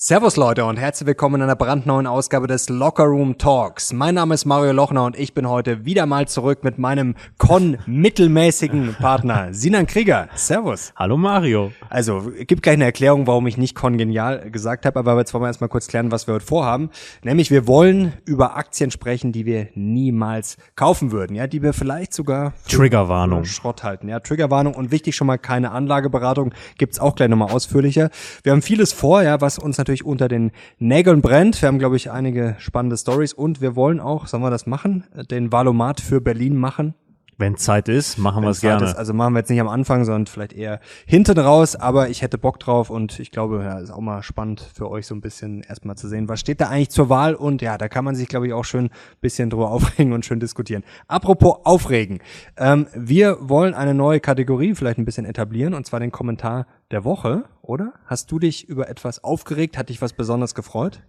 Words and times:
Servus 0.00 0.36
Leute 0.36 0.64
und 0.64 0.76
herzlich 0.76 1.08
willkommen 1.08 1.34
in 1.34 1.42
einer 1.42 1.56
brandneuen 1.56 2.06
Ausgabe 2.06 2.46
des 2.46 2.68
Locker 2.68 3.02
Room 3.02 3.36
Talks. 3.36 3.92
Mein 3.92 4.14
Name 4.14 4.34
ist 4.34 4.44
Mario 4.44 4.70
Lochner 4.70 5.04
und 5.06 5.18
ich 5.18 5.34
bin 5.34 5.48
heute 5.48 5.84
wieder 5.86 6.06
mal 6.06 6.28
zurück 6.28 6.62
mit 6.62 6.78
meinem 6.78 7.16
Con-mittelmäßigen 7.38 8.94
Partner 9.00 9.48
Sinan 9.50 9.88
Krieger. 9.88 10.28
Servus. 10.36 10.92
Hallo 10.94 11.16
Mario. 11.16 11.72
Also, 11.90 12.30
gibt 12.46 12.62
gleich 12.62 12.74
eine 12.74 12.84
Erklärung, 12.84 13.26
warum 13.26 13.48
ich 13.48 13.56
nicht 13.56 13.74
Con-genial 13.74 14.52
gesagt 14.52 14.86
habe, 14.86 15.00
aber 15.00 15.18
jetzt 15.18 15.34
wollen 15.34 15.42
wir 15.42 15.48
erstmal 15.48 15.68
kurz 15.68 15.88
klären, 15.88 16.12
was 16.12 16.28
wir 16.28 16.34
heute 16.34 16.46
vorhaben. 16.46 16.90
Nämlich, 17.24 17.50
wir 17.50 17.66
wollen 17.66 18.12
über 18.24 18.56
Aktien 18.56 18.92
sprechen, 18.92 19.32
die 19.32 19.46
wir 19.46 19.66
niemals 19.74 20.58
kaufen 20.76 21.10
würden, 21.10 21.34
ja, 21.34 21.48
die 21.48 21.60
wir 21.60 21.72
vielleicht 21.72 22.14
sogar 22.14 22.52
Triggerwarnung. 22.68 23.46
Schrott 23.46 23.82
halten, 23.82 24.08
ja, 24.08 24.20
Triggerwarnung 24.20 24.76
und 24.76 24.92
wichtig 24.92 25.16
schon 25.16 25.26
mal 25.26 25.38
keine 25.38 25.72
Anlageberatung, 25.72 26.54
gibt's 26.76 27.00
auch 27.00 27.16
gleich 27.16 27.28
nochmal 27.30 27.50
ausführlicher. 27.50 28.10
Wir 28.44 28.52
haben 28.52 28.62
vieles 28.62 28.92
vor, 28.92 29.24
ja, 29.24 29.40
was 29.40 29.58
uns 29.58 29.76
natürlich 29.88 30.04
unter 30.04 30.28
den 30.28 30.52
Nägeln 30.78 31.22
brennt. 31.22 31.60
Wir 31.62 31.66
haben, 31.66 31.78
glaube 31.78 31.96
ich, 31.96 32.10
einige 32.10 32.56
spannende 32.58 32.98
Stories 32.98 33.32
und 33.32 33.62
wir 33.62 33.74
wollen 33.74 34.00
auch, 34.00 34.26
sollen 34.26 34.42
wir 34.42 34.50
das 34.50 34.66
machen, 34.66 35.04
den 35.30 35.50
Valomat 35.50 36.00
für 36.00 36.20
Berlin 36.20 36.56
machen. 36.56 36.94
Wenn 37.40 37.56
Zeit 37.56 37.88
ist, 37.88 38.18
machen 38.18 38.42
wir 38.42 38.50
es 38.50 38.60
gerne. 38.60 38.84
Ist, 38.84 38.96
also 38.96 39.14
machen 39.14 39.32
wir 39.32 39.38
jetzt 39.38 39.48
nicht 39.48 39.60
am 39.60 39.68
Anfang, 39.68 40.04
sondern 40.04 40.26
vielleicht 40.26 40.52
eher 40.52 40.80
hinten 41.06 41.38
raus, 41.38 41.76
aber 41.76 42.08
ich 42.08 42.20
hätte 42.20 42.36
Bock 42.36 42.58
drauf 42.58 42.90
und 42.90 43.20
ich 43.20 43.30
glaube, 43.30 43.62
ja, 43.62 43.78
ist 43.78 43.92
auch 43.92 44.00
mal 44.00 44.24
spannend 44.24 44.60
für 44.74 44.90
euch 44.90 45.06
so 45.06 45.14
ein 45.14 45.20
bisschen 45.20 45.62
erstmal 45.62 45.96
zu 45.96 46.08
sehen, 46.08 46.28
was 46.28 46.40
steht 46.40 46.60
da 46.60 46.68
eigentlich 46.68 46.90
zur 46.90 47.08
Wahl 47.08 47.36
und 47.36 47.62
ja, 47.62 47.78
da 47.78 47.88
kann 47.88 48.04
man 48.04 48.16
sich, 48.16 48.26
glaube 48.26 48.48
ich, 48.48 48.52
auch 48.52 48.64
schön 48.64 48.86
ein 48.86 48.90
bisschen 49.20 49.50
drüber 49.50 49.70
aufregen 49.70 50.12
und 50.12 50.24
schön 50.24 50.40
diskutieren. 50.40 50.82
Apropos 51.06 51.58
aufregen. 51.62 52.18
Ähm, 52.56 52.88
wir 52.92 53.38
wollen 53.40 53.72
eine 53.72 53.94
neue 53.94 54.18
Kategorie 54.18 54.74
vielleicht 54.74 54.98
ein 54.98 55.04
bisschen 55.04 55.24
etablieren 55.24 55.74
und 55.74 55.86
zwar 55.86 56.00
den 56.00 56.10
Kommentar 56.10 56.66
der 56.90 57.04
Woche, 57.04 57.44
oder? 57.62 57.92
Hast 58.06 58.32
du 58.32 58.40
dich 58.40 58.68
über 58.68 58.88
etwas 58.88 59.22
aufgeregt? 59.22 59.78
Hat 59.78 59.90
dich 59.90 60.02
was 60.02 60.12
besonders 60.12 60.56
gefreut? 60.56 61.02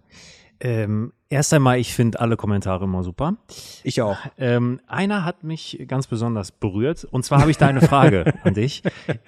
Ähm, 0.60 1.12
erst 1.30 1.54
einmal, 1.54 1.78
ich 1.78 1.94
finde 1.94 2.20
alle 2.20 2.36
Kommentare 2.36 2.84
immer 2.84 3.02
super. 3.02 3.36
Ich 3.82 4.02
auch. 4.02 4.18
Ähm, 4.36 4.80
einer 4.86 5.24
hat 5.24 5.42
mich 5.42 5.82
ganz 5.88 6.06
besonders 6.06 6.52
berührt. 6.52 7.04
Und 7.04 7.24
zwar 7.24 7.40
habe 7.40 7.50
ich 7.50 7.56
da 7.56 7.66
eine 7.66 7.80
Frage 7.80 8.34
an 8.44 8.54
dich. 8.54 8.82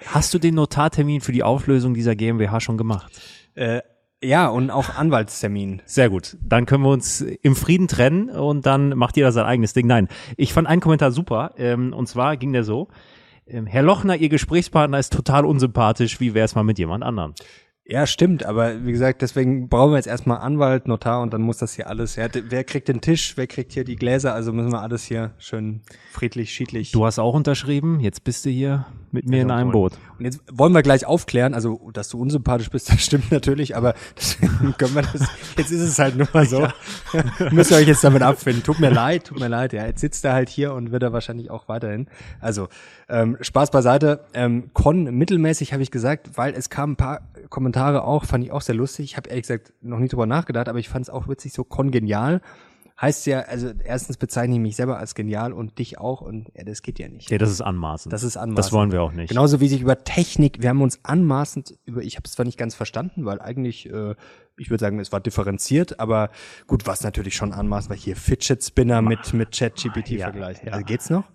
Hast 0.07 0.33
du 0.33 0.39
den 0.39 0.55
Notartermin 0.55 1.21
für 1.21 1.31
die 1.31 1.43
Auflösung 1.43 1.93
dieser 1.93 2.15
GmbH 2.15 2.59
schon 2.59 2.77
gemacht? 2.77 3.19
Äh, 3.55 3.81
ja, 4.23 4.47
und 4.47 4.69
auch 4.69 4.95
Anwaltstermin. 4.95 5.81
Sehr 5.85 6.09
gut. 6.09 6.37
Dann 6.41 6.65
können 6.65 6.83
wir 6.83 6.91
uns 6.91 7.21
im 7.21 7.55
Frieden 7.55 7.87
trennen 7.87 8.29
und 8.29 8.65
dann 8.65 8.89
macht 8.89 9.17
jeder 9.17 9.31
sein 9.31 9.45
eigenes 9.45 9.73
Ding. 9.73 9.87
Nein, 9.87 10.07
ich 10.37 10.53
fand 10.53 10.67
einen 10.67 10.81
Kommentar 10.81 11.11
super. 11.11 11.51
Ähm, 11.57 11.93
und 11.93 12.07
zwar 12.07 12.37
ging 12.37 12.53
der 12.53 12.63
so. 12.63 12.87
Ähm, 13.45 13.65
Herr 13.65 13.83
Lochner, 13.83 14.15
Ihr 14.15 14.29
Gesprächspartner 14.29 14.99
ist 14.99 15.11
total 15.11 15.45
unsympathisch. 15.45 16.19
Wie 16.19 16.33
wäre 16.33 16.45
es 16.45 16.55
mal 16.55 16.63
mit 16.63 16.79
jemand 16.79 17.03
anderem? 17.03 17.33
Ja, 17.85 18.07
stimmt, 18.07 18.45
aber 18.45 18.85
wie 18.85 18.93
gesagt, 18.93 19.21
deswegen 19.21 19.67
brauchen 19.67 19.91
wir 19.91 19.97
jetzt 19.97 20.07
erstmal 20.07 20.37
Anwalt, 20.37 20.87
Notar 20.87 21.21
und 21.21 21.33
dann 21.33 21.41
muss 21.41 21.57
das 21.57 21.73
hier 21.73 21.87
alles, 21.87 22.15
ja, 22.15 22.27
wer 22.31 22.63
kriegt 22.63 22.87
den 22.87 23.01
Tisch, 23.01 23.35
wer 23.35 23.45
kriegt 23.45 23.73
hier 23.73 23.83
die 23.83 23.97
Gläser, 23.97 24.33
also 24.33 24.53
müssen 24.53 24.71
wir 24.71 24.81
alles 24.81 25.03
hier 25.03 25.31
schön 25.37 25.81
friedlich, 26.13 26.53
schiedlich. 26.53 26.93
Du 26.93 27.05
hast 27.05 27.19
auch 27.19 27.33
unterschrieben, 27.33 27.99
jetzt 27.99 28.23
bist 28.23 28.45
du 28.45 28.49
hier 28.49 28.85
mit 29.11 29.27
mir 29.27 29.41
in 29.41 29.51
einem 29.51 29.71
Boot. 29.71 29.93
Und 30.17 30.23
jetzt 30.23 30.41
wollen 30.49 30.71
wir 30.71 30.81
gleich 30.81 31.05
aufklären, 31.05 31.53
also, 31.53 31.91
dass 31.91 32.07
du 32.07 32.19
unsympathisch 32.19 32.69
bist, 32.69 32.89
das 32.91 33.03
stimmt 33.03 33.31
natürlich, 33.31 33.75
aber 33.75 33.95
deswegen 34.17 34.73
können 34.77 34.95
wir 34.95 35.01
das, 35.01 35.27
jetzt 35.57 35.71
ist 35.71 35.81
es 35.81 35.99
halt 35.99 36.15
nur 36.15 36.29
mal 36.31 36.45
so. 36.45 36.61
Ja. 36.61 36.73
Müsst 37.51 37.71
ihr 37.71 37.77
euch 37.77 37.87
jetzt 37.87 38.03
damit 38.05 38.21
abfinden. 38.21 38.63
Tut 38.63 38.79
mir 38.79 38.91
leid, 38.91 39.25
tut 39.25 39.41
mir 39.41 39.49
leid, 39.49 39.73
ja, 39.73 39.85
jetzt 39.85 39.99
sitzt 39.99 40.23
er 40.23 40.31
halt 40.31 40.47
hier 40.47 40.73
und 40.73 40.93
wird 40.93 41.03
er 41.03 41.11
wahrscheinlich 41.11 41.51
auch 41.51 41.67
weiterhin. 41.67 42.07
Also, 42.39 42.69
ähm, 43.09 43.37
Spaß 43.41 43.71
beiseite, 43.71 44.23
ähm, 44.33 44.69
Con 44.71 45.03
mittelmäßig 45.03 45.73
habe 45.73 45.83
ich 45.83 45.91
gesagt, 45.91 46.37
weil 46.37 46.53
es 46.53 46.69
kamen 46.69 46.93
ein 46.93 46.95
paar 46.95 47.21
Kommentare 47.53 48.03
auch, 48.03 48.25
fand 48.25 48.43
ich 48.43 48.51
auch 48.51 48.61
sehr 48.61 48.73
lustig. 48.73 49.05
Ich 49.05 49.15
habe 49.15 49.29
ehrlich 49.29 49.43
gesagt 49.43 49.73
noch 49.79 49.99
nie 49.99 50.07
drüber 50.07 50.25
nachgedacht, 50.25 50.67
aber 50.67 50.79
ich 50.79 50.89
fand 50.89 51.03
es 51.03 51.09
auch 51.11 51.27
witzig, 51.27 51.53
so 51.53 51.63
kongenial. 51.63 52.41
Heißt 52.99 53.27
ja, 53.27 53.41
also 53.41 53.71
erstens 53.83 54.17
bezeichne 54.17 54.55
ich 54.55 54.61
mich 54.61 54.75
selber 54.75 54.97
als 54.97 55.13
genial 55.13 55.53
und 55.53 55.77
dich 55.77 55.99
auch 55.99 56.21
und 56.21 56.49
ja, 56.55 56.63
das 56.63 56.81
geht 56.81 56.97
ja 56.97 57.07
nicht. 57.07 57.29
Ja, 57.29 57.37
das 57.37 57.51
ist 57.51 57.61
anmaßend. 57.61 58.11
Das 58.11 58.23
ist 58.23 58.37
anmaßend. 58.37 58.57
Das 58.57 58.71
wollen 58.71 58.91
wir 58.91 59.03
auch 59.03 59.11
nicht. 59.11 59.29
Genauso 59.29 59.59
wie 59.59 59.67
sich 59.67 59.81
über 59.81 60.03
Technik, 60.03 60.63
wir 60.63 60.69
haben 60.69 60.81
uns 60.81 60.99
anmaßend 61.03 61.77
über, 61.85 62.01
ich 62.01 62.15
habe 62.15 62.23
es 62.25 62.31
zwar 62.31 62.45
nicht 62.45 62.57
ganz 62.57 62.73
verstanden, 62.73 63.23
weil 63.25 63.39
eigentlich, 63.39 63.87
äh, 63.87 64.15
ich 64.57 64.71
würde 64.71 64.81
sagen, 64.81 64.99
es 64.99 65.11
war 65.11 65.19
differenziert, 65.19 65.99
aber 65.99 66.31
gut, 66.65 66.87
was 66.87 67.03
natürlich 67.03 67.35
schon 67.35 67.53
anmaßend, 67.53 67.91
weil 67.91 67.97
hier 67.99 68.15
Fidget 68.15 68.63
Spinner 68.63 69.03
mit 69.03 69.33
mit 69.33 69.55
ChatGPT 69.55 70.09
ja, 70.11 70.25
vergleichen. 70.25 70.67
Ja. 70.67 70.73
Also 70.73 70.85
geht's 70.85 71.11
noch? 71.11 71.25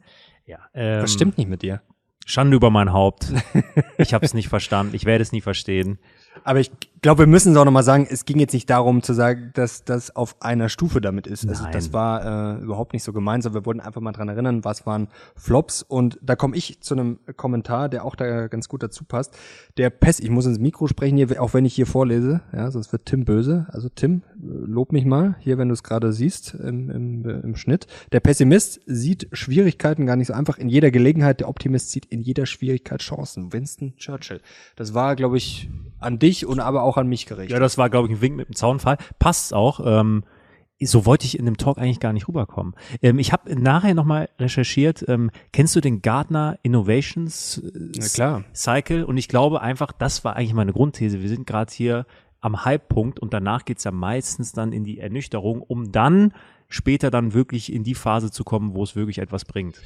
Ja. 0.47 0.59
Ähm, 0.75 1.03
was 1.03 1.12
stimmt 1.12 1.39
nicht 1.39 1.49
mit 1.49 1.62
dir? 1.62 1.81
Schande 2.28 2.56
über 2.56 2.69
mein 2.69 2.93
Haupt. 2.93 3.33
Ich 3.97 4.12
habe 4.12 4.25
es 4.27 4.34
nicht 4.34 4.49
verstanden. 4.49 4.94
Ich 4.94 5.06
werde 5.06 5.22
es 5.22 5.33
nie 5.33 5.41
verstehen. 5.41 5.99
Aber 6.44 6.61
ich 6.61 6.71
glaube, 7.03 7.21
wir 7.21 7.27
müssen 7.27 7.53
es 7.53 7.59
auch 7.59 7.65
nochmal 7.65 7.83
sagen, 7.83 8.07
es 8.11 8.25
ging 8.25 8.39
jetzt 8.39 8.53
nicht 8.53 8.69
darum 8.71 9.03
zu 9.03 9.13
sagen, 9.13 9.51
dass 9.55 9.85
das 9.85 10.15
auf 10.15 10.37
einer 10.41 10.69
Stufe 10.69 11.01
damit 11.01 11.27
ist. 11.27 11.49
Also 11.49 11.67
das 11.71 11.93
war 11.93 12.59
äh, 12.59 12.63
überhaupt 12.63 12.93
nicht 12.93 13.03
so 13.03 13.13
gemeint, 13.13 13.43
sondern 13.43 13.63
wir 13.63 13.67
wollten 13.67 13.81
einfach 13.81 14.01
mal 14.01 14.13
dran 14.13 14.29
erinnern, 14.29 14.65
was 14.65 14.87
waren 14.87 15.09
Flops. 15.37 15.83
Und 15.83 16.19
da 16.23 16.37
komme 16.37 16.57
ich 16.57 16.81
zu 16.81 16.95
einem 16.95 17.19
Kommentar, 17.37 17.89
der 17.89 18.05
auch 18.05 18.17
da 18.17 18.49
ganz 18.49 18.69
gut 18.69 18.83
dazu 18.83 19.05
passt. 19.05 19.37
Der 19.77 19.91
Pest, 19.91 20.21
ich 20.21 20.31
muss 20.31 20.47
ins 20.47 20.59
Mikro 20.59 20.87
sprechen 20.87 21.17
hier, 21.17 21.43
auch 21.43 21.55
wenn 21.55 21.65
ich 21.65 21.75
hier 21.75 21.87
vorlese, 21.87 22.41
ja, 22.53 22.71
sonst 22.71 22.93
wird 22.93 23.07
Tim 23.07 23.25
böse. 23.25 23.67
Also 23.71 23.89
Tim, 23.89 24.23
lob 24.41 24.93
mich 24.93 25.05
mal, 25.05 25.37
hier, 25.41 25.59
wenn 25.59 25.69
du 25.69 25.75
es 25.75 25.83
gerade 25.83 26.13
siehst 26.13 26.55
im, 26.55 26.91
im, 26.91 27.25
im 27.25 27.57
Schnitt. 27.57 27.87
Der 28.13 28.21
Pessimist 28.21 28.81
sieht 28.87 29.29
Schwierigkeiten 29.33 30.07
gar 30.07 30.17
nicht 30.17 30.29
so 30.29 30.33
einfach 30.33 30.59
in 30.59 30.69
jeder 30.69 30.91
Gelegenheit, 30.91 31.41
der 31.41 31.49
Optimist 31.49 31.91
sieht 31.91 32.07
in 32.07 32.23
jeder 32.23 32.47
Schwierigkeit 32.47 33.01
Chancen. 33.01 33.53
Winston 33.53 33.95
Churchill. 33.97 34.41
Das 34.77 34.95
war, 34.95 35.17
glaube 35.17 35.37
ich, 35.37 35.69
an 36.01 36.19
dich 36.19 36.47
und 36.47 36.61
aber 36.61 36.83
auch 36.83 36.88
an 36.97 37.09
mich 37.09 37.26
gerichtet. 37.26 37.53
Ja, 37.53 37.60
das 37.60 37.78
war, 37.78 37.91
glaube 37.91 38.09
ich, 38.09 38.15
ein 38.15 38.21
Wink 38.21 38.37
mit 38.37 38.49
dem 38.49 38.54
Zaunfall. 38.54 38.99
Passt 39.19 39.54
auch. 39.54 39.81
Ähm, 39.84 40.25
so 40.81 41.06
wollte 41.06 41.26
ich 41.26 41.38
in 41.38 41.44
dem 41.44 41.56
Talk 41.56 41.78
eigentlich 41.78 42.00
gar 42.00 42.12
nicht 42.12 42.28
rüberkommen. 42.28 42.75
Ähm, 43.03 43.19
ich 43.19 43.32
habe 43.32 43.54
nachher 43.60 43.94
nochmal 43.94 44.28
recherchiert. 44.38 45.04
Ähm, 45.09 45.31
kennst 45.53 45.75
du 45.75 45.81
den 45.81 46.03
Gartner 46.03 46.59
Innovations 46.62 47.59
äh, 47.59 48.00
Cycle? 48.54 49.04
Und 49.04 49.16
ich 49.16 49.28
glaube 49.28 49.60
einfach, 49.60 49.93
das 49.93 50.25
war 50.25 50.37
eigentlich 50.37 50.54
meine 50.54 50.72
Grundthese. 50.72 51.21
Wir 51.21 51.28
sind 51.28 51.47
gerade 51.47 51.72
hier 51.72 52.06
am 52.41 52.65
Halbpunkt 52.65 53.19
und 53.19 53.34
danach 53.34 53.65
geht's 53.65 53.84
ja 53.84 53.91
meistens 53.91 54.53
dann 54.53 54.72
in 54.72 54.84
die 54.84 55.00
Ernüchterung, 55.00 55.60
um 55.60 55.91
dann 55.91 56.32
später 56.69 57.10
dann 57.10 57.34
wirklich 57.34 57.72
in 57.72 57.82
die 57.82 57.94
Phase 57.94 58.31
zu 58.31 58.44
kommen, 58.44 58.75
wo 58.75 58.82
es 58.84 58.94
wirklich 58.94 59.19
etwas 59.19 59.44
bringt. 59.44 59.81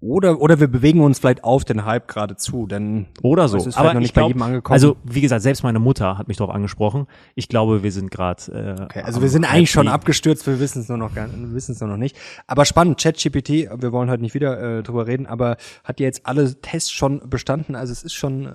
Oder, 0.00 0.40
oder 0.40 0.60
wir 0.60 0.68
bewegen 0.68 1.00
uns 1.00 1.18
vielleicht 1.18 1.42
auf 1.42 1.64
den 1.64 1.84
Hype 1.84 2.06
gerade 2.06 2.36
zu, 2.36 2.68
denn 2.68 3.06
oder 3.20 3.48
so. 3.48 3.56
Es 3.56 3.66
ist 3.66 3.76
Aber 3.76 3.94
noch 3.94 4.00
nicht 4.00 4.14
glaub, 4.14 4.26
bei 4.26 4.28
jedem 4.28 4.42
angekommen. 4.42 4.72
Also 4.72 4.96
wie 5.02 5.20
gesagt, 5.20 5.42
selbst 5.42 5.64
meine 5.64 5.80
Mutter 5.80 6.16
hat 6.16 6.28
mich 6.28 6.36
darauf 6.36 6.54
angesprochen. 6.54 7.08
Ich 7.34 7.48
glaube, 7.48 7.82
wir 7.82 7.90
sind 7.90 8.12
gerade. 8.12 8.76
Äh, 8.78 8.82
okay, 8.84 9.02
also 9.02 9.22
wir 9.22 9.28
sind 9.28 9.44
eigentlich 9.44 9.72
schon 9.72 9.88
abgestürzt, 9.88 10.46
wir 10.46 10.60
wissen 10.60 10.82
es 10.82 10.88
nur 10.88 10.98
noch 10.98 11.10
wissen 11.16 11.72
es 11.72 11.80
nur 11.80 11.90
noch 11.90 11.96
nicht. 11.96 12.16
Aber 12.46 12.64
spannend, 12.64 13.00
ChatGPT, 13.00 13.48
wir 13.76 13.90
wollen 13.90 14.08
heute 14.08 14.22
nicht 14.22 14.34
wieder 14.34 14.78
äh, 14.78 14.82
drüber 14.84 15.08
reden, 15.08 15.26
aber 15.26 15.56
hat 15.82 15.98
ja 15.98 16.06
jetzt 16.06 16.26
alle 16.26 16.54
Tests 16.60 16.92
schon 16.92 17.28
bestanden. 17.28 17.74
Also 17.74 17.92
es 17.92 18.04
ist 18.04 18.14
schon 18.14 18.46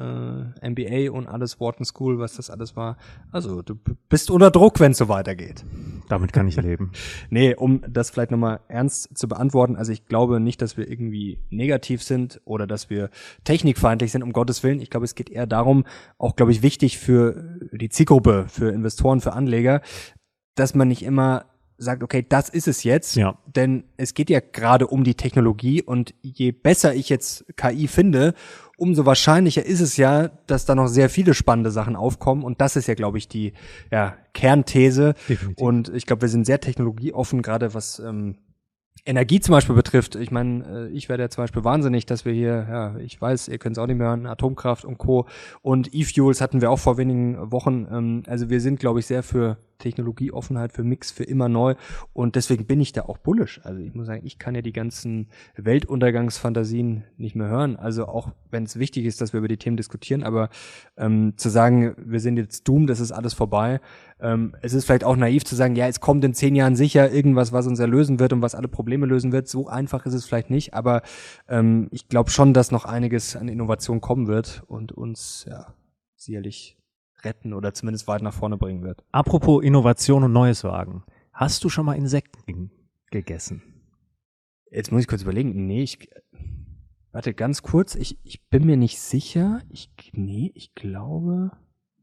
äh, 0.62 0.70
MBA 0.70 1.12
und 1.12 1.28
alles 1.28 1.60
Wharton 1.60 1.86
School, 1.86 2.20
was 2.20 2.38
das 2.38 2.50
alles 2.50 2.78
war. 2.78 2.96
Also 3.34 3.62
du 3.62 3.76
bist 4.08 4.32
unter 4.32 4.50
Druck, 4.50 4.80
wenn 4.80 4.94
es 4.94 4.98
so 4.98 5.10
weitergeht. 5.10 5.66
Damit 6.08 6.32
kann 6.32 6.48
ich 6.48 6.56
leben. 6.56 6.94
nee, 7.30 7.54
um 7.54 7.82
das 7.90 8.12
vielleicht 8.12 8.32
nochmal 8.32 8.62
ernst 8.70 9.18
zu 9.18 9.28
beantworten, 9.28 9.76
also 9.76 9.92
ich 9.92 10.06
glaube 10.06 10.40
nicht, 10.40 10.62
dass 10.62 10.78
wir 10.78 10.90
irgendwie 10.90 11.33
negativ 11.50 12.04
sind 12.04 12.42
oder 12.46 12.68
dass 12.68 12.90
wir 12.90 13.10
technikfeindlich 13.44 14.12
sind, 14.12 14.24
um 14.24 14.34
Gottes 14.34 14.64
Willen. 14.64 14.82
Ich 14.82 14.90
glaube, 14.90 15.06
es 15.06 15.16
geht 15.16 15.30
eher 15.30 15.48
darum, 15.48 15.86
auch, 16.18 16.36
glaube 16.36 16.52
ich, 16.52 16.62
wichtig 16.62 16.98
für 16.98 17.60
die 17.72 17.90
Zielgruppe, 17.90 18.46
für 18.48 18.70
Investoren, 18.70 19.22
für 19.22 19.34
Anleger, 19.34 19.82
dass 20.56 20.76
man 20.76 20.88
nicht 20.88 21.04
immer 21.04 21.46
sagt, 21.78 22.04
okay, 22.04 22.26
das 22.28 22.50
ist 22.50 22.68
es 22.68 22.84
jetzt, 22.84 23.16
ja. 23.16 23.38
denn 23.46 23.84
es 23.98 24.14
geht 24.14 24.30
ja 24.30 24.40
gerade 24.40 24.88
um 24.88 25.04
die 25.04 25.16
Technologie 25.16 25.82
und 25.82 26.14
je 26.22 26.52
besser 26.52 26.94
ich 26.94 27.10
jetzt 27.10 27.46
KI 27.58 27.88
finde, 27.88 28.34
umso 28.78 29.06
wahrscheinlicher 29.06 29.66
ist 29.66 29.82
es 29.82 29.98
ja, 29.98 30.30
dass 30.48 30.66
da 30.66 30.76
noch 30.76 30.88
sehr 30.88 31.10
viele 31.10 31.34
spannende 31.34 31.72
Sachen 31.72 31.96
aufkommen 31.96 32.44
und 32.44 32.62
das 32.62 32.76
ist 32.76 32.88
ja, 32.88 32.94
glaube 32.94 33.18
ich, 33.18 33.28
die 33.28 33.54
ja, 33.92 34.18
Kernthese 34.34 35.14
Definitiv. 35.28 35.64
und 35.64 35.90
ich 35.90 36.06
glaube, 36.06 36.24
wir 36.24 36.30
sind 36.30 36.46
sehr 36.46 36.60
technologieoffen, 36.60 37.42
gerade 37.42 37.74
was 37.74 38.00
ähm, 38.00 38.38
Energie 39.06 39.42
zum 39.42 39.52
Beispiel 39.52 39.76
betrifft, 39.76 40.16
ich 40.16 40.32
meine, 40.32 40.88
äh, 40.88 40.88
ich 40.90 41.10
werde 41.10 41.24
ja 41.24 41.30
zum 41.30 41.44
Beispiel 41.44 41.64
wahnsinnig, 41.64 42.06
dass 42.06 42.24
wir 42.24 42.34
hier, 42.34 42.68
ja, 42.70 42.98
ich 42.98 43.20
weiß, 43.20 43.50
ihr 43.50 43.58
könnt 43.58 43.78
es 43.78 43.82
auch 43.82 43.88
nicht 43.88 43.98
mehr 43.98 44.08
hören, 44.08 44.26
Atomkraft 44.26 44.86
und 44.86 44.98
Co. 44.98 45.28
Und 45.62 45.94
E-Fuels 45.94 46.40
hatten 46.40 46.62
wir 46.62 46.72
auch 46.72 46.80
vor 46.80 46.98
wenigen 46.98 47.52
Wochen. 47.52 47.88
Ähm, 47.92 48.24
also 48.28 48.50
wir 48.50 48.62
sind, 48.62 48.80
glaube 48.80 49.00
ich, 49.00 49.06
sehr 49.06 49.24
für 49.24 49.58
Technologieoffenheit, 49.84 50.74
für 50.74 50.84
Mix, 50.84 51.12
für 51.12 51.24
immer 51.24 51.50
neu. 51.50 51.76
Und 52.14 52.36
deswegen 52.36 52.66
bin 52.66 52.82
ich 52.82 52.94
da 52.94 53.04
auch 53.04 53.18
bullisch. 53.18 53.62
Also 53.64 53.80
ich 53.80 53.94
muss 53.94 54.08
sagen, 54.08 54.26
ich 54.26 54.40
kann 54.40 54.56
ja 54.56 54.62
die 54.62 54.74
ganzen 54.74 55.28
Weltuntergangsfantasien 55.56 57.04
nicht 57.18 57.36
mehr 57.36 57.48
hören. 57.48 57.76
Also 57.76 58.08
auch 58.08 58.32
wenn 58.50 58.64
es 58.64 58.80
wichtig 58.80 59.06
ist, 59.06 59.22
dass 59.22 59.34
wir 59.34 59.40
über 59.40 59.48
die 59.48 59.58
Themen 59.58 59.78
diskutieren, 59.78 60.24
aber 60.24 60.50
ähm, 60.98 61.34
zu 61.38 61.50
sagen, 61.50 61.96
wir 61.98 62.20
sind 62.20 62.38
jetzt 62.38 62.68
doomed, 62.68 62.90
das 62.90 63.00
ist 63.00 63.12
alles 63.12 63.34
vorbei. 63.34 63.82
Ähm, 64.20 64.56
es 64.62 64.74
ist 64.74 64.86
vielleicht 64.86 65.04
auch 65.04 65.16
naiv 65.16 65.44
zu 65.44 65.56
sagen, 65.56 65.76
ja, 65.76 65.88
es 65.88 66.00
kommt 66.00 66.24
in 66.24 66.34
zehn 66.34 66.56
Jahren 66.56 66.76
sicher 66.76 67.12
irgendwas, 67.12 67.52
was 67.52 67.68
uns 67.68 67.80
erlösen 67.80 68.20
wird 68.20 68.34
und 68.34 68.42
was 68.42 68.56
alle 68.56 68.68
Probleme 68.68 69.06
lösen 69.06 69.32
wird. 69.32 69.48
So 69.48 69.68
einfach 69.68 70.06
ist 70.06 70.14
es 70.14 70.26
vielleicht 70.26 70.50
nicht, 70.50 70.74
aber 70.74 71.02
ähm, 71.48 71.90
ich 71.92 72.08
glaube 72.08 72.30
schon, 72.30 72.54
dass 72.54 72.72
noch 72.72 72.86
einiges 72.86 73.36
an 73.36 73.50
Innovation 73.50 74.02
kommen 74.02 74.28
wird 74.28 74.64
und 74.68 74.92
uns 74.92 75.46
ja 75.48 75.74
sicherlich 76.16 76.78
retten 77.24 77.54
oder 77.54 77.74
zumindest 77.74 78.08
weit 78.08 78.22
nach 78.22 78.34
vorne 78.34 78.58
bringen 78.58 78.84
wird. 78.84 79.04
Apropos 79.12 79.64
Innovation 79.64 80.24
und 80.24 80.34
Neues 80.34 80.64
wagen. 80.64 81.04
Hast 81.32 81.64
du 81.64 81.70
schon 81.70 81.86
mal 81.86 81.96
Insekten 81.96 82.72
gegessen? 83.12 83.64
Jetzt 84.72 84.92
muss 84.92 85.02
ich 85.02 85.08
kurz 85.08 85.22
überlegen. 85.22 85.68
Nee, 85.68 85.84
ich. 85.84 86.10
Warte, 87.12 87.34
ganz 87.34 87.62
kurz. 87.62 87.96
Ich, 87.96 88.20
ich 88.24 88.48
bin 88.50 88.66
mir 88.66 88.78
nicht 88.78 89.00
sicher. 89.00 89.62
Ich, 89.70 89.92
nee, 90.14 90.52
ich 90.56 90.74
glaube. 90.74 91.52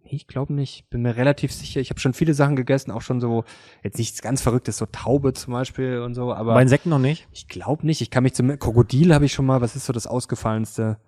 Nee, 0.04 0.10
ich 0.12 0.28
glaube 0.28 0.52
nicht. 0.52 0.88
Bin 0.88 1.02
mir 1.02 1.16
relativ 1.16 1.52
sicher. 1.52 1.80
Ich 1.80 1.90
habe 1.90 2.00
schon 2.00 2.14
viele 2.14 2.32
Sachen 2.32 2.56
gegessen, 2.56 2.90
auch 2.90 3.02
schon 3.02 3.20
so, 3.20 3.44
jetzt 3.82 3.98
nichts 3.98 4.22
ganz 4.22 4.40
Verrücktes, 4.40 4.78
so 4.78 4.86
Taube 4.86 5.32
zum 5.32 5.52
Beispiel 5.52 5.98
und 5.98 6.14
so, 6.14 6.32
aber. 6.32 6.54
Bei 6.54 6.62
Insekten 6.62 6.90
noch 6.90 7.00
nicht? 7.00 7.28
Ich 7.32 7.48
glaube 7.48 7.84
nicht. 7.86 8.00
Ich 8.00 8.10
kann 8.10 8.22
mich 8.22 8.34
zum 8.34 8.56
Krokodil 8.58 9.12
habe 9.12 9.24
ich 9.24 9.32
schon 9.32 9.46
mal. 9.46 9.60
Was 9.60 9.74
ist 9.74 9.86
so 9.86 9.92
das 9.92 10.06
ausgefallenste? 10.06 10.98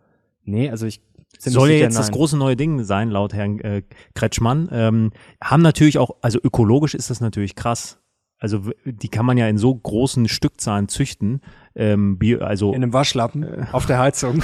Nee, 0.44 0.68
also 0.68 0.86
ich 0.86 1.00
soll 1.38 1.70
ja 1.70 1.76
jetzt 1.76 1.94
nein. 1.94 2.02
das 2.02 2.10
große 2.10 2.36
neue 2.36 2.56
Ding 2.56 2.84
sein, 2.84 3.10
laut 3.10 3.32
Herrn 3.32 3.58
äh, 3.60 3.82
Kretschmann. 4.14 4.68
Ähm, 4.72 5.12
haben 5.42 5.62
natürlich 5.62 5.98
auch, 5.98 6.16
also 6.20 6.38
ökologisch 6.42 6.94
ist 6.94 7.10
das 7.10 7.20
natürlich 7.20 7.54
krass. 7.56 7.98
Also 8.42 8.72
die 8.84 9.08
kann 9.08 9.24
man 9.24 9.38
ja 9.38 9.46
in 9.46 9.56
so 9.56 9.72
großen 9.72 10.26
Stückzahlen 10.26 10.88
züchten. 10.88 11.42
Ähm, 11.76 12.18
Bio, 12.18 12.40
also 12.40 12.70
in 12.70 12.82
einem 12.82 12.92
Waschlappen 12.92 13.44
äh, 13.44 13.66
auf 13.70 13.86
der 13.86 14.00
Heizung. 14.00 14.42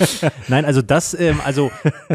Nein, 0.48 0.64
also 0.64 0.82
das, 0.82 1.18
ähm, 1.18 1.40
also 1.44 1.72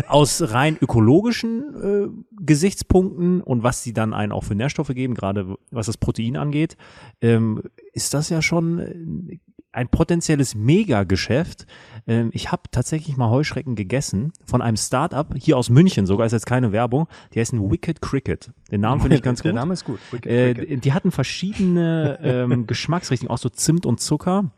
aus 0.07 0.41
rein 0.53 0.77
ökologischen 0.79 1.75
äh, 1.75 2.07
Gesichtspunkten 2.41 3.41
und 3.41 3.63
was 3.63 3.83
sie 3.83 3.91
dann 3.91 4.13
einen 4.13 4.31
auch 4.31 4.45
für 4.45 4.55
Nährstoffe 4.55 4.93
geben, 4.95 5.13
gerade 5.13 5.57
was 5.71 5.87
das 5.87 5.97
Protein 5.97 6.37
angeht, 6.37 6.77
ähm, 7.19 7.61
ist 7.91 8.13
das 8.13 8.29
ja 8.29 8.41
schon 8.41 8.79
äh, 8.79 9.39
ein 9.75 9.89
potenzielles 9.89 10.55
Megageschäft. 10.55 11.65
Ähm, 12.07 12.29
ich 12.33 12.51
habe 12.51 12.63
tatsächlich 12.71 13.17
mal 13.17 13.29
Heuschrecken 13.29 13.75
gegessen 13.75 14.31
von 14.45 14.61
einem 14.61 14.77
Startup 14.77 15.27
hier 15.37 15.57
aus 15.57 15.69
München, 15.69 16.05
sogar 16.05 16.25
ist 16.25 16.31
jetzt 16.31 16.45
keine 16.45 16.71
Werbung. 16.71 17.07
Die 17.33 17.39
heißen 17.39 17.71
Wicked 17.71 18.01
Cricket. 18.01 18.51
Den 18.71 18.81
Namen 18.81 19.01
finde 19.01 19.17
ich 19.17 19.21
ganz 19.23 19.39
gut. 19.39 19.47
Der 19.47 19.53
Name 19.53 19.73
ist 19.73 19.85
gut. 19.85 19.99
Äh, 20.25 20.77
die 20.77 20.93
hatten 20.93 21.11
verschiedene 21.11 22.19
ähm, 22.23 22.67
Geschmacksrichtungen, 22.67 23.31
auch 23.31 23.37
so 23.37 23.49
Zimt 23.49 23.85
und 23.85 23.99
Zucker. 23.99 24.51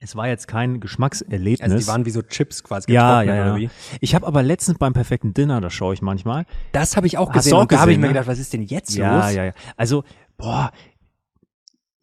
Es 0.00 0.16
war 0.16 0.28
jetzt 0.28 0.48
kein 0.48 0.80
Geschmackserlebnis. 0.80 1.60
Also 1.62 1.78
die 1.78 1.86
waren 1.86 2.04
wie 2.04 2.10
so 2.10 2.20
Chips 2.20 2.62
quasi 2.62 2.92
ja, 2.92 3.22
ja, 3.22 3.56
ja. 3.56 3.68
Ich 4.00 4.14
habe 4.14 4.26
aber 4.26 4.42
letztens 4.42 4.78
beim 4.78 4.92
perfekten 4.92 5.32
Dinner, 5.32 5.62
das 5.62 5.72
schaue 5.72 5.94
ich 5.94 6.02
manchmal. 6.02 6.44
Das 6.72 6.96
habe 6.96 7.06
ich 7.06 7.16
auch 7.16 7.32
gesehen. 7.32 7.54
Auch 7.54 7.64
da 7.64 7.80
habe 7.80 7.92
ich 7.92 7.98
mir 7.98 8.08
ne? 8.08 8.12
gedacht, 8.12 8.26
was 8.26 8.38
ist 8.38 8.52
denn 8.52 8.62
jetzt 8.62 8.94
ja, 8.94 9.16
los? 9.16 9.24
Ja, 9.26 9.30
ja, 9.30 9.44
ja. 9.46 9.52
Also, 9.76 10.04
boah, 10.36 10.72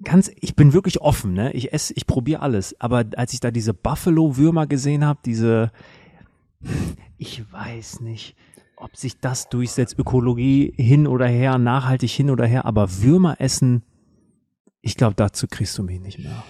ganz, 0.03 0.31
ich 0.39 0.55
bin 0.55 0.73
wirklich 0.73 1.01
offen, 1.01 1.33
ne? 1.33 1.51
Ich 1.53 1.73
esse, 1.73 1.93
ich 1.93 2.07
probiere 2.07 2.41
alles. 2.41 2.79
Aber 2.79 3.05
als 3.15 3.33
ich 3.33 3.39
da 3.39 3.51
diese 3.51 3.73
Buffalo-Würmer 3.73 4.67
gesehen 4.67 5.05
habe, 5.05 5.19
diese, 5.25 5.71
ich 7.17 7.51
weiß 7.51 8.01
nicht, 8.01 8.35
ob 8.75 8.95
sich 8.95 9.19
das 9.19 9.49
durchsetzt, 9.49 9.97
Ökologie 9.97 10.73
hin 10.75 11.07
oder 11.07 11.27
her, 11.27 11.57
nachhaltig 11.57 12.11
hin 12.11 12.29
oder 12.29 12.45
her, 12.45 12.65
aber 12.65 13.01
Würmer 13.01 13.39
essen, 13.39 13.83
ich 14.81 14.97
glaube, 14.97 15.15
dazu 15.15 15.47
kriegst 15.47 15.77
du 15.77 15.83
mich 15.83 15.99
nicht 15.99 16.19
mehr. 16.19 16.43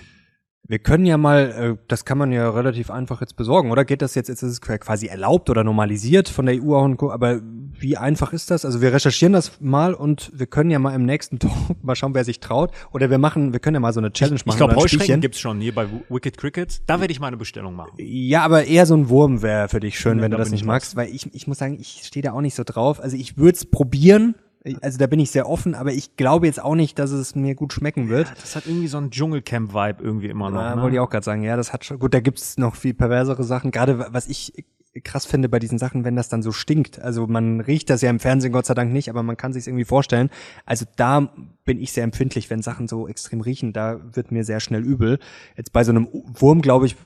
Wir 0.67 0.79
können 0.79 1.05
ja 1.05 1.17
mal, 1.17 1.51
äh, 1.51 1.85
das 1.87 2.05
kann 2.05 2.17
man 2.17 2.31
ja 2.31 2.49
relativ 2.49 2.91
einfach 2.91 3.19
jetzt 3.21 3.35
besorgen, 3.35 3.71
oder? 3.71 3.83
Geht 3.83 4.01
das 4.01 4.15
jetzt, 4.15 4.29
jetzt 4.29 4.43
ist 4.43 4.51
es 4.51 4.61
quasi 4.61 5.07
erlaubt 5.07 5.49
oder 5.49 5.63
normalisiert 5.63 6.29
von 6.29 6.45
der 6.45 6.55
EU 6.63 6.77
und 6.77 6.97
Co., 6.97 7.11
aber 7.11 7.41
wie 7.41 7.97
einfach 7.97 8.31
ist 8.31 8.51
das? 8.51 8.63
Also 8.63 8.81
wir 8.81 8.93
recherchieren 8.93 9.33
das 9.33 9.59
mal 9.59 9.93
und 9.93 10.31
wir 10.33 10.45
können 10.45 10.69
ja 10.69 10.79
mal 10.79 10.93
im 10.93 11.05
nächsten 11.05 11.39
Talk 11.39 11.51
mal 11.83 11.95
schauen, 11.95 12.13
wer 12.13 12.23
sich 12.23 12.39
traut. 12.39 12.71
Oder 12.91 13.09
wir 13.09 13.17
machen, 13.17 13.53
wir 13.53 13.59
können 13.59 13.75
ja 13.75 13.79
mal 13.79 13.93
so 13.93 13.99
eine 13.99 14.13
Challenge 14.13 14.39
machen. 14.45 14.51
Ich 14.51 14.57
glaube, 14.57 14.75
Heuschrecken 14.75 15.19
gibt's 15.19 15.39
schon 15.39 15.59
hier 15.59 15.73
bei 15.73 15.87
Wicked 16.09 16.37
Cricket. 16.37 16.81
Da 16.87 16.99
werde 16.99 17.11
ich 17.11 17.19
mal 17.19 17.27
eine 17.27 17.37
Bestellung 17.37 17.75
machen. 17.75 17.91
Ja, 17.97 18.43
aber 18.43 18.65
eher 18.65 18.85
so 18.85 18.95
ein 18.95 19.09
Wurm 19.09 19.41
wäre 19.41 19.67
für 19.67 19.79
dich 19.79 19.99
schön, 19.99 20.17
ja, 20.17 20.23
wenn 20.23 20.31
du 20.31 20.37
das 20.37 20.51
nicht 20.51 20.65
magst, 20.65 20.95
weil 20.95 21.09
ich, 21.09 21.33
ich 21.33 21.47
muss 21.47 21.57
sagen, 21.57 21.77
ich 21.79 22.03
stehe 22.03 22.23
da 22.23 22.33
auch 22.33 22.41
nicht 22.41 22.55
so 22.55 22.63
drauf. 22.63 23.01
Also 23.01 23.17
ich 23.17 23.37
würde 23.37 23.55
es 23.55 23.65
probieren, 23.65 24.35
also 24.81 24.97
da 24.99 25.07
bin 25.07 25.19
ich 25.19 25.31
sehr 25.31 25.49
offen, 25.49 25.73
aber 25.73 25.91
ich 25.91 26.15
glaube 26.17 26.45
jetzt 26.45 26.61
auch 26.61 26.75
nicht, 26.75 26.99
dass 26.99 27.11
es 27.11 27.35
mir 27.35 27.55
gut 27.55 27.73
schmecken 27.73 28.09
wird. 28.09 28.27
Ja, 28.27 28.33
das 28.39 28.55
hat 28.55 28.67
irgendwie 28.67 28.87
so 28.87 28.97
einen 28.97 29.09
Dschungelcamp-Vibe 29.09 30.03
irgendwie 30.03 30.27
immer 30.27 30.51
noch. 30.51 30.61
Ja, 30.61 30.75
ne? 30.75 30.81
wollte 30.81 30.95
ich 30.95 30.99
auch 30.99 31.09
gerade 31.09 31.25
sagen. 31.25 31.41
Ja, 31.41 31.57
das 31.57 31.73
hat 31.73 31.83
schon. 31.83 31.97
Gut, 31.97 32.13
da 32.13 32.19
gibt's 32.19 32.57
noch 32.57 32.75
viel 32.75 32.93
perversere 32.93 33.43
Sachen. 33.43 33.71
Gerade 33.71 34.13
was 34.13 34.27
ich 34.27 34.65
krass 35.03 35.25
finde 35.25 35.47
bei 35.47 35.59
diesen 35.59 35.77
Sachen, 35.77 36.03
wenn 36.03 36.15
das 36.15 36.29
dann 36.29 36.43
so 36.43 36.51
stinkt. 36.51 36.99
Also 36.99 37.25
man 37.25 37.61
riecht 37.61 37.89
das 37.89 38.01
ja 38.01 38.09
im 38.09 38.19
Fernsehen 38.19 38.51
Gott 38.51 38.65
sei 38.65 38.73
Dank 38.73 38.91
nicht, 38.91 39.09
aber 39.09 39.23
man 39.23 39.37
kann 39.37 39.53
sich 39.53 39.67
irgendwie 39.67 39.85
vorstellen. 39.85 40.29
Also 40.65 40.85
da 40.97 41.33
bin 41.63 41.79
ich 41.79 41.93
sehr 41.93 42.03
empfindlich, 42.03 42.49
wenn 42.49 42.61
Sachen 42.61 42.87
so 42.87 43.07
extrem 43.07 43.41
riechen. 43.41 43.71
Da 43.71 44.01
wird 44.15 44.31
mir 44.31 44.43
sehr 44.43 44.59
schnell 44.59 44.83
übel. 44.83 45.19
Jetzt 45.55 45.71
bei 45.71 45.83
so 45.83 45.91
einem 45.91 46.09
Wurm 46.11 46.61
glaube 46.61 46.87
ich, 46.87 46.97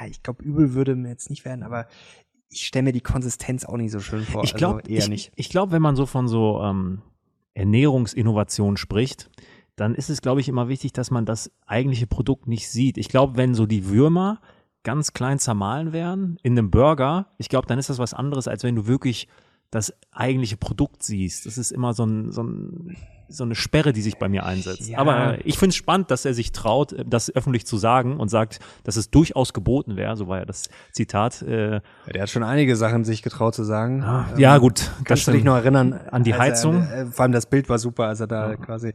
ja, 0.00 0.06
ich 0.08 0.22
glaube 0.22 0.42
übel 0.42 0.74
würde 0.74 0.96
mir 0.96 1.10
jetzt 1.10 1.30
nicht 1.30 1.44
werden, 1.44 1.62
aber 1.62 1.86
ich 2.48 2.66
stelle 2.66 2.84
mir 2.84 2.92
die 2.92 3.00
Konsistenz 3.00 3.64
auch 3.64 3.76
nicht 3.76 3.90
so 3.90 4.00
schön 4.00 4.24
vor. 4.24 4.44
Ich 4.44 4.54
glaube 4.54 4.80
also 4.80 4.90
eher 4.90 4.98
ich, 4.98 5.08
nicht. 5.08 5.32
Ich 5.36 5.48
glaube, 5.48 5.72
wenn 5.72 5.82
man 5.82 5.96
so 5.96 6.06
von 6.06 6.28
so 6.28 6.60
ähm, 6.62 7.02
Ernährungsinnovation 7.54 8.76
spricht, 8.76 9.30
dann 9.76 9.94
ist 9.94 10.10
es, 10.10 10.22
glaube 10.22 10.40
ich, 10.40 10.48
immer 10.48 10.68
wichtig, 10.68 10.92
dass 10.92 11.10
man 11.10 11.26
das 11.26 11.50
eigentliche 11.66 12.06
Produkt 12.06 12.46
nicht 12.46 12.68
sieht. 12.68 12.96
Ich 12.96 13.08
glaube, 13.08 13.36
wenn 13.36 13.54
so 13.54 13.66
die 13.66 13.88
Würmer 13.88 14.40
ganz 14.84 15.12
klein 15.12 15.38
zermahlen 15.38 15.92
wären 15.92 16.38
in 16.42 16.56
einem 16.56 16.70
Burger, 16.70 17.32
ich 17.38 17.48
glaube, 17.48 17.66
dann 17.66 17.78
ist 17.78 17.90
das 17.90 17.98
was 17.98 18.14
anderes, 18.14 18.46
als 18.46 18.62
wenn 18.62 18.76
du 18.76 18.86
wirklich 18.86 19.28
das 19.70 19.92
eigentliche 20.12 20.56
Produkt 20.56 21.02
siehst. 21.02 21.46
Das 21.46 21.58
ist 21.58 21.72
immer 21.72 21.94
so 21.94 22.04
ein, 22.04 22.30
so 22.30 22.42
ein 22.42 22.96
so 23.36 23.44
eine 23.44 23.54
Sperre, 23.54 23.92
die 23.92 24.02
sich 24.02 24.18
bei 24.18 24.28
mir 24.28 24.44
einsetzt. 24.44 24.88
Ja. 24.88 24.98
Aber 24.98 25.38
ich 25.44 25.58
finde 25.58 25.70
es 25.70 25.76
spannend, 25.76 26.10
dass 26.10 26.24
er 26.24 26.34
sich 26.34 26.52
traut, 26.52 26.94
das 27.06 27.34
öffentlich 27.34 27.66
zu 27.66 27.76
sagen 27.76 28.18
und 28.18 28.28
sagt, 28.28 28.60
dass 28.84 28.96
es 28.96 29.10
durchaus 29.10 29.52
geboten 29.52 29.96
wäre. 29.96 30.16
So 30.16 30.28
war 30.28 30.38
ja 30.38 30.44
das 30.44 30.64
Zitat. 30.92 31.42
Äh, 31.42 31.74
ja, 31.74 31.80
der 32.12 32.22
hat 32.22 32.30
schon 32.30 32.42
einige 32.42 32.76
Sachen 32.76 33.04
sich 33.04 33.22
getraut 33.22 33.54
zu 33.54 33.64
sagen. 33.64 34.02
Ah, 34.02 34.26
ähm, 34.32 34.38
ja, 34.38 34.58
gut. 34.58 34.90
Kannst 35.04 35.26
du 35.26 35.32
dich 35.32 35.44
noch 35.44 35.56
erinnern 35.56 35.92
an 36.10 36.24
die 36.24 36.34
Heizung? 36.34 36.86
Er, 36.86 37.02
äh, 37.02 37.06
vor 37.06 37.24
allem 37.24 37.32
das 37.32 37.46
Bild 37.46 37.68
war 37.68 37.78
super, 37.78 38.06
als 38.06 38.20
er 38.20 38.26
da 38.26 38.50
ja. 38.50 38.56
quasi. 38.56 38.92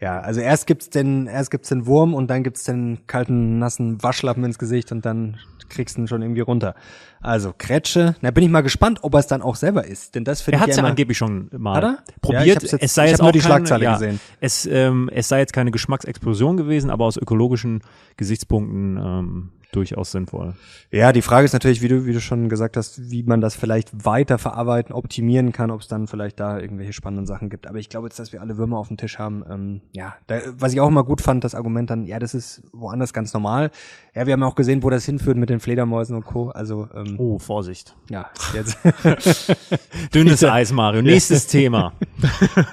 Ja, 0.00 0.20
also 0.20 0.40
erst 0.40 0.66
gibt's 0.66 0.90
den, 0.90 1.26
erst 1.26 1.50
gibt's 1.50 1.68
den 1.68 1.86
Wurm 1.86 2.14
und 2.14 2.28
dann 2.28 2.42
gibt's 2.42 2.64
den 2.64 3.06
kalten 3.06 3.58
nassen 3.58 4.02
Waschlappen 4.02 4.44
ins 4.44 4.58
Gesicht 4.58 4.92
und 4.92 5.04
dann 5.04 5.38
kriegst 5.72 5.96
du 5.96 6.02
ihn 6.02 6.08
schon 6.08 6.22
irgendwie 6.22 6.40
runter. 6.40 6.74
Also 7.20 7.52
Kretsche, 7.56 8.16
da 8.22 8.30
bin 8.30 8.44
ich 8.44 8.50
mal 8.50 8.62
gespannt, 8.62 9.00
ob 9.02 9.14
er 9.14 9.20
es 9.20 9.26
dann 9.26 9.42
auch 9.42 9.56
selber 9.56 9.84
ist, 9.84 10.14
denn 10.14 10.24
das 10.24 10.40
finde 10.40 10.56
ich 10.56 10.60
Er 10.60 10.62
hat 10.62 10.76
ja, 10.76 10.82
ja 10.82 10.88
angeblich 10.88 11.18
schon 11.18 11.48
mal 11.56 11.76
hat 11.76 11.84
er? 11.84 11.98
probiert. 12.20 12.46
Ja, 12.46 12.52
jetzt, 12.54 12.72
es 12.72 12.94
sei 12.94 13.08
jetzt 13.08 13.20
auch 13.20 13.32
die 13.32 13.40
Schlagzeile 13.40 13.84
ja, 13.84 13.92
gesehen. 13.94 14.20
Es, 14.40 14.66
ähm, 14.66 15.10
es 15.12 15.28
sei 15.28 15.40
jetzt 15.40 15.52
keine 15.52 15.70
Geschmacksexplosion 15.70 16.56
gewesen, 16.56 16.90
aber 16.90 17.04
aus 17.04 17.16
ökologischen 17.16 17.82
Gesichtspunkten 18.16 18.96
ähm, 18.96 19.48
durchaus 19.72 20.12
sinnvoll. 20.12 20.54
Ja, 20.90 21.12
die 21.12 21.22
Frage 21.22 21.44
ist 21.44 21.52
natürlich, 21.52 21.82
wie 21.82 21.88
du, 21.88 22.06
wie 22.06 22.12
du 22.12 22.20
schon 22.20 22.48
gesagt 22.48 22.76
hast, 22.76 23.10
wie 23.10 23.22
man 23.22 23.40
das 23.40 23.56
vielleicht 23.56 24.04
weiter 24.04 24.38
verarbeiten, 24.38 24.94
optimieren 24.94 25.52
kann, 25.52 25.70
ob 25.70 25.80
es 25.80 25.88
dann 25.88 26.06
vielleicht 26.06 26.38
da 26.38 26.58
irgendwelche 26.58 26.92
spannenden 26.92 27.26
Sachen 27.26 27.50
gibt. 27.50 27.66
Aber 27.66 27.78
ich 27.78 27.88
glaube 27.88 28.06
jetzt, 28.06 28.18
dass 28.18 28.32
wir 28.32 28.40
alle 28.40 28.58
Würmer 28.58 28.78
auf 28.78 28.88
dem 28.88 28.98
Tisch 28.98 29.18
haben. 29.18 29.44
Ähm, 29.50 29.80
ja, 29.92 30.14
da, 30.26 30.40
was 30.58 30.72
ich 30.72 30.80
auch 30.80 30.88
immer 30.88 31.04
gut 31.04 31.20
fand, 31.20 31.42
das 31.42 31.54
Argument 31.54 31.90
dann, 31.90 32.06
ja, 32.06 32.18
das 32.18 32.34
ist 32.34 32.62
woanders 32.72 33.12
ganz 33.12 33.32
normal. 33.32 33.70
Ja, 34.14 34.26
wir 34.26 34.34
haben 34.34 34.42
auch 34.42 34.54
gesehen, 34.54 34.82
wo 34.82 34.90
das 34.90 35.04
hinführt 35.04 35.38
mit 35.38 35.48
den 35.48 35.60
Fledermäusen 35.60 36.14
und 36.14 36.24
Co. 36.24 36.50
Also 36.50 36.88
ähm, 36.94 37.16
oh, 37.18 37.38
Vorsicht. 37.38 37.96
Ja, 38.10 38.30
jetzt 38.54 38.78
dünnes 40.14 40.44
Eis, 40.52 40.72
Mario. 40.72 41.02
Nächstes 41.02 41.46
Thema. 41.46 41.94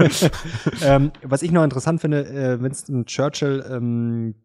ähm, 0.84 1.12
was 1.24 1.42
ich 1.42 1.52
noch 1.52 1.64
interessant 1.64 2.02
finde, 2.02 2.28
äh, 2.28 2.62
Winston 2.62 3.06
Churchill, 3.06 3.66
ähm, 3.70 4.36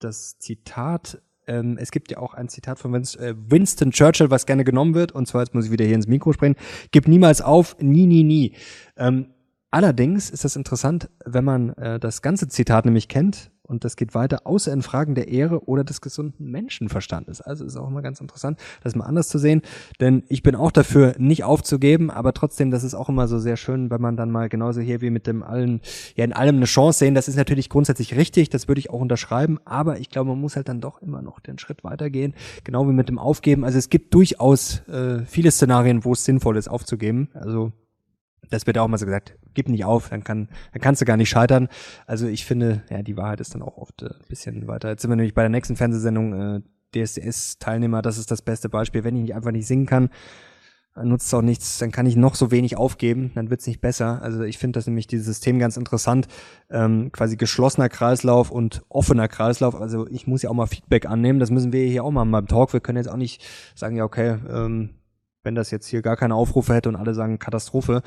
das 0.00 0.38
Zitat 0.38 1.20
ähm, 1.50 1.76
es 1.78 1.90
gibt 1.90 2.10
ja 2.10 2.18
auch 2.18 2.34
ein 2.34 2.48
Zitat 2.48 2.78
von 2.78 2.94
äh, 2.94 3.34
Winston 3.36 3.90
Churchill, 3.90 4.30
was 4.30 4.46
gerne 4.46 4.64
genommen 4.64 4.94
wird, 4.94 5.12
und 5.12 5.26
zwar, 5.26 5.42
jetzt 5.42 5.54
muss 5.54 5.66
ich 5.66 5.72
wieder 5.72 5.84
hier 5.84 5.96
ins 5.96 6.06
Mikro 6.06 6.32
sprechen, 6.32 6.56
gib 6.92 7.08
niemals 7.08 7.42
auf, 7.42 7.76
nie, 7.80 8.06
nie, 8.06 8.22
nie. 8.22 8.54
Ähm, 8.96 9.26
allerdings 9.70 10.30
ist 10.30 10.44
das 10.44 10.56
interessant, 10.56 11.10
wenn 11.24 11.44
man 11.44 11.70
äh, 11.70 11.98
das 11.98 12.22
ganze 12.22 12.48
Zitat 12.48 12.84
nämlich 12.84 13.08
kennt, 13.08 13.50
und 13.70 13.84
das 13.84 13.96
geht 13.96 14.14
weiter, 14.14 14.40
außer 14.44 14.72
in 14.72 14.82
Fragen 14.82 15.14
der 15.14 15.28
Ehre 15.28 15.64
oder 15.66 15.84
des 15.84 16.00
gesunden 16.00 16.50
Menschenverstandes. 16.50 17.40
Also 17.40 17.64
ist 17.64 17.76
auch 17.76 17.88
immer 17.88 18.02
ganz 18.02 18.20
interessant, 18.20 18.58
das 18.82 18.96
mal 18.96 19.04
anders 19.04 19.28
zu 19.28 19.38
sehen, 19.38 19.62
denn 20.00 20.24
ich 20.28 20.42
bin 20.42 20.56
auch 20.56 20.72
dafür, 20.72 21.14
nicht 21.18 21.44
aufzugeben, 21.44 22.10
aber 22.10 22.34
trotzdem, 22.34 22.70
das 22.70 22.84
ist 22.84 22.94
auch 22.94 23.08
immer 23.08 23.28
so 23.28 23.38
sehr 23.38 23.56
schön, 23.56 23.90
wenn 23.90 24.00
man 24.00 24.16
dann 24.16 24.30
mal 24.30 24.48
genauso 24.48 24.80
hier 24.80 25.00
wie 25.00 25.10
mit 25.10 25.26
dem 25.26 25.42
allen, 25.42 25.80
ja 26.16 26.24
in 26.24 26.32
allem 26.32 26.56
eine 26.56 26.64
Chance 26.64 26.98
sehen, 26.98 27.14
das 27.14 27.28
ist 27.28 27.36
natürlich 27.36 27.68
grundsätzlich 27.68 28.16
richtig, 28.16 28.50
das 28.50 28.66
würde 28.66 28.80
ich 28.80 28.90
auch 28.90 29.00
unterschreiben, 29.00 29.58
aber 29.64 30.00
ich 30.00 30.10
glaube, 30.10 30.30
man 30.30 30.40
muss 30.40 30.56
halt 30.56 30.68
dann 30.68 30.80
doch 30.80 31.00
immer 31.00 31.22
noch 31.22 31.38
den 31.40 31.58
Schritt 31.58 31.84
weitergehen, 31.84 32.34
genau 32.64 32.88
wie 32.88 32.92
mit 32.92 33.08
dem 33.08 33.18
Aufgeben. 33.18 33.64
Also 33.64 33.78
es 33.78 33.88
gibt 33.88 34.12
durchaus 34.14 34.80
äh, 34.88 35.24
viele 35.26 35.50
Szenarien, 35.50 36.04
wo 36.04 36.12
es 36.12 36.24
sinnvoll 36.24 36.56
ist, 36.56 36.68
aufzugeben. 36.68 37.28
Also 37.34 37.72
das 38.50 38.66
wird 38.66 38.78
auch 38.78 38.88
mal 38.88 38.98
so 38.98 39.06
gesagt, 39.06 39.36
gib 39.54 39.68
nicht 39.68 39.84
auf, 39.84 40.08
dann 40.08 40.24
kann, 40.24 40.48
dann 40.72 40.80
kannst 40.80 41.00
du 41.00 41.04
gar 41.04 41.16
nicht 41.16 41.30
scheitern. 41.30 41.68
Also 42.06 42.26
ich 42.26 42.44
finde, 42.44 42.82
ja, 42.90 43.02
die 43.02 43.16
Wahrheit 43.16 43.40
ist 43.40 43.54
dann 43.54 43.62
auch 43.62 43.76
oft 43.76 44.02
äh, 44.02 44.06
ein 44.06 44.28
bisschen 44.28 44.68
weiter. 44.68 44.90
Jetzt 44.90 45.02
sind 45.02 45.10
wir 45.10 45.16
nämlich 45.16 45.34
bei 45.34 45.42
der 45.42 45.50
nächsten 45.50 45.76
Fernsehsendung 45.76 46.56
äh, 46.56 46.60
DSDS-Teilnehmer, 46.94 48.02
das 48.02 48.18
ist 48.18 48.30
das 48.30 48.42
beste 48.42 48.68
Beispiel. 48.68 49.04
Wenn 49.04 49.16
ich 49.16 49.22
nicht 49.22 49.34
einfach 49.34 49.52
nicht 49.52 49.66
singen 49.66 49.86
kann, 49.86 50.10
nutzt 50.96 51.28
es 51.28 51.34
auch 51.34 51.42
nichts, 51.42 51.78
dann 51.78 51.92
kann 51.92 52.06
ich 52.06 52.16
noch 52.16 52.34
so 52.34 52.50
wenig 52.50 52.76
aufgeben, 52.76 53.30
dann 53.34 53.50
wird 53.50 53.60
es 53.60 53.66
nicht 53.66 53.80
besser. 53.80 54.20
Also 54.22 54.42
ich 54.42 54.58
finde 54.58 54.78
das 54.78 54.86
nämlich 54.86 55.06
dieses 55.06 55.26
System 55.26 55.58
ganz 55.58 55.76
interessant, 55.76 56.26
ähm, 56.68 57.12
quasi 57.12 57.36
geschlossener 57.36 57.88
Kreislauf 57.88 58.50
und 58.50 58.82
offener 58.88 59.28
Kreislauf. 59.28 59.74
Also 59.74 60.06
ich 60.08 60.26
muss 60.26 60.42
ja 60.42 60.50
auch 60.50 60.54
mal 60.54 60.66
Feedback 60.66 61.06
annehmen, 61.06 61.38
das 61.38 61.50
müssen 61.50 61.72
wir 61.72 61.86
hier 61.86 62.04
auch 62.04 62.10
mal 62.10 62.24
beim 62.24 62.48
Talk. 62.48 62.72
Wir 62.72 62.80
können 62.80 62.98
jetzt 62.98 63.10
auch 63.10 63.16
nicht 63.16 63.42
sagen, 63.74 63.96
ja 63.96 64.04
okay, 64.04 64.38
ähm, 64.50 64.90
wenn 65.42 65.54
das 65.54 65.70
jetzt 65.70 65.86
hier 65.86 66.02
gar 66.02 66.16
keine 66.16 66.34
Aufrufe 66.34 66.74
hätte 66.74 66.88
und 66.88 66.96
alle 66.96 67.14
sagen 67.14 67.38
Katastrophe, 67.38 68.02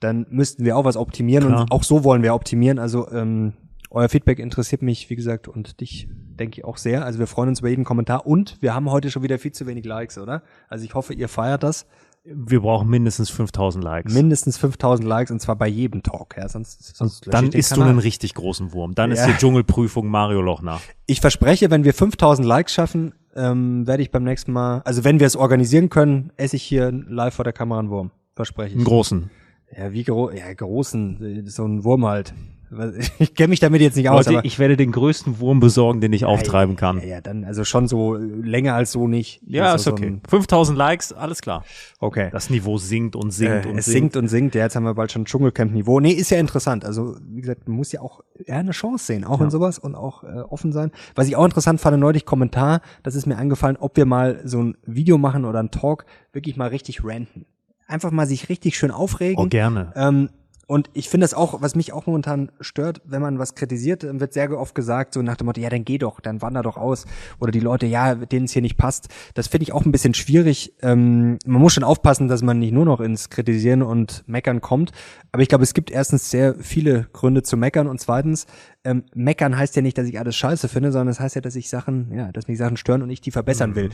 dann 0.00 0.26
müssten 0.30 0.64
wir 0.64 0.76
auch 0.76 0.84
was 0.84 0.96
optimieren 0.96 1.48
Klar. 1.48 1.60
und 1.62 1.72
auch 1.72 1.82
so 1.82 2.04
wollen 2.04 2.22
wir 2.22 2.34
optimieren. 2.34 2.78
Also 2.78 3.10
ähm, 3.10 3.54
euer 3.90 4.08
Feedback 4.08 4.38
interessiert 4.38 4.82
mich, 4.82 5.08
wie 5.10 5.16
gesagt, 5.16 5.48
und 5.48 5.80
dich 5.80 6.08
denke 6.10 6.58
ich 6.60 6.64
auch 6.64 6.76
sehr. 6.78 7.04
Also 7.04 7.18
wir 7.20 7.26
freuen 7.26 7.48
uns 7.48 7.60
über 7.60 7.68
jeden 7.68 7.84
Kommentar 7.84 8.26
und 8.26 8.60
wir 8.60 8.74
haben 8.74 8.90
heute 8.90 9.10
schon 9.10 9.22
wieder 9.22 9.38
viel 9.38 9.52
zu 9.52 9.66
wenig 9.66 9.84
Likes, 9.84 10.18
oder? 10.18 10.42
Also 10.68 10.84
ich 10.84 10.94
hoffe, 10.94 11.14
ihr 11.14 11.28
feiert 11.28 11.62
das. 11.62 11.86
Wir 12.26 12.60
brauchen 12.60 12.88
mindestens 12.88 13.28
5000 13.30 13.84
Likes. 13.84 14.14
Mindestens 14.14 14.56
5000 14.56 15.06
Likes 15.06 15.30
und 15.30 15.40
zwar 15.40 15.56
bei 15.56 15.68
jedem 15.68 16.02
Talk, 16.02 16.36
ja, 16.38 16.48
sonst, 16.48 16.96
sonst 16.96 17.26
dann 17.30 17.52
isst 17.52 17.76
du 17.76 17.82
einen 17.82 17.98
richtig 17.98 18.32
großen 18.34 18.72
Wurm. 18.72 18.94
Dann 18.94 19.12
ist 19.12 19.20
Ja. 19.20 19.26
die 19.26 19.34
Dschungelprüfung 19.34 20.08
Mario 20.08 20.40
Lochner. 20.40 20.80
Ich 21.06 21.20
verspreche, 21.20 21.70
wenn 21.70 21.84
wir 21.84 21.92
5000 21.92 22.46
Likes 22.48 22.72
schaffen, 22.72 23.14
ähm, 23.34 23.86
werde 23.86 24.02
ich 24.02 24.10
beim 24.10 24.24
nächsten 24.24 24.52
Mal, 24.52 24.82
also 24.84 25.04
wenn 25.04 25.20
wir 25.20 25.26
es 25.26 25.36
organisieren 25.36 25.90
können, 25.90 26.32
esse 26.36 26.56
ich 26.56 26.62
hier 26.62 26.90
live 26.92 27.34
vor 27.34 27.44
der 27.44 27.52
Kamera 27.52 27.78
einen 27.78 27.90
Wurm. 27.90 28.10
Verspreche 28.34 28.72
Einen 28.72 28.80
ich. 28.80 28.86
großen. 28.86 29.30
Ja, 29.76 29.92
wie 29.92 30.04
gro 30.04 30.30
ja, 30.30 30.52
großen, 30.52 31.44
so 31.46 31.64
ein 31.64 31.84
Wurm 31.84 32.06
halt. 32.06 32.34
Ich 33.18 33.34
kenne 33.34 33.48
mich 33.48 33.60
damit 33.60 33.80
jetzt 33.80 33.96
nicht 33.96 34.08
aus, 34.10 34.26
aber 34.28 34.44
ich 34.44 34.58
werde 34.58 34.76
den 34.76 34.92
größten 34.92 35.38
Wurm 35.40 35.60
besorgen, 35.60 36.00
den 36.00 36.12
ich 36.12 36.24
auftreiben 36.24 36.76
kann. 36.76 36.98
Ja, 36.98 37.04
ja, 37.04 37.20
dann 37.20 37.44
also 37.44 37.64
schon 37.64 37.86
so 37.88 38.14
länger 38.14 38.74
als 38.74 38.92
so 38.92 39.06
nicht. 39.08 39.40
Ja, 39.46 39.64
Also 39.72 39.76
ist 39.76 39.84
so 39.84 39.92
okay. 39.92 40.06
ein- 40.06 40.20
5000 40.28 40.76
Likes, 40.76 41.12
alles 41.12 41.40
klar. 41.40 41.64
okay. 42.00 42.28
Das 42.32 42.50
Niveau 42.50 42.78
sinkt 42.78 43.16
und 43.16 43.30
sinkt 43.30 43.66
äh, 43.66 43.68
und 43.68 43.78
es 43.78 43.84
sinkt. 43.84 44.14
sinkt 44.14 44.16
und 44.16 44.28
sinkt. 44.28 44.54
Ja, 44.54 44.62
jetzt 44.64 44.76
haben 44.76 44.84
wir 44.84 44.94
bald 44.94 45.12
schon 45.12 45.24
Dschungelcamp-Niveau. 45.24 46.00
Nee, 46.00 46.12
ist 46.12 46.30
ja 46.30 46.38
interessant. 46.38 46.84
Also, 46.84 47.16
wie 47.28 47.40
gesagt, 47.40 47.68
man 47.68 47.76
muss 47.76 47.92
ja 47.92 48.00
auch 48.00 48.20
eher 48.44 48.56
eine 48.58 48.72
Chance 48.72 49.04
sehen, 49.06 49.24
auch 49.24 49.40
in 49.40 49.50
sowas 49.50 49.78
und 49.78 49.94
auch 49.94 50.24
äh, 50.24 50.40
offen 50.48 50.72
sein. 50.72 50.90
Was 51.14 51.28
ich 51.28 51.36
auch 51.36 51.44
interessant 51.44 51.80
fand, 51.80 51.98
neulich 51.98 52.24
Kommentar, 52.24 52.80
das 53.02 53.14
ist 53.14 53.26
mir 53.26 53.36
angefallen, 53.36 53.76
ob 53.78 53.96
wir 53.96 54.06
mal 54.06 54.40
so 54.44 54.62
ein 54.62 54.76
Video 54.84 55.18
machen 55.18 55.44
oder 55.44 55.60
ein 55.62 55.70
Talk, 55.70 56.06
wirklich 56.32 56.56
mal 56.56 56.68
richtig 56.68 57.04
ranten. 57.04 57.46
Einfach 57.86 58.10
mal 58.10 58.26
sich 58.26 58.48
richtig 58.48 58.76
schön 58.76 58.90
aufregen. 58.90 59.36
Oh, 59.42 59.46
gerne. 59.46 59.92
Ähm, 59.94 60.30
und 60.66 60.90
ich 60.94 61.08
finde 61.08 61.24
das 61.24 61.34
auch, 61.34 61.60
was 61.62 61.74
mich 61.74 61.92
auch 61.92 62.06
momentan 62.06 62.50
stört, 62.60 63.02
wenn 63.04 63.20
man 63.20 63.38
was 63.38 63.54
kritisiert, 63.54 64.02
dann 64.02 64.20
wird 64.20 64.32
sehr 64.32 64.50
oft 64.58 64.74
gesagt, 64.74 65.14
so 65.14 65.22
nach 65.22 65.36
dem 65.36 65.46
Motto, 65.46 65.60
ja, 65.60 65.68
dann 65.68 65.84
geh 65.84 65.98
doch, 65.98 66.20
dann 66.20 66.42
wander 66.42 66.62
doch 66.62 66.76
aus. 66.76 67.06
Oder 67.40 67.52
die 67.52 67.60
Leute, 67.60 67.86
ja, 67.86 68.14
denen 68.14 68.46
es 68.46 68.52
hier 68.52 68.62
nicht 68.62 68.76
passt. 68.76 69.08
Das 69.34 69.48
finde 69.48 69.64
ich 69.64 69.72
auch 69.72 69.84
ein 69.84 69.92
bisschen 69.92 70.14
schwierig. 70.14 70.74
Ähm, 70.82 71.38
man 71.44 71.60
muss 71.60 71.74
schon 71.74 71.84
aufpassen, 71.84 72.28
dass 72.28 72.42
man 72.42 72.58
nicht 72.58 72.72
nur 72.72 72.84
noch 72.84 73.00
ins 73.00 73.30
Kritisieren 73.30 73.82
und 73.82 74.24
Meckern 74.26 74.60
kommt. 74.60 74.92
Aber 75.32 75.42
ich 75.42 75.48
glaube, 75.48 75.64
es 75.64 75.74
gibt 75.74 75.90
erstens 75.90 76.30
sehr 76.30 76.54
viele 76.54 77.08
Gründe 77.12 77.42
zu 77.42 77.56
meckern 77.56 77.86
und 77.86 78.00
zweitens, 78.00 78.46
ähm, 78.84 79.04
meckern 79.14 79.56
heißt 79.56 79.74
ja 79.76 79.82
nicht, 79.82 79.98
dass 79.98 80.06
ich 80.06 80.18
alles 80.18 80.36
scheiße 80.36 80.68
finde, 80.68 80.92
sondern 80.92 81.08
es 81.08 81.16
das 81.16 81.24
heißt 81.24 81.34
ja, 81.36 81.40
dass 81.40 81.56
ich 81.56 81.68
Sachen, 81.68 82.12
ja, 82.14 82.30
dass 82.32 82.48
mich 82.48 82.58
Sachen 82.58 82.76
stören 82.76 83.02
und 83.02 83.10
ich 83.10 83.20
die 83.20 83.30
verbessern 83.30 83.74
will. 83.74 83.90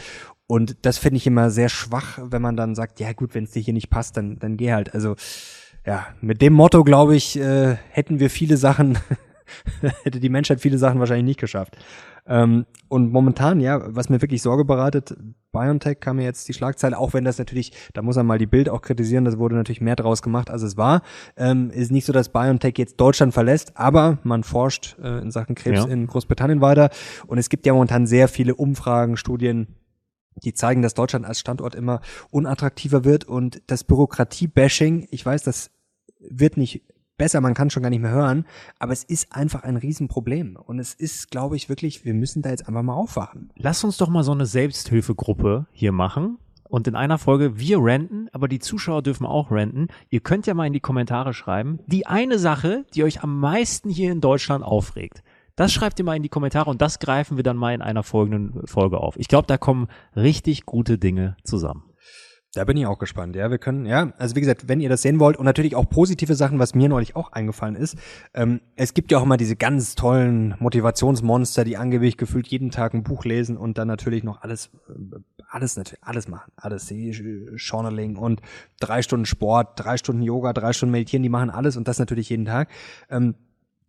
Und 0.46 0.76
das 0.82 0.98
finde 0.98 1.18
ich 1.18 1.26
immer 1.26 1.50
sehr 1.50 1.68
schwach, 1.68 2.18
wenn 2.22 2.42
man 2.42 2.56
dann 2.56 2.74
sagt, 2.74 3.00
ja 3.00 3.12
gut, 3.12 3.34
wenn 3.34 3.44
es 3.44 3.52
dir 3.52 3.62
hier 3.62 3.74
nicht 3.74 3.88
passt, 3.88 4.16
dann, 4.16 4.38
dann 4.38 4.56
geh 4.56 4.72
halt. 4.72 4.94
Also 4.94 5.16
ja, 5.86 6.06
mit 6.20 6.42
dem 6.42 6.52
Motto, 6.52 6.84
glaube 6.84 7.16
ich, 7.16 7.38
äh, 7.38 7.76
hätten 7.90 8.20
wir 8.20 8.30
viele 8.30 8.56
Sachen, 8.56 8.98
hätte 10.02 10.20
die 10.20 10.28
Menschheit 10.28 10.60
viele 10.60 10.78
Sachen 10.78 10.98
wahrscheinlich 11.00 11.24
nicht 11.26 11.40
geschafft. 11.40 11.76
Ähm, 12.26 12.66
und 12.88 13.10
momentan, 13.12 13.60
ja, 13.60 13.80
was 13.94 14.08
mir 14.08 14.20
wirklich 14.22 14.42
Sorge 14.42 14.64
bereitet, 14.64 15.16
BioNTech 15.52 15.98
kam 16.00 16.16
mir 16.16 16.24
jetzt 16.24 16.46
die 16.48 16.52
Schlagzeile, 16.52 16.96
auch 16.96 17.12
wenn 17.12 17.24
das 17.24 17.38
natürlich, 17.38 17.72
da 17.92 18.02
muss 18.02 18.14
man 18.16 18.26
mal 18.26 18.38
die 18.38 18.46
Bild 18.46 18.68
auch 18.68 18.82
kritisieren, 18.82 19.24
das 19.24 19.38
wurde 19.38 19.56
natürlich 19.56 19.80
mehr 19.80 19.96
draus 19.96 20.22
gemacht, 20.22 20.48
als 20.50 20.62
es 20.62 20.76
war. 20.76 21.02
Ähm, 21.36 21.70
ist 21.70 21.90
nicht 21.90 22.04
so, 22.04 22.12
dass 22.12 22.28
BioNTech 22.28 22.74
jetzt 22.76 23.00
Deutschland 23.00 23.34
verlässt, 23.34 23.76
aber 23.76 24.18
man 24.22 24.44
forscht 24.44 24.96
äh, 25.02 25.18
in 25.20 25.30
Sachen 25.30 25.54
Krebs 25.56 25.80
Ja. 25.80 25.86
in 25.90 26.06
Großbritannien 26.06 26.60
weiter. 26.60 26.90
Und 27.26 27.38
es 27.38 27.48
gibt 27.48 27.66
ja 27.66 27.72
momentan 27.72 28.06
sehr 28.06 28.28
viele 28.28 28.54
Umfragen, 28.54 29.16
Studien, 29.16 29.66
die 30.36 30.54
zeigen, 30.54 30.82
dass 30.82 30.94
Deutschland 30.94 31.26
als 31.26 31.40
Standort 31.40 31.74
immer 31.74 32.00
unattraktiver 32.30 33.04
wird 33.04 33.24
und 33.24 33.62
das 33.66 33.84
Bürokratie-Bashing, 33.84 35.08
ich 35.10 35.24
weiß, 35.24 35.42
das 35.42 35.70
wird 36.18 36.56
nicht 36.56 36.82
besser, 37.16 37.40
man 37.42 37.54
kann 37.54 37.68
schon 37.68 37.82
gar 37.82 37.90
nicht 37.90 38.00
mehr 38.00 38.12
hören, 38.12 38.46
aber 38.78 38.92
es 38.92 39.04
ist 39.04 39.34
einfach 39.34 39.62
ein 39.62 39.76
Riesenproblem 39.76 40.56
und 40.56 40.78
es 40.78 40.94
ist, 40.94 41.30
glaube 41.30 41.56
ich, 41.56 41.68
wirklich, 41.68 42.04
wir 42.04 42.14
müssen 42.14 42.40
da 42.40 42.48
jetzt 42.48 42.66
einfach 42.66 42.82
mal 42.82 42.94
aufwachen. 42.94 43.52
Lass 43.56 43.84
uns 43.84 43.98
doch 43.98 44.08
mal 44.08 44.24
so 44.24 44.32
eine 44.32 44.46
Selbsthilfegruppe 44.46 45.66
hier 45.72 45.92
machen. 45.92 46.38
Und 46.70 46.86
in 46.86 46.94
einer 46.94 47.18
Folge 47.18 47.58
wir 47.58 47.82
renten, 47.82 48.28
aber 48.30 48.46
die 48.46 48.60
Zuschauer 48.60 49.02
dürfen 49.02 49.26
auch 49.26 49.50
renten. 49.50 49.88
Ihr 50.08 50.20
könnt 50.20 50.46
ja 50.46 50.54
mal 50.54 50.68
in 50.68 50.72
die 50.72 50.78
Kommentare 50.78 51.34
schreiben, 51.34 51.80
die 51.88 52.06
eine 52.06 52.38
Sache, 52.38 52.86
die 52.94 53.02
euch 53.02 53.24
am 53.24 53.40
meisten 53.40 53.90
hier 53.90 54.12
in 54.12 54.20
Deutschland 54.20 54.64
aufregt. 54.64 55.24
Das 55.60 55.74
schreibt 55.74 55.98
ihr 55.98 56.06
mal 56.06 56.16
in 56.16 56.22
die 56.22 56.30
Kommentare 56.30 56.70
und 56.70 56.80
das 56.80 57.00
greifen 57.00 57.36
wir 57.36 57.44
dann 57.44 57.58
mal 57.58 57.74
in 57.74 57.82
einer 57.82 58.02
folgenden 58.02 58.66
Folge 58.66 58.96
auf. 58.96 59.18
Ich 59.18 59.28
glaube, 59.28 59.46
da 59.46 59.58
kommen 59.58 59.88
richtig 60.16 60.64
gute 60.64 60.96
Dinge 60.96 61.36
zusammen. 61.44 61.84
Da 62.54 62.64
bin 62.64 62.78
ich 62.78 62.86
auch 62.86 62.98
gespannt, 62.98 63.36
ja. 63.36 63.50
Wir 63.50 63.58
können, 63.58 63.84
ja, 63.84 64.14
also 64.16 64.36
wie 64.36 64.40
gesagt, 64.40 64.68
wenn 64.68 64.80
ihr 64.80 64.88
das 64.88 65.02
sehen 65.02 65.20
wollt 65.20 65.36
und 65.36 65.44
natürlich 65.44 65.76
auch 65.76 65.86
positive 65.86 66.34
Sachen, 66.34 66.58
was 66.58 66.74
mir 66.74 66.88
neulich 66.88 67.14
auch 67.14 67.32
eingefallen 67.32 67.74
ist. 67.74 67.98
Ähm, 68.32 68.62
es 68.76 68.94
gibt 68.94 69.12
ja 69.12 69.18
auch 69.18 69.22
immer 69.22 69.36
diese 69.36 69.54
ganz 69.54 69.96
tollen 69.96 70.54
Motivationsmonster, 70.60 71.64
die 71.64 71.76
angeblich 71.76 72.16
gefühlt 72.16 72.48
jeden 72.48 72.70
Tag 72.70 72.94
ein 72.94 73.02
Buch 73.02 73.26
lesen 73.26 73.58
und 73.58 73.76
dann 73.76 73.86
natürlich 73.86 74.24
noch 74.24 74.40
alles, 74.40 74.70
äh, 74.88 75.18
alles 75.46 75.76
natürlich, 75.76 76.02
alles 76.02 76.26
machen. 76.26 76.52
Alles 76.56 76.90
äh, 76.90 77.10
Journaling 77.56 78.16
und 78.16 78.40
drei 78.80 79.02
Stunden 79.02 79.26
Sport, 79.26 79.78
drei 79.78 79.98
Stunden 79.98 80.22
Yoga, 80.22 80.54
drei 80.54 80.72
Stunden 80.72 80.92
Meditieren, 80.92 81.22
die 81.22 81.28
machen 81.28 81.50
alles 81.50 81.76
und 81.76 81.86
das 81.86 81.98
natürlich 81.98 82.30
jeden 82.30 82.46
Tag. 82.46 82.70
Ähm, 83.10 83.34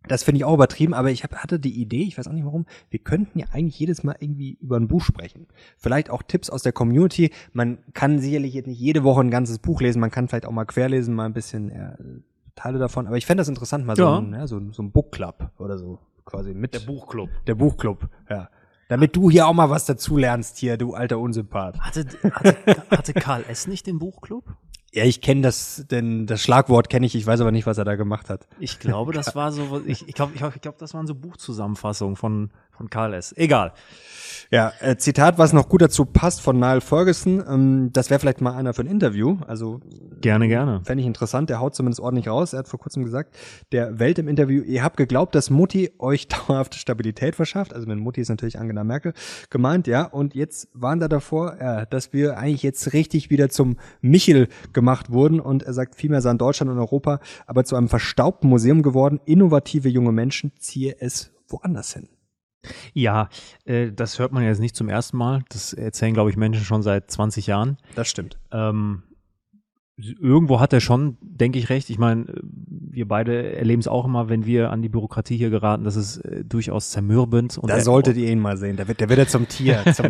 das 0.08 0.22
finde 0.24 0.38
ich 0.38 0.44
auch 0.44 0.54
übertrieben, 0.54 0.94
aber 0.94 1.10
ich 1.10 1.22
hab, 1.22 1.34
hatte 1.36 1.58
die 1.60 1.80
Idee, 1.80 2.02
ich 2.02 2.18
weiß 2.18 2.26
auch 2.28 2.32
nicht 2.32 2.44
warum, 2.44 2.66
wir 2.90 2.98
könnten 2.98 3.38
ja 3.38 3.46
eigentlich 3.52 3.78
jedes 3.78 4.02
Mal 4.02 4.16
irgendwie 4.18 4.58
über 4.60 4.76
ein 4.78 4.88
Buch 4.88 5.02
sprechen. 5.02 5.46
Vielleicht 5.78 6.10
auch 6.10 6.22
Tipps 6.22 6.50
aus 6.50 6.62
der 6.62 6.72
Community. 6.72 7.30
Man 7.52 7.78
kann 7.94 8.18
sicherlich 8.18 8.54
jetzt 8.54 8.66
nicht 8.66 8.80
jede 8.80 9.04
Woche 9.04 9.20
ein 9.20 9.30
ganzes 9.30 9.58
Buch 9.58 9.80
lesen, 9.80 10.00
man 10.00 10.10
kann 10.10 10.28
vielleicht 10.28 10.46
auch 10.46 10.52
mal 10.52 10.64
querlesen, 10.64 11.14
mal 11.14 11.26
ein 11.26 11.32
bisschen 11.34 11.70
äh, 11.70 11.96
Teile 12.54 12.78
davon. 12.78 13.06
Aber 13.06 13.16
ich 13.16 13.26
fände 13.26 13.40
das 13.40 13.48
interessant, 13.48 13.86
mal 13.86 13.96
so, 13.96 14.02
Ja. 14.02 14.18
ein, 14.18 14.32
ja, 14.32 14.46
so, 14.46 14.60
so 14.72 14.82
ein 14.82 14.90
Book 14.90 15.12
Club 15.12 15.50
oder 15.58 15.78
so 15.78 15.98
quasi 16.24 16.54
mit. 16.54 16.86
Buchclub. 16.86 17.30
der 17.46 17.54
Buchclub, 17.54 18.08
ja. 18.28 18.48
Damit 18.88 19.16
du 19.16 19.30
hier 19.30 19.46
auch 19.46 19.54
mal 19.54 19.70
was 19.70 19.86
dazu 19.86 20.18
lernst 20.18 20.58
hier, 20.58 20.76
du 20.76 20.92
alter 20.92 21.18
Unsympath. 21.18 21.80
Hatte, 21.80 22.04
hatte, 22.32 22.56
hatte 22.90 23.12
Karl 23.14 23.42
S. 23.48 23.66
nicht 23.66 23.86
den 23.86 23.98
Buchclub? 23.98 24.44
Ja, 24.94 25.04
ich 25.04 25.22
kenne 25.22 25.40
das, 25.40 25.86
denn 25.90 26.26
das 26.26 26.42
Schlagwort 26.42 26.90
kenne 26.90 27.06
ich, 27.06 27.14
ich 27.14 27.26
weiß 27.26 27.40
aber 27.40 27.50
nicht, 27.50 27.64
was 27.64 27.78
er 27.78 27.84
da 27.84 27.96
gemacht 27.96 28.28
hat. 28.28 28.46
Ich 28.60 28.78
glaube, 28.78 29.12
das 29.12 29.34
war 29.34 29.50
so, 29.50 29.82
ich, 29.86 30.06
ich 30.06 30.14
glaube, 30.14 30.32
ich, 30.34 30.42
ich 30.42 30.60
glaub, 30.60 30.76
das 30.76 30.92
waren 30.92 31.06
so 31.06 31.14
Buchzusammenfassungen 31.14 32.16
von, 32.16 32.50
von 32.72 32.90
Karl 32.90 33.14
S. 33.14 33.34
Egal. 33.36 33.72
Ja, 34.50 34.72
äh, 34.80 34.96
Zitat, 34.96 35.38
was 35.38 35.54
noch 35.54 35.68
gut 35.70 35.80
dazu 35.80 36.04
passt 36.04 36.42
von 36.42 36.58
Niall 36.58 36.82
Ferguson, 36.82 37.42
ähm, 37.48 37.90
das 37.92 38.10
wäre 38.10 38.20
vielleicht 38.20 38.42
mal 38.42 38.54
einer 38.54 38.74
für 38.74 38.82
ein 38.82 38.86
Interview, 38.86 39.38
also 39.46 39.80
Gerne, 40.20 40.46
gerne. 40.46 40.82
fände 40.84 41.00
ich 41.00 41.06
interessant, 41.06 41.48
der 41.48 41.58
haut 41.58 41.74
zumindest 41.74 42.00
ordentlich 42.00 42.28
raus, 42.28 42.52
er 42.52 42.60
hat 42.60 42.68
vor 42.68 42.78
kurzem 42.78 43.02
gesagt, 43.02 43.34
der 43.72 43.98
Welt 43.98 44.18
im 44.18 44.28
Interview, 44.28 44.62
ihr 44.62 44.82
habt 44.82 44.98
geglaubt, 44.98 45.34
dass 45.34 45.48
Mutti 45.48 45.92
euch 45.98 46.28
dauerhafte 46.48 46.76
Stabilität 46.76 47.34
verschafft, 47.34 47.72
also 47.72 47.86
mit 47.86 47.98
Mutti 47.98 48.20
ist 48.20 48.28
natürlich 48.28 48.58
Angela 48.58 48.84
Merkel 48.84 49.14
gemeint, 49.48 49.86
ja, 49.86 50.04
und 50.04 50.34
jetzt 50.34 50.68
waren 50.74 51.00
da 51.00 51.08
davor, 51.08 51.56
ja, 51.58 51.86
dass 51.86 52.12
wir 52.12 52.36
eigentlich 52.36 52.62
jetzt 52.62 52.92
richtig 52.92 53.30
wieder 53.30 53.48
zum 53.48 53.76
Michel 54.02 54.48
gemacht 54.74 55.10
wurden 55.10 55.40
und 55.40 55.62
er 55.62 55.72
sagt, 55.72 55.94
vielmehr 55.94 56.20
seien 56.20 56.36
Deutschland 56.36 56.70
und 56.70 56.78
Europa 56.78 57.20
aber 57.46 57.64
zu 57.64 57.74
einem 57.74 57.88
verstaubten 57.88 58.50
Museum 58.50 58.82
geworden, 58.82 59.18
innovative 59.24 59.88
junge 59.88 60.12
Menschen 60.12 60.52
ziehe 60.58 60.96
es 61.00 61.32
woanders 61.48 61.94
hin. 61.94 62.08
Ja, 62.94 63.28
äh, 63.64 63.90
das 63.92 64.18
hört 64.18 64.32
man 64.32 64.44
jetzt 64.44 64.60
nicht 64.60 64.76
zum 64.76 64.88
ersten 64.88 65.16
Mal. 65.16 65.42
Das 65.48 65.72
erzählen, 65.72 66.14
glaube 66.14 66.30
ich, 66.30 66.36
Menschen 66.36 66.64
schon 66.64 66.82
seit 66.82 67.10
20 67.10 67.46
Jahren. 67.46 67.76
Das 67.94 68.08
stimmt. 68.08 68.38
Ähm, 68.52 69.02
irgendwo 69.98 70.58
hat 70.60 70.72
er 70.72 70.80
schon, 70.80 71.16
denke 71.20 71.58
ich, 71.58 71.68
recht. 71.70 71.90
Ich 71.90 71.98
meine, 71.98 72.22
äh, 72.22 72.40
wir 72.42 73.06
beide 73.08 73.54
erleben 73.56 73.80
es 73.80 73.88
auch 73.88 74.04
immer, 74.04 74.28
wenn 74.28 74.46
wir 74.46 74.70
an 74.70 74.82
die 74.82 74.88
Bürokratie 74.88 75.36
hier 75.36 75.50
geraten, 75.50 75.84
das 75.84 75.96
ist 75.96 76.18
äh, 76.18 76.44
durchaus 76.44 76.90
zermürbend. 76.90 77.58
Und 77.58 77.68
Da 77.70 77.76
er- 77.76 77.80
solltet 77.82 78.16
ihr 78.16 78.30
ihn 78.30 78.40
mal 78.40 78.56
sehen, 78.56 78.76
der 78.76 78.88
wird, 78.88 79.00
der 79.00 79.08
wird 79.08 79.18
ja 79.18 79.26
zum 79.26 79.48
Tier, 79.48 79.82
zum, 79.94 80.06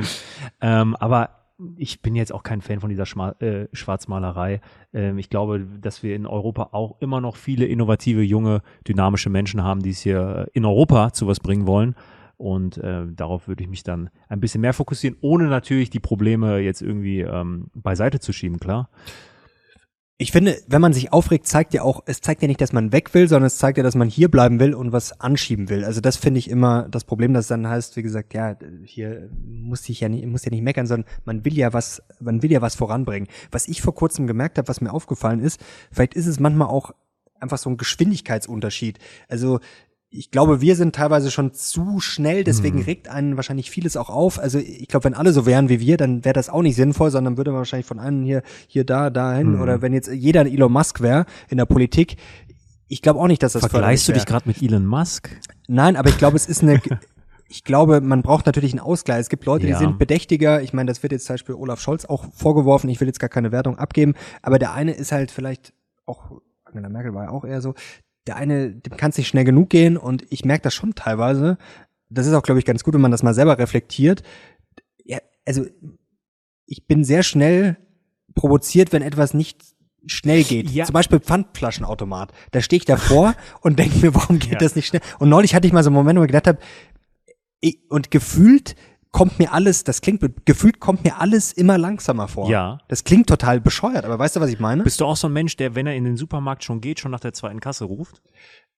Ähm, 0.61 0.97
aber 0.97 1.31
ich 1.77 2.03
bin 2.03 2.17
jetzt 2.17 2.33
auch 2.33 2.43
kein 2.43 2.61
Fan 2.61 2.81
von 2.81 2.91
dieser 2.91 3.07
Schma 3.07 3.31
äh, 3.41 3.69
Schwarzmalerei. 3.73 4.61
Ähm, 4.93 5.19
ich 5.19 5.31
glaube, 5.31 5.65
dass 5.81 6.03
wir 6.03 6.17
in 6.17 6.27
Europa 6.27 6.71
auch 6.73 7.01
immer 7.01 7.21
noch 7.21 7.37
viele 7.37 7.67
innovative, 7.67 8.23
junge, 8.23 8.63
dynamische 8.89 9.31
Menschen 9.31 9.63
haben, 9.63 9.81
die 9.83 9.91
es 9.91 10.01
hier 10.01 10.49
äh, 10.49 10.51
in 10.59 10.65
Europa 10.65 11.13
zu 11.13 11.27
was 11.29 11.39
bringen 11.41 11.67
wollen. 11.67 11.95
Und 12.43 12.77
äh, 12.79 13.05
darauf 13.15 13.47
würde 13.47 13.63
ich 13.63 13.71
mich 13.71 13.85
dann 13.85 14.11
ein 14.29 14.41
bisschen 14.41 14.63
mehr 14.63 14.73
fokussieren, 14.73 15.17
ohne 15.21 15.47
natürlich 15.47 15.91
die 15.91 16.01
Probleme 16.01 16.59
jetzt 16.59 16.83
irgendwie 16.83 17.21
ähm, 17.21 17.71
beiseite 17.73 18.19
zu 18.19 18.33
schieben, 18.33 18.59
klar. 18.59 18.91
Ich 20.19 20.33
finde, 20.33 20.57
wenn 20.67 20.81
man 20.81 20.93
sich 20.93 21.13
aufregt, 21.13 21.47
zeigt 21.47 21.73
ja 21.73 21.83
auch, 21.83 22.03
es 22.07 22.21
zeigt 22.21 22.43
ja 22.43 22.49
nicht, 22.49 22.61
dass 22.61 22.73
man 22.73 22.91
weg 22.91 23.15
will, 23.15 23.29
sondern 23.29 23.47
es 23.47 23.59
zeigt 23.59 23.79
ja, 23.79 23.85
dass 23.85 23.95
man 23.95 24.09
hier 24.09 24.29
bleiben 24.29 24.59
will 24.59 24.75
und 24.75 24.91
was 24.91 25.21
anschieben 25.21 25.69
will. 25.69 25.85
Also 25.85 26.01
das 26.01 26.17
finde 26.17 26.39
ich 26.41 26.51
immer 26.51 26.89
das 26.91 27.05
Problem, 27.05 27.33
dass 27.33 27.47
dann 27.47 27.69
heißt, 27.69 27.97
wie 27.97 28.03
gesagt, 28.03 28.35
ja, 28.35 28.57
hier 28.83 29.31
muss 29.45 29.89
ich 29.89 30.01
ja 30.01 30.09
nicht, 30.09 30.27
muss 30.27 30.45
ja 30.45 30.51
nicht 30.51 30.63
meckern, 30.63 30.89
sondern 30.89 31.09
man 31.25 31.45
will 31.45 31.57
ja 31.57 31.73
was, 31.73 32.03
man 32.19 32.43
will 32.43 32.51
ja 32.51 32.61
was 32.61 32.75
voranbringen. 32.75 33.29
Was 33.53 33.69
ich 33.69 33.83
vor 33.83 33.95
kurzem 33.95 34.27
gemerkt 34.27 34.59
habe, 34.59 34.67
was 34.67 34.81
mir 34.81 34.93
aufgefallen 34.93 35.39
ist, 35.39 35.61
vielleicht 35.93 36.15
ist 36.15 36.27
es 36.27 36.41
manchmal 36.41 36.69
auch 36.69 36.91
einfach 37.39 37.59
so 37.59 37.71
ein 37.71 37.77
Geschwindigkeitsunterschied. 37.77 38.99
Also 39.29 39.61
ich 40.15 40.31
glaube, 40.31 40.61
wir 40.61 40.77
sind 40.77 40.95
teilweise 40.95 41.31
schon 41.31 41.55
zu 41.55 41.99
schnell, 41.99 42.45
deswegen 42.45 42.79
Mhm. 42.81 42.85
regt 42.85 43.09
einen 43.09 43.37
wahrscheinlich 43.37 43.71
vieles 43.71 43.97
auch 43.97 44.11
auf. 44.11 44.39
Also 44.39 44.59
ich 44.59 44.87
glaube, 44.89 45.05
wenn 45.05 45.15
alle 45.15 45.33
so 45.33 45.47
wären 45.47 45.69
wie 45.71 45.81
wir, 45.81 45.97
dann 45.97 46.23
wäre 46.25 46.35
das 46.35 46.51
auch 46.51 46.61
nicht 46.63 46.77
sinnvoll, 46.77 47.11
sondern 47.11 47.39
würde 47.39 47.51
man 47.51 47.59
wahrscheinlich 47.59 47.87
von 47.87 47.99
einem 47.99 48.23
hier, 48.23 48.43
hier, 48.67 48.85
da, 48.85 49.09
dahin. 49.11 49.55
Mhm. 49.55 49.63
Oder 49.63 49.81
wenn 49.81 49.95
jetzt 49.95 50.09
jeder 50.13 50.43
ein 50.43 50.47
Elon 50.47 50.71
Musk 50.71 51.01
wäre 51.01 51.25
in 51.49 51.57
der 51.57 51.65
Politik, 51.65 52.17
ich 52.89 53.01
glaube 53.01 53.21
auch 53.21 53.27
nicht, 53.27 53.43
dass 53.43 53.55
das 53.55 53.61
Vergleichst 53.67 54.07
du 54.07 54.13
dich 54.13 54.27
gerade 54.27 54.47
mit 54.47 54.61
Elon 54.61 54.85
Musk? 54.85 55.31
Nein, 55.67 55.97
aber 55.97 56.11
ich 56.11 56.19
glaube, 56.19 56.37
es 56.37 56.47
ist 56.47 56.63
eine. 56.63 56.81
Ich 57.55 57.65
glaube, 57.65 58.01
man 58.01 58.23
braucht 58.23 58.47
natürlich 58.47 58.73
einen 58.73 58.81
Ausgleich. 58.81 59.19
Es 59.21 59.29
gibt 59.29 59.45
Leute, 59.45 59.67
die 59.67 59.73
Ja. 59.73 59.79
sind 59.79 59.99
bedächtiger. 59.99 60.63
Ich 60.63 60.73
meine, 60.73 60.87
das 60.91 61.03
wird 61.03 61.13
jetzt 61.13 61.27
zum 61.27 61.35
Beispiel 61.35 61.55
Olaf 61.55 61.81
Scholz 61.81 62.07
auch 62.07 62.25
vorgeworfen. 62.33 62.89
Ich 62.89 62.99
will 62.99 63.09
jetzt 63.09 63.21
gar 63.21 63.29
keine 63.29 63.53
Wertung 63.53 63.77
abgeben. 63.77 64.15
Aber 64.41 64.59
der 64.59 64.73
eine 64.73 64.93
ist 64.93 65.13
halt 65.13 65.31
vielleicht 65.31 65.75
auch, 66.07 66.41
Angela 66.65 66.89
Merkel 66.89 67.13
war 67.13 67.25
ja 67.25 67.31
auch 67.31 67.45
eher 67.45 67.61
so, 67.61 67.75
der 68.27 68.37
eine, 68.37 68.71
dem 68.73 68.97
kann 68.97 69.11
es 69.11 69.19
nicht 69.19 69.29
schnell 69.29 69.45
genug 69.45 69.71
gehen. 69.71 69.97
Und 69.97 70.25
ich 70.31 70.45
merke 70.45 70.63
das 70.63 70.75
schon 70.75 70.95
teilweise. 70.95 71.59
Das 72.09 72.27
ist 72.27 72.35
auch, 72.35 72.43
glaube 72.43 72.59
ich, 72.59 72.65
ganz 72.65 72.85
gut, 72.85 72.95
wenn 72.95 73.01
man 73.01 73.11
das 73.11 73.23
mal 73.23 73.35
selber 73.35 73.59
reflektiert. 73.59 74.23
Ja, 75.05 75.19
also 75.47 75.65
ich 76.67 76.87
bin 76.87 77.05
sehr 77.05 77.23
schnell 77.23 77.77
provoziert, 78.35 78.93
wenn 78.93 79.03
etwas 79.03 79.35
nicht 79.35 79.63
schnell 80.07 80.43
geht. 80.43 80.71
Ja. 80.71 80.85
Zum 80.85 80.95
Beispiel 80.95 81.21
Pfandflaschenautomat. 81.21 82.33
Da 82.51 82.61
stehe 82.61 82.79
ich 82.79 82.85
davor 82.85 83.35
und 83.61 83.79
denke 83.79 83.99
mir, 83.99 84.15
warum 84.15 84.39
geht 84.39 84.53
Ja. 84.53 84.59
das 84.59 84.77
nicht 84.77 84.87
schnell? 84.87 85.03
Und 85.19 85.29
neulich 85.29 85.55
hatte 85.55 85.67
ich 85.67 85.73
mal 85.73 85.83
so 85.83 85.91
einen 85.91 85.97
Moment, 85.97 86.19
wo 86.19 86.23
ich 86.23 86.29
gedacht 86.29 86.47
habe, 86.49 86.59
und 87.89 88.11
gefühlt 88.11 88.75
kommt 89.13 89.39
mir 89.39 89.53
alles, 89.53 89.85
das 89.85 90.01
klingt, 90.01 90.23
gefühlt 90.47 90.81
kommt 90.81 91.05
mir 91.05 91.21
alles 91.21 91.53
immer 91.53 91.77
langsamer 91.77 92.29
vor. 92.29 92.49
Ja. 92.51 92.79
Das 92.89 93.05
klingt 93.05 93.29
total 93.29 93.61
bescheuert, 93.61 94.05
aber 94.05 94.19
weißt 94.19 94.37
du, 94.37 94.41
was 94.41 94.51
ich 94.51 94.59
meine? 94.59 94.83
Bist 94.83 95.01
du 95.01 95.05
auch 95.05 95.17
so 95.17 95.29
ein 95.29 95.33
Mensch, 95.35 95.57
der, 95.57 95.75
wenn 95.75 95.87
er 95.87 95.95
in 95.95 96.05
den 96.05 96.17
Supermarkt 96.17 96.65
schon 96.65 96.81
geht, 96.81 96.99
schon 96.99 97.11
nach 97.11 97.21
der 97.21 97.35
zweiten 97.35 97.61
Kasse 97.61 97.85
ruft? 97.85 98.23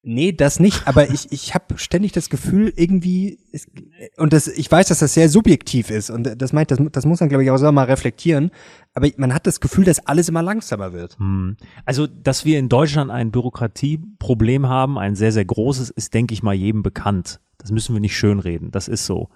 Nee, 0.07 0.33
das 0.33 0.59
nicht, 0.59 0.87
aber 0.87 1.09
ich, 1.09 1.27
ich 1.31 1.55
habe 1.55 1.77
ständig 1.77 2.11
das 2.11 2.29
Gefühl, 2.29 2.71
irgendwie, 2.75 3.39
ist, 3.51 3.69
und 4.17 4.33
das, 4.33 4.47
ich 4.47 4.69
weiß, 4.69 4.89
dass 4.89 4.99
das 4.99 5.13
sehr 5.13 5.29
subjektiv 5.29 5.89
ist, 5.89 6.09
und 6.09 6.39
das 6.39 6.53
meint, 6.53 6.69
das, 6.69 6.79
das 6.91 7.05
muss 7.05 7.21
man, 7.21 7.29
glaube 7.29 7.43
ich, 7.43 7.49
auch 7.49 7.57
selber 7.57 7.71
mal 7.71 7.85
reflektieren, 7.85 8.51
aber 8.93 9.07
man 9.15 9.33
hat 9.33 9.47
das 9.47 9.61
Gefühl, 9.61 9.85
dass 9.85 10.05
alles 10.05 10.27
immer 10.27 10.43
langsamer 10.43 10.91
wird. 10.91 11.17
Hm. 11.17 11.55
Also, 11.85 12.07
dass 12.07 12.43
wir 12.43 12.59
in 12.59 12.67
Deutschland 12.67 13.09
ein 13.09 13.31
Bürokratieproblem 13.31 14.67
haben, 14.67 14.99
ein 14.99 15.15
sehr, 15.15 15.31
sehr 15.31 15.45
großes, 15.45 15.91
ist, 15.91 16.13
denke 16.13 16.33
ich 16.33 16.43
mal, 16.43 16.53
jedem 16.53 16.83
bekannt. 16.83 17.39
Das 17.57 17.71
müssen 17.71 17.95
wir 17.95 17.99
nicht 18.01 18.15
schönreden. 18.15 18.69
Das 18.69 18.87
ist 18.87 19.05
so. 19.05 19.29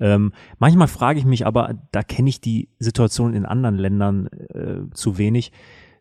Ähm, 0.00 0.32
manchmal 0.58 0.88
frage 0.88 1.18
ich 1.18 1.24
mich 1.24 1.46
aber, 1.46 1.74
da 1.92 2.02
kenne 2.02 2.28
ich 2.28 2.40
die 2.40 2.68
Situation 2.78 3.34
in 3.34 3.44
anderen 3.44 3.76
Ländern 3.76 4.26
äh, 4.26 4.90
zu 4.92 5.18
wenig. 5.18 5.52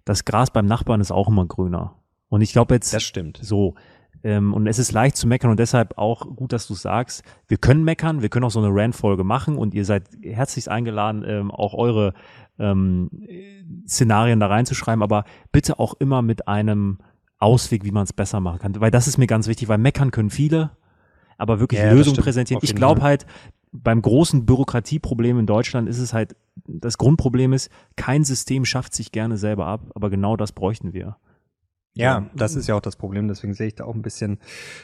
Das 0.05 0.25
Gras 0.25 0.51
beim 0.51 0.65
Nachbarn 0.65 1.01
ist 1.01 1.11
auch 1.11 1.27
immer 1.27 1.45
grüner. 1.45 1.95
Und 2.29 2.41
ich 2.41 2.53
glaube 2.53 2.75
jetzt 2.75 2.99
stimmt. 3.01 3.39
so. 3.41 3.75
Ähm, 4.23 4.53
und 4.53 4.67
es 4.67 4.79
ist 4.79 4.91
leicht 4.91 5.15
zu 5.15 5.27
meckern 5.27 5.51
und 5.51 5.59
deshalb 5.59 5.97
auch 5.97 6.35
gut, 6.35 6.51
dass 6.51 6.67
du 6.67 6.73
sagst, 6.73 7.23
wir 7.47 7.57
können 7.57 7.83
meckern, 7.83 8.21
wir 8.21 8.29
können 8.29 8.45
auch 8.45 8.51
so 8.51 8.59
eine 8.59 8.69
Rant-Folge 8.69 9.23
machen 9.23 9.57
und 9.57 9.73
ihr 9.73 9.85
seid 9.85 10.09
herzlichst 10.21 10.67
eingeladen, 10.67 11.23
ähm, 11.25 11.51
auch 11.51 11.73
eure 11.73 12.13
ähm, 12.57 13.09
äh, 13.27 13.63
Szenarien 13.87 14.39
da 14.39 14.47
reinzuschreiben, 14.47 15.01
aber 15.01 15.23
bitte 15.51 15.79
auch 15.79 15.93
immer 15.99 16.21
mit 16.21 16.47
einem 16.47 16.99
Ausweg, 17.37 17.85
wie 17.85 17.91
man 17.91 18.03
es 18.03 18.11
besser 18.11 18.41
machen 18.41 18.59
kann. 18.59 18.79
Weil 18.81 18.91
das 18.91 19.07
ist 19.07 19.17
mir 19.17 19.27
ganz 19.27 19.47
wichtig, 19.47 19.69
weil 19.69 19.77
meckern 19.77 20.11
können 20.11 20.29
viele, 20.29 20.71
aber 21.37 21.61
wirklich 21.61 21.79
Ja, 21.79 21.87
das 21.87 21.95
Lösungen 21.95 22.17
präsentieren. 22.17 22.59
Ich 22.63 22.75
glaube 22.75 23.01
halt, 23.01 23.25
beim 23.71 24.01
großen 24.01 24.45
Bürokratieproblem 24.45 25.39
in 25.39 25.45
Deutschland 25.45 25.87
ist 25.87 25.99
es 25.99 26.13
halt, 26.13 26.35
das 26.65 26.97
Grundproblem 26.97 27.53
ist, 27.53 27.69
kein 27.95 28.23
System 28.23 28.65
schafft 28.65 28.93
sich 28.93 29.11
gerne 29.11 29.37
selber 29.37 29.67
ab, 29.67 29.91
aber 29.95 30.09
genau 30.09 30.35
das 30.35 30.51
bräuchten 30.51 30.93
wir. 30.93 31.17
Ja, 31.95 32.29
das 32.33 32.55
ist 32.55 32.67
ja 32.67 32.75
auch 32.75 32.81
das 32.81 32.95
Problem, 32.95 33.27
deswegen 33.27 33.53
sehe 33.53 33.67
ich 33.67 33.75
da 33.75 33.83
auch 33.83 33.93
ein 33.93 34.01
bisschen, 34.01 34.39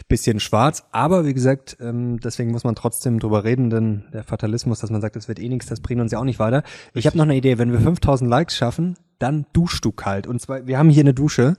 bisschen 0.10 0.42
schwarz. 0.42 0.86
Aber 0.92 1.26
wie 1.26 1.34
gesagt, 1.34 1.78
ähm, 1.80 2.20
deswegen 2.20 2.52
muss 2.52 2.66
man 2.66 2.76
trotzdem 2.76 3.20
drüber 3.20 3.46
reden, 3.46 3.70
denn 3.70 4.06
der 4.12 4.24
Fatalismus, 4.24 4.80
dass 4.80 4.90
man 4.90 5.02
sagt, 5.02 5.16
es 5.16 5.28
wird 5.28 5.40
eh 5.40 5.48
nichts, 5.48 5.68
das 5.68 5.80
bringt 5.80 6.02
uns 6.02 6.12
ja 6.12 6.20
auch 6.20 6.26
nicht 6.26 6.40
weiter. 6.40 6.64
Ich 6.94 7.06
habe 7.06 7.18
noch 7.18 7.24
eine 7.24 7.36
Idee, 7.36 7.58
wenn 7.58 7.72
wir 7.72 7.80
5000 7.80 8.30
Likes 8.30 8.58
schaffen, 8.58 8.98
dann 9.20 9.46
duschst 9.54 9.86
du 9.86 9.94
kalt. 9.94 10.28
Und 10.28 10.42
zwar, 10.42 10.68
wir 10.68 10.78
haben 10.78 10.90
hier 10.90 11.04
eine 11.04 11.14
Dusche. 11.14 11.56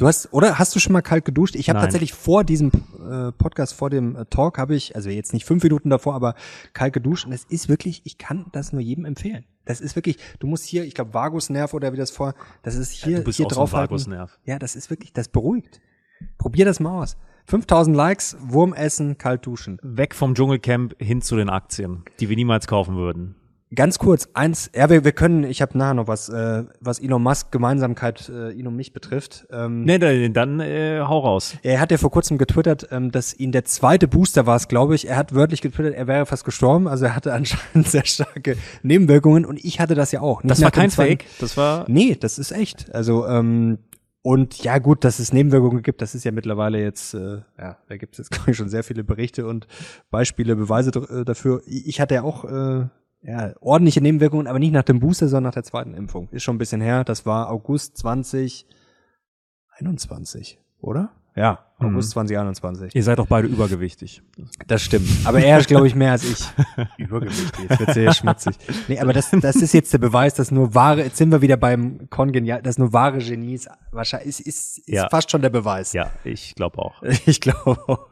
Du 0.00 0.06
hast, 0.06 0.32
oder 0.32 0.58
hast 0.58 0.74
du 0.74 0.80
schon 0.80 0.94
mal 0.94 1.02
kalt 1.02 1.26
geduscht? 1.26 1.54
Ich 1.54 1.68
habe 1.68 1.78
tatsächlich 1.78 2.14
vor 2.14 2.42
diesem 2.42 2.72
äh, 3.06 3.32
Podcast, 3.32 3.74
vor 3.74 3.90
dem 3.90 4.16
äh, 4.16 4.24
Talk, 4.24 4.56
habe 4.56 4.74
ich, 4.74 4.96
also 4.96 5.10
jetzt 5.10 5.34
nicht 5.34 5.44
fünf 5.44 5.62
Minuten 5.62 5.90
davor, 5.90 6.14
aber 6.14 6.36
kalt 6.72 6.94
geduscht. 6.94 7.26
Und 7.26 7.32
es 7.32 7.44
ist 7.44 7.68
wirklich, 7.68 8.00
ich 8.04 8.16
kann 8.16 8.46
das 8.52 8.72
nur 8.72 8.80
jedem 8.80 9.04
empfehlen. 9.04 9.44
Das 9.66 9.82
ist 9.82 9.96
wirklich, 9.96 10.16
du 10.38 10.46
musst 10.46 10.64
hier, 10.64 10.84
ich 10.84 10.94
glaube, 10.94 11.12
Vagusnerv 11.12 11.74
oder 11.74 11.92
wie 11.92 11.98
das 11.98 12.10
vor, 12.10 12.34
das 12.62 12.76
ist 12.76 12.92
hier, 12.92 13.18
du 13.18 13.24
bist 13.24 13.36
hier 13.36 13.44
auch 13.44 13.50
so 13.50 13.56
ein 13.56 13.66
draufhalten. 13.66 13.90
Vagusnerv. 13.90 14.38
Ja, 14.46 14.58
das 14.58 14.74
ist 14.74 14.88
wirklich, 14.88 15.12
das 15.12 15.28
beruhigt. 15.28 15.82
Probier 16.38 16.64
das 16.64 16.80
mal 16.80 17.02
aus. 17.02 17.18
5000 17.44 17.94
Likes, 17.94 18.38
Wurm 18.40 18.72
essen, 18.72 19.18
kalt 19.18 19.44
duschen. 19.44 19.78
Weg 19.82 20.14
vom 20.14 20.34
Dschungelcamp 20.34 20.94
hin 20.98 21.20
zu 21.20 21.36
den 21.36 21.50
Aktien, 21.50 22.04
die 22.20 22.30
wir 22.30 22.36
niemals 22.36 22.66
kaufen 22.66 22.96
würden. 22.96 23.34
Ganz 23.72 24.00
kurz, 24.00 24.28
eins, 24.34 24.68
ja, 24.74 24.90
wir, 24.90 25.04
wir 25.04 25.12
können, 25.12 25.44
ich 25.44 25.62
habe 25.62 25.78
nachher 25.78 25.94
noch 25.94 26.08
was, 26.08 26.28
äh, 26.28 26.64
was 26.80 26.98
Elon 26.98 27.22
Musk 27.22 27.52
Gemeinsamkeit 27.52 28.28
äh, 28.28 28.50
ihn 28.50 28.66
und 28.66 28.74
mich 28.74 28.92
betrifft. 28.92 29.46
Ähm, 29.52 29.84
Ne, 29.84 30.00
dann, 30.00 30.32
dann 30.32 30.60
äh, 30.60 31.00
hau 31.00 31.20
raus. 31.20 31.54
Er 31.62 31.78
hat 31.78 31.92
ja 31.92 31.98
vor 31.98 32.10
kurzem 32.10 32.36
getwittert, 32.36 32.88
ähm, 32.90 33.12
dass 33.12 33.32
ihn 33.32 33.52
der 33.52 33.64
zweite 33.64 34.08
Booster 34.08 34.44
war 34.44 34.56
es, 34.56 34.66
glaube 34.66 34.96
ich. 34.96 35.08
Er 35.08 35.16
hat 35.16 35.36
wörtlich 35.36 35.60
getwittert, 35.60 35.94
er 35.94 36.08
wäre 36.08 36.26
fast 36.26 36.44
gestorben. 36.44 36.88
Also 36.88 37.04
er 37.04 37.14
hatte 37.14 37.32
anscheinend 37.32 37.86
sehr 37.86 38.04
starke 38.04 38.56
Nebenwirkungen 38.82 39.44
und 39.44 39.64
ich 39.64 39.78
hatte 39.78 39.94
das 39.94 40.10
ja 40.10 40.20
auch. 40.20 40.42
Nicht 40.42 40.50
Das 40.50 40.62
war 40.62 40.72
kein 40.72 40.90
Fake. 40.90 41.26
Das 41.38 41.56
war 41.56 41.84
Nee, 41.88 42.16
das 42.18 42.40
ist 42.40 42.50
echt. 42.50 42.92
Also, 42.92 43.24
ähm, 43.28 43.78
und 44.22 44.62
ja 44.64 44.78
gut, 44.78 45.04
dass 45.04 45.18
es 45.18 45.32
Nebenwirkungen 45.32 45.82
gibt, 45.82 46.02
das 46.02 46.14
ist 46.14 46.24
ja 46.24 46.32
mittlerweile 46.32 46.82
jetzt, 46.82 47.14
äh, 47.14 47.38
ja, 47.58 47.78
da 47.88 47.96
gibt 47.96 48.14
es 48.14 48.18
jetzt, 48.18 48.30
glaube 48.32 48.50
ich, 48.50 48.56
schon 48.56 48.68
sehr 48.68 48.82
viele 48.82 49.04
Berichte 49.04 49.46
und 49.46 49.68
Beispiele, 50.10 50.56
Beweise 50.56 50.90
äh, 50.90 51.24
dafür. 51.24 51.62
Ich 51.66 51.86
ich 51.86 52.00
hatte 52.00 52.16
ja 52.16 52.22
auch 52.22 52.44
äh, 52.44 52.86
ja, 53.22 53.54
ordentliche 53.60 54.00
Nebenwirkungen, 54.00 54.46
aber 54.46 54.58
nicht 54.58 54.72
nach 54.72 54.82
dem 54.82 55.00
Booster, 55.00 55.28
sondern 55.28 55.50
nach 55.50 55.54
der 55.54 55.64
zweiten 55.64 55.92
Impfung. 55.94 56.30
Ist 56.30 56.42
schon 56.42 56.56
ein 56.56 56.58
bisschen 56.58 56.80
her. 56.80 57.04
Das 57.04 57.26
war 57.26 57.50
August 57.50 57.98
2021, 57.98 60.58
oder? 60.80 61.10
Ja, 61.36 61.60
August 61.78 62.10
2021. 62.10 62.94
Ihr 62.94 63.02
seid 63.02 63.18
doch 63.18 63.26
beide 63.26 63.46
übergewichtig. 63.48 64.20
Das 64.66 64.82
stimmt. 64.82 65.08
Aber 65.24 65.40
er 65.40 65.58
ist, 65.58 65.68
glaube 65.68 65.86
ich, 65.86 65.94
mehr 65.94 66.12
als 66.12 66.24
ich. 66.24 66.44
Übergewichtig. 66.98 67.66
Jetzt 67.70 67.78
wird 67.80 67.94
sehr 67.94 68.12
schmutzig. 68.12 68.56
Nee, 68.88 68.98
aber 68.98 69.12
das, 69.14 69.30
das 69.30 69.56
ist 69.56 69.72
jetzt 69.72 69.92
der 69.92 69.98
Beweis, 69.98 70.34
dass 70.34 70.50
nur 70.50 70.74
wahre, 70.74 71.04
jetzt 71.04 71.16
sind 71.16 71.30
wir 71.30 71.40
wieder 71.40 71.56
beim 71.56 72.10
Kongenial, 72.10 72.60
dass 72.60 72.76
nur 72.78 72.92
wahre 72.92 73.18
Genies, 73.18 73.68
wahrscheinlich, 73.92 74.28
ist, 74.28 74.40
ist, 74.40 74.78
ist 74.78 74.88
Ja. 74.88 75.08
fast 75.08 75.30
schon 75.30 75.40
der 75.40 75.48
Beweis. 75.50 75.92
Ja, 75.94 76.10
ich 76.24 76.54
glaube 76.54 76.78
auch. 76.78 77.00
Ich 77.26 77.40
glaube 77.40 77.88
auch. 77.88 78.08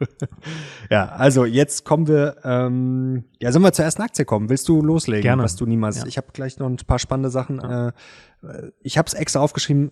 Ja, 0.89 1.09
also 1.09 1.45
jetzt 1.45 1.83
kommen 1.85 2.07
wir, 2.07 2.37
ähm, 2.43 3.25
ja, 3.39 3.51
sollen 3.51 3.63
wir 3.63 3.73
zur 3.73 3.85
ersten 3.85 4.01
Aktie 4.01 4.25
kommen? 4.25 4.49
Willst 4.49 4.67
du 4.69 4.81
loslegen? 4.81 5.21
Gerne. 5.23 5.43
Was 5.43 5.55
du 5.57 5.65
niemals, 5.65 5.97
Ja. 5.99 6.05
ich 6.07 6.17
habe 6.17 6.27
gleich 6.33 6.57
noch 6.57 6.67
ein 6.67 6.77
paar 6.77 6.99
spannende 6.99 7.29
Sachen. 7.29 7.59
Äh, 7.59 7.91
ich 8.81 8.97
habe 8.97 9.05
es 9.07 9.13
extra 9.13 9.41
aufgeschrieben, 9.41 9.91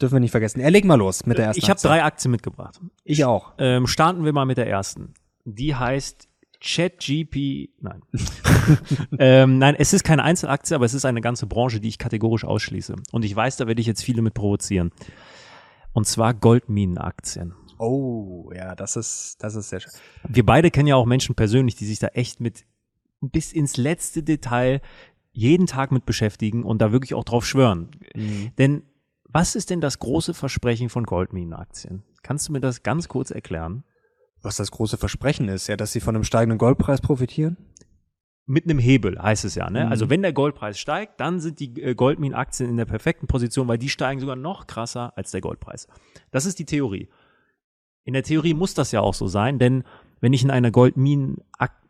dürfen 0.00 0.14
wir 0.14 0.20
nicht 0.20 0.30
vergessen. 0.30 0.60
Er 0.60 0.70
leg 0.70 0.84
mal 0.84 0.96
los 0.96 1.26
mit 1.26 1.38
der 1.38 1.46
ersten 1.46 1.62
Ich 1.62 1.70
habe 1.70 1.80
drei 1.80 2.02
Aktien 2.02 2.30
mitgebracht. 2.30 2.80
Ich 3.04 3.24
auch. 3.24 3.52
Ähm, 3.58 3.86
starten 3.86 4.24
wir 4.24 4.32
mal 4.32 4.44
mit 4.44 4.58
der 4.58 4.68
ersten. 4.68 5.14
Die 5.44 5.74
heißt 5.74 6.28
ChatGP. 6.60 7.70
Nein. 7.80 8.02
ähm, 9.18 9.58
nein, 9.58 9.74
es 9.78 9.92
ist 9.92 10.04
keine 10.04 10.24
Einzelaktie, 10.24 10.74
aber 10.74 10.84
es 10.84 10.94
ist 10.94 11.04
eine 11.04 11.20
ganze 11.20 11.46
Branche, 11.46 11.80
die 11.80 11.88
ich 11.88 11.98
kategorisch 11.98 12.44
ausschließe. 12.44 12.96
Und 13.12 13.24
ich 13.24 13.34
weiß, 13.34 13.56
da 13.56 13.66
werde 13.66 13.80
ich 13.80 13.86
jetzt 13.86 14.02
viele 14.02 14.22
mit 14.22 14.34
provozieren. 14.34 14.92
Und 15.92 16.06
zwar 16.06 16.34
Goldminenaktien. 16.34 17.54
Oh, 17.78 18.50
ja, 18.54 18.74
das 18.74 18.96
ist, 18.96 19.36
das 19.40 19.54
ist 19.54 19.68
sehr 19.68 19.80
schön. 19.80 19.92
Wir 20.28 20.44
beide 20.44 20.70
kennen 20.70 20.88
ja 20.88 20.96
auch 20.96 21.06
Menschen 21.06 21.34
persönlich, 21.34 21.76
die 21.76 21.86
sich 21.86 22.00
da 22.00 22.08
echt 22.08 22.40
mit 22.40 22.64
bis 23.20 23.52
ins 23.52 23.76
letzte 23.76 24.22
Detail 24.22 24.80
jeden 25.32 25.66
Tag 25.66 25.92
mit 25.92 26.04
beschäftigen 26.04 26.64
und 26.64 26.82
da 26.82 26.90
wirklich 26.90 27.14
auch 27.14 27.24
drauf 27.24 27.46
schwören. 27.46 27.90
Denn 28.58 28.82
was 29.28 29.54
ist 29.54 29.70
denn 29.70 29.80
das 29.80 29.98
große 29.98 30.34
Versprechen 30.34 30.88
von 30.88 31.04
Goldminenaktien? 31.04 32.02
Kannst 32.22 32.48
du 32.48 32.52
mir 32.52 32.60
das 32.60 32.82
ganz 32.82 33.08
kurz 33.08 33.30
erklären? 33.30 33.84
Was 34.42 34.56
das 34.56 34.70
große 34.70 34.96
Versprechen 34.96 35.48
ist, 35.48 35.66
ja, 35.66 35.76
dass 35.76 35.92
sie 35.92 36.00
von 36.00 36.14
einem 36.14 36.24
steigenden 36.24 36.58
Goldpreis 36.58 37.00
profitieren? 37.00 37.56
Mit 38.46 38.64
einem 38.64 38.78
Hebel 38.78 39.20
heißt 39.20 39.44
es 39.44 39.54
ja, 39.56 39.68
ne? 39.68 39.84
Mhm. 39.84 39.90
Also 39.90 40.08
wenn 40.08 40.22
der 40.22 40.32
Goldpreis 40.32 40.78
steigt, 40.78 41.20
dann 41.20 41.40
sind 41.40 41.60
die 41.60 41.82
äh, 41.82 41.94
Goldminenaktien 41.94 42.70
in 42.70 42.78
der 42.78 42.86
perfekten 42.86 43.26
Position, 43.26 43.68
weil 43.68 43.76
die 43.76 43.90
steigen 43.90 44.20
sogar 44.20 44.36
noch 44.36 44.66
krasser 44.66 45.12
als 45.16 45.30
der 45.32 45.42
Goldpreis. 45.42 45.86
Das 46.30 46.46
ist 46.46 46.58
die 46.58 46.64
Theorie. 46.64 47.10
In 48.04 48.14
der 48.14 48.22
Theorie 48.22 48.54
muss 48.54 48.72
das 48.72 48.90
ja 48.90 49.02
auch 49.02 49.12
so 49.12 49.26
sein, 49.26 49.58
denn 49.58 49.84
wenn 50.20 50.32
ich 50.32 50.42
in 50.42 50.50
eine 50.50 50.72
Goldminen 50.72 51.42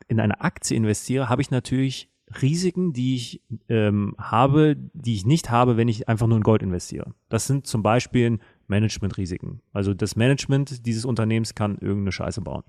in 0.08 0.20
eine 0.20 0.40
Aktie 0.40 0.76
investiere, 0.76 1.28
habe 1.28 1.42
ich 1.42 1.50
natürlich 1.50 2.10
Risiken, 2.42 2.92
die 2.92 3.14
ich 3.14 3.42
ähm, 3.68 4.14
habe, 4.18 4.76
die 4.92 5.14
ich 5.14 5.24
nicht 5.24 5.50
habe, 5.50 5.76
wenn 5.76 5.88
ich 5.88 6.08
einfach 6.08 6.26
nur 6.26 6.36
in 6.36 6.42
Gold 6.42 6.62
investiere. 6.62 7.14
Das 7.28 7.46
sind 7.46 7.66
zum 7.66 7.82
Beispiel 7.82 8.38
Managementrisiken. 8.66 9.60
Also 9.72 9.94
das 9.94 10.14
Management 10.16 10.86
dieses 10.86 11.04
Unternehmens 11.04 11.54
kann 11.54 11.78
irgendeine 11.78 12.12
Scheiße 12.12 12.40
bauen. 12.42 12.64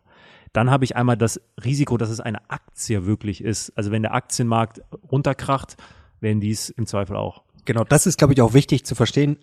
Dann 0.54 0.72
habe 0.72 0.86
ich 0.86 0.96
einmal 0.96 1.18
das 1.18 1.42
Risiko, 1.64 1.98
dass 1.98 2.10
es 2.10 2.20
eine 2.20 2.50
Aktie 2.50 3.06
wirklich 3.06 3.44
ist. 3.44 3.72
Also 3.78 3.92
wenn 3.92 4.02
der 4.02 4.14
Aktienmarkt 4.14 4.82
runterkracht, 5.12 5.76
werden 6.22 6.40
dies 6.40 6.70
im 6.70 6.86
Zweifel 6.86 7.16
auch. 7.16 7.44
Genau, 7.66 7.84
das 7.84 8.08
ist, 8.08 8.18
glaube 8.18 8.34
ich, 8.34 8.42
auch 8.42 8.54
wichtig 8.54 8.86
zu 8.86 8.96
verstehen. 8.96 9.38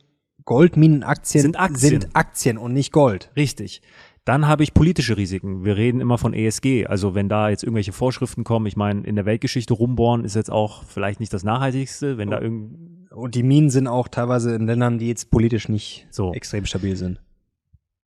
Goldminenaktien 0.45 1.43
Sind 1.43 1.59
Aktien. 1.59 2.01
sind 2.01 2.09
Aktien 2.15 2.59
und 2.59 2.73
nicht 2.73 2.93
Gold. 2.93 3.31
Richtig. 3.37 3.83
Dann 4.27 4.49
habe 4.49 4.65
ich 4.65 4.75
politische 4.75 5.17
Risiken. 5.17 5.65
Wir 5.65 5.77
reden 5.77 6.01
immer 6.01 6.19
von 6.19 6.35
ESG. 6.35 6.87
Also 6.87 7.15
wenn 7.15 7.29
da 7.29 7.49
jetzt 7.49 7.63
irgendwelche 7.63 7.93
Vorschriften 7.93 8.43
kommen, 8.43 8.67
ich 8.67 8.77
meine, 8.77 9.07
in 9.07 9.15
der 9.15 9.25
Weltgeschichte 9.25 9.73
rumbohren 9.73 10.25
ist 10.25 10.35
jetzt 10.35 10.51
auch 10.51 10.83
vielleicht 10.83 11.21
nicht 11.21 11.33
das 11.33 11.45
Nachhaltigste, 11.45 12.19
wenn 12.19 12.31
da 12.31 12.41
irgend 12.41 13.09
Und 13.13 13.37
die 13.37 13.45
Minen 13.45 13.71
sind 13.71 13.87
auch 13.87 14.09
teilweise 14.09 14.53
in 14.57 14.67
Ländern, 14.67 14.99
die 14.99 15.07
jetzt 15.07 15.31
politisch 15.31 15.69
nicht 15.69 16.09
So. 16.11 16.33
extrem 16.35 16.67
stabil 16.67 16.97
sind. 16.97 17.21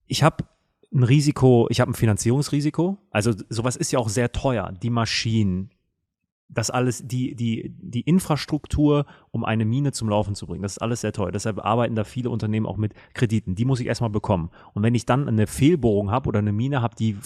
ich 0.07 0.23
habe 0.23 0.45
ein 0.93 1.03
Risiko, 1.03 1.67
ich 1.69 1.81
habe 1.81 1.91
ein 1.91 1.95
Finanzierungsrisiko. 1.95 2.97
Also 3.11 3.33
sowas 3.49 3.75
ist 3.75 3.91
ja 3.91 3.99
auch 3.99 4.07
sehr 4.07 4.31
teuer. 4.31 4.73
Die 4.81 4.89
Maschinen, 4.89 5.69
das 6.47 6.69
alles, 6.69 7.05
die, 7.05 7.35
die, 7.35 7.73
die 7.77 8.01
Infrastruktur, 8.01 9.05
um 9.31 9.43
eine 9.43 9.65
Mine 9.65 9.91
zum 9.91 10.09
Laufen 10.09 10.35
zu 10.35 10.45
bringen, 10.45 10.61
das 10.61 10.73
ist 10.73 10.81
alles 10.81 11.01
sehr 11.01 11.11
teuer. 11.11 11.31
Deshalb 11.31 11.59
arbeiten 11.59 11.95
da 11.95 12.03
viele 12.03 12.29
Unternehmen 12.29 12.65
auch 12.65 12.77
mit 12.77 12.93
Krediten. 13.13 13.55
Die 13.55 13.65
muss 13.65 13.79
ich 13.79 13.87
erstmal 13.87 14.09
bekommen. 14.09 14.51
Und 14.73 14.83
wenn 14.83 14.95
ich 14.95 15.05
dann 15.05 15.27
eine 15.27 15.47
Fehlbohrung 15.47 16.11
habe 16.11 16.29
oder 16.29 16.39
eine 16.39 16.51
Mine 16.51 16.81
habe, 16.81 16.95
die, 16.95 17.17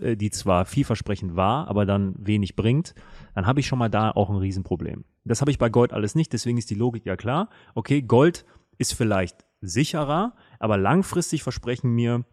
äh, 0.00 0.16
die 0.16 0.30
zwar 0.30 0.64
vielversprechend 0.64 1.36
war, 1.36 1.68
aber 1.68 1.86
dann 1.86 2.14
wenig 2.18 2.56
bringt, 2.56 2.94
dann 3.34 3.46
habe 3.46 3.60
ich 3.60 3.66
schon 3.66 3.78
mal 3.78 3.88
da 3.88 4.10
auch 4.10 4.28
ein 4.28 4.36
Riesenproblem. 4.36 5.04
Das 5.24 5.40
habe 5.40 5.50
ich 5.50 5.58
bei 5.58 5.68
Gold 5.68 5.92
alles 5.92 6.14
nicht, 6.14 6.32
deswegen 6.32 6.58
ist 6.58 6.70
die 6.70 6.74
Logik 6.74 7.06
ja 7.06 7.16
klar. 7.16 7.50
Okay, 7.74 8.02
Gold 8.02 8.44
ist 8.78 8.94
vielleicht 8.94 9.44
sicherer, 9.60 10.34
aber 10.58 10.78
langfristig 10.78 11.42
versprechen 11.42 11.90
mir 11.90 12.24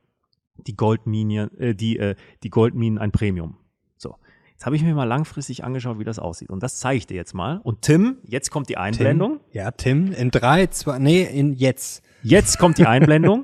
die 0.57 0.75
Goldminen, 0.75 1.55
äh, 1.59 1.75
die, 1.75 1.97
äh, 1.97 2.15
die 2.43 2.49
Goldminen 2.49 2.97
ein 2.97 3.11
Premium. 3.11 3.57
So. 3.97 4.15
Jetzt 4.55 4.65
habe 4.65 4.75
ich 4.77 4.83
mir 4.83 4.95
mal 4.95 5.03
langfristig 5.03 5.63
angeschaut, 5.65 5.99
wie 5.99 6.05
das 6.05 6.17
aussieht. 6.17 6.49
Und 6.49 6.63
das 6.63 6.79
zeige 6.79 6.97
ich 6.97 7.07
dir 7.07 7.15
jetzt 7.15 7.33
mal. 7.33 7.59
Und 7.63 7.81
Tim, 7.81 8.17
jetzt 8.25 8.51
kommt 8.51 8.69
die 8.69 8.77
Einblendung. 8.77 9.39
Tim, 9.39 9.49
ja, 9.51 9.71
Tim, 9.71 10.13
in 10.13 10.31
drei, 10.31 10.67
zwei, 10.67 10.97
nee, 10.97 11.23
in 11.23 11.51
jetzt. 11.53 12.01
Jetzt 12.23 12.57
kommt 12.57 12.77
die 12.77 12.85
Einblendung. 12.87 13.43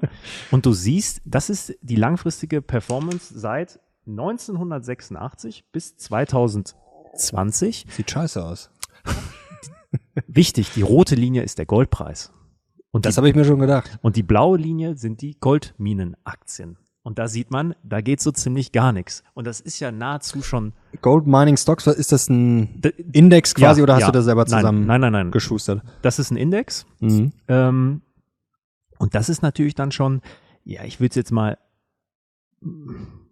und 0.51 0.65
du 0.65 0.71
siehst, 0.73 1.21
das 1.25 1.49
ist 1.49 1.75
die 1.81 1.97
langfristige 1.97 2.61
Performance 2.61 3.37
seit 3.37 3.79
1986 4.07 5.65
bis 5.71 5.97
2020. 5.97 7.85
Sieht 7.89 8.09
scheiße 8.09 8.43
aus. 8.43 8.71
Wichtig, 10.27 10.71
die 10.73 10.81
rote 10.81 11.15
Linie 11.15 11.43
ist 11.43 11.57
der 11.57 11.65
Goldpreis. 11.65 12.31
Und 12.91 13.05
Das 13.05 13.17
habe 13.17 13.29
ich 13.29 13.35
mir 13.35 13.45
schon 13.45 13.59
gedacht. 13.59 13.99
und 14.01 14.15
die 14.15 14.23
blaue 14.23 14.57
Linie 14.57 14.95
sind 14.97 15.21
die 15.21 15.37
Goldminenaktien. 15.39 16.77
Und 17.03 17.17
da 17.17 17.27
sieht 17.27 17.49
man, 17.49 17.73
da 17.83 18.01
geht 18.01 18.21
so 18.21 18.31
ziemlich 18.31 18.71
gar 18.71 18.91
nichts. 18.91 19.23
Und 19.33 19.47
das 19.47 19.59
ist 19.59 19.79
ja 19.79 19.91
nahezu 19.91 20.43
schon 20.43 20.73
Gold 21.01 21.25
Mining 21.25 21.57
Stocks, 21.57 21.87
ist 21.87 22.11
das 22.11 22.29
ein 22.29 22.81
Index 23.11 23.55
quasi 23.55 23.79
Ja, 23.79 23.83
oder 23.83 23.93
hast 23.95 24.01
ja. 24.01 24.07
du 24.07 24.11
das 24.13 24.25
selber 24.25 24.45
Nein, 24.47 24.59
zusammen 24.59 24.85
Nein, 24.85 25.01
nein, 25.01 25.11
nein. 25.11 25.31
geschustert? 25.31 25.81
Das 26.03 26.19
ist 26.19 26.29
ein 26.29 26.37
Index. 26.37 26.85
Mhm. 26.99 27.31
Ähm, 27.47 28.01
und 28.99 29.15
das 29.15 29.29
ist 29.29 29.41
natürlich 29.41 29.73
dann 29.73 29.91
schon, 29.91 30.21
ja, 30.63 30.83
ich 30.83 30.99
würde 30.99 31.09
es 31.09 31.15
jetzt 31.15 31.31
mal 31.31 31.57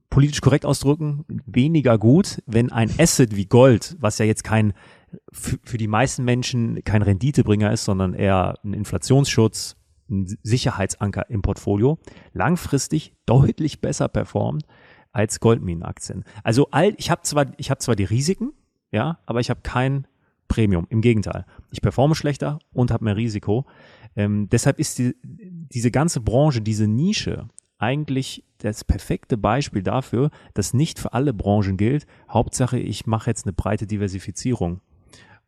politisch 0.10 0.42
korrekt 0.42 0.66
ausdrücken, 0.66 1.26
weniger 1.46 2.00
gut, 2.00 2.42
wenn 2.48 2.72
ein 2.72 2.92
Asset 2.98 3.36
wie 3.36 3.46
Gold, 3.46 3.96
was 4.00 4.18
ja 4.18 4.26
jetzt 4.26 4.44
kein 4.44 4.74
für, 5.32 5.60
für 5.64 5.78
die 5.78 5.88
meisten 5.88 6.24
Menschen 6.24 6.84
kein 6.84 7.02
Renditebringer 7.02 7.72
ist, 7.72 7.86
sondern 7.86 8.14
eher 8.14 8.58
ein 8.64 8.74
Inflationsschutz, 8.74 9.76
ein 10.10 10.38
Sicherheitsanker 10.44 11.30
im 11.30 11.42
Portfolio, 11.42 12.00
langfristig 12.34 13.14
deutlich 13.26 13.82
besser 13.82 14.08
performt 14.08 14.66
als 15.12 15.40
Goldminenaktien. 15.40 16.24
Also 16.44 16.68
all, 16.72 16.94
ich 16.98 17.12
habe 17.12 17.22
zwar, 17.24 17.48
ich 17.58 17.72
zwar 17.80 17.96
die 17.96 18.04
Risiken, 18.04 18.54
ja, 18.92 19.20
aber 19.26 19.40
ich 19.40 19.50
habe 19.50 19.62
kein 19.62 20.08
Premium. 20.48 20.88
Im 20.90 21.02
Gegenteil, 21.02 21.46
ich 21.72 21.82
performe 21.82 22.16
schlechter 22.16 22.60
und 22.74 22.92
habe 22.92 23.06
mehr 23.06 23.16
Risiko. 23.16 23.66
Ähm, 24.16 24.50
deshalb 24.50 24.80
ist 24.80 24.98
die, 24.98 25.16
diese 25.24 25.92
ganze 25.92 26.22
Branche, 26.22 26.62
diese 26.62 26.88
Nische 26.88 27.48
eigentlich 27.78 28.44
das 28.58 28.84
perfekte 28.84 29.38
Beispiel 29.38 29.84
dafür, 29.84 30.32
dass 30.54 30.74
nicht 30.74 31.00
für 31.00 31.14
alle 31.14 31.34
Branchen 31.34 31.78
gilt. 31.78 32.06
Hauptsache, 32.30 32.78
ich 32.78 33.06
mache 33.06 33.30
jetzt 33.30 33.46
eine 33.46 33.54
breite 33.54 33.88
Diversifizierung. 33.88 34.82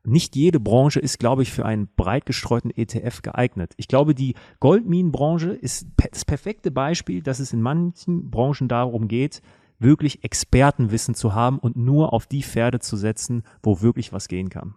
Nicht 0.03 0.35
jede 0.35 0.59
Branche 0.59 0.99
ist, 0.99 1.19
glaube 1.19 1.43
ich, 1.43 1.51
für 1.51 1.65
einen 1.65 1.87
breit 1.95 2.25
gestreuten 2.25 2.71
ETF 2.71 3.21
geeignet. 3.21 3.73
Ich 3.77 3.87
glaube, 3.87 4.15
die 4.15 4.35
Goldminenbranche 4.59 5.51
ist 5.51 5.87
das 5.97 6.25
perfekte 6.25 6.71
Beispiel, 6.71 7.21
dass 7.21 7.39
es 7.39 7.53
in 7.53 7.61
manchen 7.61 8.31
Branchen 8.31 8.67
darum 8.67 9.07
geht, 9.07 9.41
wirklich 9.79 10.23
Expertenwissen 10.23 11.15
zu 11.15 11.33
haben 11.35 11.59
und 11.59 11.75
nur 11.75 12.13
auf 12.13 12.25
die 12.25 12.43
Pferde 12.43 12.79
zu 12.79 12.97
setzen, 12.97 13.43
wo 13.63 13.81
wirklich 13.81 14.13
was 14.13 14.27
gehen 14.27 14.49
kann. 14.49 14.75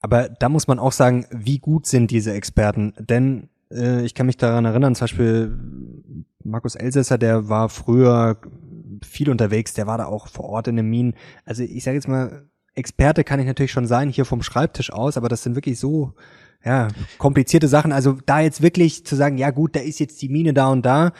Aber 0.00 0.28
da 0.28 0.48
muss 0.48 0.66
man 0.66 0.78
auch 0.78 0.92
sagen, 0.92 1.26
wie 1.30 1.58
gut 1.58 1.86
sind 1.86 2.10
diese 2.10 2.32
Experten? 2.32 2.92
Denn 2.98 3.48
äh, 3.70 4.04
ich 4.04 4.14
kann 4.14 4.26
mich 4.26 4.36
daran 4.36 4.64
erinnern, 4.64 4.94
zum 4.94 5.04
Beispiel 5.04 5.58
Markus 6.44 6.74
Elsässer, 6.74 7.18
der 7.18 7.48
war 7.48 7.68
früher 7.68 8.38
viel 9.02 9.30
unterwegs, 9.30 9.74
der 9.74 9.86
war 9.86 9.98
da 9.98 10.06
auch 10.06 10.28
vor 10.28 10.46
Ort 10.46 10.68
in 10.68 10.76
den 10.76 10.88
Minen. 10.88 11.14
Also 11.44 11.62
ich 11.62 11.84
sage 11.84 11.96
jetzt 11.96 12.08
mal, 12.08 12.46
Experte 12.74 13.24
kann 13.24 13.40
ich 13.40 13.46
natürlich 13.46 13.72
schon 13.72 13.86
sein, 13.86 14.08
hier 14.08 14.24
vom 14.24 14.42
Schreibtisch 14.42 14.92
aus, 14.92 15.16
aber 15.16 15.28
das 15.28 15.42
sind 15.42 15.54
wirklich 15.54 15.78
so 15.78 16.14
ja, 16.64 16.88
komplizierte 17.18 17.68
Sachen. 17.68 17.92
Also 17.92 18.18
da 18.24 18.40
jetzt 18.40 18.62
wirklich 18.62 19.04
zu 19.04 19.16
sagen, 19.16 19.36
ja 19.36 19.50
gut, 19.50 19.74
da 19.76 19.80
ist 19.80 19.98
jetzt 19.98 20.22
die 20.22 20.28
Mine 20.28 20.54
da 20.54 20.68
und 20.68 20.86
da. 20.86 21.12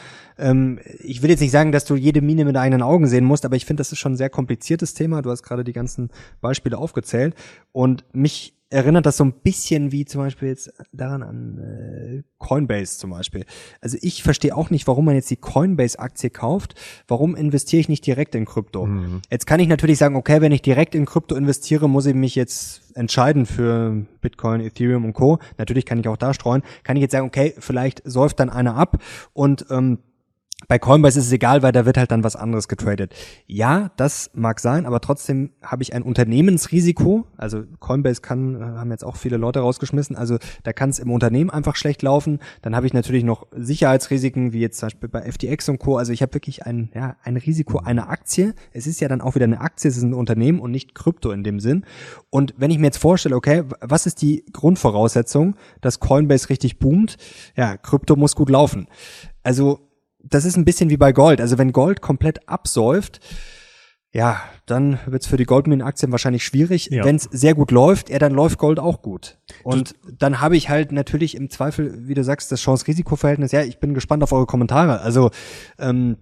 Ähm, 0.42 0.80
ich 0.98 1.22
will 1.22 1.30
jetzt 1.30 1.40
nicht 1.40 1.52
sagen, 1.52 1.72
dass 1.72 1.84
du 1.84 1.94
jede 1.94 2.20
Mine 2.20 2.44
mit 2.44 2.56
eigenen 2.56 2.82
Augen 2.82 3.06
sehen 3.06 3.24
musst, 3.24 3.44
aber 3.44 3.56
ich 3.56 3.64
finde, 3.64 3.80
das 3.80 3.92
ist 3.92 3.98
schon 3.98 4.12
ein 4.12 4.16
sehr 4.16 4.30
kompliziertes 4.30 4.92
Thema. 4.92 5.22
Du 5.22 5.30
hast 5.30 5.42
gerade 5.42 5.64
die 5.64 5.72
ganzen 5.72 6.10
Beispiele 6.40 6.76
aufgezählt. 6.76 7.34
Und 7.70 8.04
mich 8.12 8.54
erinnert 8.72 9.06
das 9.06 9.18
so 9.18 9.24
ein 9.24 9.32
bisschen 9.32 9.92
wie 9.92 10.04
zum 10.04 10.22
Beispiel 10.22 10.48
jetzt 10.48 10.72
daran 10.92 11.22
an 11.22 11.58
äh, 11.58 12.22
Coinbase 12.38 12.98
zum 12.98 13.10
Beispiel. 13.10 13.44
Also 13.80 13.98
ich 14.00 14.22
verstehe 14.22 14.56
auch 14.56 14.70
nicht, 14.70 14.86
warum 14.86 15.04
man 15.04 15.14
jetzt 15.14 15.30
die 15.30 15.36
Coinbase-Aktie 15.36 16.30
kauft. 16.30 16.74
Warum 17.06 17.36
investiere 17.36 17.80
ich 17.80 17.88
nicht 17.88 18.06
direkt 18.06 18.34
in 18.34 18.46
Krypto? 18.46 18.86
Jetzt 19.30 19.46
kann 19.46 19.60
ich 19.60 19.68
natürlich 19.68 19.98
sagen, 19.98 20.16
okay, 20.16 20.40
wenn 20.40 20.52
ich 20.52 20.62
direkt 20.62 20.94
in 20.94 21.04
Krypto 21.04 21.34
investiere, 21.34 21.88
muss 21.88 22.06
ich 22.06 22.14
mich 22.14 22.34
jetzt 22.34 22.96
entscheiden 22.96 23.46
für 23.46 24.06
Bitcoin, 24.20 24.60
Ethereum 24.60 25.04
und 25.04 25.12
Co. 25.12 25.38
Natürlich 25.58 25.84
kann 25.84 26.00
ich 26.00 26.08
auch 26.08 26.16
da 26.16 26.34
streuen. 26.34 26.62
Kann 26.82 26.96
ich 26.96 27.02
jetzt 27.02 27.12
sagen, 27.12 27.26
okay, 27.26 27.54
vielleicht 27.58 28.02
säuft 28.04 28.40
dann 28.40 28.50
einer 28.50 28.76
ab 28.76 28.98
und 29.34 29.66
ähm, 29.70 29.98
bei 30.68 30.78
Coinbase 30.78 31.18
ist 31.18 31.26
es 31.26 31.32
egal, 31.32 31.62
weil 31.62 31.72
da 31.72 31.86
wird 31.86 31.96
halt 31.96 32.10
dann 32.10 32.24
was 32.24 32.36
anderes 32.36 32.68
getradet. 32.68 33.14
Ja, 33.46 33.90
das 33.96 34.30
mag 34.34 34.60
sein, 34.60 34.86
aber 34.86 35.00
trotzdem 35.00 35.50
habe 35.62 35.82
ich 35.82 35.94
ein 35.94 36.02
Unternehmensrisiko. 36.02 37.26
Also 37.36 37.64
Coinbase 37.80 38.20
kann, 38.20 38.56
äh, 38.56 38.64
haben 38.64 38.90
jetzt 38.90 39.04
auch 39.04 39.16
viele 39.16 39.36
Leute 39.36 39.60
rausgeschmissen. 39.60 40.16
Also 40.16 40.38
da 40.62 40.72
kann 40.72 40.90
es 40.90 40.98
im 40.98 41.10
Unternehmen 41.10 41.50
einfach 41.50 41.76
schlecht 41.76 42.02
laufen. 42.02 42.38
Dann 42.62 42.76
habe 42.76 42.86
ich 42.86 42.94
natürlich 42.94 43.24
noch 43.24 43.46
Sicherheitsrisiken, 43.56 44.52
wie 44.52 44.60
jetzt 44.60 44.78
zum 44.78 44.86
Beispiel 44.86 45.08
bei 45.08 45.30
FTX 45.30 45.68
und 45.68 45.78
Co. 45.78 45.96
Also 45.96 46.12
ich 46.12 46.22
habe 46.22 46.34
wirklich 46.34 46.64
ein, 46.64 46.90
ja, 46.94 47.16
ein 47.22 47.36
Risiko 47.36 47.78
einer 47.78 48.08
Aktie. 48.08 48.54
Es 48.72 48.86
ist 48.86 49.00
ja 49.00 49.08
dann 49.08 49.20
auch 49.20 49.34
wieder 49.34 49.44
eine 49.44 49.60
Aktie, 49.60 49.88
es 49.88 49.96
ist 49.96 50.02
ein 50.02 50.14
Unternehmen 50.14 50.60
und 50.60 50.70
nicht 50.70 50.94
Krypto 50.94 51.30
in 51.30 51.44
dem 51.44 51.60
Sinn. 51.60 51.84
Und 52.30 52.54
wenn 52.56 52.70
ich 52.70 52.78
mir 52.78 52.86
jetzt 52.86 52.98
vorstelle, 52.98 53.36
okay, 53.36 53.64
was 53.80 54.06
ist 54.06 54.22
die 54.22 54.44
Grundvoraussetzung, 54.52 55.56
dass 55.80 56.00
Coinbase 56.00 56.48
richtig 56.48 56.78
boomt? 56.78 57.16
Ja, 57.56 57.76
Krypto 57.76 58.16
muss 58.16 58.34
gut 58.34 58.50
laufen. 58.50 58.86
Also 59.42 59.80
das 60.24 60.44
ist 60.44 60.56
ein 60.56 60.64
bisschen 60.64 60.90
wie 60.90 60.96
bei 60.96 61.12
Gold. 61.12 61.40
Also 61.40 61.58
wenn 61.58 61.72
Gold 61.72 62.00
komplett 62.00 62.48
absäuft, 62.48 63.20
ja, 64.14 64.42
dann 64.66 64.98
wird's 65.06 65.26
für 65.26 65.38
die 65.38 65.44
Goldminenaktien 65.44 66.12
wahrscheinlich 66.12 66.44
schwierig. 66.44 66.90
Ja. 66.90 67.04
Wenn's 67.04 67.28
sehr 67.32 67.54
gut 67.54 67.70
läuft, 67.70 68.10
ja, 68.10 68.18
dann 68.18 68.34
läuft 68.34 68.58
Gold 68.58 68.78
auch 68.78 69.00
gut. 69.00 69.38
Und 69.62 69.94
dann 70.18 70.40
habe 70.40 70.56
ich 70.56 70.68
halt 70.68 70.92
natürlich 70.92 71.34
im 71.34 71.48
Zweifel, 71.48 72.06
wie 72.06 72.14
du 72.14 72.22
sagst, 72.22 72.52
das 72.52 72.60
Chance-Risiko-Verhältnis. 72.60 73.52
Ja, 73.52 73.62
ich 73.62 73.78
bin 73.78 73.94
gespannt 73.94 74.22
auf 74.22 74.32
eure 74.32 74.46
Kommentare. 74.46 75.00
Also 75.00 75.30
ähm, 75.78 76.18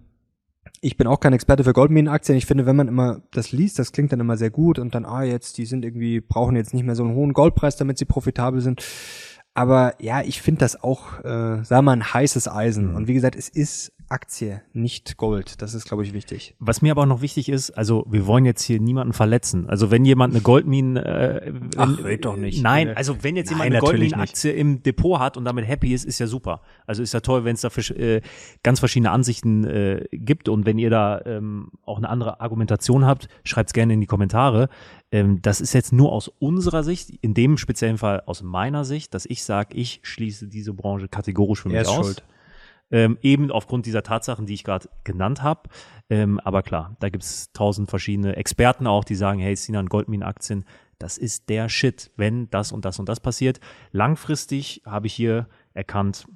ich 0.80 0.96
bin 0.96 1.08
auch 1.08 1.18
kein 1.18 1.32
Experte 1.32 1.64
für 1.64 1.72
Goldminenaktien. 1.72 2.38
Ich 2.38 2.46
finde, 2.46 2.64
wenn 2.64 2.76
man 2.76 2.88
immer 2.88 3.22
das 3.32 3.50
liest, 3.50 3.78
das 3.78 3.92
klingt 3.92 4.12
dann 4.12 4.20
immer 4.20 4.36
sehr 4.36 4.50
gut 4.50 4.78
und 4.78 4.94
dann, 4.94 5.04
ah, 5.04 5.24
jetzt, 5.24 5.58
die 5.58 5.66
sind 5.66 5.84
irgendwie, 5.84 6.20
brauchen 6.20 6.56
jetzt 6.56 6.72
nicht 6.72 6.84
mehr 6.84 6.94
so 6.94 7.02
einen 7.02 7.14
hohen 7.14 7.32
Goldpreis, 7.32 7.76
damit 7.76 7.98
sie 7.98 8.04
profitabel 8.04 8.60
sind. 8.60 8.82
Aber 9.60 9.92
ja, 9.98 10.22
ich 10.22 10.40
finde 10.40 10.60
das 10.60 10.82
auch, 10.82 11.18
äh, 11.18 11.62
sagen 11.62 11.68
wir 11.68 11.82
mal, 11.82 11.92
ein 11.92 12.14
heißes 12.14 12.48
Eisen. 12.48 12.94
Und 12.94 13.08
wie 13.08 13.12
gesagt, 13.12 13.36
es 13.36 13.50
ist 13.50 13.92
Aktie, 14.10 14.60
nicht 14.72 15.16
Gold. 15.16 15.62
Das 15.62 15.72
ist, 15.72 15.86
glaube 15.86 16.02
ich, 16.02 16.12
wichtig. 16.12 16.56
Was 16.58 16.82
mir 16.82 16.90
aber 16.90 17.02
auch 17.02 17.06
noch 17.06 17.22
wichtig 17.22 17.48
ist, 17.48 17.70
also 17.70 18.04
wir 18.10 18.26
wollen 18.26 18.44
jetzt 18.44 18.62
hier 18.62 18.80
niemanden 18.80 19.12
verletzen. 19.12 19.68
Also 19.70 19.90
wenn 19.92 20.04
jemand 20.04 20.34
eine 20.34 20.42
Goldmine, 20.42 21.04
äh, 21.04 21.52
Ach, 21.76 22.02
red 22.02 22.24
doch 22.24 22.36
nicht. 22.36 22.60
Nein, 22.62 22.88
Äh, 22.88 22.94
also 22.94 23.22
wenn 23.22 23.36
jetzt 23.36 23.50
nein, 23.52 23.58
jemand 23.58 23.66
eine 23.66 23.74
natürlich 23.76 24.10
Goldmine-Aktie 24.12 24.52
im 24.52 24.82
Depot 24.82 25.20
hat 25.20 25.36
und 25.36 25.44
damit 25.44 25.66
happy 25.68 25.94
ist, 25.94 26.04
ist 26.04 26.18
ja 26.18 26.26
super. 26.26 26.60
Also 26.86 27.02
ist 27.02 27.14
ja 27.14 27.20
toll, 27.20 27.44
wenn 27.44 27.54
es 27.54 27.60
da 27.60 27.68
äh, 27.94 28.20
ganz 28.64 28.80
verschiedene 28.80 29.12
Ansichten 29.12 29.64
äh, 29.64 30.04
gibt 30.12 30.48
und 30.48 30.66
wenn 30.66 30.78
ihr 30.78 30.90
da 30.90 31.20
ähm, 31.24 31.70
auch 31.84 31.98
eine 31.98 32.08
andere 32.08 32.40
Argumentation 32.40 33.06
habt, 33.06 33.28
schreibt's 33.44 33.72
gerne 33.72 33.94
in 33.94 34.00
die 34.00 34.06
Kommentare. 34.06 34.68
Ähm, 35.12 35.40
das 35.40 35.60
ist 35.60 35.72
jetzt 35.72 35.92
nur 35.92 36.10
aus 36.12 36.26
unserer 36.40 36.82
Sicht, 36.82 37.10
in 37.20 37.34
dem 37.34 37.58
speziellen 37.58 37.98
Fall 37.98 38.22
aus 38.26 38.42
meiner 38.42 38.84
Sicht, 38.84 39.14
dass 39.14 39.24
ich 39.26 39.44
sage, 39.44 39.76
ich 39.76 40.00
schließe 40.02 40.48
diese 40.48 40.72
Branche 40.74 41.06
kategorisch 41.08 41.62
für 41.62 41.68
mich 41.68 41.76
Er 41.76 41.82
ist 41.82 41.88
aus. 41.88 42.06
schuld. 42.06 42.24
Ähm, 42.90 43.18
eben 43.22 43.50
aufgrund 43.50 43.86
dieser 43.86 44.02
Tatsachen, 44.02 44.46
die 44.46 44.54
ich 44.54 44.64
gerade 44.64 44.88
genannt 45.04 45.42
habe. 45.42 45.68
Ähm, 46.08 46.40
aber 46.40 46.62
klar, 46.62 46.96
da 46.98 47.08
gibt's 47.08 47.52
tausend 47.52 47.88
verschiedene 47.88 48.36
Experten 48.36 48.86
auch, 48.86 49.04
die 49.04 49.14
sagen, 49.14 49.38
hey, 49.38 49.54
Sinan 49.54 49.86
Goldmine-Aktien, 49.86 50.64
das 50.98 51.16
ist 51.16 51.48
der 51.48 51.68
Shit, 51.68 52.10
wenn 52.16 52.50
das 52.50 52.72
und 52.72 52.84
das 52.84 52.98
und 52.98 53.08
das 53.08 53.20
passiert. 53.20 53.60
Langfristig 53.92 54.82
habe 54.84 55.06
ich 55.06 55.14
hier 55.14 55.48
erkannt, 55.72 56.26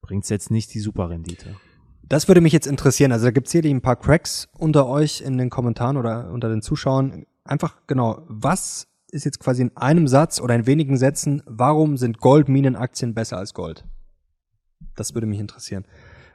bringt's 0.00 0.28
jetzt 0.28 0.50
nicht 0.50 0.72
die 0.74 0.80
Superrendite. 0.80 1.56
Das 2.02 2.26
würde 2.26 2.40
mich 2.40 2.52
jetzt 2.52 2.66
interessieren. 2.66 3.12
Also 3.12 3.26
da 3.26 3.30
gibt's 3.30 3.52
hier 3.52 3.64
ein 3.64 3.82
paar 3.82 3.96
Cracks 3.96 4.48
unter 4.58 4.88
euch 4.88 5.20
in 5.20 5.38
den 5.38 5.50
Kommentaren 5.50 5.96
oder 5.96 6.30
unter 6.32 6.48
den 6.48 6.62
Zuschauern. 6.62 7.24
Einfach 7.44 7.76
genau, 7.86 8.22
was 8.26 8.88
ist 9.12 9.24
jetzt 9.24 9.40
quasi 9.40 9.62
in 9.62 9.76
einem 9.76 10.08
Satz 10.08 10.40
oder 10.40 10.54
in 10.54 10.66
wenigen 10.66 10.96
Sätzen, 10.96 11.42
warum 11.46 11.96
sind 11.96 12.18
Goldminenaktien 12.18 13.14
besser 13.14 13.38
als 13.38 13.54
Gold? 13.54 13.84
Das 14.96 15.14
würde 15.14 15.26
mich 15.26 15.40
interessieren. 15.40 15.84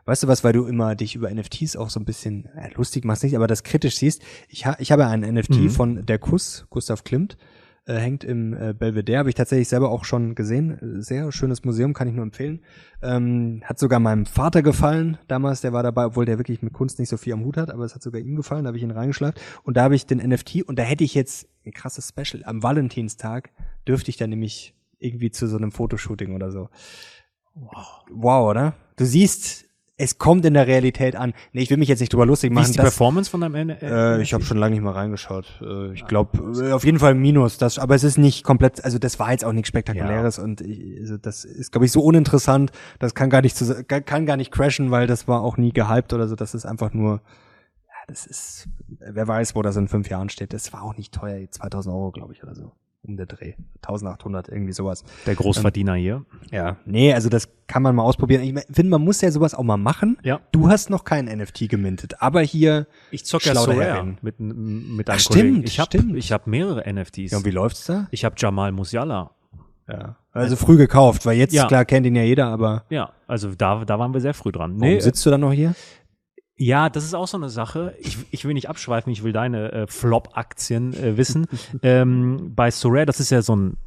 Weißt 0.06 0.22
du 0.24 0.28
was, 0.28 0.44
weil 0.44 0.54
du 0.54 0.66
immer 0.66 0.94
dich 0.96 1.16
über 1.16 1.34
NFTs 1.34 1.76
auch 1.76 1.90
so 1.90 2.00
ein 2.00 2.06
bisschen 2.06 2.46
äh, 2.56 2.70
lustig 2.76 3.06
machst, 3.06 3.24
nicht, 3.24 3.36
aber 3.36 3.48
das 3.48 3.64
kritisch 3.64 3.98
siehst. 3.98 4.22
Ich, 4.50 4.66
ha, 4.68 4.76
ich 4.80 4.92
habe 4.92 5.08
einen 5.08 5.34
NFT 5.34 5.56
Mhm. 5.62 5.70
von 5.72 6.06
der 6.06 6.20
Kuss, 6.20 6.68
Gustav 6.70 7.04
Klimt, 7.04 7.38
äh, 7.88 7.96
hängt 7.96 8.24
im 8.24 8.54
äh, 8.54 8.74
Belvedere, 8.74 9.18
habe 9.20 9.30
ich 9.30 9.36
tatsächlich 9.36 9.68
selber 9.68 9.90
auch 9.90 10.06
schon 10.06 10.36
gesehen. 10.36 10.78
Sehr 11.02 11.32
schönes 11.32 11.64
Museum, 11.64 11.94
kann 11.94 12.08
ich 12.08 12.14
nur 12.14 12.24
empfehlen. 12.24 12.62
Ähm, 13.02 13.62
hat 13.64 13.80
sogar 13.80 14.00
meinem 14.00 14.28
Vater 14.28 14.62
gefallen 14.62 15.18
damals, 15.28 15.62
der 15.62 15.74
war 15.74 15.82
dabei, 15.82 16.06
obwohl 16.06 16.26
der 16.26 16.38
wirklich 16.38 16.62
mit 16.62 16.74
Kunst 16.74 17.00
nicht 17.00 17.10
so 17.10 17.18
viel 17.18 17.34
am 17.34 17.44
Hut 17.44 17.58
hat, 17.58 17.72
aber 17.72 17.84
es 17.84 17.96
hat 17.96 18.04
sogar 18.04 18.22
ihm 18.22 18.36
gefallen, 18.36 18.64
da 18.66 18.68
habe 18.70 18.78
ich 18.78 18.84
ihn 18.84 18.92
reingeschleift. 18.92 19.42
Und 19.64 19.76
da 19.76 19.84
habe 19.84 19.96
ich 19.96 20.06
den 20.06 20.20
NFT 20.20 20.62
und 20.64 20.78
da 20.78 20.84
hätte 20.84 21.04
ich 21.04 21.16
jetzt 21.16 21.48
ein 21.66 21.72
krasses 21.74 22.10
Special. 22.10 22.44
Am 22.46 22.62
Valentinstag 22.62 23.50
dürfte 23.88 24.10
ich 24.10 24.18
dann 24.18 24.30
nämlich 24.30 24.76
irgendwie 25.00 25.30
zu 25.32 25.48
so 25.48 25.58
einem 25.58 25.72
Fotoshooting 25.72 26.34
oder 26.34 26.52
so. 26.52 26.70
Wow, 27.56 28.50
oder? 28.50 28.74
Du 28.98 29.06
siehst, 29.06 29.66
es 29.98 30.18
kommt 30.18 30.44
in 30.46 30.54
der 30.54 30.68
Realität 30.68 31.16
an. 31.16 31.34
Nee, 31.54 31.62
ich 31.62 31.70
will 31.70 31.78
mich 31.78 31.88
jetzt 31.88 32.02
nicht 32.02 32.12
drüber 32.12 32.26
lustig 32.26 32.52
Wie 32.52 32.56
machen. 32.56 32.66
ist 32.66 32.74
die 32.74 32.78
dass- 32.78 32.86
Performance 32.86 33.30
von 33.32 33.42
deinem 33.42 33.56
N 33.56 33.70
äh, 33.70 34.22
ich 34.22 34.34
habe 34.34 34.44
schon 34.44 34.58
lange 34.58 34.76
nicht 34.76 34.84
mehr 34.84 34.94
reingeschaut. 34.96 35.46
Äh, 35.62 35.94
ich 35.94 36.06
glaube, 36.06 36.38
äh, 36.62 36.74
auf 36.74 36.84
jeden 36.84 37.00
Fall 37.00 37.16
Minus. 37.16 37.58
Das, 37.58 37.80
aber 37.80 37.96
es 37.96 38.04
ist 38.04 38.18
nicht 38.18 38.44
komplett, 38.44 38.84
also 38.84 39.00
das 39.00 39.20
war 39.20 39.32
jetzt 39.32 39.46
auch 39.46 39.54
nichts 39.54 39.70
Spektakuläres 39.70 40.38
und 40.38 40.62
ich, 40.62 41.00
also 41.00 41.18
das 41.18 41.46
ist, 41.46 41.72
glaube 41.72 41.86
ich, 41.86 41.92
so 41.92 42.02
uninteressant. 42.02 42.72
Das 43.00 43.16
kann 43.16 43.30
gar 43.30 43.42
nicht 43.42 43.56
zu, 43.56 43.84
kann, 43.86 44.04
kann 44.04 44.26
gar 44.26 44.36
nicht 44.38 44.52
crashen, 44.52 44.92
weil 44.92 45.08
das 45.08 45.28
war 45.28 45.42
auch 45.42 45.56
nie 45.58 45.72
gehypt 45.72 46.12
oder 46.14 46.28
so. 46.28 46.36
Das 46.36 46.54
ist 46.56 46.66
einfach 46.66 46.94
nur, 46.94 47.22
ja, 47.88 47.94
das 48.08 48.26
ist, 48.26 48.68
wer 49.00 49.28
weiß, 49.28 49.56
wo 49.56 49.62
das 49.62 49.78
in 49.78 49.88
fünf 49.88 50.10
Jahren 50.10 50.28
steht. 50.30 50.52
Das 50.52 50.74
war 50.74 50.84
auch 50.84 50.98
nicht 50.98 51.14
teuer, 51.14 51.50
2000 51.50 51.96
Euro, 51.96 52.12
glaube 52.12 52.34
ich, 52.34 52.44
oder 52.44 52.54
so. 52.56 52.74
Um 53.08 53.18
der 53.18 53.26
Dreh. 53.28 53.54
1800, 53.84 54.50
irgendwie 54.50 54.74
sowas. 54.74 55.04
Der 55.26 55.36
Großverdiener 55.36 55.94
hier. 55.96 56.26
Ja. 56.52 56.78
Nee, 56.86 57.14
also 57.14 57.30
das 57.30 57.48
kann 57.68 57.84
man 57.84 57.96
mal 57.96 58.04
ausprobieren. 58.04 58.42
Ich 58.44 58.54
finde, 58.76 58.90
man 58.92 59.02
muss 59.04 59.22
ja 59.22 59.32
sowas 59.32 59.54
auch 59.54 59.64
mal 59.64 59.78
machen. 59.78 60.18
Ja. 60.24 60.40
Du 60.52 60.70
hast 60.70 60.90
noch 60.90 61.04
kein 61.04 61.26
NFT 61.26 61.70
gemintet, 61.70 62.22
aber 62.22 62.42
hier 62.42 62.88
Ich 63.12 63.26
zocke 63.26 63.46
ja 63.50 63.56
Sorare 63.56 64.16
mit, 64.22 64.40
mit 64.40 64.40
einem 64.40 65.00
Ach, 65.08 65.24
Kollegen. 65.26 65.56
stimmt, 65.56 65.68
Ich 65.68 65.80
habe 65.80 65.88
stimmt. 65.88 66.16
ich 66.18 66.32
hab 66.32 66.48
mehrere 66.48 66.92
NFTs. 66.92 67.32
Ja, 67.32 67.38
und 67.38 67.46
wie 67.46 67.52
läuft's 67.52 67.86
da? 67.86 68.08
ich 68.12 68.26
habe 68.26 68.36
Jamal 68.38 68.72
Musiala. 68.72 69.32
Ja. 69.88 70.16
Also 70.32 70.56
früh 70.56 70.78
gekauft, 70.78 71.26
weil 71.26 71.38
jetzt, 71.38 71.54
Ja. 71.54 71.68
klar, 71.68 71.86
kennt 71.86 72.06
ihn 72.08 72.16
ja 72.16 72.24
jeder, 72.24 72.48
aber 72.48 72.86
Ja, 72.90 73.12
also 73.28 73.54
da, 73.56 73.86
da 73.86 74.00
waren 74.00 74.14
wir 74.14 74.20
sehr 74.20 74.34
früh 74.34 74.52
dran. 74.52 74.72
warum 74.80 74.80
Nee, 74.96 75.00
sitzt 75.00 75.26
du 75.26 75.30
dann 75.30 75.42
noch 75.42 75.54
hier? 75.54 75.76
Ja, 76.58 76.90
das 76.90 77.04
ist 77.04 77.14
auch 77.14 77.28
so 77.28 77.38
eine 77.38 77.50
Sache. 77.50 77.96
Ich, 78.00 78.18
ich 78.32 78.46
will 78.46 78.54
nicht 78.54 78.70
abschweifen, 78.70 79.12
ich 79.12 79.24
will 79.24 79.34
deine 79.34 79.72
äh, 79.72 79.88
Flop-Aktien 79.88 80.94
äh, 80.94 81.18
wissen. 81.18 81.48
ähm, 81.82 82.54
bei 82.56 82.72
Sorare, 82.72 83.06
das 83.06 83.20
ist 83.20 83.30
ja 83.30 83.42
so 83.42 83.56
ein 83.56 83.78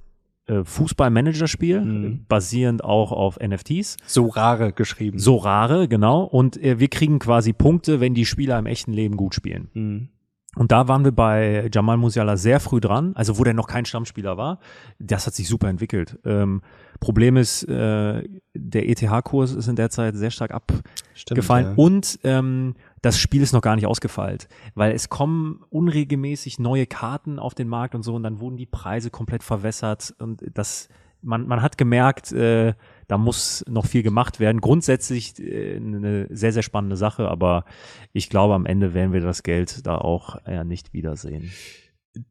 äh, 0.46 0.64
Fußball-Manager-Spiel, 0.64 1.80
Mhm. 1.80 2.24
basierend 2.28 2.84
auch 2.84 3.12
auf 3.12 3.38
NFTs. 3.40 3.96
So 4.06 4.26
rare 4.26 4.72
geschrieben. 4.72 5.18
Sorare, 5.18 5.88
genau. 5.88 6.22
Und 6.24 6.62
äh, 6.62 6.78
wir 6.78 6.88
kriegen 6.88 7.18
quasi 7.18 7.52
Punkte, 7.52 8.00
wenn 8.00 8.14
die 8.14 8.26
Spieler 8.26 8.58
im 8.58 8.66
echten 8.66 8.92
Leben 8.92 9.16
gut 9.16 9.34
spielen. 9.34 9.68
Mhm. 9.72 10.08
Und 10.58 10.72
da 10.72 10.88
waren 10.88 11.04
wir 11.04 11.12
bei 11.12 11.70
Jamal 11.72 11.96
Musiala 11.96 12.36
sehr 12.36 12.58
früh 12.58 12.80
dran, 12.80 13.12
also 13.14 13.38
wo 13.38 13.44
der 13.44 13.54
noch 13.54 13.68
kein 13.68 13.84
Stammspieler 13.84 14.36
war. 14.36 14.58
Das 14.98 15.26
hat 15.26 15.34
sich 15.34 15.46
super 15.46 15.68
entwickelt. 15.68 16.18
Ähm, 16.24 16.62
Problem 16.98 17.36
ist, 17.36 17.62
äh, 17.62 18.28
der 18.54 18.88
ETH-Kurs 18.88 19.52
ist 19.54 19.68
in 19.68 19.76
der 19.76 19.88
Zeit 19.90 20.16
sehr 20.16 20.32
stark 20.32 20.50
abgefallen 20.50 21.66
ja. 21.66 21.72
und 21.76 22.18
ähm, 22.24 22.74
das 23.02 23.20
Spiel 23.20 23.40
ist 23.40 23.52
noch 23.52 23.60
gar 23.60 23.76
nicht 23.76 23.86
ausgefeilt, 23.86 24.48
weil 24.74 24.92
es 24.92 25.08
kommen 25.08 25.60
unregelmäßig 25.70 26.58
neue 26.58 26.86
Karten 26.86 27.38
auf 27.38 27.54
den 27.54 27.68
Markt 27.68 27.94
und 27.94 28.02
so 28.02 28.16
und 28.16 28.24
dann 28.24 28.40
wurden 28.40 28.56
die 28.56 28.66
Preise 28.66 29.10
komplett 29.10 29.44
verwässert 29.44 30.12
und 30.18 30.42
das 30.54 30.88
man, 31.22 31.46
man 31.46 31.62
hat 31.62 31.78
gemerkt, 31.78 32.32
äh, 32.32 32.74
da 33.08 33.18
muss 33.18 33.64
noch 33.68 33.86
viel 33.86 34.02
gemacht 34.02 34.38
werden. 34.38 34.60
Grundsätzlich 34.60 35.38
äh, 35.40 35.76
eine 35.76 36.28
sehr, 36.30 36.52
sehr 36.52 36.62
spannende 36.62 36.96
Sache, 36.96 37.28
aber 37.28 37.64
ich 38.12 38.30
glaube, 38.30 38.54
am 38.54 38.66
Ende 38.66 38.94
werden 38.94 39.12
wir 39.12 39.20
das 39.20 39.42
Geld 39.42 39.86
da 39.86 39.96
auch 39.96 40.36
ja, 40.46 40.62
nicht 40.62 40.92
wiedersehen. 40.92 41.50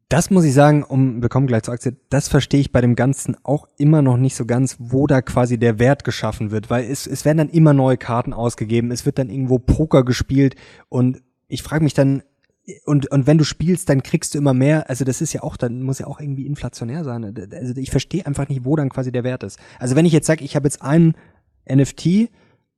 Das 0.10 0.30
muss 0.30 0.44
ich 0.44 0.54
sagen, 0.54 0.84
um, 0.84 1.22
wir 1.22 1.30
kommen 1.30 1.48
gleich 1.48 1.64
zur 1.64 1.74
Aktie, 1.74 1.98
das 2.10 2.28
verstehe 2.28 2.60
ich 2.60 2.72
bei 2.72 2.82
dem 2.82 2.96
Ganzen 2.96 3.36
auch 3.44 3.68
immer 3.78 4.02
noch 4.02 4.18
nicht 4.18 4.36
so 4.36 4.46
ganz, 4.46 4.78
wo 4.80 5.08
da 5.08 5.22
quasi 5.22 5.58
der 5.58 5.80
Wert 5.80 6.04
geschaffen 6.04 6.52
wird, 6.52 6.70
weil 6.70 6.90
es, 6.90 7.08
es 7.08 7.26
werden 7.26 7.38
dann 7.38 7.50
immer 7.50 7.74
neue 7.74 7.98
Karten 7.98 8.34
ausgegeben, 8.34 8.92
es 8.92 9.06
wird 9.06 9.18
dann 9.18 9.30
irgendwo 9.30 9.60
Poker 9.60 10.04
gespielt 10.04 10.56
und 10.90 11.22
ich 11.48 11.64
frage 11.64 11.84
mich 11.84 11.94
dann, 11.94 12.24
und, 12.86 13.10
und 13.12 13.28
wenn 13.28 13.38
du 13.38 13.44
spielst, 13.44 13.90
dann 13.90 14.04
kriegst 14.04 14.34
du 14.34 14.38
immer 14.38 14.54
mehr, 14.54 14.90
also 14.90 15.06
das 15.06 15.22
ist 15.22 15.34
ja 15.34 15.42
auch, 15.42 15.56
dann 15.56 15.84
muss 15.84 16.00
ja 16.00 16.08
auch 16.08 16.20
irgendwie 16.20 16.46
inflationär 16.46 17.04
sein. 17.04 17.34
Also 17.52 17.74
ich 17.78 17.92
verstehe 17.92 18.26
einfach 18.26 18.50
nicht, 18.50 18.66
wo 18.66 18.76
dann 18.76 18.90
quasi 18.90 19.12
der 19.12 19.24
Wert 19.24 19.44
ist. 19.44 19.58
Also 19.80 19.96
wenn 19.96 20.06
ich 20.06 20.12
jetzt 20.12 20.28
sage, 20.28 20.44
ich 20.44 20.56
habe 20.56 20.68
jetzt 20.68 20.82
einen 20.82 21.16
NFT, 21.70 22.30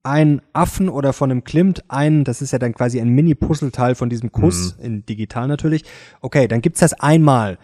einen 0.03 0.41
Affen 0.53 0.89
oder 0.89 1.11
von 1.11 1.31
einem 1.31 1.43
Klimt 1.43 1.89
einen, 1.89 2.23
das 2.23 2.41
ist 2.41 2.51
ja 2.51 2.59
dann 2.59 2.73
quasi 2.73 3.01
ein 3.01 3.09
Mini-Puzzleteil 3.09 3.95
von 3.95 4.09
diesem 4.09 4.31
Kuss, 4.31 4.75
in 4.79 5.05
digital 5.05 5.47
natürlich. 5.47 5.83
Okay, 6.21 6.47
dann 6.47 6.61
gibt's 6.61 6.79
das 6.79 6.93
einmal. 6.93 7.57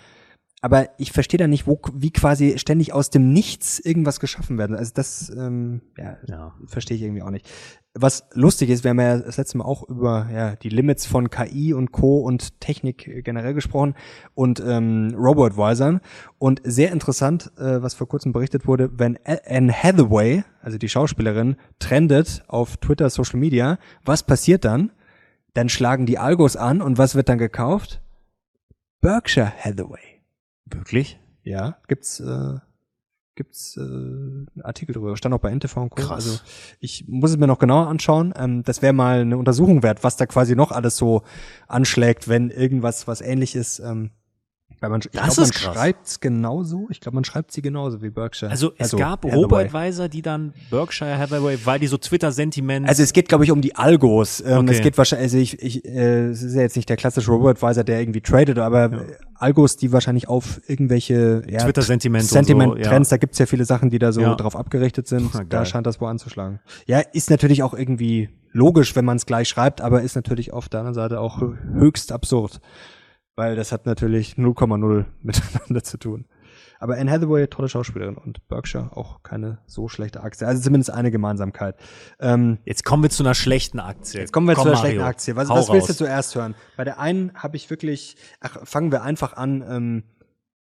Aber 0.61 0.89
ich 0.97 1.11
verstehe 1.11 1.37
da 1.37 1.47
nicht, 1.47 1.67
wo, 1.67 1.79
wie 1.93 2.11
quasi 2.11 2.57
ständig 2.57 2.91
aus 2.91 3.09
dem 3.11 3.31
Nichts 3.33 3.77
irgendwas 3.79 4.19
geschaffen 4.19 4.57
werden. 4.57 4.75
Also 4.75 4.91
das, 4.95 5.29
ähm, 5.29 5.81
ja, 5.97 6.17
Ja. 6.27 6.55
verstehe 6.65 6.97
ich 6.97 7.03
irgendwie 7.03 7.21
auch 7.21 7.29
nicht. 7.29 7.47
Was 7.97 8.25
lustig 8.33 8.69
ist, 8.69 8.83
wir 8.83 8.89
haben 8.89 8.99
ja 8.99 9.17
das 9.19 9.37
letzte 9.37 9.57
Mal 9.57 9.65
auch 9.65 9.87
über 9.87 10.27
ja, 10.33 10.55
die 10.55 10.69
Limits 10.69 11.05
von 11.05 11.29
KI 11.29 11.73
und 11.73 11.91
Co. 11.91 12.19
und 12.19 12.59
Technik 12.59 13.23
generell 13.23 13.53
gesprochen 13.53 13.95
und 14.33 14.59
ähm, 14.65 15.15
Robo-Advisern. 15.17 16.01
Und 16.39 16.61
sehr 16.65 16.91
interessant, 16.91 17.51
äh, 17.57 17.81
was 17.81 17.93
vor 17.93 18.07
kurzem 18.07 18.33
berichtet 18.33 18.65
wurde, 18.67 18.89
wenn 18.99 19.17
Anne 19.47 19.71
Hathaway, 19.71 20.43
also 20.61 20.77
die 20.77 20.89
Schauspielerin, 20.89 21.57
trendet 21.79 22.43
auf 22.47 22.77
Twitter, 22.77 23.09
Social 23.09 23.39
Media, 23.39 23.77
was 24.03 24.23
passiert 24.23 24.65
dann? 24.65 24.91
Dann 25.53 25.69
schlagen 25.69 26.05
die 26.05 26.17
Algos 26.17 26.57
an 26.57 26.81
und 26.81 26.97
was 26.97 27.15
wird 27.15 27.29
dann 27.29 27.37
gekauft? 27.37 28.01
Berkshire 28.99 29.53
Hathaway. 29.57 30.14
Wirklich? 30.65 31.19
Ja, 31.43 31.78
gibt's 31.88 32.19
äh, 32.19 32.60
gibt's 33.36 33.78
äh, 33.78 33.82
einen 33.82 34.62
Artikel 34.63 34.93
drüber. 34.93 35.15
Stand 35.15 35.36
auch 35.36 35.39
bei 35.39 35.54
NTV 35.54 35.78
und 35.78 35.89
Co. 35.89 36.01
Krass. 36.01 36.12
Also 36.12 36.39
ich 36.80 37.06
muss 37.08 37.32
es 37.32 37.38
mir 37.38 37.47
noch 37.47 37.60
genauer 37.60 37.88
anschauen. 37.88 38.34
Ähm, 38.36 38.63
das 38.63 38.82
wäre 38.82 38.93
mal 38.93 39.21
eine 39.21 39.38
Untersuchung 39.38 39.84
wert, 39.84 40.04
was 40.04 40.17
da 40.17 40.25
quasi 40.25 40.56
noch 40.56 40.71
alles 40.71 40.97
so 40.97 41.23
anschlägt, 41.67 42.28
wenn 42.28 42.49
irgendwas 42.49 43.08
was 43.08 43.21
ähnlich 43.21 43.56
ist. 43.56 43.80
Ähm, 43.80 44.12
weil 44.79 44.89
man, 44.89 44.99
ich 45.01 45.09
Das 45.11 45.35
glaube, 45.35 45.41
man 45.41 45.49
krass. 45.51 45.73
schreibt's 45.75 46.19
genauso. 46.19 46.88
Ich 46.89 46.99
glaube, 46.99 47.15
man 47.15 47.23
schreibt 47.23 47.51
sie 47.51 47.61
genauso 47.61 48.01
wie 48.01 48.09
Berkshire. 48.09 48.51
Also 48.51 48.71
es 48.77 48.91
gab 48.95 49.23
Hathaway. 49.25 49.35
Robo-Advisor, 49.43 50.07
die 50.09 50.21
dann 50.21 50.53
Berkshire 50.69 51.17
Hathaway, 51.17 51.57
weil 51.63 51.79
die 51.79 51.88
so 51.88 51.97
Twitter-Sentiment 51.97 52.88
Also 52.88 53.03
es 53.03 53.13
geht, 53.13 53.29
glaube 53.29 53.43
ich, 53.43 53.51
um 53.51 53.61
die 53.61 53.75
Algos. 53.75 54.41
Ähm, 54.41 54.65
Okay. 54.65 54.73
Es 54.73 54.81
geht 54.81 54.97
wahrscheinlich, 54.97 55.23
also 55.25 55.38
ich, 55.38 55.61
ich 55.61 55.85
äh, 55.85 56.27
es 56.29 56.41
ist 56.41 56.55
ja 56.55 56.61
jetzt 56.61 56.75
nicht 56.75 56.89
der 56.89 56.97
klassische 56.97 57.31
Robo-Advisor, 57.31 57.83
der 57.83 57.99
irgendwie 57.99 58.21
tradet, 58.21 58.57
aber 58.57 58.85
äh, 58.85 58.97
Algos, 59.35 59.77
die 59.77 59.91
wahrscheinlich 59.91 60.27
auf 60.29 60.61
irgendwelche 60.67 61.43
ja, 61.49 61.59
Twitter-Sentiment 61.59 62.23
Sentiment-Trends, 62.25 63.09
so, 63.09 63.13
ja. 63.15 63.17
da 63.17 63.17
gibt's 63.17 63.38
ja 63.39 63.45
viele 63.45 63.65
Sachen, 63.65 63.89
die 63.89 63.99
da 63.99 64.11
so 64.11 64.21
Ja. 64.21 64.35
drauf 64.35 64.55
abgerichtet 64.55 65.07
sind. 65.07 65.31
Geil. 65.33 65.45
da 65.49 65.65
scheint 65.65 65.85
das 65.88 65.99
wohl 66.01 66.07
anzuschlagen. 66.09 66.59
Ja, 66.85 66.99
ist 66.99 67.29
natürlich 67.29 67.61
auch 67.63 67.73
irgendwie 67.73 68.29
logisch, 68.51 68.95
wenn 68.95 69.03
man 69.05 69.17
es 69.17 69.25
gleich 69.25 69.49
schreibt, 69.49 69.81
aber 69.81 70.01
ist 70.01 70.15
natürlich 70.15 70.53
auf 70.53 70.69
der 70.69 70.79
anderen 70.79 70.93
Seite 70.95 71.19
auch 71.19 71.39
hö- 71.41 71.55
höchst 71.73 72.11
absurd. 72.13 72.61
Weil 73.35 73.55
das 73.55 73.71
hat 73.71 73.85
natürlich 73.85 74.33
0,0 74.35 75.05
miteinander 75.21 75.83
zu 75.83 75.97
tun. 75.97 76.25
Aber 76.79 76.97
Anne 76.97 77.09
Hathaway, 77.09 77.47
tolle 77.47 77.69
Schauspielerin 77.69 78.17
und 78.17 78.47
Berkshire 78.47 78.95
auch 78.95 79.23
keine 79.23 79.59
so 79.65 79.87
schlechte 79.87 80.21
Aktie. 80.21 80.45
Also 80.45 80.61
zumindest 80.61 80.91
eine 80.91 81.09
Gemeinsamkeit. 81.09 81.77
Ähm, 82.19 82.59
Jetzt 82.65 82.83
kommen 82.83 83.01
wir 83.01 83.09
zu 83.09 83.23
einer 83.23 83.33
schlechten 83.33 83.79
Aktie. 83.79 84.19
Jetzt 84.19 84.33
kommen 84.33 84.47
wir 84.47 84.55
Komm, 84.55 84.63
zu 84.63 84.69
der 84.69 84.77
Mario. 84.77 84.89
schlechten 84.91 85.07
Aktie. 85.07 85.35
Was, 85.35 85.49
was 85.49 85.71
willst 85.71 85.89
du 85.89 85.95
zuerst 85.95 86.35
hören? 86.35 86.53
Bei 86.75 86.83
der 86.83 86.99
einen 86.99 87.33
habe 87.33 87.55
ich 87.55 87.69
wirklich, 87.69 88.17
ach, 88.41 88.57
fangen 88.65 88.91
wir 88.91 89.03
einfach 89.03 89.33
an, 89.33 89.63
ähm, 89.67 90.03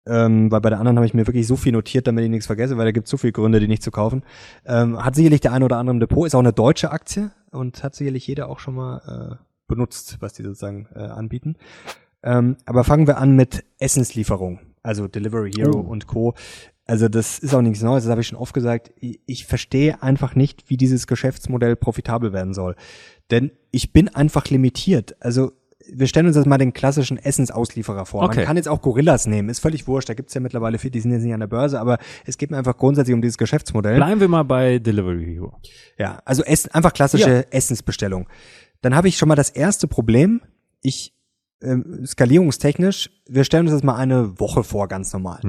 ähm, 0.08 0.52
weil 0.52 0.62
bei 0.62 0.70
der 0.70 0.80
anderen 0.80 0.98
habe 0.98 1.06
ich 1.06 1.14
mir 1.14 1.28
wirklich 1.28 1.46
so 1.46 1.56
viel 1.56 1.74
notiert, 1.74 2.08
damit 2.08 2.24
ich 2.24 2.30
nichts 2.32 2.48
vergesse, 2.48 2.78
weil 2.78 2.86
da 2.86 2.92
gibt 2.92 3.06
es 3.08 3.12
so 3.12 3.18
viele 3.18 3.34
Gründe, 3.34 3.60
die 3.60 3.68
nicht 3.68 3.84
zu 3.84 3.92
kaufen. 3.92 4.24
Ähm, 4.66 5.04
hat 5.04 5.16
sicherlich 5.16 5.42
der 5.42 5.54
eine 5.54 5.66
oder 5.66 5.78
andere 5.78 5.94
im 5.96 6.00
Depot, 6.00 6.26
ist 6.26 6.34
auch 6.34 6.40
eine 6.40 6.54
deutsche 6.54 6.92
Aktie 6.92 7.32
und 7.52 7.84
hat 7.84 7.94
sicherlich 7.94 8.26
jeder 8.26 8.48
auch 8.50 8.60
schon 8.60 8.76
mal 8.76 9.38
äh, 9.38 9.44
benutzt, 9.68 10.18
was 10.22 10.34
die 10.34 10.44
sozusagen 10.44 10.88
äh, 10.96 11.00
anbieten. 11.00 11.58
Ähm, 12.24 12.58
aber 12.66 12.84
fangen 12.84 13.08
wir 13.08 13.18
an 13.18 13.36
mit 13.36 13.64
Essenslieferung, 13.80 14.60
also 14.84 15.08
Delivery 15.08 15.52
Hero 15.52 15.78
Oh. 15.80 15.90
und 15.92 16.08
Co. 16.08 16.34
Also 16.86 17.08
das 17.08 17.38
ist 17.40 17.54
auch 17.54 17.62
nichts 17.62 17.84
Neues, 17.84 18.04
das 18.04 18.12
habe 18.12 18.22
ich 18.22 18.28
schon 18.28 18.38
oft 18.40 18.54
gesagt. 18.54 18.92
Ich, 19.00 19.46
verstehe 19.46 20.02
einfach 20.02 20.34
nicht, 20.36 20.70
wie 20.70 20.76
dieses 20.78 21.06
Geschäftsmodell 21.06 21.76
profitabel 21.76 22.34
werden 22.34 22.54
soll. 22.56 22.76
Denn 23.30 23.52
ich 23.70 23.94
bin 23.94 24.08
einfach 24.10 24.48
limitiert. 24.50 25.16
Also 25.20 25.52
wir 25.92 26.08
stellen 26.08 26.26
uns 26.28 26.36
jetzt 26.36 26.46
mal 26.48 26.58
den 26.58 26.74
klassischen 26.74 27.18
Essensauslieferer 27.18 28.06
vor. 28.08 28.24
Okay. 28.24 28.38
Man 28.38 28.46
kann 28.46 28.58
jetzt 28.58 28.68
auch 28.68 28.82
Gorillas 28.82 29.28
nehmen, 29.28 29.50
ist 29.50 29.60
völlig 29.60 29.88
wurscht, 29.88 30.10
da 30.10 30.14
gibt's 30.16 30.34
ja 30.34 30.42
mittlerweile 30.42 30.78
viele, 30.80 30.92
die 30.92 31.00
sind 31.00 31.12
jetzt 31.12 31.24
nicht 31.24 31.34
an 31.34 31.40
der 31.40 31.48
Börse, 31.48 31.80
aber 31.80 32.00
es 32.26 32.38
geht 32.38 32.50
mir 32.52 32.58
einfach 32.58 32.78
grundsätzlich 32.78 33.14
um 33.14 33.22
dieses 33.22 33.38
Geschäftsmodell. 33.38 33.96
Bleiben 33.96 34.20
wir 34.20 34.28
mal 34.28 34.44
bei 34.44 34.80
Delivery 34.80 35.26
Hero. 35.26 35.58
Ja, 35.98 36.22
also 36.26 36.44
Essen, 36.44 36.72
einfach 36.72 36.94
klassische 36.94 37.30
Ja. 37.30 37.40
Essensbestellung. 37.52 38.28
Dann 38.82 38.96
habe 38.96 39.08
ich 39.08 39.18
schon 39.18 39.30
mal 39.30 39.36
das 39.36 39.50
erste 39.52 39.88
Problem. 39.88 40.42
Ich 40.82 41.14
ähm, 41.62 42.06
skalierungstechnisch, 42.06 43.10
wir 43.28 43.44
stellen 43.44 43.66
uns 43.66 43.74
das 43.74 43.84
mal 43.84 43.96
eine 43.96 44.40
Woche 44.40 44.64
vor, 44.64 44.88
ganz 44.88 45.12
normal. 45.14 45.42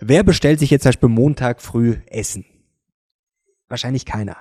Wer 0.00 0.22
bestellt 0.22 0.58
sich 0.60 0.70
jetzt 0.70 0.82
zum 0.82 0.90
Beispiel 0.90 1.08
Montag 1.08 1.60
früh 1.60 1.96
Essen? 2.06 2.44
Wahrscheinlich 3.68 4.04
keiner. 4.06 4.36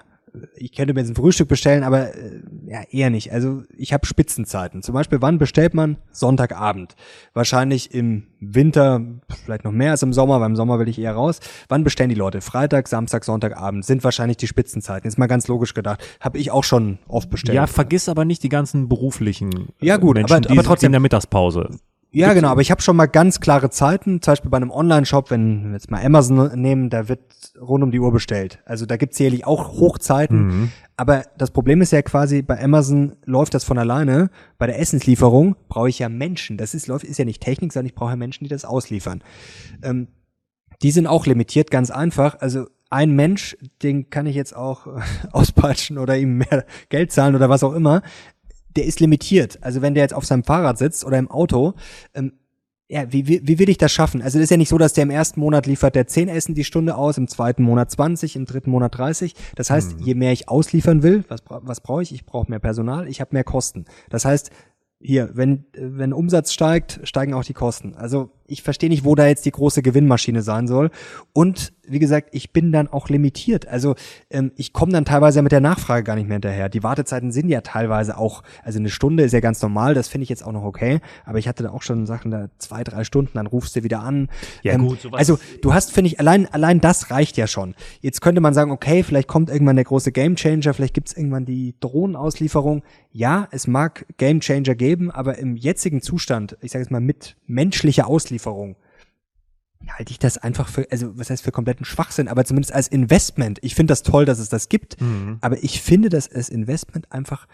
Ich 0.56 0.72
könnte 0.74 0.94
mir 0.94 1.00
jetzt 1.00 1.10
ein 1.10 1.16
Frühstück 1.16 1.48
bestellen, 1.48 1.84
aber 1.84 2.14
äh, 2.16 2.42
ja, 2.68 2.82
eher 2.92 3.10
nicht. 3.10 3.32
Also 3.32 3.64
ich 3.76 3.94
habe 3.94 4.06
Spitzenzeiten. 4.06 4.84
Zum 4.84 4.94
Beispiel, 4.94 5.22
wann 5.22 5.38
bestellt 5.38 5.74
man? 5.74 5.98
Sonntagabend. 6.12 6.96
Wahrscheinlich 7.34 7.94
im 7.94 8.28
Winter, 8.40 9.02
vielleicht 9.44 9.64
noch 9.64 9.72
mehr 9.72 9.92
als 9.92 10.04
im 10.04 10.14
Sommer, 10.14 10.40
weil 10.40 10.48
im 10.50 10.56
Sommer 10.56 10.78
will 10.80 10.88
ich 10.90 11.00
eher 11.00 11.14
raus. 11.14 11.40
Wann 11.70 11.84
bestellen 11.84 12.10
die 12.10 12.16
Leute? 12.16 12.42
Freitag, 12.42 12.88
Samstag, 12.88 13.24
Sonntagabend 13.24 13.86
sind 13.86 14.04
wahrscheinlich 14.04 14.38
die 14.38 14.48
Spitzenzeiten. 14.48 15.08
Ist 15.08 15.18
mal 15.18 15.28
ganz 15.28 15.48
logisch 15.48 15.74
gedacht. 15.74 16.04
Habe 16.20 16.38
ich 16.38 16.52
auch 16.52 16.64
schon 16.64 17.00
oft 17.08 17.30
bestellt. 17.30 17.56
Ja, 17.56 17.66
vergiss 17.68 18.10
aber 18.10 18.26
nicht 18.26 18.44
die 18.44 18.50
ganzen 18.50 18.88
beruflichen 18.90 19.70
äh, 19.82 19.86
Ja, 19.86 19.98
gut, 19.98 20.16
Menschen, 20.18 20.36
aber- 20.46 20.52
aber 20.52 20.64
trotzdem- 20.64 20.88
in 20.88 20.92
der 20.94 21.02
Mittagspause. 21.02 21.70
Ja, 22.12 22.34
genau, 22.34 22.50
aber 22.50 22.62
ich 22.62 22.72
habe 22.72 22.82
schon 22.82 22.96
mal 22.96 23.06
ganz 23.06 23.40
klare 23.40 23.70
Zeiten, 23.70 24.22
zum 24.22 24.32
Beispiel 24.32 24.50
bei 24.50 24.58
einem 24.58 24.72
Online-Shop, 24.72 25.30
wenn 25.30 25.66
wir 25.66 25.74
jetzt 25.74 25.92
mal 25.92 26.04
Amazon 26.04 26.60
nehmen, 26.60 26.90
da 26.90 27.10
wird 27.10 27.20
rund 27.60 27.84
um 27.84 27.92
die 27.92 28.00
Uhr 28.00 28.12
bestellt. 28.12 28.60
Also 28.66 28.86
da 28.86 28.98
gibt's 28.98 29.18
sicherlich 29.18 29.46
auch 29.46 29.74
Hochzeiten, 29.74 30.72
aber 30.96 31.26
das 31.38 31.52
Problem 31.52 31.82
ist 31.82 31.92
ja 31.92 32.02
quasi, 32.02 32.42
bei 32.42 32.62
Amazon 32.62 33.18
läuft 33.26 33.54
das 33.54 33.64
von 33.64 33.78
alleine. 33.78 34.32
Bei 34.58 34.66
der 34.66 34.80
Essenslieferung 34.80 35.56
brauche 35.70 35.90
ich 35.90 36.00
ja 36.00 36.10
Menschen. 36.10 36.58
Das 36.58 36.74
ist, 36.74 36.88
läuft, 36.88 37.06
ist 37.06 37.20
ja 37.20 37.26
nicht 37.26 37.44
Technik, 37.44 37.72
sondern 37.72 37.86
ich 37.86 37.96
brauche 37.96 38.10
ja 38.10 38.16
Menschen, 38.16 38.46
die 38.46 38.50
das 38.50 38.66
ausliefern. 38.66 39.24
Ähm, 39.84 40.08
die 40.82 40.92
sind 40.92 41.06
auch 41.06 41.28
limitiert, 41.28 41.70
ganz 41.70 41.92
einfach. 41.92 42.40
Also 42.40 42.66
ein 42.90 43.12
Mensch, 43.12 43.58
den 43.84 44.10
kann 44.10 44.26
ich 44.26 44.36
jetzt 44.36 44.56
auch 44.56 44.88
auspeitschen 45.32 46.00
oder 46.00 46.18
ihm 46.18 46.40
mehr 46.40 46.66
Geld 46.90 47.12
zahlen 47.12 47.36
oder 47.36 47.50
was 47.50 47.64
auch 47.64 47.74
immer. 47.74 48.02
Der 48.78 48.86
ist 48.86 49.00
limitiert. 49.00 49.58
Also 49.62 49.82
wenn 49.82 49.94
der 49.94 50.04
jetzt 50.04 50.14
auf 50.14 50.26
seinem 50.26 50.44
Fahrrad 50.44 50.78
sitzt 50.78 51.04
oder 51.04 51.18
im 51.18 51.30
Auto, 51.30 51.74
ähm, 52.14 52.34
ja, 52.90 53.12
wie, 53.12 53.28
wie, 53.28 53.42
wie 53.46 53.60
will 53.60 53.70
ich 53.70 53.78
das 53.78 53.92
schaffen? 53.92 54.22
Also 54.22 54.38
das 54.38 54.46
ist 54.46 54.52
ja 54.52 54.58
nicht 54.58 54.70
so, 54.70 54.78
dass 54.78 54.94
der 54.94 55.04
im 55.04 55.10
ersten 55.10 55.42
Monat 55.42 55.66
liefert 55.66 55.96
der 55.96 56.08
10 56.08 56.30
Essen 56.30 56.56
die 56.56 56.64
Stunde 56.64 56.96
aus, 56.96 57.18
im 57.18 57.28
zweiten 57.28 57.64
Monat 57.64 57.92
20, 57.92 58.38
im 58.38 58.46
dritten 58.46 58.72
Monat 58.72 58.98
30. 58.98 59.36
Das 59.56 59.70
heißt, 59.70 59.98
je 60.00 60.16
mehr 60.16 60.32
ich 60.32 60.48
ausliefern 60.48 61.04
will, 61.04 61.26
was, 61.28 61.42
was 61.48 61.82
brauche 61.82 62.04
ich? 62.04 62.14
Ich 62.14 62.26
brauche 62.26 62.50
mehr 62.50 62.60
Personal, 62.60 63.08
ich 63.10 63.20
habe 63.20 63.32
mehr 63.34 63.44
Kosten. 63.44 63.86
Das 64.10 64.24
heißt, 64.24 64.52
hier, 65.00 65.32
wenn, 65.34 65.66
äh, 65.74 65.98
wenn 65.98 66.14
Umsatz 66.14 66.54
steigt, 66.54 67.02
steigen 67.04 67.34
auch 67.34 67.44
die 67.44 67.54
Kosten. 67.54 67.96
Also 67.96 68.32
ich 68.48 68.64
verstehe 68.64 68.90
nicht, 68.90 69.04
wo 69.06 69.16
da 69.16 69.28
jetzt 69.28 69.46
die 69.46 69.52
große 69.52 69.82
Gewinnmaschine 69.82 70.42
sein 70.42 70.68
soll. 70.68 70.90
Und 71.34 71.74
wie 71.90 72.00
gesagt, 72.00 72.30
ich 72.34 72.52
bin 72.52 72.72
dann 72.74 72.88
auch 72.90 73.08
limitiert. 73.08 73.68
Also 73.68 73.96
ähm, 74.30 74.52
ich 74.58 74.74
komme 74.74 74.92
dann 74.92 75.06
teilweise 75.06 75.42
mit 75.42 75.54
der 75.54 75.62
Nachfrage 75.62 76.04
gar 76.04 76.16
nicht 76.16 76.28
mehr 76.28 76.36
hinterher. 76.36 76.68
Die 76.68 76.84
Wartezeiten 76.84 77.32
sind 77.32 77.48
ja 77.48 77.62
teilweise 77.62 78.18
auch, 78.18 78.44
also 78.64 78.80
eine 78.80 78.90
Stunde 78.90 79.24
ist 79.24 79.32
ja 79.32 79.40
ganz 79.40 79.62
normal, 79.62 79.94
das 79.94 80.10
finde 80.10 80.24
ich 80.24 80.30
jetzt 80.30 80.46
auch 80.46 80.52
noch 80.52 80.64
okay. 80.64 81.00
Aber 81.26 81.40
ich 81.40 81.48
hatte 81.48 81.64
da 81.64 81.70
auch 81.72 81.82
schon 81.84 82.06
Sachen 82.06 82.30
da 82.32 82.50
zwei, 82.58 82.84
drei 82.84 83.04
Stunden, 83.06 83.32
dann 83.36 83.48
rufst 83.48 83.76
du 83.78 83.84
wieder 83.84 84.02
an. 84.02 84.28
Ja, 84.64 84.74
ähm, 84.74 84.88
gut, 84.88 85.02
sowas- 85.02 85.20
Also 85.20 85.40
du 85.62 85.74
hast, 85.74 85.94
finde 85.94 86.10
ich, 86.10 86.20
allein, 86.20 86.46
allein 86.54 86.82
das 86.82 87.10
reicht 87.10 87.38
ja 87.38 87.48
schon. 87.48 87.74
Jetzt 88.02 88.20
könnte 88.22 88.42
man 88.42 88.54
sagen, 88.54 88.72
okay, 88.72 89.04
vielleicht 89.04 89.30
kommt 89.30 89.50
irgendwann 89.50 89.78
der 89.78 89.86
große 89.86 90.12
Gamechanger, 90.12 90.74
vielleicht 90.74 90.94
gibt's 90.94 91.14
irgendwann 91.14 91.46
die 91.46 91.76
Drohnenauslieferung. 91.80 92.84
Ja, 93.12 93.48
es 93.52 93.66
mag 93.68 94.06
Gamechanger 94.18 94.76
geben, 94.76 95.10
aber 95.10 95.38
im 95.38 95.56
jetzigen 95.56 96.02
Zustand, 96.02 96.58
ich 96.62 96.72
sage 96.72 96.84
jetzt 96.84 96.92
mal 96.92 97.00
mit 97.02 97.36
menschlicher 97.48 98.08
Auslieferung, 98.08 98.37
halte 99.90 100.12
ich 100.12 100.20
das 100.20 100.38
einfach 100.38 100.68
für, 100.68 100.88
also 100.92 101.18
was 101.18 101.30
heißt 101.30 101.44
für 101.44 101.52
kompletten 101.52 101.86
Schwachsinn, 101.86 102.28
aber 102.28 102.46
zumindest 102.46 102.74
als 102.74 102.88
Investment. 102.88 103.60
Ich 103.62 103.76
finde 103.76 103.92
das 103.92 104.04
toll, 104.04 104.26
dass 104.26 104.40
es 104.40 104.50
das 104.50 104.70
gibt, 104.70 104.98
aber 105.42 105.64
ich 105.64 105.82
finde 105.82 106.10
das 106.10 106.32
als 106.32 106.50
Investment 106.50 107.12
einfach 107.12 107.48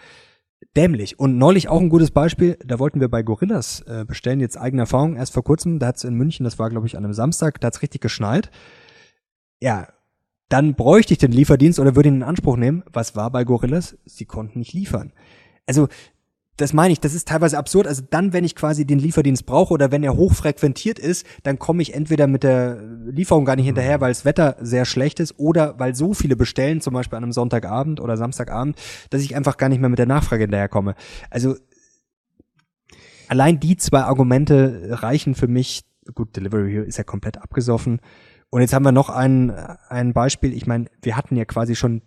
dämlich. 0.76 1.19
Und 1.19 1.38
neulich 1.38 1.67
auch 1.67 1.82
ein 1.82 1.89
gutes 1.89 2.12
Beispiel, 2.12 2.58
da 2.65 2.80
wollten 2.80 3.02
wir 3.02 3.10
bei 3.10 3.22
Gorillas 3.24 3.82
äh, 3.82 4.06
bestellen, 4.08 4.39
jetzt 4.39 4.58
eigene 4.58 4.84
Erfahrung, 4.84 5.15
erst 5.15 5.34
vor 5.34 5.43
kurzem, 5.43 5.80
da 5.80 5.88
hat 5.88 5.98
es 5.98 6.04
in 6.04 6.15
München, 6.15 6.46
das 6.46 6.58
war 6.58 6.69
glaube 6.69 6.88
ich 6.88 6.98
an 6.98 7.04
einem 7.04 7.13
Samstag, 7.13 7.60
da 7.60 7.67
hat 7.67 7.76
es 7.76 7.82
richtig 7.82 8.02
geschneit. 8.02 8.50
Ja, 9.60 9.88
dann 10.50 10.76
bräuchte 10.76 11.13
ich 11.13 11.17
den 11.17 11.32
Lieferdienst 11.32 11.80
oder 11.80 11.96
würde 11.96 12.10
ihn 12.10 12.15
in 12.15 12.24
Anspruch 12.24 12.58
nehmen. 12.58 12.84
Was 12.91 13.15
war 13.15 13.32
bei 13.32 13.43
Gorillas? 13.43 13.98
Sie 14.06 14.26
konnten 14.26 14.60
nicht 14.60 14.74
liefern. 14.74 15.12
Also, 15.65 15.88
das 16.58 16.72
meine 16.72 16.94
ich, 16.94 17.00
das 17.00 17.13
ist 17.13 17.28
teilweise 17.28 17.58
absurd. 17.58 17.88
Also 17.88 18.04
dann, 18.08 18.32
wenn 18.32 18.44
ich 18.44 18.56
quasi 18.56 18.86
den 18.86 19.00
Lieferdienst 19.00 19.46
brauche 19.46 19.74
oder 19.74 19.92
wenn 19.92 20.04
er 20.04 20.16
hochfrequentiert 20.16 21.00
ist, 21.00 21.26
dann 21.42 21.58
komme 21.58 21.82
ich 21.82 21.94
entweder 21.94 22.28
mit 22.28 22.44
der 22.44 22.80
Lieferung 23.06 23.46
gar 23.46 23.56
nicht 23.56 23.66
hinterher, 23.66 24.02
weil 24.02 24.12
das 24.12 24.24
Wetter 24.26 24.58
sehr 24.62 24.86
schlecht 24.86 25.20
ist 25.20 25.39
oder 25.39 25.80
weil 25.80 25.96
so 25.96 26.13
viele 26.13 26.36
bestellen, 26.36 26.80
zum 26.82 26.94
Beispiel 26.94 27.18
an 27.18 27.24
einem 27.24 27.32
Sonntagabend 27.32 28.00
oder 28.00 28.18
Samstagabend, 28.18 28.80
dass 29.10 29.22
ich 29.22 29.36
einfach 29.36 29.58
gar 29.58 29.70
nicht 29.70 29.80
mehr 29.80 29.89
mit 29.89 30.00
der 30.00 30.06
Nachfrage 30.06 30.44
hinterherkomme. 30.44 30.94
Also 31.32 31.56
allein 33.28 33.60
die 33.60 33.78
zwei 33.78 34.02
Argumente 34.02 34.89
reichen 34.89 35.34
für 35.34 35.48
mich. 35.48 35.84
Gut, 36.13 36.36
Delivery 36.36 36.72
Hero 36.72 36.84
ist 36.84 36.98
ja 36.98 37.04
komplett 37.04 37.42
abgesoffen. 37.42 38.00
Und 38.50 38.62
jetzt 38.62 38.74
haben 38.74 38.86
wir 38.86 38.92
noch 38.92 39.10
ein, 39.10 39.50
ein 39.89 40.13
Beispiel. 40.13 40.54
Ich 40.54 40.68
meine, 40.68 40.86
wir 41.02 41.18
hatten 41.18 41.36
ja 41.36 41.46
quasi 41.46 41.76
schon 41.76 42.04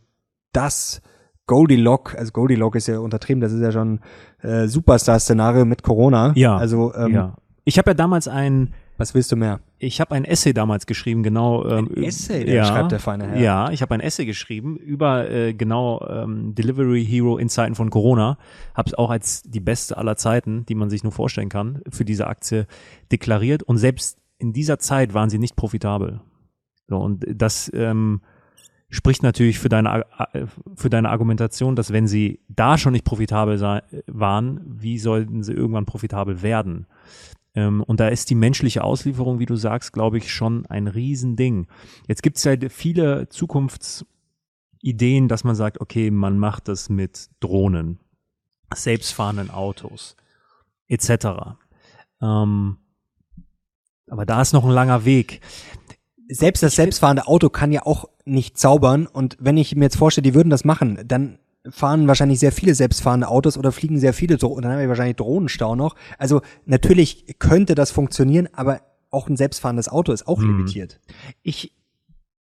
das 0.52 1.00
Goldilocks, 1.46 2.14
also 2.14 2.32
Goldilocks 2.32 2.78
ist 2.78 2.88
ja 2.88 2.98
untertrieben, 2.98 3.40
das 3.40 3.52
ist 3.52 3.60
ja 3.60 3.72
schon 3.72 4.00
äh, 4.42 4.66
Superstar-Szenario 4.66 5.64
mit 5.64 5.82
Corona. 5.82 6.32
Ja. 6.34 6.56
Also, 6.56 6.94
ähm, 6.94 7.12
ja. 7.12 7.36
Ich 7.64 7.78
habe 7.78 7.90
ja 7.90 7.94
damals 7.94 8.28
ein, 8.28 8.74
was 8.96 9.14
willst 9.14 9.30
du 9.32 9.36
mehr? 9.36 9.60
ich 9.78 10.00
habe 10.00 10.14
ein 10.14 10.24
Essay 10.24 10.54
damals 10.54 10.86
geschrieben, 10.86 11.22
genau. 11.22 11.66
Ähm, 11.68 11.90
Essay, 11.96 12.44
der 12.44 12.54
ja, 12.54 12.64
schreibt 12.64 12.92
der 12.92 13.00
feine 13.00 13.28
Herr. 13.28 13.40
Ja, 13.40 13.70
ich 13.70 13.82
habe 13.82 13.94
ein 13.94 14.00
Essay 14.00 14.24
geschrieben 14.24 14.76
über 14.76 15.30
äh, 15.30 15.52
genau 15.52 16.06
ähm, 16.08 16.54
Delivery 16.54 17.04
Hero 17.04 17.36
in 17.36 17.48
Zeiten 17.48 17.74
von 17.74 17.90
Corona. 17.90 18.38
Habe 18.74 18.88
es 18.88 18.94
auch 18.94 19.10
als 19.10 19.42
die 19.42 19.60
beste 19.60 19.98
aller 19.98 20.16
Zeiten, 20.16 20.64
die 20.66 20.74
man 20.74 20.88
sich 20.88 21.02
nur 21.02 21.12
vorstellen 21.12 21.50
kann, 21.50 21.82
für 21.90 22.06
diese 22.06 22.26
Aktie 22.26 22.66
deklariert. 23.12 23.62
Und 23.62 23.76
selbst 23.76 24.18
in 24.38 24.54
dieser 24.54 24.78
Zeit 24.78 25.12
waren 25.12 25.28
sie 25.28 25.38
nicht 25.38 25.56
profitabel. 25.56 26.20
So, 26.88 26.96
und 26.96 27.26
das 27.28 27.70
ähm, 27.74 28.22
spricht 28.96 29.22
natürlich 29.22 29.58
für 29.58 29.68
deine, 29.68 30.06
äh, 30.32 30.46
für 30.74 30.90
deine 30.90 31.10
Argumentation, 31.10 31.76
dass 31.76 31.92
wenn 31.92 32.08
sie 32.08 32.40
da 32.48 32.78
schon 32.78 32.92
nicht 32.92 33.04
profitabel 33.04 33.60
waren, 34.06 34.60
wie 34.64 34.98
sollten 34.98 35.42
sie 35.42 35.52
irgendwann 35.52 35.84
profitabel 35.84 36.42
werden? 36.42 36.86
Ähm, 37.54 37.82
und 37.82 38.00
da 38.00 38.08
ist 38.08 38.30
die 38.30 38.34
menschliche 38.34 38.82
Auslieferung, 38.82 39.38
wie 39.38 39.46
du 39.46 39.54
sagst, 39.54 39.92
glaube 39.92 40.18
ich, 40.18 40.32
schon 40.32 40.66
ein 40.66 40.88
Riesending. 40.88 41.68
Jetzt 42.08 42.22
gibt 42.22 42.38
es 42.38 42.44
ja 42.44 42.54
viele 42.70 43.28
Zukunftsideen, 43.28 45.28
dass 45.28 45.44
man 45.44 45.54
sagt, 45.54 45.80
okay, 45.80 46.10
man 46.10 46.38
macht 46.38 46.66
das 46.66 46.88
mit 46.88 47.28
Drohnen, 47.40 48.00
selbstfahrenden 48.74 49.50
Autos, 49.50 50.16
etc. 50.88 51.56
Ähm, 52.22 52.78
aber 54.08 54.24
da 54.24 54.40
ist 54.40 54.54
noch 54.54 54.64
ein 54.64 54.70
langer 54.70 55.04
Weg. 55.04 55.42
Selbst 56.28 56.62
das 56.62 56.76
selbstfahrende 56.76 57.26
Auto 57.26 57.50
kann 57.50 57.72
ja 57.72 57.84
auch 57.84 58.08
nicht 58.26 58.58
zaubern. 58.58 59.06
Und 59.06 59.36
wenn 59.40 59.56
ich 59.56 59.74
mir 59.74 59.84
jetzt 59.84 59.96
vorstelle, 59.96 60.24
die 60.24 60.34
würden 60.34 60.50
das 60.50 60.64
machen, 60.64 60.98
dann 61.06 61.38
fahren 61.68 62.06
wahrscheinlich 62.06 62.38
sehr 62.38 62.52
viele 62.52 62.74
selbstfahrende 62.74 63.28
Autos 63.28 63.56
oder 63.56 63.72
fliegen 63.72 63.98
sehr 63.98 64.12
viele 64.12 64.36
Drohnen. 64.36 64.56
Und 64.56 64.62
dann 64.62 64.72
haben 64.72 64.80
wir 64.80 64.88
wahrscheinlich 64.88 65.16
Drohnenstau 65.16 65.74
noch. 65.74 65.96
Also 66.18 66.42
natürlich 66.64 67.38
könnte 67.38 67.74
das 67.74 67.90
funktionieren, 67.90 68.48
aber 68.52 68.82
auch 69.10 69.28
ein 69.28 69.36
selbstfahrendes 69.36 69.88
Auto 69.88 70.12
ist 70.12 70.26
auch 70.26 70.40
limitiert. 70.40 71.00
ich, 71.42 71.72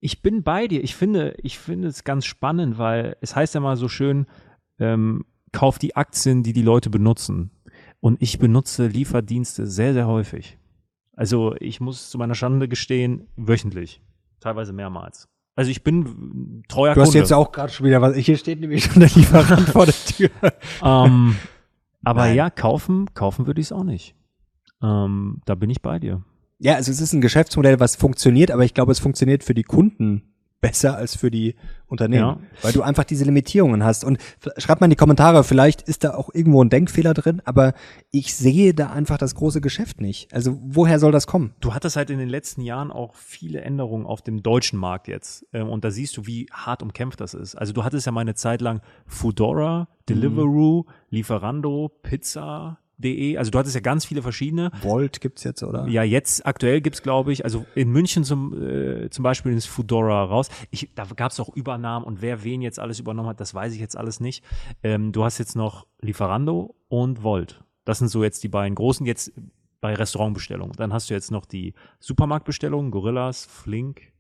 ich 0.01 0.23
bin 0.23 0.43
bei 0.43 0.69
dir. 0.69 0.83
Ich 0.83 0.95
finde, 0.95 1.35
ich 1.43 1.59
finde 1.59 1.89
es 1.89 2.05
ganz 2.05 2.25
spannend, 2.25 2.79
weil 2.79 3.17
es 3.21 3.37
heißt 3.37 3.55
ja 3.55 3.61
mal 3.61 3.77
so 3.77 3.89
schön, 3.89 4.27
ähm, 4.79 5.25
kauf 5.53 5.79
die 5.79 5.97
Aktien, 5.97 6.43
die 6.43 6.53
die 6.53 6.63
Leute 6.63 6.91
benutzen. 6.91 7.51
Und 8.01 8.21
ich 8.21 8.39
benutze 8.39 8.87
Lieferdienste 8.87 9.67
sehr, 9.67 9.95
sehr 9.95 10.07
häufig. 10.07 10.59
Also 11.17 11.55
ich 11.59 11.81
muss 11.81 12.11
zu 12.11 12.19
meiner 12.19 12.35
Schande 12.35 12.69
gestehen, 12.69 13.29
wöchentlich. 13.37 14.03
Teilweise 14.41 14.73
mehrmals. 14.73 15.29
Also 15.57 15.71
ich 15.71 15.85
bin 15.85 16.01
ein 16.01 16.63
treuer 16.69 16.95
Du 16.95 17.01
hast 17.01 17.09
Kunde. 17.09 17.19
jetzt 17.21 17.33
auch 17.33 17.53
gerade 17.53 17.73
schon 17.73 17.87
wieder 17.87 18.01
was. 18.03 18.17
Hier 18.17 18.37
steht 18.37 18.61
nämlich 18.61 18.85
schon 18.85 19.01
der 19.01 19.11
Lieferant 19.11 19.69
vor 19.69 19.87
der 19.87 19.95
Tür. 19.95 20.31
ähm, 20.83 21.37
aber 22.03 22.23
Nein. 22.27 22.37
ja, 22.37 22.51
kaufen, 22.51 23.13
kaufen 23.15 23.47
würde 23.47 23.61
ich 23.61 23.69
es 23.69 23.73
auch 23.73 23.85
nicht. 23.85 24.15
Ähm, 24.83 25.41
da 25.47 25.55
bin 25.55 25.71
ich 25.71 25.81
bei 25.81 25.99
dir. 25.99 26.23
Ja, 26.59 26.75
also 26.75 26.91
es 26.91 27.01
ist 27.01 27.13
ein 27.13 27.21
Geschäftsmodell, 27.21 27.81
was 27.81 27.97
funktioniert, 27.97 28.51
aber 28.51 28.65
ich 28.65 28.75
glaube, 28.75 28.93
es 28.93 28.99
funktioniert 28.99 29.45
für 29.45 29.55
die 29.55 29.63
Kunden 29.63 30.34
besser 30.65 30.97
als 30.97 31.15
für 31.15 31.31
die 31.31 31.57
Unternehmen, 31.89 32.23
Ja. 32.23 32.39
weil 32.63 32.73
du 32.73 32.81
einfach 32.81 33.05
diese 33.05 33.27
Limitierungen 33.27 33.85
hast. 33.85 34.03
Und 34.03 34.17
schreibt 34.57 34.81
mal 34.81 34.87
in 34.87 34.91
die 34.91 34.97
Kommentare, 34.97 35.45
vielleicht 35.45 35.83
ist 35.83 36.05
da 36.05 36.15
auch 36.15 36.31
irgendwo 36.33 36.65
ein 36.65 36.71
Denkfehler 36.71 37.13
drin, 37.13 37.43
aber 37.45 37.75
ich 38.11 38.35
sehe 38.35 38.73
da 38.73 38.89
einfach 38.89 39.19
das 39.19 39.35
große 39.35 39.61
Geschäft 39.61 40.01
nicht. 40.01 40.33
Also 40.33 40.59
woher 40.63 40.99
soll 40.99 41.13
das 41.13 41.27
kommen? 41.27 41.53
Du 41.61 41.75
hattest 41.75 41.97
halt 41.97 42.09
in 42.09 42.19
den 42.19 42.31
letzten 42.31 42.63
Jahren 42.63 42.91
auch 42.91 43.15
viele 43.15 43.61
Änderungen 43.61 44.07
auf 44.07 44.23
dem 44.23 44.43
deutschen 44.43 44.79
Markt 44.79 45.07
jetzt. 45.07 45.47
Ähm, 45.53 45.69
und 45.69 45.85
da 45.85 45.91
siehst 45.91 46.17
du, 46.17 46.27
wie 46.27 46.47
hart 46.51 46.83
umkämpft 46.83 47.21
das 47.21 47.35
ist. 47.35 47.55
Also 47.57 47.75
du 47.75 47.85
hattest 47.85 48.07
ja 48.07 48.13
mal 48.13 48.23
eine 48.23 48.35
Zeit 48.35 48.63
lang 48.63 48.81
Foodora, 49.07 49.89
Deliveroo, 50.09 50.87
Lieferando, 51.11 51.91
Pizza, 52.03 52.79
De, 52.97 53.37
also 53.37 53.51
du 53.51 53.59
hattest 53.59 53.75
ja 53.75 53.81
ganz 53.81 54.05
viele 54.05 54.23
verschiedene. 54.23 54.71
Volt 54.83 55.21
gibt's 55.21 55.45
jetzt, 55.45 55.63
oder? 55.63 55.87
Ja, 55.89 56.03
jetzt 56.03 56.47
aktuell 56.47 56.81
gibt's 56.81 57.03
glaube 57.03 57.33
ich, 57.33 57.45
also 57.45 57.67
in 57.75 57.91
München 57.91 58.25
zum, 58.25 58.55
äh, 58.63 59.11
zum 59.11 59.23
Beispiel 59.23 59.53
ist 59.53 59.67
Foodora 59.67 60.25
raus. 60.25 60.49
Ich, 60.71 60.91
da 60.95 61.05
gab's 61.17 61.41
auch 61.41 61.49
Übernahmen 61.55 62.05
und 62.05 62.23
wer 62.23 62.45
wen 62.45 62.63
jetzt 62.63 62.79
alles 62.79 63.01
übernommen 63.01 63.29
hat, 63.29 63.41
das 63.41 63.55
weiß 63.55 63.75
ich 63.75 63.81
jetzt 63.81 63.97
alles 63.97 64.21
nicht. 64.21 64.45
Ähm, 64.83 65.13
du 65.13 65.25
hast 65.25 65.39
jetzt 65.39 65.57
noch 65.57 65.87
Lieferando 66.01 66.77
und 66.89 67.23
Volt. 67.23 67.65
Das 67.85 67.99
sind 67.99 68.09
so 68.09 68.23
jetzt 68.23 68.43
die 68.45 68.49
beiden 68.49 68.75
großen 68.75 69.07
jetzt 69.07 69.33
bei 69.81 69.95
Restaurantbestellungen. 69.95 70.75
Dann 70.77 70.93
hast 70.93 71.11
du 71.11 71.15
jetzt 71.15 71.31
noch 71.31 71.45
die 71.45 71.75
Supermarktbestellungen, 72.01 72.91
Gorillas, 72.91 73.45
Flink. 73.45 74.13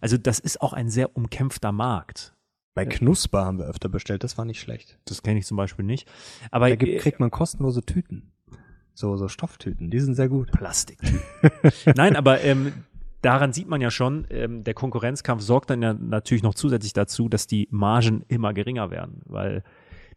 Also 0.00 0.18
das 0.18 0.38
ist 0.38 0.60
auch 0.60 0.72
ein 0.72 0.90
sehr 0.90 1.16
umkämpfter 1.16 1.72
Markt. 1.72 2.34
Bei 2.78 2.86
Knusper 2.86 3.44
haben 3.44 3.58
wir 3.58 3.66
öfter 3.66 3.88
bestellt, 3.88 4.22
das 4.22 4.38
war 4.38 4.44
nicht 4.44 4.60
schlecht. 4.60 5.00
Das 5.04 5.24
kenne 5.24 5.40
ich 5.40 5.46
zum 5.46 5.56
Beispiel 5.56 5.84
nicht. 5.84 6.08
Aber 6.52 6.68
Da 6.68 6.76
gibt, 6.76 7.00
kriegt 7.00 7.18
man 7.18 7.28
kostenlose 7.28 7.82
Tüten. 7.82 8.30
So, 8.94 9.16
so 9.16 9.26
Stofftüten, 9.26 9.90
die 9.90 9.98
sind 9.98 10.14
sehr 10.14 10.28
gut. 10.28 10.52
Plastik. 10.52 10.98
Nein, 11.96 12.14
aber 12.14 12.40
ähm, 12.42 12.72
daran 13.20 13.52
sieht 13.52 13.66
man 13.66 13.80
ja 13.80 13.90
schon, 13.90 14.28
ähm, 14.30 14.62
der 14.62 14.74
Konkurrenzkampf 14.74 15.42
sorgt 15.42 15.70
dann 15.70 15.82
ja 15.82 15.92
natürlich 15.92 16.44
noch 16.44 16.54
zusätzlich 16.54 16.92
dazu, 16.92 17.28
dass 17.28 17.48
die 17.48 17.66
Margen 17.72 18.24
immer 18.28 18.54
geringer 18.54 18.92
werden, 18.92 19.22
weil 19.24 19.64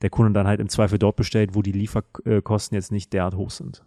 der 0.03 0.11
Kunde 0.11 0.31
dann 0.31 0.45
halt 0.45 0.59
im 0.59 0.69
Zweifel 0.69 0.99
dort 0.99 1.15
bestellt, 1.15 1.55
wo 1.55 1.63
die 1.63 1.71
Lieferkosten 1.71 2.75
jetzt 2.75 2.91
nicht 2.91 3.11
derart 3.11 3.33
hoch 3.33 3.49
sind. 3.49 3.83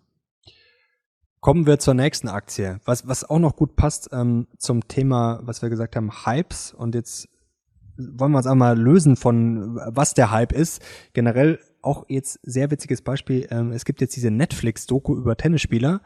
Kommen 1.39 1.67
wir 1.67 1.79
zur 1.79 1.95
nächsten 1.95 2.27
Aktie. 2.27 2.81
Was, 2.87 3.07
was 3.07 3.23
auch 3.23 3.39
noch 3.39 3.55
gut 3.55 3.77
passt 3.77 4.09
ähm, 4.13 4.49
zum 4.59 4.89
Thema, 4.89 5.39
was 5.45 5.63
wir 5.63 5.69
gesagt 5.69 5.95
haben, 5.95 6.11
Hypes. 6.25 6.73
Und 6.73 6.97
jetzt 6.97 7.29
wollen 7.97 8.33
wir 8.33 8.39
uns 8.39 8.47
einmal 8.47 8.79
lösen 8.79 9.17
von, 9.17 9.77
was 9.87 10.15
der 10.15 10.31
Hype 10.31 10.53
ist. 10.53 10.83
Generell 11.13 11.59
auch 11.83 12.05
jetzt 12.09 12.39
sehr 12.43 12.71
witziges 12.71 13.03
Beispiel. 13.03 13.47
Ähm, 13.51 13.73
es 13.73 13.85
gibt 13.85 14.01
jetzt 14.01 14.17
diese 14.17 14.31
Netflix-Doku 14.31 15.17
über 15.17 15.37
Tennisspieler. 15.37 16.01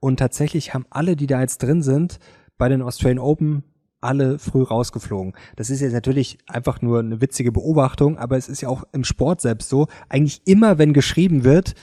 Und 0.00 0.18
tatsächlich 0.18 0.74
haben 0.74 0.86
alle, 0.90 1.16
die 1.16 1.26
da 1.26 1.40
jetzt 1.40 1.62
drin 1.62 1.82
sind, 1.82 2.18
bei 2.58 2.68
den 2.68 2.82
Australian 2.82 3.18
Open 3.18 3.64
alle 4.00 4.38
früh 4.38 4.62
rausgeflogen. 4.62 5.32
Das 5.56 5.70
ist 5.70 5.80
jetzt 5.80 5.92
natürlich 5.92 6.38
einfach 6.46 6.82
nur 6.82 6.98
eine 6.98 7.20
witzige 7.20 7.52
Beobachtung, 7.52 8.18
aber 8.18 8.36
es 8.36 8.48
ist 8.48 8.60
ja 8.60 8.68
auch 8.68 8.82
im 8.92 9.04
Sport 9.04 9.40
selbst 9.40 9.68
so. 9.68 9.86
Eigentlich 10.08 10.42
immer, 10.44 10.78
wenn 10.78 10.92
geschrieben 10.92 11.44
wird, 11.44 11.74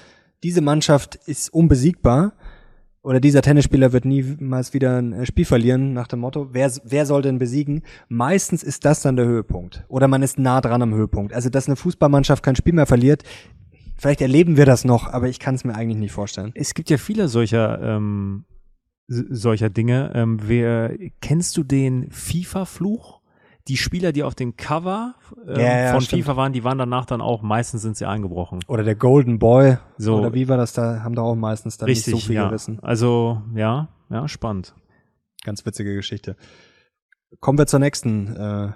diese 0.43 0.61
Mannschaft 0.61 1.15
ist 1.15 1.53
unbesiegbar, 1.53 2.33
oder 3.01 3.19
dieser 3.19 3.41
Tennisspieler 3.41 3.93
wird 3.93 4.05
niemals 4.05 4.73
wieder 4.73 4.97
ein 4.97 5.13
äh, 5.13 5.25
Spiel 5.25 5.45
verlieren, 5.45 5.93
nach 5.93 6.07
dem 6.07 6.19
Motto, 6.19 6.49
wer, 6.51 6.71
wer 6.83 7.05
soll 7.05 7.21
denn 7.21 7.39
besiegen? 7.39 7.83
Meistens 8.09 8.63
ist 8.63 8.85
das 8.85 9.01
dann 9.01 9.15
der 9.15 9.25
Höhepunkt. 9.25 9.85
Oder 9.87 10.07
man 10.07 10.21
ist 10.21 10.37
nah 10.37 10.61
dran 10.61 10.81
am 10.81 10.93
Höhepunkt. 10.93 11.33
Also, 11.33 11.49
dass 11.49 11.67
eine 11.67 11.75
Fußballmannschaft 11.75 12.43
kein 12.43 12.55
Spiel 12.55 12.73
mehr 12.73 12.85
verliert, 12.85 13.23
vielleicht 13.97 14.21
erleben 14.21 14.57
wir 14.57 14.65
das 14.65 14.83
noch, 14.85 15.07
aber 15.07 15.29
ich 15.29 15.39
kann 15.39 15.55
es 15.55 15.63
mir 15.63 15.75
eigentlich 15.75 15.99
nicht 15.99 16.11
vorstellen. 16.11 16.51
Es 16.55 16.73
gibt 16.73 16.89
ja 16.89 16.97
viele 16.97 17.29
solcher, 17.29 17.81
ähm, 17.81 18.45
solcher 19.07 19.69
Dinge. 19.69 20.11
Ähm, 20.13 20.39
wer, 20.43 20.93
kennst 21.21 21.55
du 21.57 21.63
den 21.63 22.11
FIFA-Fluch? 22.11 23.18
Die 23.69 23.77
Spieler, 23.77 24.11
die 24.11 24.23
auf 24.23 24.35
dem 24.35 24.57
Cover 24.57 25.15
ähm, 25.47 25.59
Ja, 25.59 25.79
ja, 25.79 25.91
von 25.91 26.01
stimmt. 26.01 26.23
FIFA 26.23 26.35
waren, 26.35 26.53
die 26.53 26.63
waren 26.63 26.77
danach 26.77 27.05
dann 27.05 27.21
auch, 27.21 27.41
meistens 27.43 27.83
sind 27.83 27.95
sie 27.95 28.07
eingebrochen. 28.07 28.59
Oder 28.67 28.83
der 28.83 28.95
Golden 28.95 29.37
Boy. 29.39 29.77
So. 29.97 30.17
Oder 30.17 30.33
wie 30.33 30.47
war 30.49 30.57
das 30.57 30.73
da? 30.73 31.03
Haben 31.03 31.15
da 31.15 31.21
auch 31.21 31.35
meistens 31.35 31.77
dann 31.77 31.87
Richtig, 31.87 32.13
nicht 32.13 32.23
so 32.23 32.27
viel 32.27 32.35
ja. 32.35 32.47
gerissen. 32.47 32.79
Also, 32.81 33.43
ja, 33.55 33.89
ja, 34.09 34.27
spannend. 34.27 34.73
Ganz 35.43 35.65
witzige 35.65 35.93
Geschichte. 35.93 36.35
Kommen 37.39 37.59
wir 37.59 37.67
zur 37.67 37.79
nächsten 37.79 38.35
äh, 38.35 38.71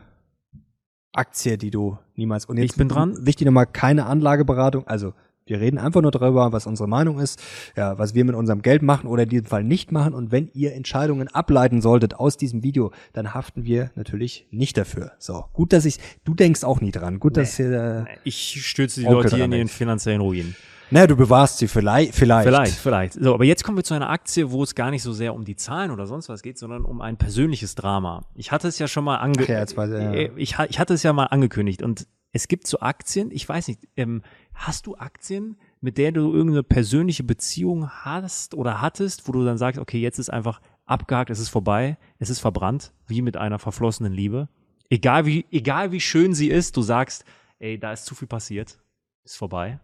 Aktie, 1.12 1.58
die 1.58 1.72
du 1.72 1.98
niemals. 2.16 2.46
Und 2.46 2.58
Ich 2.58 2.76
bin 2.76 2.88
dran. 2.88 3.18
Wichtig 3.26 3.46
nochmal, 3.46 3.66
keine 3.66 4.06
Anlageberatung. 4.06 4.88
Also 4.88 5.14
wir 5.46 5.60
reden 5.60 5.78
einfach 5.78 6.02
nur 6.02 6.12
darüber, 6.12 6.52
was 6.52 6.68
unsere 6.68 6.88
Meinung 6.88 7.20
ist, 7.20 7.42
ja, 7.76 7.98
was 7.98 8.14
wir 8.14 8.24
mit 8.26 8.36
unserem 8.36 8.62
Geld 8.62 8.82
machen 8.82 9.08
oder 9.08 9.24
in 9.24 9.30
diesem 9.30 9.46
Fall 9.48 9.64
nicht 9.64 9.92
machen. 9.92 10.14
Und 10.14 10.32
wenn 10.32 10.50
ihr 10.54 10.74
Entscheidungen 10.74 11.28
ableiten 11.28 11.82
solltet 11.82 12.16
aus 12.16 12.38
diesem 12.38 12.64
Video, 12.64 12.92
dann 13.14 13.34
haften 13.34 13.66
wir 13.66 13.92
natürlich 13.96 14.48
nicht 14.52 14.78
dafür. 14.78 15.12
So, 15.20 15.46
gut, 15.54 15.74
dass 15.74 15.86
ich, 15.86 16.00
du 16.24 16.34
denkst 16.34 16.64
auch 16.64 16.82
nie 16.82 16.92
dran. 16.92 17.20
Gut, 17.20 17.38
dass 17.38 17.60
ihr, 17.60 18.06
äh, 18.08 18.18
Ich 18.24 18.66
stürze 18.66 19.02
die 19.02 19.06
Onkel 19.08 19.24
Leute 19.24 19.36
hier 19.36 19.46
in 19.46 19.52
ihren 19.52 19.60
denkt. 19.62 19.74
finanziellen 19.74 20.22
Ruin. 20.22 20.56
naja, 20.92 21.08
du 21.08 21.16
bewahrst 21.16 21.58
sie 21.58 21.68
vielleicht, 21.68 22.16
vielleicht. 22.16 22.48
Vielleicht, 22.48 22.76
vielleicht. 22.76 23.14
So, 23.14 23.34
aber 23.34 23.46
jetzt 23.46 23.64
kommen 23.64 23.78
wir 23.78 23.84
zu 23.84 23.94
einer 23.96 24.10
Aktie, 24.10 24.52
wo 24.52 24.64
es 24.64 24.76
gar 24.76 24.92
nicht 24.92 25.04
so 25.04 25.12
sehr 25.12 25.34
um 25.34 25.44
die 25.44 25.56
Zahlen 25.56 25.92
oder 25.92 26.06
sonst 26.08 26.30
was 26.30 26.42
geht, 26.42 26.58
sondern 26.58 26.86
um 26.86 27.02
ein 27.02 27.18
persönliches 27.18 27.76
Drama. 27.76 28.26
Ich 28.36 28.52
hatte 28.52 28.68
es 28.68 28.80
ja 28.80 28.88
schon 28.88 29.04
mal 29.04 29.18
ange 29.18 29.40
Ach 29.42 29.48
ja, 29.48 29.60
jetzt 29.60 29.76
weiß 29.76 29.90
ich, 29.90 29.96
ja. 29.96 30.14
Äh, 30.14 30.32
ich 30.38 30.58
hatte 30.58 30.94
es 30.94 31.04
ja 31.04 31.12
mal 31.12 31.26
angekündigt 31.26 31.82
und 31.82 32.08
es 32.36 32.48
gibt 32.48 32.66
so 32.66 32.80
Aktien, 32.80 33.30
ich 33.32 33.48
weiß 33.48 33.68
nicht, 33.68 33.82
ähm, 33.96 34.24
hast 34.54 34.88
du 34.88 34.96
Aktien, 34.98 35.58
mit 35.82 35.98
der 35.98 36.12
du 36.12 36.32
irgendeine 36.34 36.64
persönliche 36.64 37.24
Beziehung 37.24 37.90
hast 37.90 38.54
oder 38.54 38.82
hattest, 38.82 39.28
wo 39.28 39.32
du 39.32 39.44
dann 39.44 39.58
sagst, 39.58 39.80
okay, 39.80 40.00
jetzt 40.00 40.20
ist 40.20 40.30
einfach 40.30 40.62
abgehakt, 40.86 41.30
es 41.30 41.40
ist 41.40 41.50
vorbei, 41.50 41.98
es 42.20 42.30
ist 42.30 42.40
verbrannt, 42.40 42.94
wie 43.08 43.22
mit 43.22 43.38
einer 43.38 43.60
verflossenen 43.60 44.14
Liebe. 44.14 44.50
Egal 44.90 45.26
wie, 45.26 45.46
egal 45.52 45.92
wie 45.92 46.00
schön 46.00 46.34
sie 46.34 46.50
ist, 46.50 46.78
du 46.78 46.82
sagst, 46.82 47.26
ey, 47.60 47.80
da 47.80 47.94
ist 47.94 48.06
zu 48.06 48.16
viel 48.16 48.28
passiert, 48.28 48.80
ist 49.24 49.38
vorbei. 49.38 49.80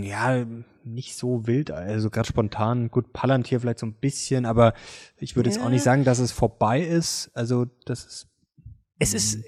Ja, 0.00 0.44
nicht 0.84 1.16
so 1.16 1.46
wild, 1.46 1.70
also 1.70 2.08
gerade 2.10 2.28
spontan. 2.28 2.90
Gut, 2.90 3.12
Palantir 3.12 3.60
vielleicht 3.60 3.80
so 3.80 3.86
ein 3.86 3.94
bisschen, 3.94 4.46
aber 4.46 4.74
ich 5.18 5.34
würde 5.34 5.50
jetzt 5.50 5.58
auch 5.58 5.64
Ja. 5.64 5.70
nicht 5.70 5.82
sagen, 5.82 6.04
dass 6.04 6.18
es 6.18 6.30
vorbei 6.32 6.80
ist. 6.80 7.30
Also 7.34 7.66
das 7.84 8.04
ist 8.04 8.28
Es 8.98 9.14
ist, 9.14 9.38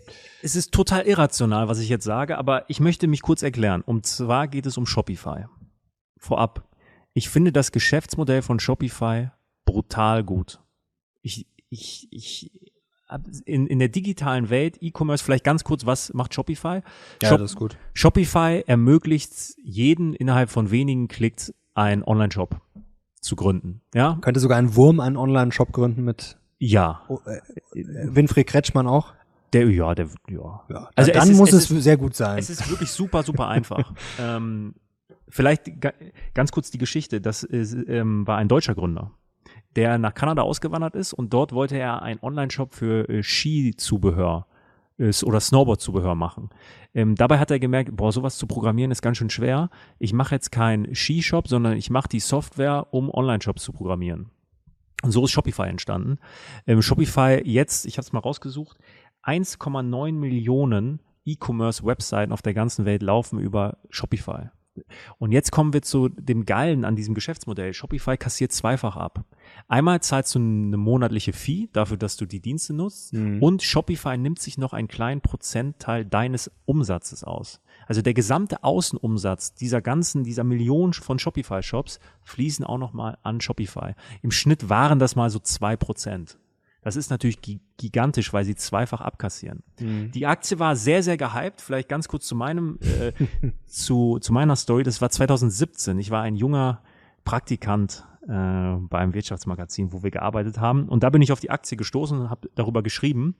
es 0.42 0.55
ist 0.57 0.72
total 0.72 1.03
irrational, 1.07 1.68
was 1.68 1.78
ich 1.80 1.88
jetzt 1.88 2.05
sage, 2.05 2.38
aber 2.38 2.64
ich 2.68 2.80
möchte 2.80 3.07
mich 3.09 3.22
kurz 3.22 3.42
erklären. 3.42 3.82
Und 3.82 4.07
zwar 4.07 4.46
geht 4.48 4.66
es 4.66 4.78
um 4.78 4.86
Shopify. 4.86 5.46
Vorab. 6.18 6.68
Ich 7.14 7.28
finde 7.28 7.53
das 7.53 7.72
Geschäftsmodell 7.72 8.42
von 8.42 8.61
Shopify 8.61 9.30
brutal 9.64 10.22
gut. 10.24 10.61
Ich, 11.22 11.46
ich, 11.68 12.09
ich, 12.11 12.51
in, 13.44 13.66
in 13.66 13.78
der 13.80 13.88
digitalen 13.88 14.51
Welt, 14.51 14.78
E-Commerce, 14.80 15.24
vielleicht 15.24 15.44
ganz 15.44 15.64
kurz, 15.64 15.84
was 15.84 16.12
macht 16.14 16.32
Shopify? 16.34 16.80
ja, 17.22 17.28
Shop- 17.28 17.38
das 17.40 17.53
ist 17.53 17.57
gut. 17.57 17.76
Shopify 17.92 18.62
ermöglicht 18.66 19.32
jeden 19.62 20.14
innerhalb 20.14 20.51
von 20.51 20.70
wenigen 20.70 21.09
Klicks 21.09 21.53
einen 21.74 22.05
Online-Shop 22.05 22.61
zu 23.20 23.34
gründen. 23.36 23.80
Ja? 23.94 24.18
Könnte 24.20 24.38
sogar 24.40 24.59
ein 24.59 24.76
Wurm 24.76 25.01
einen 25.01 25.16
Online-Shop 25.16 25.72
gründen 25.72 26.05
mit 26.05 26.38
Ja. 26.59 27.03
oh, 27.09 27.18
äh, 27.26 27.40
Winfried 27.74 28.46
Kretschmann 28.46 28.86
auch. 28.86 29.14
Der, 29.53 29.68
ja, 29.70 29.94
der, 29.94 30.09
ja. 30.28 30.62
Ja, 30.68 30.90
Also 30.94 31.12
dann 31.12 31.22
es 31.24 31.28
ist- 31.30 31.38
muss 31.38 31.53
es 31.53 31.70
es, 31.70 31.84
sehr 31.84 31.96
gut 31.96 32.14
sein. 32.14 32.38
Es 32.38 32.51
ist 32.51 32.68
wirklich 32.70 32.90
super, 32.90 33.22
super 33.22 33.48
einfach. 33.48 33.92
ähm, 34.20 34.74
vielleicht 35.28 35.80
ga, 35.80 35.92
ganz 36.34 36.53
kurz 36.53 36.70
die 36.70 36.78
Geschichte. 36.78 37.20
Das 37.20 37.42
ist, 37.42 37.76
ähm, 37.88 38.26
war 38.26 38.36
ein 38.38 38.48
deutscher 38.48 38.74
Gründer, 38.74 39.11
der 39.76 39.98
nach 39.98 40.14
Kanada 40.14 40.42
ausgewandert 40.42 40.94
ist 40.94 41.12
und 41.12 41.32
dort 41.32 41.53
wollte 41.53 41.76
er 41.78 42.03
einen 42.03 42.20
Online-Shop 42.22 42.74
für 42.74 43.09
äh, 43.09 43.22
Skizubehör 43.22 44.46
äh, 44.98 45.12
oder 45.24 45.40
Snowboard-Zubehör 45.40 46.14
machen. 46.14 46.51
Ähm, 46.94 47.14
dabei 47.14 47.38
hat 47.38 47.51
er 47.51 47.59
gemerkt, 47.61 47.94
boah, 47.96 48.12
sowas 48.12 48.36
zu 48.38 48.46
programmieren 48.46 48.90
ist 48.90 49.03
ganz 49.03 49.16
schön 49.18 49.30
schwer. 49.30 49.70
Ich 49.98 50.12
mache 50.12 50.34
jetzt 50.34 50.51
keinen 50.53 50.94
Skishop, 50.94 51.48
sondern 51.48 51.76
ich 51.76 51.90
mache 51.90 52.09
die 52.09 52.20
Software, 52.20 52.86
um 52.92 53.11
Online-Shops 53.11 53.62
zu 53.62 53.72
programmieren. 53.72 54.30
Und 55.03 55.12
so 55.12 55.24
ist 55.24 55.30
Shopify 55.30 55.62
entstanden. 55.62 56.18
Ähm, 56.66 56.82
Shopify 56.82 57.40
jetzt, 57.44 57.86
ich 57.86 57.96
habe 57.96 58.03
es 58.05 58.12
mal 58.12 58.18
rausgesucht, 58.18 58.76
1,9 59.25 60.12
Millionen 60.12 61.01
E-Commerce-Webseiten 61.25 62.33
auf 62.33 62.43
der 62.43 62.55
ganzen 62.55 62.85
Welt 62.85 63.03
laufen 63.03 63.39
über 63.39 63.79
Shopify. 63.91 64.49
Und 65.18 65.33
jetzt 65.33 65.51
kommen 65.51 65.73
wir 65.73 65.83
zu 65.83 66.09
dem 66.09 66.47
Geilen 66.47 66.85
an 66.85 66.97
diesem 66.97 67.14
Geschäftsmodell. 67.14 67.75
Shopify 67.75 68.16
kassiert 68.16 68.53
zweifach 68.53 68.97
ab. 68.97 69.25
Einmal 69.68 70.01
zahlst 70.01 70.35
du 70.35 70.39
eine 70.39 70.77
monatliche 70.77 71.33
Fee 71.33 71.68
dafür, 71.73 71.97
dass 71.97 72.16
du 72.16 72.25
die 72.25 72.41
Dienste 72.41 72.73
nutzt 72.73 73.12
und 73.43 73.62
Shopify 73.62 74.16
nimmt 74.16 74.39
sich 74.39 74.59
noch 74.59 74.73
einen 74.73 74.89
kleinen 74.89 75.21
Prozentteil 75.21 76.05
deines 76.05 76.51
Umsatzes 76.64 77.25
aus. 77.25 77.61
Also 77.87 78.03
der 78.03 78.14
gesamte 78.14 78.62
Außenumsatz 78.62 79.55
dieser 79.55 79.83
ganzen, 79.83 80.23
dieser 80.23 80.45
Millionen 80.45 80.93
von 80.93 81.18
Shopify-Shops 81.18 81.99
fließen 82.23 82.64
auch 82.64 82.79
nochmal 82.79 83.18
an 83.23 83.41
Shopify. 83.41 83.95
Im 84.23 84.31
Schnitt 84.31 84.68
waren 84.68 84.99
das 84.99 85.16
mal 85.16 85.31
so 85.31 85.41
zwei 85.41 85.77
Prozent. 85.77 86.39
Das 86.83 86.97
ist 86.97 87.11
natürlich 87.11 87.41
gi- 87.43 87.61
gigantisch, 87.76 88.33
weil 88.33 88.45
sie 88.45 88.55
zweifach 88.55 89.01
abkassieren. 89.01 89.62
Die 89.78 90.26
Aktie 90.26 90.59
war 90.59 90.76
sehr, 90.76 91.03
sehr 91.03 91.16
gehypt. 91.18 91.61
Vielleicht 91.61 91.89
ganz 91.89 92.09
kurz 92.09 92.26
zu 92.26 92.35
meinem, 92.35 92.78
äh, 92.81 93.12
zu, 93.66 94.18
zu 94.20 94.33
meiner 94.33 94.57
Story. 94.57 94.83
Das 94.83 95.01
war 95.03 95.11
2017. 95.11 95.99
Ich 95.99 96.11
war 96.11 96.22
ein 96.22 96.37
junger 96.37 96.81
Praktikant 97.24 98.07
äh, 98.26 98.76
beim 98.78 99.12
Wirtschaftsmagazin, 99.14 99.93
wo 99.93 100.03
wir 100.03 100.11
gearbeitet 100.11 100.59
haben. 100.59 100.89
Und 100.89 101.03
da 101.03 101.11
bin 101.11 101.20
ich 101.22 101.33
auf 101.33 101.41
die 101.41 101.51
Aktie 101.51 101.76
gestoßen 101.76 102.18
und 102.18 102.31
habe 102.31 102.49
darüber 102.55 102.83
geschrieben 102.83 103.35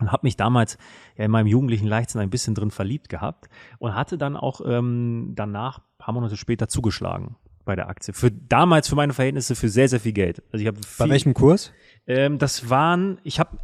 und 0.00 0.10
habe 0.10 0.26
mich 0.26 0.36
damals 0.36 0.78
ja 1.16 1.26
in 1.26 1.30
meinem 1.30 1.46
jugendlichen 1.46 1.86
Leichtsinn 1.86 2.20
ein 2.22 2.30
bisschen 2.30 2.54
drin 2.54 2.70
verliebt 2.70 3.10
gehabt 3.10 3.48
und 3.78 3.94
hatte 3.94 4.16
dann 4.16 4.36
auch 4.36 4.62
ähm, 4.64 5.32
danach, 5.34 5.80
paar 5.98 6.14
Monate 6.14 6.36
später, 6.38 6.68
zugeschlagen 6.68 7.36
bei 7.64 7.76
der 7.76 7.88
Aktie. 7.88 8.14
Für 8.14 8.30
damals, 8.30 8.88
für 8.88 8.96
meine 8.96 9.12
Verhältnisse, 9.12 9.54
für 9.54 9.68
sehr, 9.68 9.88
sehr 9.88 10.00
viel 10.00 10.12
Geld. 10.12 10.42
Also 10.52 10.62
ich 10.62 10.66
habe 10.66 10.80
Bei 10.98 11.08
welchem 11.08 11.34
Kurs? 11.34 11.72
ähm, 12.06 12.38
das 12.38 12.68
waren, 12.68 13.18
ich 13.24 13.38
habe, 13.38 13.58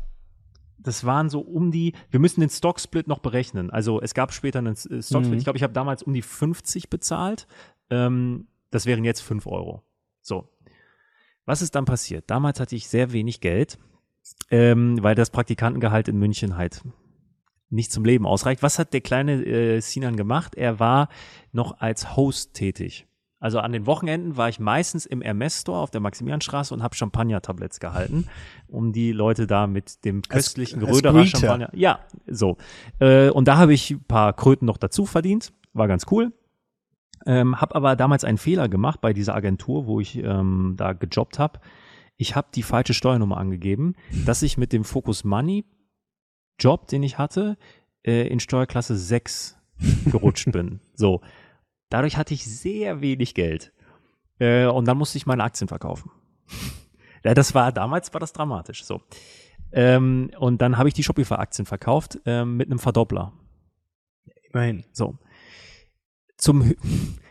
das 0.79 1.05
waren 1.05 1.29
so 1.29 1.41
um 1.41 1.71
die, 1.71 1.95
wir 2.11 2.21
müssen 2.21 2.41
den 2.41 2.51
Stock-Split 2.51 3.09
noch 3.09 3.19
berechnen. 3.19 3.71
Also 3.71 4.01
es 4.01 4.15
gab 4.15 4.33
später 4.33 4.61
einen 4.61 4.75
äh, 4.75 5.03
Stock-Split. 5.03 5.27
Mhm. 5.27 5.39
Ich 5.39 5.45
glaube, 5.45 5.57
ich 5.57 5.63
habe 5.63 5.73
damals 5.73 6.03
um 6.03 6.13
die 6.13 6.23
50 6.23 6.91
bezahlt. 6.91 7.47
Ähm, 7.91 8.47
das 8.71 8.87
wären 8.87 9.05
jetzt 9.05 9.21
fünf 9.21 9.47
Euro. 9.47 9.83
So. 10.21 10.49
Was 11.45 11.63
ist 11.63 11.75
dann 11.75 11.87
passiert? 11.87 12.25
Damals 12.29 12.61
hatte 12.61 12.77
ich 12.77 12.89
sehr 12.89 13.13
wenig 13.13 13.41
Geld, 13.41 13.79
ähm, 14.51 15.03
weil 15.03 15.15
das 15.15 15.31
Praktikantengehalt 15.31 16.09
in 16.09 16.19
München 16.19 16.57
halt 16.57 16.83
nicht 17.71 17.91
zum 17.93 18.05
Leben 18.05 18.27
ausreicht. 18.27 18.63
Was 18.63 18.79
hat 18.79 18.93
der 18.93 19.01
kleine 19.01 19.45
äh, 19.45 19.81
Sinan 19.81 20.17
gemacht? 20.17 20.55
Er 20.55 20.79
war 20.79 21.09
noch 21.53 21.81
als 21.81 22.17
Host 22.17 22.55
tätig. 22.55 23.07
Also 23.41 23.61
an 23.61 23.73
den 23.73 23.87
Wochenenden 23.87 24.37
war 24.37 24.49
ich 24.49 24.59
meistens 24.59 25.07
im 25.07 25.23
Hermes 25.23 25.61
Store 25.61 25.79
auf 25.79 25.91
der 25.91 26.01
Maximilianstraße 26.01 26.75
und 26.75 26.83
habe 26.83 26.97
Champagner-Tabletts 26.97 27.79
gehalten, 27.79 28.27
um 28.67 28.93
die 28.93 29.13
Leute 29.13 29.47
da 29.47 29.67
mit 29.67 30.05
dem 30.05 30.23
köstlichen 30.23 30.85
als 30.85 30.97
Röderer. 30.97 31.25
Champagner. 31.25 31.71
Ja, 31.73 32.01
so. 32.27 32.57
Äh, 32.99 33.31
und 33.31 33.47
da 33.47 33.57
habe 33.57 33.75
ich 33.75 33.93
ein 33.93 34.05
paar 34.05 34.33
Kröten 34.33 34.67
noch 34.67 34.77
dazu 34.77 35.07
verdient. 35.07 35.53
War 35.73 35.87
ganz 35.87 36.07
cool. 36.11 36.33
Ähm, 37.27 37.61
habe 37.61 37.75
aber 37.75 37.95
damals 37.95 38.25
einen 38.25 38.39
Fehler 38.39 38.69
gemacht 38.69 39.01
bei 39.01 39.13
dieser 39.13 39.35
Agentur, 39.35 39.87
wo 39.87 40.01
ich 40.01 40.17
ähm, 40.17 40.75
da 40.77 40.93
gejobbt 40.93 41.39
habe. 41.39 41.61
Ich 42.17 42.35
habe 42.35 42.49
die 42.53 42.65
falsche 42.65 42.95
Steuernummer 42.95 43.37
angegeben, 43.37 43.95
dass 44.27 44.43
ich 44.43 44.59
mit 44.59 44.73
dem 44.73 44.83
Focus 44.83 45.23
Money 45.23 45.65
Job, 46.59 46.89
den 46.89 47.05
ich 47.05 47.19
hatte, 47.19 47.57
äh, 48.05 48.27
in 48.27 48.41
Steuerklasse 48.41 48.97
6 48.97 49.57
gerutscht 50.07 50.51
bin. 50.51 50.81
So. 50.95 51.21
Dadurch 51.89 52.17
hatte 52.17 52.35
ich 52.35 52.45
sehr 52.45 53.01
wenig 53.01 53.35
Geld. 53.35 53.73
Äh, 54.39 54.67
und 54.67 54.87
dann 54.87 54.99
musste 54.99 55.19
ich 55.19 55.27
meine 55.27 55.43
Aktien 55.43 55.69
verkaufen. 55.69 56.11
ja, 57.25 57.35
das 57.35 57.55
war, 57.55 57.73
damals 57.73 58.13
war 58.13 58.21
das 58.21 58.33
dramatisch. 58.33 58.85
So. 58.85 59.03
Ähm, 59.73 60.31
und 60.39 60.63
dann 60.63 60.79
habe 60.79 60.89
ich 60.89 60.95
die 60.95 61.03
Shopify-Aktien 61.03 61.67
verkauft 61.67 62.19
ähm, 62.27 62.57
mit 62.57 62.69
einem 62.69 62.79
Verdoppler. 62.79 63.33
Immerhin. 64.53 64.85
So. 64.93 65.19
Zum, 66.37 66.75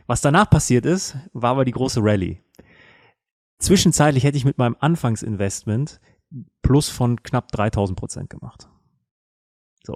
was 0.05 0.21
danach 0.21 0.49
passiert 0.49 0.85
ist, 0.85 1.17
war 1.33 1.51
aber 1.51 1.65
die 1.65 1.71
große 1.71 2.01
Rallye. 2.03 2.41
Zwischenzeitlich 3.59 4.23
hätte 4.23 4.37
ich 4.37 4.45
mit 4.45 4.57
meinem 4.57 4.75
Anfangsinvestment 4.79 5.99
plus 6.61 6.89
von 6.89 7.23
knapp 7.23 7.51
3000 7.51 7.97
Prozent 7.97 8.29
gemacht. 8.29 8.69
So. 9.83 9.95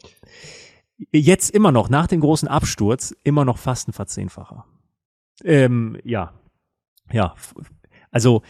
Jetzt 1.11 1.49
immer 1.49 1.71
noch, 1.71 1.89
nach 1.89 2.07
dem 2.07 2.19
großen 2.19 2.47
Absturz, 2.47 3.15
immer 3.23 3.45
noch 3.45 3.57
fast 3.57 3.87
ein 3.87 3.93
Verzehnfacher. 3.93 4.65
Ähm, 5.43 5.97
ja. 6.03 6.33
Ja. 7.11 7.35
Also, 8.11 8.43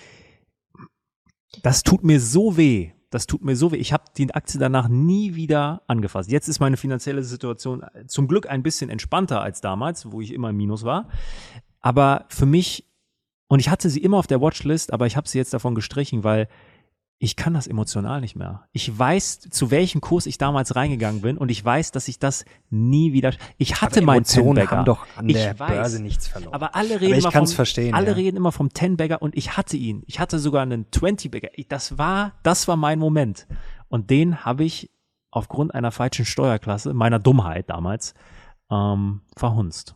das 1.64 1.84
tut 1.84 2.04
mir 2.04 2.20
so 2.20 2.58
weh. 2.58 2.92
Das 3.10 3.28
tut 3.28 3.44
mir 3.44 3.56
so 3.56 3.72
weh. 3.72 3.78
Ich 3.78 3.94
habe 3.94 4.04
die 4.18 4.34
Aktie 4.34 4.60
danach 4.60 4.88
nie 4.88 5.36
wieder 5.36 5.82
angefasst. 5.88 6.32
Jetzt 6.32 6.48
ist 6.48 6.60
meine 6.60 6.78
finanzielle 6.78 7.24
Situation 7.24 7.84
zum 8.08 8.28
Glück 8.28 8.50
ein 8.50 8.64
bisschen 8.64 8.90
entspannter 8.90 9.42
als 9.42 9.62
damals, 9.62 10.12
wo 10.12 10.22
ich 10.22 10.34
immer 10.34 10.50
im 10.50 10.58
Minus 10.58 10.84
war. 10.84 11.10
Aber 11.82 12.26
für 12.30 12.46
mich, 12.46 12.88
und 13.48 13.60
ich 13.60 13.70
hatte 13.70 13.90
sie 13.90 14.02
immer 14.02 14.18
auf 14.18 14.28
der 14.28 14.42
Watchlist, 14.42 14.94
aber 14.94 15.08
ich 15.08 15.18
habe 15.18 15.28
sie 15.28 15.38
jetzt 15.38 15.54
davon 15.54 15.76
gestrichen, 15.76 16.24
weil 16.24 16.48
ich 17.24 17.36
kann 17.36 17.54
das 17.54 17.68
emotional 17.68 18.20
nicht 18.20 18.36
mehr. 18.36 18.68
Ich 18.72 18.98
weiß, 18.98 19.42
zu 19.42 19.70
welchem 19.70 20.02
Kurs 20.02 20.26
ich 20.26 20.40
damals 20.40 20.76
reingegangen 20.76 21.22
bin 21.22 21.38
und 21.38 21.50
ich 21.52 21.64
weiß, 21.64 21.92
dass 21.92 22.08
ich 22.08 22.18
das 22.18 22.46
nie 22.72 23.14
wieder. 23.14 23.32
Ich 23.60 23.80
hatte 23.80 24.00
Aber 24.00 24.08
meinen 24.08 24.24
Ten-Bagger. 24.24 24.72
haben 24.78 24.86
doch 24.86 25.06
an 25.16 25.30
Ich 25.30 25.36
der 25.36 25.60
weiß. 25.60 25.70
Börse 25.70 26.02
nichts 26.02 26.28
verloren. 26.28 26.54
Aber 26.56 26.76
alle 26.76 27.00
reden 27.00 27.14
ich 27.14 27.24
immer 27.24 27.32
vom, 27.32 27.46
verstehen, 27.48 27.94
Alle 27.94 28.08
ja. 28.08 28.14
reden 28.14 28.38
immer 28.38 28.52
vom 28.52 28.74
Ten-Bagger 28.74 29.22
und 29.22 29.38
ich 29.38 29.56
hatte 29.56 29.78
ihn. 29.78 30.02
Ich 30.08 30.20
hatte 30.20 30.40
sogar 30.40 30.64
einen 30.64 30.88
20-Bagger. 30.90 31.50
Ich- 31.54 31.68
Das 31.68 32.00
war, 32.00 32.34
das 32.42 32.68
war 32.68 32.76
mein 32.76 32.98
Moment. 32.98 33.46
Und 33.88 34.10
den 34.10 34.44
habe 34.44 34.64
ich 34.64 34.90
aufgrund 35.30 35.76
einer 35.76 35.92
falschen 35.92 36.26
Steuerklasse, 36.26 36.94
meiner 36.96 37.20
Dummheit 37.20 37.70
damals, 37.70 38.16
ähm, 38.72 39.22
verhunzt. 39.38 39.96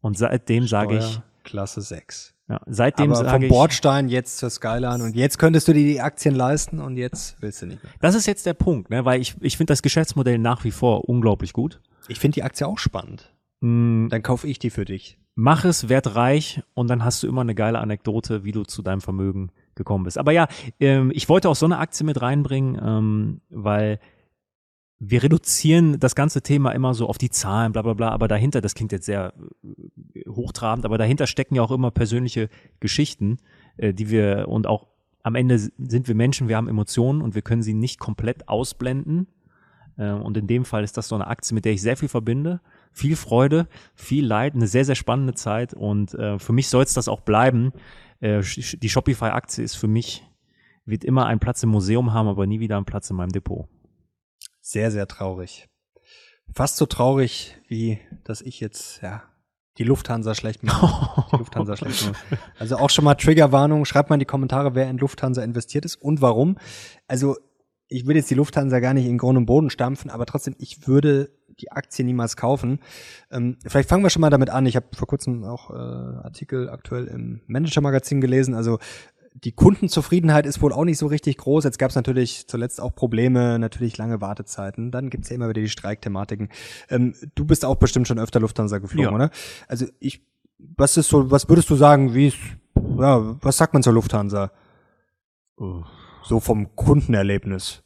Und 0.00 0.18
seitdem 0.18 0.66
sage 0.66 0.98
ich, 0.98 1.20
Klasse 1.44 1.82
6. 1.82 2.33
ja, 2.48 2.60
seitdem 2.66 3.12
Aber 3.12 3.28
vom 3.28 3.48
Bordstein 3.48 4.08
jetzt 4.08 4.38
zur 4.38 4.50
Skyline 4.50 5.02
und 5.02 5.16
jetzt 5.16 5.38
könntest 5.38 5.66
du 5.68 5.72
dir 5.72 5.84
die 5.84 6.00
Aktien 6.00 6.34
leisten 6.34 6.78
und 6.78 6.96
jetzt 6.96 7.36
willst 7.40 7.62
du 7.62 7.66
nicht 7.66 7.82
mehr. 7.82 7.92
das 8.00 8.14
ist 8.14 8.26
jetzt 8.26 8.44
der 8.44 8.54
Punkt, 8.54 8.90
ne, 8.90 9.04
weil 9.04 9.20
ich, 9.20 9.34
ich 9.40 9.56
finde 9.56 9.72
das 9.72 9.80
Geschäftsmodell 9.82 10.38
nach 10.38 10.64
wie 10.64 10.70
vor 10.70 11.08
unglaublich 11.08 11.52
gut. 11.52 11.80
Ich 12.08 12.18
finde 12.18 12.34
die 12.34 12.42
Aktie 12.42 12.66
auch 12.66 12.78
spannend. 12.78 13.32
Mm, 13.60 14.08
Dann 14.08 14.22
kaufe 14.22 14.46
ich 14.46 14.58
die 14.58 14.68
für 14.70 14.84
dich. 14.84 15.18
mach 15.36 15.64
es, 15.64 15.88
werd 15.88 16.14
reich 16.14 16.62
und 16.74 16.88
dann 16.88 17.02
hast 17.02 17.22
du 17.22 17.26
immer 17.28 17.40
eine 17.40 17.54
geile 17.54 17.78
Anekdote, 17.78 18.44
wie 18.44 18.52
du 18.52 18.64
zu 18.64 18.82
deinem 18.82 19.00
Vermögen 19.00 19.50
gekommen 19.74 20.04
bist. 20.04 20.18
Aber 20.18 20.32
ja, 20.32 20.46
ähm, 20.80 21.10
ich 21.14 21.28
wollte 21.30 21.48
auch 21.48 21.56
so 21.56 21.64
eine 21.66 21.78
Aktie 21.78 22.04
mit 22.04 22.20
reinbringen, 22.20 22.78
ähm, 22.80 23.40
weil 23.48 23.98
wir 25.10 25.22
reduzieren 25.22 25.98
das 25.98 26.14
ganze 26.14 26.42
Thema 26.42 26.72
immer 26.72 26.94
so 26.94 27.08
auf 27.08 27.18
die 27.18 27.30
Zahlen, 27.30 27.72
bla 27.72 27.82
bla 27.82 27.94
bla, 27.94 28.10
aber 28.10 28.28
dahinter, 28.28 28.60
das 28.60 28.74
klingt 28.74 28.92
jetzt 28.92 29.06
sehr 29.06 29.32
äh, 30.14 30.28
hochtrabend, 30.28 30.84
aber 30.84 30.98
dahinter 30.98 31.26
stecken 31.26 31.54
ja 31.54 31.62
auch 31.62 31.70
immer 31.70 31.90
persönliche 31.90 32.48
Geschichten, 32.80 33.38
äh, 33.76 33.92
die 33.92 34.10
wir 34.10 34.46
und 34.48 34.66
auch 34.66 34.86
am 35.22 35.36
Ende 35.36 35.58
sind 35.58 36.06
wir 36.06 36.14
Menschen, 36.14 36.48
wir 36.48 36.56
haben 36.56 36.68
Emotionen 36.68 37.22
und 37.22 37.34
wir 37.34 37.42
können 37.42 37.62
sie 37.62 37.72
nicht 37.72 37.98
komplett 37.98 38.48
ausblenden. 38.48 39.26
Äh, 39.96 40.10
Und 40.10 40.36
in 40.36 40.46
dem 40.46 40.64
Fall 40.66 40.84
ist 40.84 40.96
das 40.98 41.08
so 41.08 41.14
eine 41.14 41.26
Aktie, 41.26 41.54
mit 41.54 41.64
der 41.64 41.72
ich 41.72 41.80
sehr 41.80 41.96
viel 41.96 42.08
verbinde. 42.10 42.60
Viel 42.92 43.16
Freude, 43.16 43.66
viel 43.94 44.26
Leid, 44.26 44.54
eine 44.54 44.66
sehr, 44.66 44.84
sehr 44.84 44.94
spannende 44.94 45.32
Zeit. 45.32 45.72
Und 45.72 46.14
äh, 46.14 46.38
für 46.38 46.52
mich 46.52 46.68
soll 46.68 46.84
es 46.84 46.92
das 46.92 47.08
auch 47.08 47.22
bleiben. 47.22 47.72
Äh, 48.20 48.42
die 48.42 48.88
Shopify-Aktie 48.88 49.64
ist 49.64 49.76
für 49.76 49.88
mich, 49.88 50.22
wird 50.84 51.04
immer 51.04 51.24
einen 51.24 51.40
Platz 51.40 51.62
im 51.62 51.70
Museum 51.70 52.12
haben, 52.12 52.28
aber 52.28 52.46
nie 52.46 52.60
wieder 52.60 52.76
einen 52.76 52.84
Platz 52.84 53.08
in 53.08 53.16
meinem 53.16 53.32
Depot. 53.32 53.66
Sehr, 54.66 54.90
sehr 54.90 55.06
traurig. 55.06 55.68
Fast 56.54 56.78
so 56.78 56.86
traurig, 56.86 57.54
wie 57.68 57.98
dass 58.24 58.40
ich 58.40 58.60
jetzt, 58.60 59.02
ja, 59.02 59.22
die 59.76 59.84
Lufthansa 59.84 60.34
schlecht 60.34 60.62
mache. 60.62 61.26
Die 61.32 61.36
Lufthansa 61.36 61.76
schlecht 61.76 62.06
mache. 62.06 62.38
Also 62.58 62.76
auch 62.78 62.88
schon 62.88 63.04
mal 63.04 63.14
Triggerwarnung. 63.14 63.84
Schreibt 63.84 64.08
mal 64.08 64.16
in 64.16 64.20
die 64.20 64.24
Kommentare, 64.24 64.74
wer 64.74 64.88
in 64.88 64.96
Lufthansa 64.96 65.42
investiert 65.42 65.84
ist 65.84 65.96
und 65.96 66.22
warum. 66.22 66.56
Also 67.08 67.36
ich 67.88 68.06
würde 68.06 68.20
jetzt 68.20 68.30
die 68.30 68.36
Lufthansa 68.36 68.80
gar 68.80 68.94
nicht 68.94 69.06
in 69.06 69.18
Grund 69.18 69.36
und 69.36 69.44
Boden 69.44 69.68
stampfen, 69.68 70.10
aber 70.10 70.24
trotzdem, 70.24 70.54
ich 70.58 70.88
würde 70.88 71.30
die 71.60 71.70
Aktie 71.70 72.04
niemals 72.04 72.36
kaufen. 72.36 72.80
Ähm, 73.30 73.58
vielleicht 73.66 73.88
fangen 73.88 74.02
wir 74.02 74.10
schon 74.10 74.20
mal 74.22 74.30
damit 74.30 74.48
an. 74.48 74.64
Ich 74.66 74.76
habe 74.76 74.86
vor 74.96 75.06
kurzem 75.06 75.44
auch 75.44 75.70
äh, 75.70 75.74
Artikel 75.74 76.70
aktuell 76.70 77.06
im 77.06 77.42
Manager-Magazin 77.46 78.20
gelesen. 78.20 78.54
Also 78.54 78.78
die 79.36 79.52
Kundenzufriedenheit 79.52 80.46
ist 80.46 80.62
wohl 80.62 80.72
auch 80.72 80.84
nicht 80.84 80.98
so 80.98 81.06
richtig 81.06 81.38
groß. 81.38 81.64
Jetzt 81.64 81.78
gab 81.78 81.90
es 81.90 81.96
natürlich 81.96 82.46
zuletzt 82.46 82.80
auch 82.80 82.94
Probleme, 82.94 83.58
natürlich 83.58 83.98
lange 83.98 84.20
Wartezeiten. 84.20 84.92
Dann 84.92 85.10
gibt's 85.10 85.28
ja 85.28 85.34
immer 85.34 85.48
wieder 85.48 85.60
die 85.60 85.68
Streikthematiken. 85.68 86.48
Ähm, 86.88 87.14
du 87.34 87.44
bist 87.44 87.64
auch 87.64 87.74
bestimmt 87.76 88.06
schon 88.06 88.18
öfter 88.20 88.38
Lufthansa 88.40 88.78
geflogen, 88.78 89.10
Ja. 89.10 89.14
oder? 89.14 89.30
Also 89.66 89.86
ich, 89.98 90.24
was 90.76 90.96
ist 90.96 91.08
so, 91.08 91.30
was 91.32 91.48
würdest 91.48 91.68
du 91.68 91.74
sagen, 91.74 92.14
wie 92.14 92.28
ist, 92.28 92.38
ja, 92.76 93.36
was 93.42 93.56
sagt 93.56 93.74
man 93.74 93.82
zur 93.82 93.92
Lufthansa? 93.92 94.52
So 96.22 96.40
vom 96.40 96.74
Kundenerlebnis. 96.76 97.82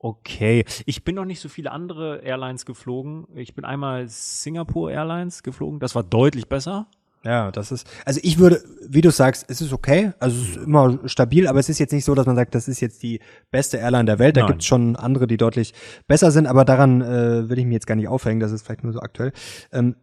Okay, 0.00 0.64
ich 0.86 1.02
bin 1.02 1.16
noch 1.16 1.24
nicht 1.24 1.40
so 1.40 1.48
viele 1.48 1.72
andere 1.72 2.18
Airlines 2.18 2.64
geflogen. 2.64 3.26
Ich 3.34 3.54
bin 3.56 3.64
einmal 3.64 4.08
Singapore 4.08 4.92
Airlines 4.92 5.42
geflogen. 5.42 5.80
Das 5.80 5.96
war 5.96 6.04
deutlich 6.04 6.48
besser. 6.48 6.86
Ja, 7.28 7.50
das 7.52 7.72
ist, 7.72 7.86
also 8.06 8.20
ich 8.22 8.38
würde, 8.38 8.62
wie 8.88 9.02
du 9.02 9.10
sagst, 9.10 9.44
es 9.48 9.60
ist 9.60 9.74
okay, 9.74 10.12
also 10.18 10.40
es 10.40 10.48
ist 10.48 10.56
immer 10.56 10.98
stabil, 11.04 11.46
aber 11.46 11.60
es 11.60 11.68
ist 11.68 11.78
jetzt 11.78 11.92
nicht 11.92 12.06
so, 12.06 12.14
dass 12.14 12.24
man 12.24 12.36
sagt, 12.36 12.54
das 12.54 12.68
ist 12.68 12.80
jetzt 12.80 13.02
die 13.02 13.20
beste 13.50 13.76
Airline 13.76 14.06
der 14.06 14.18
Welt. 14.18 14.38
Da 14.38 14.40
Nein. 14.40 14.52
gibt's 14.52 14.64
schon 14.64 14.96
andere, 14.96 15.26
die 15.26 15.36
deutlich 15.36 15.74
besser 16.06 16.30
sind, 16.30 16.46
aber 16.46 16.64
daran 16.64 17.02
äh, 17.02 17.50
will 17.50 17.58
ich 17.58 17.66
mich 17.66 17.74
jetzt 17.74 17.86
gar 17.86 17.96
nicht 17.96 18.08
aufhängen, 18.08 18.40
das 18.40 18.50
ist 18.50 18.64
vielleicht 18.64 18.82
nur 18.82 18.94
so 18.94 19.00
aktuell. 19.00 19.32
Ähm, 19.72 19.96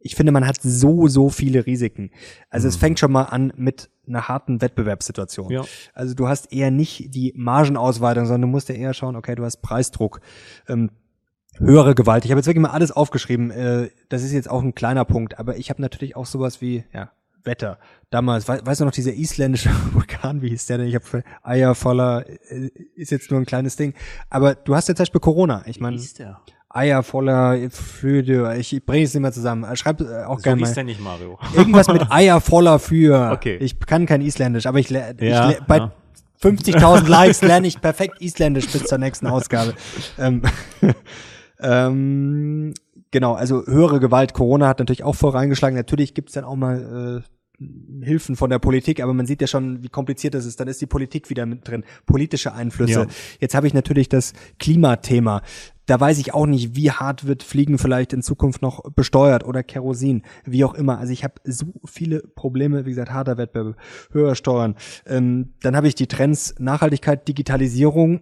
ich 0.00 0.16
finde, 0.16 0.32
man 0.32 0.46
hat 0.46 0.58
so, 0.60 1.08
so 1.08 1.30
viele 1.30 1.64
Risiken. 1.64 2.10
Also 2.50 2.68
es 2.68 2.76
fängt 2.76 2.98
schon 2.98 3.10
mal 3.10 3.24
an 3.24 3.54
mit 3.56 3.88
einer 4.06 4.28
harten 4.28 4.60
Wettbewerbssituation. 4.60 5.50
Ja. 5.50 5.64
Also 5.94 6.14
du 6.14 6.28
hast 6.28 6.52
eher 6.52 6.70
nicht 6.70 7.14
die 7.14 7.32
Margenausweitung, 7.36 8.26
sondern 8.26 8.42
du 8.42 8.48
musst 8.48 8.68
ja 8.68 8.74
eher 8.74 8.92
schauen, 8.92 9.16
okay, 9.16 9.34
du 9.34 9.44
hast 9.44 9.62
Preisdruck. 9.62 10.20
Ähm, 10.68 10.90
höhere 11.58 11.94
Gewalt. 11.94 12.24
Ich 12.24 12.30
habe 12.30 12.38
jetzt 12.38 12.46
wirklich 12.46 12.62
mal 12.62 12.70
alles 12.70 12.92
aufgeschrieben. 12.92 13.50
Äh, 13.50 13.90
das 14.08 14.22
ist 14.22 14.32
jetzt 14.32 14.50
auch 14.50 14.62
ein 14.62 14.74
kleiner 14.74 15.04
Punkt, 15.04 15.38
aber 15.38 15.56
ich 15.56 15.70
habe 15.70 15.80
natürlich 15.82 16.16
auch 16.16 16.26
sowas 16.26 16.60
wie 16.60 16.84
ja 16.92 17.10
Wetter. 17.44 17.78
Damals, 18.10 18.48
wei 18.48 18.58
weißt 18.64 18.80
du 18.80 18.84
noch, 18.84 18.92
dieser 18.92 19.12
isländische 19.14 19.70
Vulkan, 19.92 20.42
wie 20.42 20.48
hieß 20.50 20.66
der 20.66 20.78
denn? 20.78 20.88
Ich 20.88 20.94
habe 20.94 21.22
Eier 21.42 21.74
voller, 21.74 22.24
äh, 22.50 22.70
ist 22.96 23.10
jetzt 23.10 23.30
nur 23.30 23.40
ein 23.40 23.46
kleines 23.46 23.76
Ding. 23.76 23.94
Aber 24.30 24.54
du 24.54 24.74
hast 24.74 24.88
jetzt 24.88 24.98
zum 24.98 25.04
Beispiel 25.04 25.20
Corona. 25.20 25.62
Ich 25.66 25.80
meine? 25.80 26.00
Eier 26.68 27.02
voller 27.02 27.56
Flöde. 27.70 28.54
Ich 28.58 28.84
bringe 28.84 29.04
es 29.04 29.14
nicht 29.14 29.22
mehr 29.22 29.32
zusammen. 29.32 29.64
Schreib 29.76 30.00
äh, 30.02 30.24
auch 30.24 30.38
So 30.38 30.42
gerne 30.42 30.60
mal. 30.60 30.84
nicht, 30.84 31.00
Mario. 31.00 31.38
Irgendwas 31.54 31.88
mit 31.88 32.02
Eier 32.10 32.40
voller 32.40 32.78
für. 32.78 33.30
Okay. 33.32 33.56
Ich 33.60 33.78
kann 33.80 34.04
kein 34.06 34.20
Isländisch, 34.20 34.66
aber 34.66 34.78
ich, 34.78 34.90
ich 34.90 34.96
Ja, 35.20 35.50
le- 35.50 35.58
bei 35.66 35.78
ja. 35.78 35.92
50.000 36.42 37.08
Likes 37.08 37.40
lerne 37.40 37.66
ich 37.66 37.80
perfekt 37.80 38.20
Isländisch 38.20 38.68
bis 38.68 38.84
zur 38.84 38.98
nächsten 38.98 39.26
Ausgabe. 39.26 39.72
ähm, 40.18 40.42
ähm, 41.60 42.74
genau, 43.10 43.34
also 43.34 43.64
höhere 43.66 44.00
Gewalt. 44.00 44.34
Corona 44.34 44.68
hat 44.68 44.78
natürlich 44.78 45.04
auch 45.04 45.14
voreingeschlagen. 45.14 45.76
Natürlich 45.76 46.14
gibt's 46.14 46.32
dann 46.34 46.44
auch 46.44 46.56
mal 46.56 47.22
äh, 47.24 47.36
Hilfen 48.04 48.36
von 48.36 48.50
der 48.50 48.58
Politik, 48.58 49.02
aber 49.02 49.14
man 49.14 49.26
sieht 49.26 49.40
ja 49.40 49.46
schon, 49.46 49.82
wie 49.82 49.88
kompliziert 49.88 50.34
das 50.34 50.44
ist. 50.44 50.60
Dann 50.60 50.68
ist 50.68 50.80
die 50.80 50.86
Politik 50.86 51.30
wieder 51.30 51.46
mit 51.46 51.66
drin, 51.66 51.84
politische 52.04 52.52
Einflüsse. 52.52 53.00
Ja. 53.00 53.06
Jetzt 53.40 53.54
habe 53.54 53.66
ich 53.66 53.72
natürlich 53.72 54.08
das 54.10 54.34
Klimathema. 54.58 55.42
da 55.86 55.98
weiß 55.98 56.18
ich 56.18 56.34
auch 56.34 56.46
nicht, 56.46 56.76
wie 56.76 56.90
hart 56.90 57.26
wird 57.26 57.42
Fliegen 57.42 57.78
vielleicht 57.78 58.12
in 58.12 58.20
Zukunft 58.20 58.60
noch 58.60 58.82
besteuert 58.90 59.44
oder 59.44 59.62
Kerosin, 59.62 60.22
wie 60.44 60.64
auch 60.64 60.74
immer. 60.74 60.98
Also 60.98 61.12
ich 61.12 61.24
habe 61.24 61.34
so 61.44 61.66
viele 61.86 62.20
Probleme, 62.20 62.84
wie 62.84 62.90
gesagt, 62.90 63.12
harter 63.12 63.38
Wettbewerb, 63.38 63.76
höher 64.12 64.34
Steuern. 64.34 64.74
Ähm, 65.06 65.54
dann 65.62 65.76
habe 65.76 65.88
ich 65.88 65.94
die 65.94 66.08
Trends 66.08 66.56
Nachhaltigkeit, 66.58 67.26
Digitalisierung. 67.26 68.20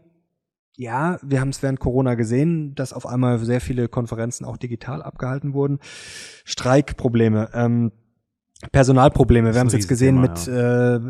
Ja, 0.77 1.19
wir 1.23 1.41
haben 1.41 1.51
es 1.51 1.63
während 1.63 1.79
Corona 1.79 2.15
gesehen, 2.15 2.75
dass 2.75 2.93
auf 2.93 3.07
einmal 3.07 3.39
sehr 3.39 3.61
viele 3.61 3.89
Konferenzen 3.89 4.45
auch 4.45 4.57
digital 4.57 5.03
abgehalten 5.03 5.55
wurden. 5.55 5.79
Streikprobleme. 6.45 7.51
Ähm, 7.55 7.93
Personalprobleme. 8.73 9.53
Wir 9.53 9.61
haben 9.61 9.69
es 9.69 9.73
jetzt 9.73 9.89
gesehen 9.89 10.21
mit, 10.21 10.47
ja. 10.47 10.97
äh, 10.97 11.01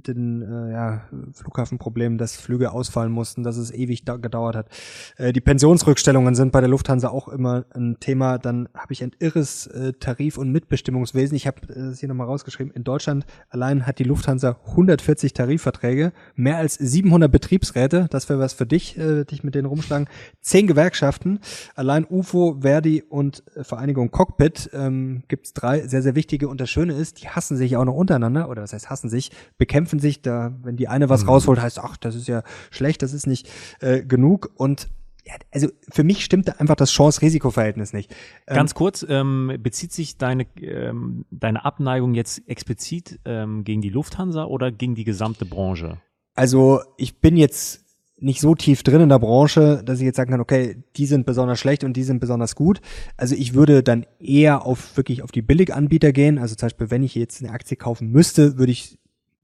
mit 0.00 0.08
den 0.08 0.42
äh, 0.42 0.72
ja, 0.72 1.02
Flughafenproblemen, 1.32 2.18
dass 2.18 2.36
Flüge 2.36 2.72
ausfallen 2.72 3.12
mussten, 3.12 3.42
dass 3.42 3.56
es 3.56 3.72
ewig 3.72 4.04
gedauert 4.04 4.56
hat. 4.56 4.68
Äh, 5.16 5.32
die 5.32 5.40
Pensionsrückstellungen 5.40 6.34
sind 6.34 6.52
bei 6.52 6.60
der 6.60 6.68
Lufthansa 6.68 7.08
auch 7.08 7.28
immer 7.28 7.64
ein 7.74 7.98
Thema. 8.00 8.38
Dann 8.38 8.68
habe 8.74 8.92
ich 8.92 9.02
ein 9.02 9.12
irres 9.18 9.66
äh, 9.68 9.92
Tarif- 9.92 10.38
und 10.38 10.52
Mitbestimmungswesen. 10.52 11.36
Ich 11.36 11.46
habe 11.46 11.60
es 11.68 11.96
äh, 11.96 12.00
hier 12.00 12.08
nochmal 12.08 12.26
rausgeschrieben. 12.26 12.72
In 12.72 12.84
Deutschland 12.84 13.26
allein 13.48 13.86
hat 13.86 13.98
die 13.98 14.04
Lufthansa 14.04 14.58
140 14.68 15.32
Tarifverträge, 15.32 16.12
mehr 16.34 16.56
als 16.56 16.74
700 16.74 17.30
Betriebsräte. 17.30 18.06
Das 18.10 18.28
wäre 18.28 18.38
was 18.38 18.52
für 18.52 18.66
dich, 18.66 18.98
äh, 18.98 19.24
dich 19.24 19.44
mit 19.44 19.54
denen 19.54 19.66
rumschlagen. 19.66 20.08
Zehn 20.40 20.66
Gewerkschaften. 20.66 21.40
Allein 21.74 22.06
UFO, 22.08 22.58
Verdi 22.60 23.02
und 23.08 23.42
äh, 23.54 23.64
Vereinigung 23.64 24.10
Cockpit 24.10 24.70
ähm, 24.72 25.24
gibt 25.28 25.46
es 25.46 25.52
drei 25.52 25.86
sehr, 25.86 26.02
sehr 26.02 26.14
wichtige. 26.14 26.48
Und 26.48 26.60
das 26.70 26.72
Schöne 26.72 26.92
ist, 26.92 27.20
die 27.22 27.28
hassen 27.28 27.56
sich 27.56 27.76
auch 27.76 27.84
noch 27.84 27.94
untereinander. 27.94 28.48
Oder 28.48 28.62
was 28.62 28.72
heißt 28.72 28.90
hassen 28.90 29.10
sich? 29.10 29.32
bekämpfen 29.58 29.98
sich. 29.98 30.22
Da, 30.22 30.54
wenn 30.62 30.76
die 30.76 30.88
eine 30.88 31.08
was 31.08 31.24
mhm. 31.24 31.30
rausholt, 31.30 31.60
heißt, 31.60 31.80
ach, 31.80 31.96
das 31.96 32.14
ist 32.14 32.28
ja 32.28 32.42
schlecht, 32.70 33.02
das 33.02 33.12
ist 33.12 33.26
nicht 33.26 33.50
äh, 33.80 34.02
genug. 34.04 34.50
Und 34.54 34.88
ja, 35.26 35.34
also 35.52 35.68
für 35.90 36.04
mich 36.04 36.24
stimmt 36.24 36.48
da 36.48 36.52
einfach 36.52 36.76
das 36.76 36.92
Chance-Risiko-Verhältnis 36.92 37.92
nicht. 37.92 38.14
Ähm, 38.46 38.56
Ganz 38.56 38.74
kurz, 38.74 39.04
ähm, 39.08 39.58
bezieht 39.60 39.92
sich 39.92 40.16
deine, 40.16 40.46
ähm, 40.60 41.24
deine 41.30 41.64
Abneigung 41.64 42.14
jetzt 42.14 42.48
explizit 42.48 43.18
ähm, 43.24 43.64
gegen 43.64 43.82
die 43.82 43.90
Lufthansa 43.90 44.44
oder 44.44 44.70
gegen 44.70 44.94
die 44.94 45.04
gesamte 45.04 45.44
Branche? 45.44 45.98
Also 46.34 46.80
ich 46.96 47.20
bin 47.20 47.36
jetzt 47.36 47.84
nicht 48.20 48.40
so 48.40 48.54
tief 48.54 48.82
drin 48.82 49.00
in 49.00 49.08
der 49.08 49.18
Branche, 49.18 49.82
dass 49.84 49.98
ich 49.98 50.04
jetzt 50.04 50.16
sagen 50.16 50.30
kann, 50.30 50.40
okay, 50.40 50.76
die 50.96 51.06
sind 51.06 51.26
besonders 51.26 51.58
schlecht 51.58 51.84
und 51.84 51.94
die 51.94 52.02
sind 52.02 52.20
besonders 52.20 52.54
gut. 52.54 52.80
Also 53.16 53.34
ich 53.34 53.54
würde 53.54 53.82
dann 53.82 54.06
eher 54.18 54.66
auf 54.66 54.96
wirklich 54.96 55.22
auf 55.22 55.32
die 55.32 55.42
Billiganbieter 55.42 56.12
gehen. 56.12 56.38
Also 56.38 56.54
zum 56.54 56.66
Beispiel, 56.66 56.90
wenn 56.90 57.02
ich 57.02 57.14
jetzt 57.14 57.42
eine 57.42 57.52
Aktie 57.52 57.76
kaufen 57.76 58.10
müsste, 58.10 58.58
würde 58.58 58.72
ich 58.72 58.98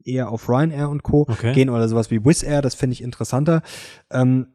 eher 0.04 0.30
auf 0.30 0.48
Ryanair 0.48 0.88
und 0.88 1.02
Co. 1.02 1.22
Okay. 1.22 1.52
gehen 1.52 1.70
oder 1.70 1.88
sowas 1.88 2.10
wie 2.10 2.24
Wizz 2.24 2.42
Air, 2.42 2.62
das 2.62 2.74
finde 2.74 2.94
ich 2.94 3.02
interessanter. 3.02 3.62
Ähm, 4.10 4.46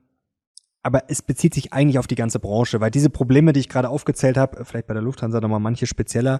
aber 0.83 1.03
es 1.09 1.21
bezieht 1.21 1.53
sich 1.53 1.73
eigentlich 1.73 1.99
auf 1.99 2.07
die 2.07 2.15
ganze 2.15 2.39
Branche, 2.39 2.81
weil 2.81 2.89
diese 2.89 3.09
Probleme, 3.09 3.53
die 3.53 3.59
ich 3.59 3.69
gerade 3.69 3.89
aufgezählt 3.89 4.37
habe, 4.37 4.65
vielleicht 4.65 4.87
bei 4.87 4.93
der 4.93 5.03
Lufthansa 5.03 5.39
nochmal 5.39 5.59
manche 5.59 5.85
spezieller, 5.85 6.39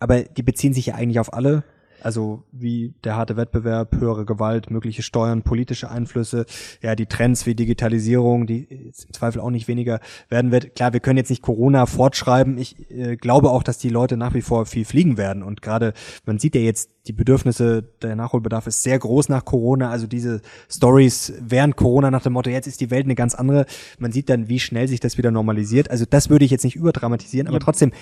aber 0.00 0.22
die 0.22 0.42
beziehen 0.42 0.72
sich 0.72 0.86
ja 0.86 0.94
eigentlich 0.94 1.20
auf 1.20 1.32
alle 1.32 1.62
also 2.02 2.44
wie 2.52 2.94
der 3.04 3.16
harte 3.16 3.36
Wettbewerb, 3.36 3.94
höhere 3.96 4.24
Gewalt, 4.24 4.70
mögliche 4.70 5.02
Steuern, 5.02 5.42
politische 5.42 5.90
Einflüsse, 5.90 6.46
ja, 6.82 6.94
die 6.94 7.06
Trends 7.06 7.46
wie 7.46 7.54
Digitalisierung, 7.54 8.46
die 8.46 8.66
jetzt 8.86 9.06
im 9.06 9.12
Zweifel 9.12 9.40
auch 9.40 9.50
nicht 9.50 9.68
weniger 9.68 10.00
werden 10.28 10.50
wird. 10.52 10.74
Klar, 10.74 10.92
wir 10.92 11.00
können 11.00 11.16
jetzt 11.16 11.30
nicht 11.30 11.42
Corona 11.42 11.86
fortschreiben. 11.86 12.58
Ich 12.58 12.90
äh, 12.90 13.16
glaube 13.16 13.50
auch, 13.50 13.62
dass 13.62 13.78
die 13.78 13.88
Leute 13.88 14.16
nach 14.16 14.34
wie 14.34 14.42
vor 14.42 14.66
viel 14.66 14.84
fliegen 14.84 15.16
werden. 15.16 15.42
Und 15.42 15.62
gerade, 15.62 15.92
man 16.24 16.38
sieht 16.38 16.54
ja 16.54 16.60
jetzt, 16.60 16.90
die 17.06 17.12
Bedürfnisse, 17.12 17.82
der 18.02 18.16
Nachholbedarf 18.16 18.66
ist 18.66 18.82
sehr 18.82 18.98
groß 18.98 19.28
nach 19.28 19.44
Corona. 19.44 19.90
Also 19.90 20.06
diese 20.06 20.42
Stories 20.70 21.32
während 21.40 21.76
Corona 21.76 22.10
nach 22.10 22.22
dem 22.22 22.34
Motto, 22.34 22.50
jetzt 22.50 22.66
ist 22.66 22.80
die 22.80 22.90
Welt 22.90 23.06
eine 23.06 23.14
ganz 23.14 23.34
andere. 23.34 23.64
Man 23.98 24.12
sieht 24.12 24.28
dann, 24.28 24.48
wie 24.48 24.60
schnell 24.60 24.88
sich 24.88 25.00
das 25.00 25.16
wieder 25.18 25.30
normalisiert. 25.30 25.90
Also 25.90 26.04
das 26.08 26.28
würde 26.28 26.44
ich 26.44 26.50
jetzt 26.50 26.64
nicht 26.64 26.76
überdramatisieren, 26.76 27.48
aber 27.48 27.56
ja. 27.56 27.60
trotzdem, 27.60 27.92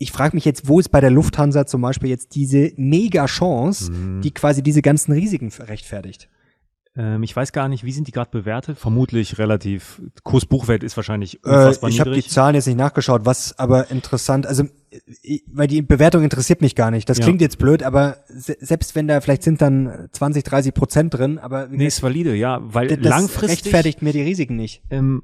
ich 0.00 0.12
frage 0.12 0.34
mich 0.34 0.46
jetzt, 0.46 0.66
wo 0.66 0.80
ist 0.80 0.88
bei 0.88 1.02
der 1.02 1.10
Lufthansa 1.10 1.66
zum 1.66 1.82
Beispiel 1.82 2.08
jetzt 2.08 2.34
diese 2.34 2.72
Mega-Chance, 2.76 3.92
mhm. 3.92 4.20
die 4.22 4.32
quasi 4.32 4.62
diese 4.62 4.80
ganzen 4.80 5.12
Risiken 5.12 5.52
rechtfertigt? 5.60 6.30
Ähm, 6.96 7.22
ich 7.22 7.36
weiß 7.36 7.52
gar 7.52 7.68
nicht, 7.68 7.84
wie 7.84 7.92
sind 7.92 8.08
die 8.08 8.12
gerade 8.12 8.30
bewertet? 8.30 8.78
Vermutlich 8.78 9.36
relativ. 9.38 10.00
Kursbuchwert 10.24 10.82
ist 10.82 10.96
wahrscheinlich 10.96 11.44
äh, 11.44 11.48
unfassbar 11.48 11.90
äh, 11.90 11.92
Ich 11.92 12.00
habe 12.00 12.12
die 12.12 12.26
Zahlen 12.26 12.54
jetzt 12.54 12.66
nicht 12.66 12.78
nachgeschaut, 12.78 13.26
was 13.26 13.58
aber 13.58 13.90
interessant, 13.90 14.46
also 14.46 14.64
weil 15.52 15.68
die 15.68 15.82
Bewertung 15.82 16.24
interessiert 16.24 16.62
mich 16.62 16.74
gar 16.74 16.90
nicht. 16.90 17.08
Das 17.08 17.18
ja. 17.18 17.24
klingt 17.24 17.42
jetzt 17.42 17.58
blöd, 17.58 17.82
aber 17.82 18.24
se 18.26 18.56
selbst 18.58 18.94
wenn 18.94 19.06
da 19.06 19.20
vielleicht 19.20 19.42
sind 19.42 19.60
dann 19.60 20.08
20, 20.12 20.42
30 20.42 20.74
Prozent 20.74 21.14
drin, 21.14 21.38
aber 21.38 21.68
nee, 21.68 21.86
ist 21.86 22.02
valide, 22.02 22.34
ja, 22.34 22.58
weil 22.62 22.88
das 22.88 22.98
langfristig 22.98 23.66
rechtfertigt 23.66 24.00
mir 24.00 24.14
die 24.14 24.22
Risiken 24.22 24.56
nicht. 24.56 24.82
Ähm, 24.88 25.22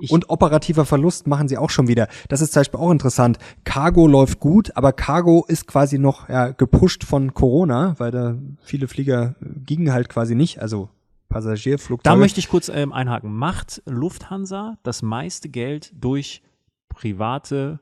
ich 0.00 0.10
und 0.10 0.30
operativer 0.30 0.84
Verlust 0.84 1.26
machen 1.26 1.48
sie 1.48 1.58
auch 1.58 1.70
schon 1.70 1.88
wieder. 1.88 2.08
Das 2.28 2.40
ist 2.40 2.52
zum 2.52 2.60
Beispiel 2.60 2.80
auch 2.80 2.90
interessant. 2.90 3.38
Cargo 3.64 4.06
läuft 4.06 4.40
gut, 4.40 4.76
aber 4.76 4.92
Cargo 4.92 5.44
ist 5.46 5.66
quasi 5.66 5.98
noch 5.98 6.28
ja, 6.28 6.48
gepusht 6.48 7.04
von 7.04 7.34
Corona, 7.34 7.94
weil 7.98 8.10
da 8.10 8.36
viele 8.62 8.88
Flieger 8.88 9.34
gingen 9.40 9.92
halt 9.92 10.08
quasi 10.08 10.34
nicht. 10.34 10.60
Also 10.60 10.88
Passagierflugzeuge. 11.28 12.14
Da 12.14 12.16
möchte 12.16 12.40
ich 12.40 12.48
kurz 12.48 12.68
ähm, 12.68 12.92
einhaken. 12.92 13.32
Macht 13.32 13.82
Lufthansa 13.86 14.78
das 14.82 15.02
meiste 15.02 15.48
Geld 15.48 15.92
durch 15.94 16.42
private 16.88 17.80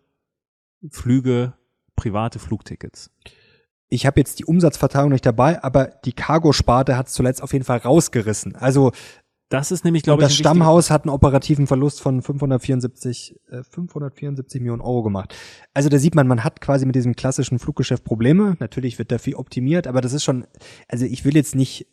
Flüge, 0.90 1.54
private 1.94 2.38
Flugtickets? 2.38 3.10
Ich 3.88 4.04
habe 4.04 4.18
jetzt 4.18 4.40
die 4.40 4.44
Umsatzverteilung 4.44 5.10
nicht 5.10 5.24
dabei, 5.24 5.62
aber 5.62 5.86
die 6.04 6.12
Cargo-Sparte 6.12 6.96
hat 6.96 7.06
es 7.06 7.12
zuletzt 7.12 7.40
auf 7.40 7.52
jeden 7.52 7.64
Fall 7.64 7.78
rausgerissen. 7.78 8.56
Also 8.56 8.90
das 9.48 9.70
ist 9.70 9.84
nämlich, 9.84 10.02
glaube 10.02 10.22
ich, 10.22 10.28
das 10.28 10.36
Stammhaus 10.36 10.90
hat 10.90 11.04
einen 11.04 11.14
operativen 11.14 11.66
Verlust 11.66 12.00
von 12.00 12.20
574, 12.20 13.36
äh, 13.48 13.62
574 13.62 14.60
Millionen 14.60 14.82
Euro 14.82 15.04
gemacht. 15.04 15.34
Also 15.72 15.88
da 15.88 15.98
sieht 15.98 16.16
man, 16.16 16.26
man 16.26 16.42
hat 16.42 16.60
quasi 16.60 16.84
mit 16.84 16.96
diesem 16.96 17.14
klassischen 17.14 17.58
Fluggeschäft 17.58 18.02
Probleme. 18.02 18.56
Natürlich 18.58 18.98
wird 18.98 19.12
da 19.12 19.18
viel 19.18 19.36
optimiert, 19.36 19.86
aber 19.86 20.00
das 20.00 20.12
ist 20.12 20.24
schon, 20.24 20.46
also 20.88 21.06
ich 21.06 21.24
will 21.24 21.36
jetzt 21.36 21.54
nicht 21.54 21.86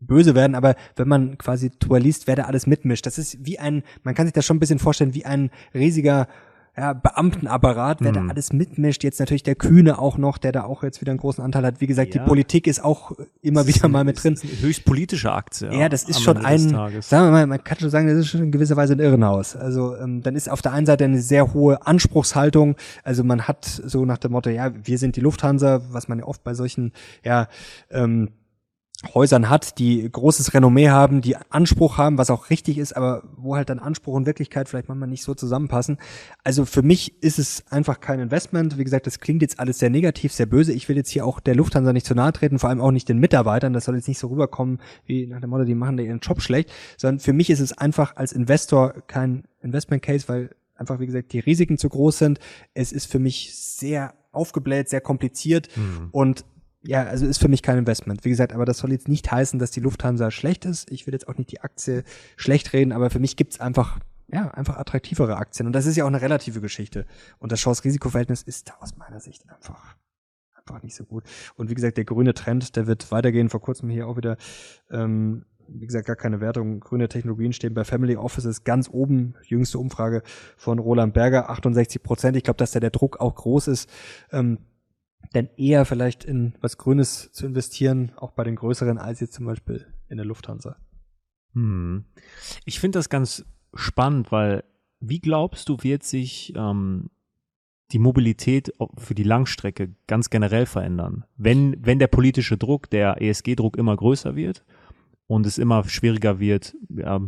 böse 0.00 0.34
werden, 0.34 0.56
aber 0.56 0.74
wenn 0.96 1.06
man 1.06 1.38
quasi 1.38 1.70
Tour 1.70 2.00
liest, 2.00 2.26
wer 2.26 2.34
da 2.34 2.44
alles 2.44 2.66
mitmischt, 2.66 3.06
das 3.06 3.18
ist 3.18 3.46
wie 3.46 3.60
ein, 3.60 3.84
man 4.02 4.16
kann 4.16 4.26
sich 4.26 4.32
das 4.32 4.44
schon 4.44 4.56
ein 4.56 4.60
bisschen 4.60 4.80
vorstellen, 4.80 5.14
wie 5.14 5.24
ein 5.24 5.50
riesiger 5.74 6.26
ja, 6.74 6.94
Beamtenapparat, 6.94 7.98
wer 8.00 8.14
hm. 8.14 8.28
da 8.28 8.30
alles 8.30 8.52
mitmischt. 8.52 9.04
Jetzt 9.04 9.20
natürlich 9.20 9.42
der 9.42 9.56
Kühne 9.56 9.98
auch 9.98 10.16
noch, 10.16 10.38
der 10.38 10.52
da 10.52 10.64
auch 10.64 10.82
jetzt 10.82 11.02
wieder 11.02 11.12
einen 11.12 11.18
großen 11.18 11.44
Anteil 11.44 11.66
hat. 11.66 11.82
Wie 11.82 11.86
gesagt, 11.86 12.14
ja. 12.14 12.22
die 12.22 12.28
Politik 12.28 12.66
ist 12.66 12.82
auch 12.82 13.12
immer 13.42 13.66
wieder 13.66 13.88
mal 13.88 14.04
mit 14.04 14.22
drin. 14.22 14.38
höchst 14.60 14.86
politische 14.86 15.32
Aktie. 15.32 15.70
Ja, 15.70 15.90
das 15.90 16.04
ist 16.04 16.22
schon 16.22 16.38
ein, 16.38 16.60
sagen 16.60 17.26
wir 17.26 17.30
mal, 17.30 17.46
man 17.46 17.62
kann 17.62 17.78
schon 17.78 17.90
sagen, 17.90 18.06
das 18.06 18.16
ist 18.16 18.28
schon 18.28 18.42
in 18.42 18.52
gewisser 18.52 18.76
Weise 18.76 18.94
ein 18.94 19.00
Irrenhaus. 19.00 19.54
Also 19.54 19.96
ähm, 19.96 20.22
dann 20.22 20.34
ist 20.34 20.48
auf 20.48 20.62
der 20.62 20.72
einen 20.72 20.86
Seite 20.86 21.04
eine 21.04 21.20
sehr 21.20 21.52
hohe 21.52 21.86
Anspruchshaltung. 21.86 22.76
Also 23.04 23.22
man 23.22 23.42
hat 23.42 23.66
so 23.66 24.06
nach 24.06 24.18
dem 24.18 24.32
Motto, 24.32 24.48
ja, 24.48 24.72
wir 24.82 24.96
sind 24.96 25.16
die 25.16 25.20
Lufthansa, 25.20 25.82
was 25.90 26.08
man 26.08 26.20
ja 26.20 26.24
oft 26.24 26.42
bei 26.42 26.54
solchen, 26.54 26.92
ja, 27.22 27.48
ähm, 27.90 28.30
Häusern 29.14 29.50
hat, 29.50 29.78
die 29.78 30.08
großes 30.10 30.54
Renommee 30.54 30.90
haben, 30.90 31.20
die 31.20 31.36
Anspruch 31.36 31.98
haben, 31.98 32.18
was 32.18 32.30
auch 32.30 32.50
richtig 32.50 32.78
ist, 32.78 32.96
aber 32.96 33.22
wo 33.36 33.56
halt 33.56 33.68
dann 33.68 33.78
Anspruch 33.78 34.14
und 34.14 34.26
Wirklichkeit 34.26 34.68
vielleicht 34.68 34.88
manchmal 34.88 35.08
nicht 35.08 35.22
so 35.22 35.34
zusammenpassen. 35.34 35.98
Also 36.44 36.64
für 36.64 36.82
mich 36.82 37.22
ist 37.22 37.38
es 37.38 37.64
einfach 37.70 38.00
kein 38.00 38.20
Investment. 38.20 38.78
Wie 38.78 38.84
gesagt, 38.84 39.06
das 39.06 39.20
klingt 39.20 39.42
jetzt 39.42 39.58
alles 39.58 39.78
sehr 39.78 39.90
negativ, 39.90 40.32
sehr 40.32 40.46
böse. 40.46 40.72
Ich 40.72 40.88
will 40.88 40.96
jetzt 40.96 41.10
hier 41.10 41.26
auch 41.26 41.40
der 41.40 41.54
Lufthansa 41.54 41.92
nicht 41.92 42.06
zu 42.06 42.14
nahe 42.14 42.32
treten, 42.32 42.58
vor 42.58 42.70
allem 42.70 42.80
auch 42.80 42.92
nicht 42.92 43.08
den 43.08 43.18
Mitarbeitern. 43.18 43.72
Das 43.72 43.84
soll 43.84 43.96
jetzt 43.96 44.08
nicht 44.08 44.18
so 44.18 44.28
rüberkommen 44.28 44.78
wie 45.04 45.26
nach 45.26 45.40
dem 45.40 45.50
Motto, 45.50 45.64
die 45.64 45.74
machen 45.74 45.96
da 45.96 46.02
ihren 46.02 46.20
Job 46.20 46.40
schlecht, 46.40 46.70
sondern 46.96 47.20
für 47.20 47.32
mich 47.32 47.50
ist 47.50 47.60
es 47.60 47.76
einfach 47.76 48.16
als 48.16 48.32
Investor 48.32 48.94
kein 49.06 49.44
Investment 49.60 50.02
Case, 50.02 50.28
weil 50.28 50.50
einfach, 50.76 51.00
wie 51.00 51.06
gesagt, 51.06 51.32
die 51.32 51.40
Risiken 51.40 51.78
zu 51.78 51.88
groß 51.88 52.18
sind. 52.18 52.38
Es 52.74 52.92
ist 52.92 53.10
für 53.10 53.18
mich 53.18 53.54
sehr 53.54 54.14
aufgebläht, 54.32 54.88
sehr 54.88 55.00
kompliziert 55.00 55.68
mhm. 55.76 56.08
und 56.10 56.44
ja, 56.84 57.04
also 57.04 57.26
ist 57.26 57.38
für 57.38 57.48
mich 57.48 57.62
kein 57.62 57.78
Investment. 57.78 58.24
Wie 58.24 58.30
gesagt, 58.30 58.52
aber 58.52 58.64
das 58.64 58.78
soll 58.78 58.92
jetzt 58.92 59.08
nicht 59.08 59.30
heißen, 59.30 59.58
dass 59.58 59.70
die 59.70 59.80
Lufthansa 59.80 60.30
schlecht 60.30 60.64
ist. 60.64 60.90
Ich 60.90 61.06
will 61.06 61.14
jetzt 61.14 61.28
auch 61.28 61.36
nicht 61.36 61.52
die 61.52 61.60
Aktie 61.60 62.02
schlecht 62.36 62.72
reden, 62.72 62.92
aber 62.92 63.10
für 63.10 63.20
mich 63.20 63.36
gibt's 63.36 63.60
einfach, 63.60 64.00
ja, 64.28 64.48
einfach 64.48 64.76
attraktivere 64.76 65.36
Aktien. 65.36 65.66
Und 65.66 65.74
das 65.74 65.86
ist 65.86 65.96
ja 65.96 66.04
auch 66.04 66.08
eine 66.08 66.20
relative 66.20 66.60
Geschichte. 66.60 67.06
Und 67.38 67.52
das 67.52 67.60
Chance-Risiko-Verhältnis 67.60 68.42
ist 68.42 68.72
aus 68.80 68.96
meiner 68.96 69.20
Sicht 69.20 69.48
einfach, 69.48 69.96
einfach 70.54 70.82
nicht 70.82 70.96
so 70.96 71.04
gut. 71.04 71.24
Und 71.54 71.70
wie 71.70 71.74
gesagt, 71.74 71.98
der 71.98 72.04
grüne 72.04 72.34
Trend, 72.34 72.74
der 72.74 72.88
wird 72.88 73.12
weitergehen. 73.12 73.48
Vor 73.48 73.60
kurzem 73.60 73.88
hier 73.88 74.08
auch 74.08 74.16
wieder, 74.16 74.36
ähm, 74.90 75.44
wie 75.68 75.86
gesagt, 75.86 76.06
gar 76.06 76.16
keine 76.16 76.40
Wertung. 76.40 76.80
Grüne 76.80 77.08
Technologien 77.08 77.52
stehen 77.52 77.74
bei 77.74 77.84
Family 77.84 78.16
Offices 78.16 78.64
ganz 78.64 78.90
oben. 78.90 79.34
Jüngste 79.44 79.78
Umfrage 79.78 80.22
von 80.56 80.80
Roland 80.80 81.14
Berger, 81.14 81.48
68 81.48 82.02
Prozent. 82.02 82.36
Ich 82.36 82.42
glaube, 82.42 82.58
dass 82.58 82.72
da 82.72 82.80
der 82.80 82.90
Druck 82.90 83.20
auch 83.20 83.36
groß 83.36 83.68
ist. 83.68 83.88
Ähm, 84.32 84.58
denn 85.34 85.48
eher 85.56 85.84
vielleicht 85.84 86.24
in 86.24 86.54
was 86.60 86.78
Grünes 86.78 87.32
zu 87.32 87.46
investieren, 87.46 88.12
auch 88.16 88.32
bei 88.32 88.44
den 88.44 88.56
größeren, 88.56 88.98
als 88.98 89.20
jetzt 89.20 89.34
zum 89.34 89.46
Beispiel 89.46 89.86
in 90.08 90.16
der 90.16 90.26
Lufthansa. 90.26 90.76
Hm. 91.54 92.04
Ich 92.64 92.80
finde 92.80 92.98
das 92.98 93.08
ganz 93.08 93.44
spannend, 93.74 94.32
weil 94.32 94.64
wie 95.00 95.20
glaubst 95.20 95.68
du, 95.68 95.78
wird 95.82 96.04
sich 96.04 96.52
ähm, 96.56 97.10
die 97.90 97.98
Mobilität 97.98 98.72
für 98.96 99.14
die 99.14 99.24
Langstrecke 99.24 99.94
ganz 100.06 100.30
generell 100.30 100.66
verändern? 100.66 101.24
Wenn, 101.36 101.76
wenn 101.84 101.98
der 101.98 102.06
politische 102.06 102.56
Druck, 102.56 102.88
der 102.90 103.20
ESG-Druck 103.20 103.76
immer 103.76 103.96
größer 103.96 104.36
wird 104.36 104.64
und 105.26 105.46
es 105.46 105.58
immer 105.58 105.88
schwieriger 105.88 106.38
wird, 106.38 106.74
ja, 106.88 107.20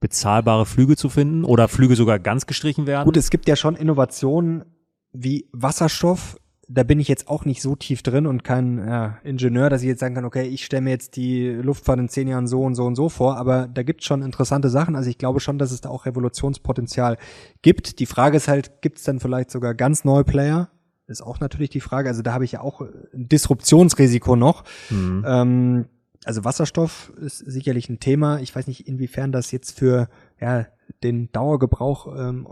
bezahlbare 0.00 0.66
Flüge 0.66 0.96
zu 0.96 1.08
finden 1.08 1.44
oder 1.44 1.68
Flüge 1.68 1.96
sogar 1.96 2.18
ganz 2.18 2.46
gestrichen 2.46 2.86
werden. 2.86 3.06
Gut, 3.06 3.16
es 3.16 3.30
gibt 3.30 3.48
ja 3.48 3.56
schon 3.56 3.74
Innovationen 3.74 4.64
wie 5.12 5.48
Wasserstoff. 5.52 6.38
Da 6.68 6.82
bin 6.82 6.98
ich 6.98 7.08
jetzt 7.08 7.28
auch 7.28 7.44
nicht 7.44 7.60
so 7.60 7.76
tief 7.76 8.02
drin 8.02 8.26
und 8.26 8.44
kein 8.44 8.78
ja, 8.78 9.18
Ingenieur, 9.22 9.70
dass 9.70 9.82
ich 9.82 9.88
jetzt 9.88 10.00
sagen 10.00 10.14
kann, 10.14 10.24
okay, 10.24 10.46
ich 10.46 10.64
stelle 10.64 10.82
mir 10.82 10.90
jetzt 10.90 11.16
die 11.16 11.48
Luftfahrt 11.48 11.98
in 11.98 12.08
zehn 12.08 12.28
Jahren 12.28 12.46
so 12.46 12.62
und 12.62 12.74
so 12.74 12.84
und 12.84 12.94
so 12.94 13.08
vor, 13.08 13.36
aber 13.36 13.68
da 13.68 13.82
gibt 13.82 14.00
es 14.00 14.06
schon 14.06 14.22
interessante 14.22 14.68
Sachen. 14.70 14.96
Also 14.96 15.10
ich 15.10 15.18
glaube 15.18 15.40
schon, 15.40 15.58
dass 15.58 15.72
es 15.72 15.80
da 15.80 15.90
auch 15.90 16.06
Revolutionspotenzial 16.06 17.18
gibt. 17.62 17.98
Die 17.98 18.06
Frage 18.06 18.36
ist 18.36 18.48
halt, 18.48 18.82
gibt 18.82 18.98
es 18.98 19.04
dann 19.04 19.20
vielleicht 19.20 19.50
sogar 19.50 19.74
ganz 19.74 20.04
neue 20.04 20.24
Player? 20.24 20.70
Ist 21.06 21.22
auch 21.22 21.38
natürlich 21.40 21.70
die 21.70 21.80
Frage. 21.80 22.08
Also 22.08 22.22
da 22.22 22.32
habe 22.32 22.44
ich 22.44 22.52
ja 22.52 22.60
auch 22.60 22.80
ein 22.80 23.28
Disruptionsrisiko 23.28 24.36
noch. 24.36 24.64
Mhm. 24.88 25.24
Ähm, 25.26 25.84
also 26.24 26.44
Wasserstoff 26.44 27.12
ist 27.20 27.38
sicherlich 27.38 27.88
ein 27.90 28.00
Thema. 28.00 28.40
Ich 28.40 28.56
weiß 28.56 28.66
nicht, 28.66 28.88
inwiefern 28.88 29.30
das 29.30 29.50
jetzt 29.50 29.78
für 29.78 30.08
ja, 30.40 30.66
den 31.02 31.30
Dauergebrauch 31.32 32.06
ähm, 32.16 32.46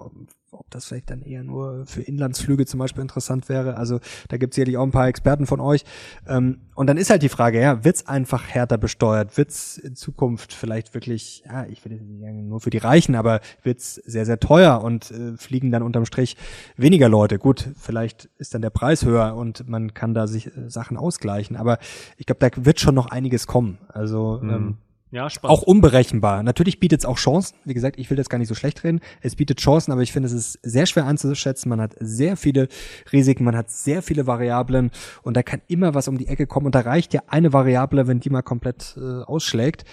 ob 0.52 0.70
das 0.70 0.84
vielleicht 0.84 1.10
dann 1.10 1.22
eher 1.22 1.42
nur 1.42 1.86
für 1.86 2.02
Inlandsflüge 2.02 2.66
zum 2.66 2.78
Beispiel 2.78 3.02
interessant 3.02 3.48
wäre. 3.48 3.76
Also 3.76 4.00
da 4.28 4.36
gibt 4.36 4.52
es 4.52 4.56
sicherlich 4.56 4.76
auch 4.76 4.82
ein 4.82 4.90
paar 4.90 5.08
Experten 5.08 5.46
von 5.46 5.60
euch. 5.60 5.84
Ähm, 6.28 6.60
und 6.74 6.86
dann 6.86 6.98
ist 6.98 7.10
halt 7.10 7.22
die 7.22 7.30
Frage, 7.30 7.60
ja, 7.60 7.84
wird's 7.84 8.06
einfach 8.06 8.46
härter 8.46 8.76
besteuert? 8.76 9.36
Wird's 9.38 9.78
in 9.78 9.96
Zukunft 9.96 10.52
vielleicht 10.52 10.92
wirklich, 10.94 11.42
ja, 11.46 11.64
ich 11.66 11.84
will 11.84 11.92
jetzt 11.92 12.04
nicht 12.04 12.20
sagen 12.20 12.48
nur 12.48 12.60
für 12.60 12.70
die 12.70 12.78
Reichen, 12.78 13.14
aber 13.14 13.40
wird's 13.62 13.94
sehr, 13.94 14.26
sehr 14.26 14.40
teuer 14.40 14.82
und 14.82 15.10
äh, 15.10 15.36
fliegen 15.38 15.70
dann 15.70 15.82
unterm 15.82 16.04
Strich 16.04 16.36
weniger 16.76 17.08
Leute? 17.08 17.38
Gut, 17.38 17.70
vielleicht 17.76 18.26
ist 18.36 18.54
dann 18.54 18.62
der 18.62 18.70
Preis 18.70 19.04
höher 19.04 19.34
und 19.34 19.68
man 19.68 19.94
kann 19.94 20.12
da 20.12 20.26
sich 20.26 20.54
äh, 20.54 20.68
Sachen 20.68 20.98
ausgleichen. 20.98 21.56
Aber 21.56 21.78
ich 22.18 22.26
glaube, 22.26 22.46
da 22.46 22.64
wird 22.64 22.78
schon 22.78 22.94
noch 22.94 23.06
einiges 23.06 23.46
kommen. 23.46 23.78
Also 23.88 24.38
mhm. 24.42 24.50
ähm, 24.50 24.76
ja, 25.12 25.28
spannend. 25.28 25.52
Auch 25.58 25.62
unberechenbar. 25.62 26.42
Natürlich 26.42 26.80
bietet 26.80 27.00
es 27.00 27.04
auch 27.04 27.18
Chancen. 27.18 27.54
Wie 27.66 27.74
gesagt, 27.74 27.98
ich 27.98 28.08
will 28.08 28.16
das 28.16 28.30
gar 28.30 28.38
nicht 28.38 28.48
so 28.48 28.54
schlecht 28.54 28.82
reden. 28.82 29.00
Es 29.20 29.36
bietet 29.36 29.60
Chancen, 29.60 29.92
aber 29.92 30.00
ich 30.00 30.10
finde, 30.10 30.26
es 30.26 30.32
ist 30.32 30.58
sehr 30.62 30.86
schwer 30.86 31.04
einzuschätzen. 31.04 31.68
Man 31.68 31.82
hat 31.82 31.94
sehr 32.00 32.38
viele 32.38 32.68
Risiken, 33.12 33.44
man 33.44 33.54
hat 33.54 33.70
sehr 33.70 34.00
viele 34.00 34.26
Variablen 34.26 34.90
und 35.22 35.36
da 35.36 35.42
kann 35.42 35.60
immer 35.68 35.94
was 35.94 36.08
um 36.08 36.16
die 36.16 36.28
Ecke 36.28 36.46
kommen 36.46 36.64
und 36.64 36.74
da 36.74 36.80
reicht 36.80 37.12
ja 37.12 37.20
eine 37.26 37.52
Variable, 37.52 38.06
wenn 38.06 38.20
die 38.20 38.30
mal 38.30 38.40
komplett 38.40 38.96
äh, 38.96 39.22
ausschlägt. 39.24 39.84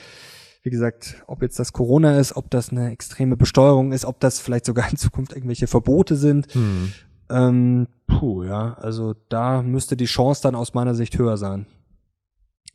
Wie 0.64 0.70
gesagt, 0.70 1.22
ob 1.28 1.42
jetzt 1.42 1.60
das 1.60 1.74
Corona 1.74 2.18
ist, 2.18 2.38
ob 2.38 2.50
das 2.50 2.70
eine 2.70 2.90
extreme 2.90 3.36
Besteuerung 3.36 3.92
ist, 3.92 4.06
ob 4.06 4.22
das 4.22 4.40
vielleicht 4.40 4.66
sogar 4.66 4.90
in 4.90 4.96
Zukunft 4.96 5.34
irgendwelche 5.34 5.68
Verbote 5.68 6.16
sind. 6.16 6.48
Hm. 6.54 6.94
Ähm, 7.30 7.88
puh, 8.08 8.44
ja, 8.44 8.76
also 8.76 9.16
da 9.28 9.62
müsste 9.64 9.98
die 9.98 10.06
Chance 10.06 10.44
dann 10.44 10.56
aus 10.56 10.74
meiner 10.74 10.96
Sicht 10.96 11.18
höher 11.18 11.36
sein. 11.36 11.66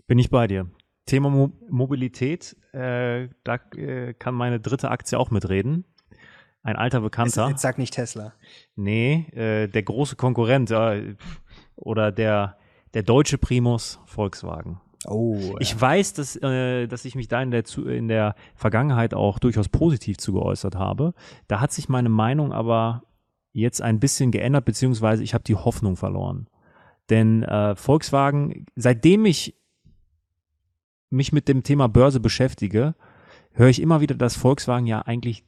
Bin 0.06 0.18
ich 0.18 0.28
bei 0.28 0.46
dir. 0.46 0.66
Thema 1.06 1.30
Mo 1.30 1.52
Mobilität, 1.68 2.56
äh, 2.72 3.28
da 3.44 3.54
äh, 3.76 4.14
kann 4.14 4.34
meine 4.34 4.60
dritte 4.60 4.90
Aktie 4.90 5.18
auch 5.18 5.30
mitreden. 5.30 5.84
Ein 6.62 6.76
alter 6.76 7.02
Bekannter. 7.02 7.48
Jetzt 7.50 7.60
sag 7.60 7.76
nicht 7.76 7.92
Tesla. 7.92 8.32
Nee, 8.74 9.26
äh, 9.32 9.68
der 9.68 9.82
große 9.82 10.16
Konkurrent 10.16 10.70
äh, 10.70 11.14
oder 11.76 12.10
der, 12.10 12.56
der 12.94 13.02
deutsche 13.02 13.36
Primus 13.36 14.00
Volkswagen. 14.06 14.80
Oh, 15.06 15.36
ja. 15.36 15.54
Ich 15.60 15.78
weiß, 15.78 16.14
dass, 16.14 16.36
äh, 16.36 16.86
dass 16.86 17.04
ich 17.04 17.14
mich 17.14 17.28
da 17.28 17.42
in 17.42 17.50
der, 17.50 17.64
in 17.86 18.08
der 18.08 18.34
Vergangenheit 18.54 19.12
auch 19.12 19.38
durchaus 19.38 19.68
positiv 19.68 20.16
zu 20.16 20.32
geäußert 20.32 20.76
habe. 20.76 21.12
Da 21.48 21.60
hat 21.60 21.72
sich 21.72 21.90
meine 21.90 22.08
Meinung 22.08 22.52
aber 22.54 23.02
jetzt 23.52 23.82
ein 23.82 24.00
bisschen 24.00 24.30
geändert, 24.30 24.64
beziehungsweise 24.64 25.22
ich 25.22 25.34
habe 25.34 25.44
die 25.44 25.56
Hoffnung 25.56 25.96
verloren. 25.96 26.48
Denn 27.10 27.42
äh, 27.42 27.76
Volkswagen, 27.76 28.64
seitdem 28.74 29.26
ich 29.26 29.54
mich 31.14 31.32
mit 31.32 31.48
dem 31.48 31.62
Thema 31.62 31.88
Börse 31.88 32.20
beschäftige, 32.20 32.94
höre 33.52 33.68
ich 33.68 33.80
immer 33.80 34.00
wieder, 34.00 34.14
dass 34.14 34.36
Volkswagen 34.36 34.86
ja 34.86 35.02
eigentlich 35.02 35.44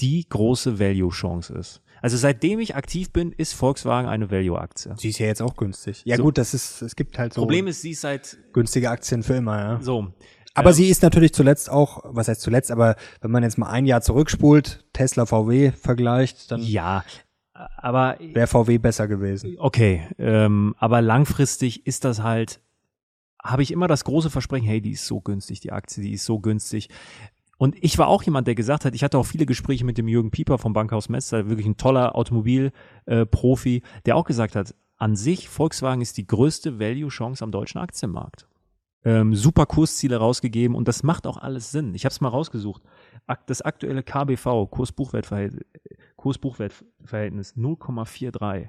die 0.00 0.26
große 0.28 0.78
Value-Chance 0.78 1.54
ist. 1.54 1.82
Also 2.02 2.16
seitdem 2.16 2.60
ich 2.60 2.74
aktiv 2.74 3.12
bin, 3.12 3.32
ist 3.32 3.52
Volkswagen 3.52 4.08
eine 4.08 4.30
Value-Aktie. 4.30 4.94
Sie 4.96 5.10
ist 5.10 5.18
ja 5.18 5.26
jetzt 5.26 5.42
auch 5.42 5.56
günstig. 5.56 6.02
Ja 6.06 6.16
so. 6.16 6.22
gut, 6.22 6.38
das 6.38 6.54
ist, 6.54 6.80
es 6.80 6.96
gibt 6.96 7.18
halt 7.18 7.34
so. 7.34 7.42
Problem 7.42 7.66
ist, 7.66 7.82
sie 7.82 7.90
ist 7.90 8.00
seit 8.00 8.38
günstige 8.52 8.90
Aktien 8.90 9.22
für 9.22 9.34
immer, 9.34 9.58
ja. 9.58 9.78
So. 9.82 10.12
Aber 10.54 10.70
ähm, 10.70 10.74
sie 10.74 10.88
ist 10.88 11.02
natürlich 11.02 11.34
zuletzt 11.34 11.70
auch, 11.70 12.00
was 12.04 12.28
heißt 12.28 12.40
zuletzt, 12.40 12.70
aber 12.70 12.96
wenn 13.20 13.30
man 13.30 13.42
jetzt 13.42 13.58
mal 13.58 13.68
ein 13.68 13.86
Jahr 13.86 14.00
zurückspult, 14.00 14.86
Tesla 14.92 15.26
VW 15.26 15.72
vergleicht, 15.72 16.50
dann 16.50 16.62
ja, 16.62 17.04
aber 17.52 18.16
wäre 18.20 18.46
VW 18.46 18.78
besser 18.78 19.06
gewesen. 19.06 19.56
Okay, 19.58 20.08
ähm, 20.18 20.74
aber 20.78 21.02
langfristig 21.02 21.86
ist 21.86 22.04
das 22.04 22.22
halt 22.22 22.60
habe 23.42 23.62
ich 23.62 23.70
immer 23.70 23.88
das 23.88 24.04
große 24.04 24.30
Versprechen, 24.30 24.66
hey, 24.66 24.80
die 24.80 24.92
ist 24.92 25.06
so 25.06 25.20
günstig, 25.20 25.60
die 25.60 25.72
Aktie, 25.72 26.02
die 26.02 26.12
ist 26.12 26.24
so 26.24 26.40
günstig. 26.40 26.88
Und 27.58 27.76
ich 27.82 27.98
war 27.98 28.08
auch 28.08 28.22
jemand, 28.22 28.46
der 28.46 28.54
gesagt 28.54 28.84
hat, 28.84 28.94
ich 28.94 29.04
hatte 29.04 29.18
auch 29.18 29.26
viele 29.26 29.44
Gespräche 29.44 29.84
mit 29.84 29.98
dem 29.98 30.08
Jürgen 30.08 30.30
Pieper 30.30 30.56
vom 30.56 30.72
Bankhaus 30.72 31.10
Messer, 31.10 31.48
wirklich 31.48 31.66
ein 31.66 31.76
toller 31.76 32.16
Automobilprofi, 32.16 33.76
äh, 33.76 33.82
der 34.06 34.16
auch 34.16 34.24
gesagt 34.24 34.56
hat, 34.56 34.74
an 34.96 35.16
sich, 35.16 35.48
Volkswagen 35.48 36.02
ist 36.02 36.16
die 36.16 36.26
größte 36.26 36.78
Value-Chance 36.78 37.44
am 37.44 37.52
deutschen 37.52 37.80
Aktienmarkt. 37.80 38.46
Ähm, 39.02 39.34
super 39.34 39.64
Kursziele 39.64 40.16
rausgegeben 40.16 40.76
und 40.76 40.86
das 40.88 41.02
macht 41.02 41.26
auch 41.26 41.38
alles 41.38 41.70
Sinn. 41.70 41.94
Ich 41.94 42.04
habe 42.04 42.12
es 42.12 42.20
mal 42.20 42.28
rausgesucht. 42.28 42.82
Das 43.46 43.62
aktuelle 43.62 44.02
KBV, 44.02 44.66
Kurs-Buchwert-Verhältnis, 44.70 45.64
Kurs 46.16 46.38
0,43. 46.38 48.68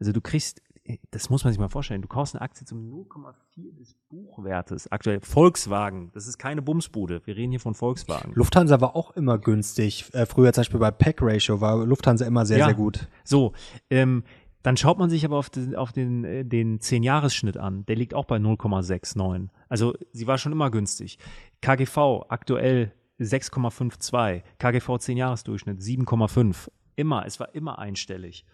Also 0.00 0.12
du 0.12 0.20
kriegst 0.20 0.60
das 1.10 1.30
muss 1.30 1.44
man 1.44 1.52
sich 1.52 1.60
mal 1.60 1.68
vorstellen. 1.68 2.02
Du 2.02 2.08
kaufst 2.08 2.34
eine 2.34 2.42
Aktie 2.42 2.66
zum 2.66 2.90
0,4 2.90 3.76
des 3.76 3.94
Buchwertes. 4.08 4.90
Aktuell 4.90 5.20
Volkswagen. 5.20 6.10
Das 6.12 6.26
ist 6.26 6.38
keine 6.38 6.62
Bumsbude. 6.62 7.20
Wir 7.24 7.36
reden 7.36 7.50
hier 7.50 7.60
von 7.60 7.74
Volkswagen. 7.74 8.32
Lufthansa 8.34 8.80
war 8.80 8.96
auch 8.96 9.12
immer 9.12 9.38
günstig. 9.38 10.06
Äh, 10.12 10.26
früher 10.26 10.52
zum 10.52 10.60
Beispiel 10.62 10.80
bei 10.80 10.90
Pack 10.90 11.18
Ratio 11.20 11.60
war 11.60 11.84
Lufthansa 11.84 12.26
immer 12.26 12.46
sehr, 12.46 12.58
ja. 12.58 12.64
sehr 12.66 12.74
gut. 12.74 13.08
So, 13.24 13.52
ähm, 13.90 14.24
dann 14.62 14.76
schaut 14.76 14.98
man 14.98 15.08
sich 15.08 15.24
aber 15.24 15.38
auf 15.38 15.50
den, 15.50 15.74
auf 15.74 15.92
den, 15.92 16.24
äh, 16.24 16.44
den 16.44 16.80
10-Jahres-Schnitt 16.80 17.56
an. 17.56 17.86
Der 17.86 17.96
liegt 17.96 18.14
auch 18.14 18.26
bei 18.26 18.36
0,69. 18.36 19.48
Also 19.68 19.94
sie 20.12 20.26
war 20.26 20.38
schon 20.38 20.52
immer 20.52 20.70
günstig. 20.70 21.18
KGV 21.62 22.26
aktuell 22.28 22.92
6,52. 23.18 24.42
KGV 24.58 24.88
10-Jahres-Durchschnitt 24.88 25.80
7,5. 25.80 26.70
Immer, 26.96 27.24
es 27.26 27.40
war 27.40 27.54
immer 27.54 27.78
einstellig. 27.78 28.44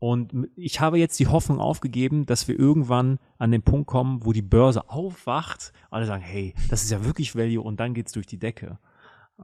Und 0.00 0.48
ich 0.54 0.80
habe 0.80 0.98
jetzt 0.98 1.18
die 1.18 1.26
Hoffnung 1.26 1.60
aufgegeben, 1.60 2.24
dass 2.24 2.46
wir 2.46 2.58
irgendwann 2.58 3.18
an 3.38 3.50
den 3.50 3.62
Punkt 3.62 3.88
kommen, 3.88 4.24
wo 4.24 4.32
die 4.32 4.42
Börse 4.42 4.88
aufwacht, 4.88 5.72
alle 5.90 6.06
sagen, 6.06 6.22
hey, 6.22 6.54
das 6.70 6.84
ist 6.84 6.90
ja 6.90 7.04
wirklich 7.04 7.34
Value 7.34 7.62
und 7.62 7.80
dann 7.80 7.94
geht's 7.94 8.12
durch 8.12 8.26
die 8.26 8.38
Decke. 8.38 8.78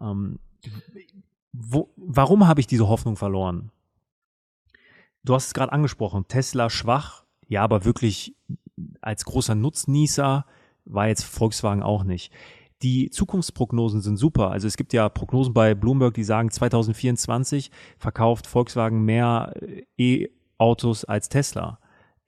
Ähm, 0.01 0.39
wo, 1.53 1.93
warum 1.97 2.47
habe 2.47 2.61
ich 2.61 2.67
diese 2.67 2.89
Hoffnung 2.89 3.17
verloren? 3.17 3.71
Du 5.25 5.35
hast 5.35 5.47
es 5.47 5.55
gerade 5.55 5.73
angesprochen, 5.73 6.27
Tesla 6.29 6.71
schwach, 6.71 7.25
ja, 7.49 7.63
aber 7.63 7.85
wirklich 7.85 8.37
als 9.01 9.25
großer 9.25 9.55
Nutznießer 9.55 10.45
war 10.85 11.09
jetzt 11.09 11.25
Volkswagen 11.25 11.83
auch 11.83 12.05
nicht. 12.05 12.33
Die 12.83 13.09
Zukunftsprognosen 13.11 14.03
sind 14.03 14.19
super. 14.19 14.51
Also 14.51 14.67
es 14.67 14.77
gibt 14.77 14.93
ja 14.93 15.09
Prognosen 15.09 15.55
bei 15.55 15.75
Bloomberg, 15.75 16.15
die 16.15 16.25
sagen, 16.25 16.51
2024 16.51 17.71
verkauft 17.97 18.47
Volkswagen 18.47 19.05
mehr 19.05 19.55
E 19.97 20.29
Autos 20.59 21.05
als 21.05 21.29
Tesla. 21.29 21.79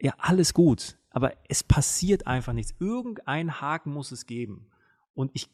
Ja, 0.01 0.14
alles 0.18 0.55
gut, 0.55 0.99
aber 1.11 1.33
es 1.49 1.64
passiert 1.64 2.27
einfach 2.27 2.53
nichts. 2.53 2.74
Irgendein 2.79 3.61
Haken 3.61 3.93
muss 3.93 4.12
es 4.12 4.27
geben. 4.27 4.68
Und 5.14 5.31
ich, 5.35 5.49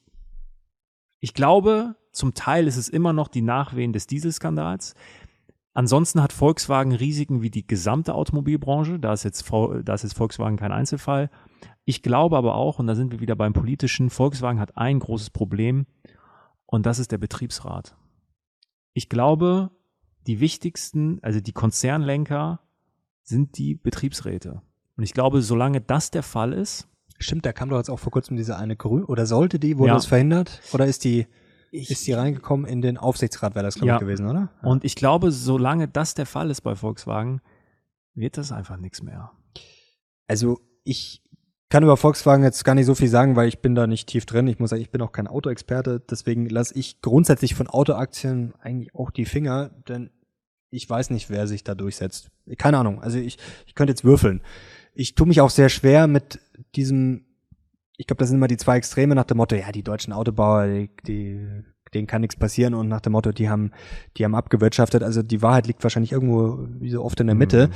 ich 1.21 1.35
glaube, 1.35 1.97
zum 2.11 2.35
Teil 2.35 2.67
ist 2.67 2.77
es 2.77 2.89
immer 2.89 3.13
noch 3.13 3.29
die 3.29 3.43
Nachwehen 3.43 3.93
des 3.93 4.07
Dieselskandals. 4.07 4.95
Ansonsten 5.75 6.23
hat 6.23 6.33
Volkswagen 6.33 6.93
Risiken 6.93 7.41
wie 7.41 7.51
die 7.51 7.67
gesamte 7.67 8.15
Automobilbranche. 8.15 8.99
Da 8.99 9.13
ist 9.13 9.25
jetzt, 9.25 9.51
da 9.51 9.95
ist 9.95 10.03
jetzt 10.03 10.17
Volkswagen 10.17 10.57
kein 10.57 10.73
Einzelfall. 10.73 11.31
Ich 11.85 12.03
glaube 12.03 12.37
aber 12.37 12.55
auch, 12.55 12.79
und 12.79 12.87
da 12.87 12.95
sind 12.95 13.11
wir 13.13 13.21
wieder 13.21 13.37
beim 13.37 13.53
politischen, 13.53 14.11
Volkswagen 14.11 14.61
hat 14.61 14.77
ein 14.77 14.99
großes 14.99 15.31
Problem 15.31 15.87
und 16.67 16.87
das 16.87 16.99
ist 16.99 17.11
der 17.11 17.19
Betriebsrat. 17.19 17.97
Ich 18.93 19.09
glaube, 19.09 19.71
die 20.27 20.41
wichtigsten, 20.41 21.19
also 21.23 21.41
die 21.41 21.53
Konzernlenker 21.53 22.61
sind 23.23 23.59
die 23.59 23.75
Betriebsräte. 23.75 24.63
Und 24.97 25.05
ich 25.05 25.15
glaube, 25.15 25.43
solange 25.43 25.81
das 25.81 26.11
der 26.11 26.23
Fall 26.23 26.53
ist. 26.53 26.89
Stimmt, 27.19 27.47
da 27.47 27.53
kam 27.53 27.69
doch 27.69 27.79
jetzt 27.79 27.91
auch 27.91 27.99
vor 27.99 28.13
kurzem 28.13 28.37
diese 28.37 28.57
eine 28.57 28.77
Grün, 28.77 29.05
oder 29.05 29.27
sollte 29.27 29.59
die, 29.59 29.79
wurde 29.79 29.89
ja. 29.89 29.95
das 29.95 30.07
verhindert? 30.07 30.61
Oder 30.73 30.87
ist 30.87 31.05
die, 31.05 31.27
ich, 31.71 31.91
ist 31.91 32.07
die 32.07 32.13
reingekommen 32.13 32.67
in 32.67 32.83
den 32.83 32.99
Aufsichtsrat, 32.99 33.55
wäre 33.55 33.65
das, 33.65 33.77
glaube 33.77 33.89
ja. 33.89 33.95
ich, 33.97 34.01
gewesen, 34.01 34.27
oder? 34.29 34.53
Ja. 34.63 34.69
Und 34.69 34.85
ich 34.85 34.97
glaube, 34.97 35.31
solange 35.31 35.89
das 35.89 36.15
der 36.15 36.27
Fall 36.27 36.51
ist 36.51 36.63
bei 36.63 36.75
Volkswagen, 36.75 37.41
wird 38.15 38.37
das 38.37 38.53
einfach 38.53 38.77
nichts 38.77 39.03
mehr. 39.03 39.33
Also, 40.27 40.61
ich 40.85 41.23
kann 41.73 41.83
über 41.83 41.97
Volkswagen 41.97 42.45
jetzt 42.45 42.67
gar 42.67 42.75
nicht 42.75 42.85
so 42.85 42.95
viel 42.95 43.09
sagen, 43.09 43.35
weil 43.35 43.49
ich 43.49 43.61
bin 43.61 43.75
da 43.75 43.87
nicht 43.87 44.07
tief 44.07 44.27
drin. 44.27 44.47
Ich 44.47 44.59
muss 44.59 44.69
sagen, 44.69 44.83
ich 44.83 44.91
bin 44.91 45.01
auch 45.01 45.11
kein 45.11 45.27
Autoexperte, 45.27 46.01
deswegen 46.01 46.47
lasse 46.51 46.79
ich 46.79 47.01
grundsätzlich 47.01 47.55
von 47.55 47.67
Autoaktien 47.67 48.53
eigentlich 48.61 48.95
auch 48.95 49.11
die 49.11 49.25
Finger, 49.25 49.71
denn 49.89 50.11
ich 50.69 50.89
weiß 50.89 51.09
nicht, 51.09 51.31
wer 51.31 51.47
sich 51.47 51.65
da 51.65 51.75
durchsetzt. 51.75 52.29
Keine 52.59 52.77
Ahnung. 52.77 53.03
Also 53.03 53.17
ich, 53.17 53.39
ich 53.67 53.75
könnte 53.75 53.91
jetzt 53.91 54.05
würfeln. 54.05 54.43
Ich 54.93 55.15
tue 55.15 55.27
mich 55.27 55.41
auch 55.41 55.49
sehr 55.49 55.71
schwer 55.71 56.09
mit 56.09 56.41
diesem, 56.75 57.25
ich 57.97 58.07
glaube, 58.07 58.19
das 58.19 58.29
sind 58.29 58.37
immer 58.37 58.49
die 58.49 58.59
zwei 58.59 58.77
Extreme 58.77 59.15
nach 59.15 59.25
dem 59.25 59.39
Motto, 59.39 59.57
ja, 59.57 59.73
die 59.73 59.83
deutschen 59.83 60.13
Autobauer, 60.13 60.67
die, 60.67 60.91
die, 61.07 61.65
denen 61.95 62.07
kann 62.07 62.21
nichts 62.21 62.37
passieren 62.37 62.75
und 62.75 62.89
nach 62.89 63.01
dem 63.01 63.13
Motto, 63.13 63.33
die 63.33 63.49
haben, 63.49 63.71
die 64.19 64.27
haben 64.27 64.35
abgewirtschaftet. 64.35 65.03
Also 65.03 65.23
die 65.23 65.41
Wahrheit 65.41 65.67
liegt 65.67 65.83
wahrscheinlich 65.83 66.13
irgendwo, 66.13 66.67
wie 66.81 66.91
so 66.91 67.03
oft 67.03 67.19
in 67.19 67.29
der 67.29 67.35
Mitte. 67.35 67.69
Mhm. 67.69 67.73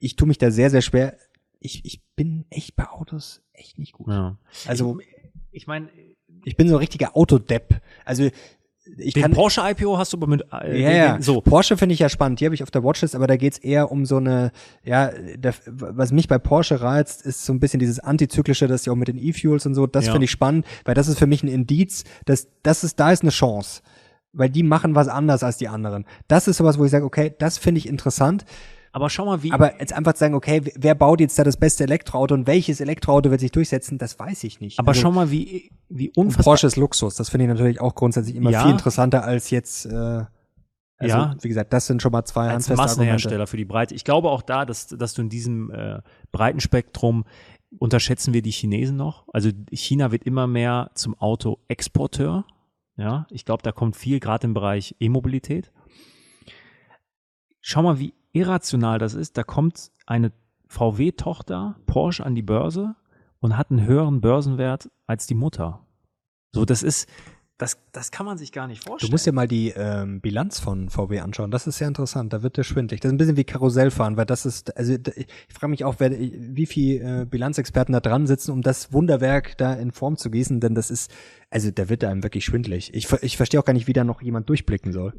Ich 0.00 0.16
tue 0.16 0.26
mich 0.26 0.38
da 0.38 0.50
sehr, 0.50 0.70
sehr 0.70 0.82
schwer. 0.82 1.16
Ich, 1.60 1.84
ich 1.84 2.00
bin 2.16 2.44
echt 2.50 2.76
bei 2.76 2.88
Autos 2.88 3.42
echt 3.52 3.78
nicht 3.78 3.92
gut. 3.92 4.08
Ja. 4.08 4.36
Also 4.66 4.98
Ich 5.52 5.66
meine, 5.66 5.88
ich 6.44 6.56
bin 6.56 6.68
so 6.68 6.74
ein 6.76 6.80
richtiger 6.80 7.16
Autodepp. 7.16 7.80
Also 8.04 8.28
ich 8.98 9.14
den 9.14 9.22
kann 9.24 9.32
Porsche 9.32 9.62
IPO 9.68 9.98
hast 9.98 10.12
du 10.12 10.16
aber 10.16 10.28
mit 10.28 10.42
äh, 10.52 10.80
ja, 10.80 10.88
den- 10.90 10.96
ja. 10.96 11.20
so. 11.20 11.40
Porsche 11.40 11.76
finde 11.76 11.94
ich 11.94 11.98
ja 11.98 12.08
spannend, 12.08 12.38
die 12.38 12.44
habe 12.44 12.54
ich 12.54 12.62
auf 12.62 12.70
der 12.70 12.84
Watchlist, 12.84 13.16
aber 13.16 13.26
da 13.26 13.36
geht's 13.36 13.58
eher 13.58 13.90
um 13.90 14.06
so 14.06 14.18
eine, 14.18 14.52
ja, 14.84 15.10
der, 15.34 15.54
was 15.66 16.12
mich 16.12 16.28
bei 16.28 16.38
Porsche 16.38 16.80
reizt, 16.80 17.22
ist 17.26 17.44
so 17.44 17.52
ein 17.52 17.58
bisschen 17.58 17.80
dieses 17.80 17.98
Antizyklische, 17.98 18.68
das 18.68 18.84
ja 18.86 18.92
auch 18.92 18.96
mit 18.96 19.08
den 19.08 19.18
E-Fuels 19.18 19.66
und 19.66 19.74
so, 19.74 19.88
das 19.88 20.06
Ja. 20.06 20.12
finde 20.12 20.26
ich 20.26 20.30
spannend, 20.30 20.64
weil 20.84 20.94
das 20.94 21.08
ist 21.08 21.18
für 21.18 21.26
mich 21.26 21.42
ein 21.42 21.48
Indiz, 21.48 22.04
dass 22.26 22.46
das 22.62 22.84
ist, 22.84 23.00
da 23.00 23.10
ist 23.10 23.22
eine 23.22 23.30
Chance. 23.32 23.82
Weil 24.32 24.50
die 24.50 24.62
machen 24.62 24.94
was 24.94 25.08
anders 25.08 25.42
als 25.42 25.56
die 25.56 25.66
anderen. 25.66 26.04
Das 26.28 26.46
ist 26.46 26.58
sowas, 26.58 26.78
wo 26.78 26.84
ich 26.84 26.90
sage, 26.92 27.06
okay, 27.06 27.34
das 27.38 27.58
finde 27.58 27.78
ich 27.78 27.88
interessant. 27.88 28.44
Aber 28.96 29.10
schau 29.10 29.26
mal, 29.26 29.42
wie 29.42 29.52
Aber 29.52 29.78
jetzt 29.78 29.92
einfach 29.92 30.14
zu 30.14 30.20
sagen, 30.20 30.34
okay, 30.34 30.62
wer 30.74 30.94
baut 30.94 31.20
jetzt 31.20 31.38
da 31.38 31.44
das 31.44 31.58
beste 31.58 31.84
Elektroauto 31.84 32.32
und 32.34 32.46
welches 32.46 32.80
Elektroauto 32.80 33.30
wird 33.30 33.40
sich 33.40 33.50
durchsetzen, 33.52 33.98
das 33.98 34.18
weiß 34.18 34.42
ich 34.44 34.58
nicht. 34.60 34.78
aber 34.78 34.88
Also- 34.88 35.02
schau 35.02 35.12
mal, 35.12 35.30
wie 35.30 35.70
wie 35.90 36.10
unfassbar 36.16 36.44
Porsche 36.44 36.66
ist 36.66 36.76
Luxus. 36.76 37.14
Das 37.14 37.28
finde 37.28 37.44
ich 37.44 37.50
natürlich 37.50 37.78
auch 37.78 37.94
grundsätzlich 37.94 38.34
immer 38.36 38.48
Ja. 38.50 38.62
viel 38.62 38.70
interessanter 38.70 39.22
als 39.22 39.50
jetzt. 39.50 39.84
Äh, 39.84 39.92
also, 39.92 40.28
Ja. 40.98 41.34
wie 41.42 41.48
gesagt, 41.48 41.74
das 41.74 41.86
sind 41.86 42.00
schon 42.00 42.10
mal 42.10 42.24
zwei 42.24 42.48
als 42.48 42.70
Argumente. 42.70 42.76
Massenhersteller 42.82 43.46
für 43.46 43.58
die 43.58 43.66
Breite. 43.66 43.94
Ich 43.94 44.02
glaube 44.02 44.30
auch 44.30 44.40
da, 44.40 44.64
dass, 44.64 44.86
dass 44.86 45.12
du 45.12 45.20
in 45.20 45.28
diesem 45.28 45.70
äh, 45.72 46.00
breiten 46.32 46.60
Spektrum 46.60 47.24
unterschätzen 47.78 48.32
wir 48.32 48.40
die 48.40 48.50
Chinesen 48.50 48.96
noch. 48.96 49.26
Also 49.30 49.50
China 49.72 50.10
wird 50.10 50.22
immer 50.24 50.46
mehr 50.46 50.90
zum 50.94 51.14
Autoexporteur. 51.20 52.46
Ja, 52.96 53.26
ich 53.30 53.44
glaube, 53.44 53.62
da 53.62 53.72
kommt 53.72 53.94
viel 53.94 54.20
gerade 54.20 54.46
im 54.46 54.54
Bereich 54.54 54.96
E-Mobilität. 55.00 55.70
Schau 57.60 57.82
mal, 57.82 57.98
wie 57.98 58.14
irrational 58.36 58.98
das 58.98 59.14
ist. 59.14 59.36
Da 59.38 59.42
kommt 59.42 59.90
eine 60.06 60.32
VW-Tochter 60.68 61.76
Porsche 61.86 62.24
an 62.24 62.34
die 62.34 62.42
Börse 62.42 62.94
und 63.40 63.56
hat 63.56 63.70
einen 63.70 63.86
höheren 63.86 64.20
Börsenwert 64.20 64.90
als 65.06 65.26
die 65.26 65.34
Mutter. 65.34 65.86
So, 66.52 66.64
das 66.64 66.82
ist, 66.82 67.08
das, 67.58 67.78
das 67.92 68.10
kann 68.10 68.26
man 68.26 68.36
sich 68.36 68.52
gar 68.52 68.66
nicht 68.66 68.84
Du 68.84 68.88
vorstellen. 68.90 69.10
musst 69.12 69.26
dir 69.26 69.32
mal 69.32 69.48
die 69.48 69.70
ähm, 69.70 70.20
Bilanz 70.20 70.58
von 70.58 70.90
VW 70.90 71.20
anschauen. 71.20 71.50
Das 71.50 71.66
ist 71.66 71.78
sehr 71.78 71.88
interessant. 71.88 72.32
Da 72.32 72.42
wird 72.42 72.56
der 72.56 72.64
schwindlig. 72.64 73.00
Das 73.00 73.08
ist 73.08 73.14
ein 73.14 73.18
bisschen 73.18 73.36
wie 73.36 73.44
Karussellfahren, 73.44 74.16
weil 74.16 74.26
das 74.26 74.44
ist, 74.44 74.76
also 74.76 74.94
ich 74.94 75.26
frage 75.54 75.70
mich 75.70 75.84
auch, 75.84 75.96
wer, 75.98 76.10
wie 76.10 76.66
viel 76.66 77.00
äh, 77.00 77.24
Bilanzexperten 77.24 77.92
da 77.92 78.00
dran 78.00 78.26
sitzen, 78.26 78.50
um 78.52 78.62
das 78.62 78.92
Wunderwerk 78.92 79.56
da 79.56 79.72
in 79.74 79.92
Form 79.92 80.16
zu 80.16 80.30
gießen, 80.30 80.60
denn 80.60 80.74
das 80.74 80.90
ist, 80.90 81.10
also 81.50 81.70
da 81.70 81.88
wird 81.88 82.02
einem 82.04 82.22
wirklich 82.22 82.44
schwindlig. 82.44 82.92
Ich, 82.92 83.10
ich 83.22 83.36
verstehe 83.36 83.60
auch 83.60 83.64
gar 83.64 83.72
nicht, 83.72 83.86
wie 83.86 83.92
da 83.92 84.04
noch 84.04 84.20
jemand 84.20 84.48
durchblicken 84.48 84.92
soll. 84.92 85.14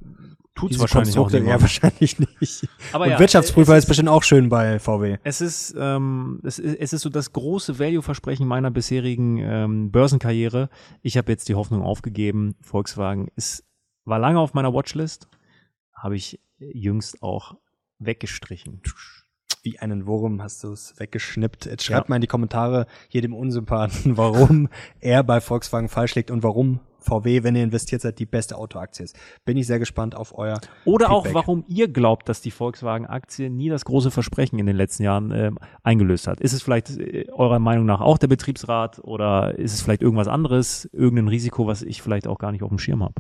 Tut's 0.55 0.71
Diese 0.71 0.82
wahrscheinlich 0.82 1.17
auch 1.17 1.30
Konstrukte- 1.30 1.47
Ja, 1.49 1.61
wahrscheinlich 1.61 2.19
nicht. 2.19 2.67
Aber 2.91 3.05
Und 3.05 3.11
ja, 3.11 3.19
Wirtschaftsprüfer 3.19 3.73
es 3.75 3.84
ist 3.86 3.88
bestimmt 3.88 4.09
auch 4.09 4.23
schön 4.23 4.49
bei 4.49 4.80
VW. 4.80 5.17
Es 5.23 5.39
ist, 5.41 5.75
ähm, 5.78 6.41
es 6.43 6.59
ist, 6.59 6.80
es 6.80 6.93
ist 6.93 7.01
so 7.01 7.09
das 7.09 7.32
große 7.32 7.80
Value-Versprechen 7.80 8.45
meiner 8.47 8.71
bisherigen 8.71 9.38
ähm, 9.38 9.91
Börsenkarriere. 9.91 10.69
Ich 11.01 11.17
habe 11.17 11.32
jetzt 11.32 11.47
die 11.47 11.55
Hoffnung 11.55 11.82
aufgegeben. 11.82 12.55
Volkswagen 12.61 13.30
ist, 13.36 13.63
war 14.03 14.19
lange 14.19 14.39
auf 14.39 14.53
meiner 14.53 14.73
Watchlist, 14.73 15.28
habe 15.93 16.15
ich 16.15 16.39
jüngst 16.59 17.21
auch 17.23 17.55
weggestrichen. 17.99 18.82
Wie 19.63 19.79
einen 19.79 20.05
Wurm 20.07 20.41
hast 20.41 20.63
du 20.63 20.71
es 20.71 20.93
weggeschnippt. 20.97 21.65
Jetzt 21.65 21.83
schreibt 21.83 22.07
Ja. 22.07 22.09
mal 22.09 22.15
in 22.17 22.21
die 22.21 22.27
Kommentare 22.27 22.85
jedem 23.09 23.33
Unsympathen, 23.33 24.17
warum 24.17 24.69
er 24.99 25.23
bei 25.23 25.41
Volkswagen 25.41 25.89
falsch 25.89 26.15
liegt 26.15 26.31
und 26.31 26.43
warum 26.43 26.79
VW, 26.99 27.43
wenn 27.43 27.55
ihr 27.55 27.63
investiert 27.63 28.01
seid, 28.01 28.19
die 28.19 28.25
beste 28.25 28.57
Autoaktie 28.57 29.03
ist. 29.03 29.15
Bin 29.45 29.55
ich 29.55 29.65
sehr 29.65 29.79
gespannt 29.79 30.13
auf 30.13 30.37
euer 30.37 30.59
Oder 30.83 31.09
auch, 31.09 31.23
Feedback. 31.23 31.35
warum 31.35 31.63
ihr 31.69 31.87
glaubt, 31.87 32.27
dass 32.27 32.41
die 32.41 32.51
Volkswagen-Aktie 32.51 33.49
nie 33.49 33.69
das 33.69 33.85
große 33.85 34.11
Versprechen 34.11 34.59
in 34.59 34.65
den 34.65 34.75
letzten 34.75 35.03
Jahren 35.03 35.31
ähm, 35.31 35.57
eingelöst 35.83 36.27
hat. 36.27 36.41
Ist 36.41 36.51
es 36.51 36.61
vielleicht 36.61 36.97
äh, 36.97 37.27
eurer 37.31 37.59
Meinung 37.59 37.85
nach 37.85 38.01
auch 38.01 38.17
der 38.17 38.27
Betriebsrat 38.27 38.99
oder 38.99 39.57
ist 39.57 39.73
es 39.73 39.81
vielleicht 39.81 40.01
irgendwas 40.01 40.27
anderes, 40.27 40.89
irgendein 40.91 41.29
Risiko, 41.29 41.65
was 41.65 41.81
ich 41.81 42.01
vielleicht 42.01 42.27
auch 42.27 42.39
gar 42.39 42.51
nicht 42.51 42.63
auf 42.63 42.69
dem 42.69 42.79
Schirm 42.79 43.01
habe? 43.03 43.13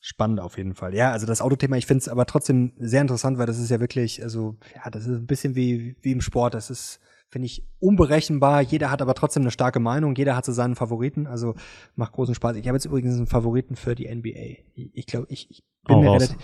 Spannend 0.00 0.40
auf 0.40 0.56
jeden 0.56 0.74
Fall. 0.74 0.94
Ja, 0.94 1.10
also 1.10 1.26
das 1.26 1.40
Autothema, 1.40 1.76
ich 1.76 1.86
finde 1.86 2.02
es 2.02 2.08
aber 2.08 2.24
trotzdem 2.26 2.72
sehr 2.78 3.00
interessant, 3.00 3.36
weil 3.38 3.46
das 3.46 3.58
ist 3.58 3.70
ja 3.70 3.80
wirklich, 3.80 4.22
also, 4.22 4.56
ja, 4.74 4.90
das 4.90 5.02
ist 5.06 5.16
ein 5.16 5.26
bisschen 5.26 5.56
wie, 5.56 5.96
wie 6.02 6.12
im 6.12 6.20
Sport. 6.20 6.54
Das 6.54 6.70
ist, 6.70 7.00
finde 7.28 7.46
ich, 7.46 7.66
unberechenbar. 7.80 8.60
Jeder 8.62 8.90
hat 8.92 9.02
aber 9.02 9.14
trotzdem 9.14 9.42
eine 9.42 9.50
starke 9.50 9.80
Meinung. 9.80 10.14
Jeder 10.14 10.36
hat 10.36 10.44
so 10.44 10.52
seinen 10.52 10.76
Favoriten. 10.76 11.26
Also 11.26 11.56
macht 11.96 12.12
großen 12.12 12.34
Spaß. 12.34 12.56
Ich 12.56 12.68
habe 12.68 12.76
jetzt 12.76 12.84
übrigens 12.84 13.16
einen 13.16 13.26
Favoriten 13.26 13.74
für 13.74 13.96
die 13.96 14.08
NBA. 14.08 14.62
Ich, 14.74 15.06
glaube, 15.06 15.26
ich, 15.30 15.50
ich 15.50 15.64
bin 15.86 16.00
mir 16.00 16.06
raus. 16.10 16.22
relativ. 16.22 16.38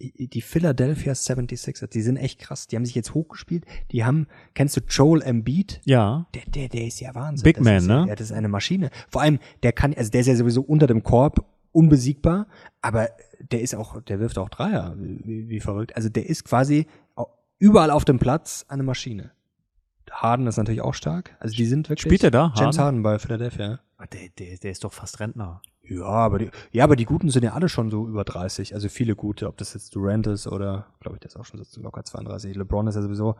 Die 0.00 0.42
Philadelphia 0.42 1.12
76ers, 1.12 1.88
die 1.88 2.02
sind 2.02 2.18
echt 2.18 2.38
krass. 2.38 2.68
Die 2.68 2.76
haben 2.76 2.84
sich 2.84 2.94
jetzt 2.94 3.14
hochgespielt. 3.14 3.64
Die 3.90 4.04
haben, 4.04 4.28
kennst 4.54 4.76
du 4.76 4.80
Joel 4.88 5.22
Embiid? 5.22 5.80
Ja, 5.86 6.28
Der, 6.34 6.42
der, 6.46 6.68
der 6.68 6.86
ist 6.86 7.00
ja 7.00 7.16
Wahnsinn. 7.16 7.42
Big 7.42 7.56
das 7.56 7.64
Man, 7.64 7.76
ist 7.78 7.86
ne? 7.88 8.04
Ja, 8.06 8.14
das 8.14 8.26
ist 8.30 8.36
eine 8.36 8.48
Maschine. 8.48 8.90
Vor 9.10 9.22
allem, 9.22 9.40
der 9.64 9.72
kann, 9.72 9.94
also 9.94 10.08
der 10.10 10.20
ist 10.20 10.28
ja 10.28 10.36
sowieso 10.36 10.62
unter 10.62 10.86
dem 10.86 11.02
Korb 11.02 11.44
unbesiegbar, 11.78 12.46
aber 12.82 13.08
der 13.40 13.62
ist 13.62 13.74
auch, 13.74 14.00
der 14.02 14.18
wirft 14.20 14.38
auch 14.38 14.48
Dreier, 14.48 14.94
wie, 14.98 15.48
wie 15.48 15.60
verrückt. 15.60 15.94
Also 15.96 16.08
der 16.08 16.28
ist 16.28 16.44
quasi 16.44 16.86
überall 17.58 17.90
auf 17.90 18.04
dem 18.04 18.18
Platz 18.18 18.66
eine 18.68 18.82
Maschine. 18.82 19.30
Harden 20.10 20.46
ist 20.46 20.56
natürlich 20.56 20.80
auch 20.80 20.94
stark. 20.94 21.36
Also 21.38 21.54
die 21.54 21.66
sind 21.66 21.88
wirklich. 21.88 22.02
Spielt 22.08 22.24
er 22.24 22.30
da, 22.30 22.52
James 22.56 22.78
Harden? 22.78 22.78
Harden 22.78 23.02
bei 23.02 23.18
Philadelphia. 23.18 23.80
Ah, 23.98 24.06
der, 24.06 24.28
der, 24.38 24.56
der 24.58 24.70
ist 24.70 24.84
doch 24.84 24.92
fast 24.92 25.20
Rentner. 25.20 25.60
Ja, 25.82 26.04
aber 26.04 26.38
die, 26.38 26.50
ja, 26.72 26.84
aber 26.84 26.96
die 26.96 27.04
Guten 27.04 27.30
sind 27.30 27.44
ja 27.44 27.52
alle 27.52 27.68
schon 27.68 27.90
so 27.90 28.06
über 28.06 28.24
30. 28.24 28.74
Also 28.74 28.88
viele 28.88 29.16
gute, 29.16 29.46
ob 29.48 29.56
das 29.56 29.74
jetzt 29.74 29.94
Durant 29.94 30.26
ist 30.26 30.46
oder, 30.46 30.86
glaube 31.00 31.16
ich, 31.16 31.20
der 31.20 31.28
ist 31.28 31.36
auch 31.36 31.44
schon 31.44 31.62
so 31.62 31.80
locker 31.80 32.04
32. 32.04 32.56
LeBron 32.56 32.86
ist 32.86 32.94
ja 32.96 33.02
sowieso 33.02 33.36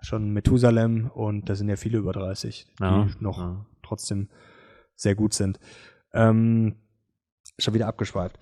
schon 0.00 0.30
Methusalem 0.30 1.10
und 1.14 1.48
da 1.48 1.54
sind 1.54 1.68
ja 1.68 1.76
viele 1.76 1.98
über 1.98 2.12
30, 2.12 2.66
die 2.78 2.82
Ja, 2.82 3.06
noch 3.20 3.38
ja. 3.38 3.64
trotzdem 3.82 4.28
sehr 4.94 5.14
gut 5.14 5.34
sind. 5.34 5.58
Ähm, 6.12 6.76
schon 7.58 7.74
wieder 7.74 7.86
abgeschweift. 7.86 8.38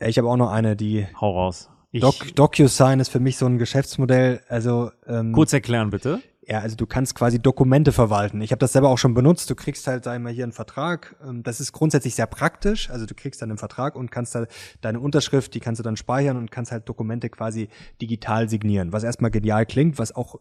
Ich 0.00 0.18
habe 0.18 0.28
auch 0.28 0.36
noch 0.36 0.50
eine, 0.50 0.76
die 0.76 1.06
Hau 1.20 1.32
raus. 1.32 1.70
Ich, 1.90 2.00
Doc, 2.00 2.34
DocuSign 2.34 2.98
ist 3.00 3.08
für 3.10 3.20
mich 3.20 3.36
so 3.36 3.46
ein 3.46 3.58
Geschäftsmodell. 3.58 4.40
Also 4.48 4.90
ähm, 5.06 5.32
kurz 5.32 5.52
erklären, 5.52 5.90
bitte. 5.90 6.20
ja, 6.42 6.58
also 6.58 6.74
du 6.74 6.86
kannst 6.86 7.14
quasi 7.14 7.38
Dokumente 7.38 7.92
verwalten. 7.92 8.40
Ich 8.40 8.50
habe 8.50 8.58
das 8.58 8.72
selber 8.72 8.88
auch 8.88 8.98
schon 8.98 9.14
benutzt. 9.14 9.48
Du 9.48 9.54
kriegst 9.54 9.86
halt, 9.86 10.02
sag 10.02 10.16
ich 10.16 10.20
mal, 10.22 10.32
hier 10.32 10.42
einen 10.42 10.52
Vertrag. 10.52 11.14
Ähm, 11.24 11.44
Das 11.44 11.60
ist 11.60 11.70
grundsätzlich 11.72 12.16
sehr 12.16 12.26
praktisch. 12.26 12.90
Also 12.90 13.06
du 13.06 13.14
kriegst 13.14 13.42
dann 13.42 13.50
einen 13.50 13.58
Vertrag 13.58 13.94
und 13.94 14.10
kannst 14.10 14.34
da 14.34 14.46
deine 14.80 14.98
Unterschrift, 14.98 15.54
die 15.54 15.60
kannst 15.60 15.78
du 15.78 15.84
dann 15.84 15.96
speichern 15.96 16.36
und 16.36 16.50
kannst 16.50 16.72
halt 16.72 16.88
Dokumente 16.88 17.28
quasi 17.30 17.68
digital 18.02 18.48
signieren. 18.48 18.92
Was 18.92 19.04
erstmal 19.04 19.30
genial 19.30 19.64
klingt, 19.64 19.98
was 19.98 20.12
auch 20.16 20.40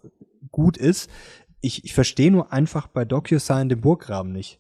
gut 0.52 0.76
ist. 0.78 1.10
Ich, 1.62 1.86
ich 1.86 1.94
verstehe 1.94 2.32
nur 2.32 2.52
einfach 2.52 2.88
bei 2.88 3.06
DocuSign 3.06 3.70
den 3.70 3.80
Burggraben 3.82 4.32
nicht. 4.32 4.60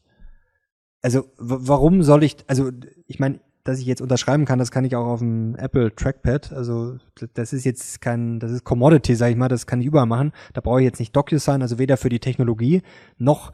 Also 1.03 1.25
warum 1.37 2.01
soll 2.01 2.23
ich, 2.23 2.37
also 2.47 2.71
ich 3.07 3.19
meine, 3.19 3.39
dass 3.63 3.79
ich 3.79 3.85
jetzt 3.85 4.01
unterschreiben 4.01 4.45
kann, 4.45 4.57
das 4.57 4.71
kann 4.71 4.83
ich 4.83 4.95
auch 4.95 5.05
auf 5.05 5.19
dem 5.19 5.55
Apple 5.55 5.95
Trackpad. 5.95 6.51
Also 6.51 6.97
das 7.33 7.53
ist 7.53 7.65
jetzt 7.65 8.01
kein, 8.01 8.39
das 8.39 8.51
ist 8.51 8.63
Commodity, 8.63 9.15
sag 9.15 9.29
ich 9.29 9.37
mal, 9.37 9.49
das 9.49 9.67
kann 9.67 9.79
ich 9.81 9.87
überall 9.87 10.05
machen. 10.05 10.31
Da 10.53 10.61
brauche 10.61 10.79
ich 10.79 10.85
jetzt 10.85 10.99
nicht 10.99 11.15
DocuSign, 11.15 11.61
also 11.61 11.77
weder 11.77 11.97
für 11.97 12.09
die 12.09 12.19
Technologie 12.19 12.81
noch 13.17 13.51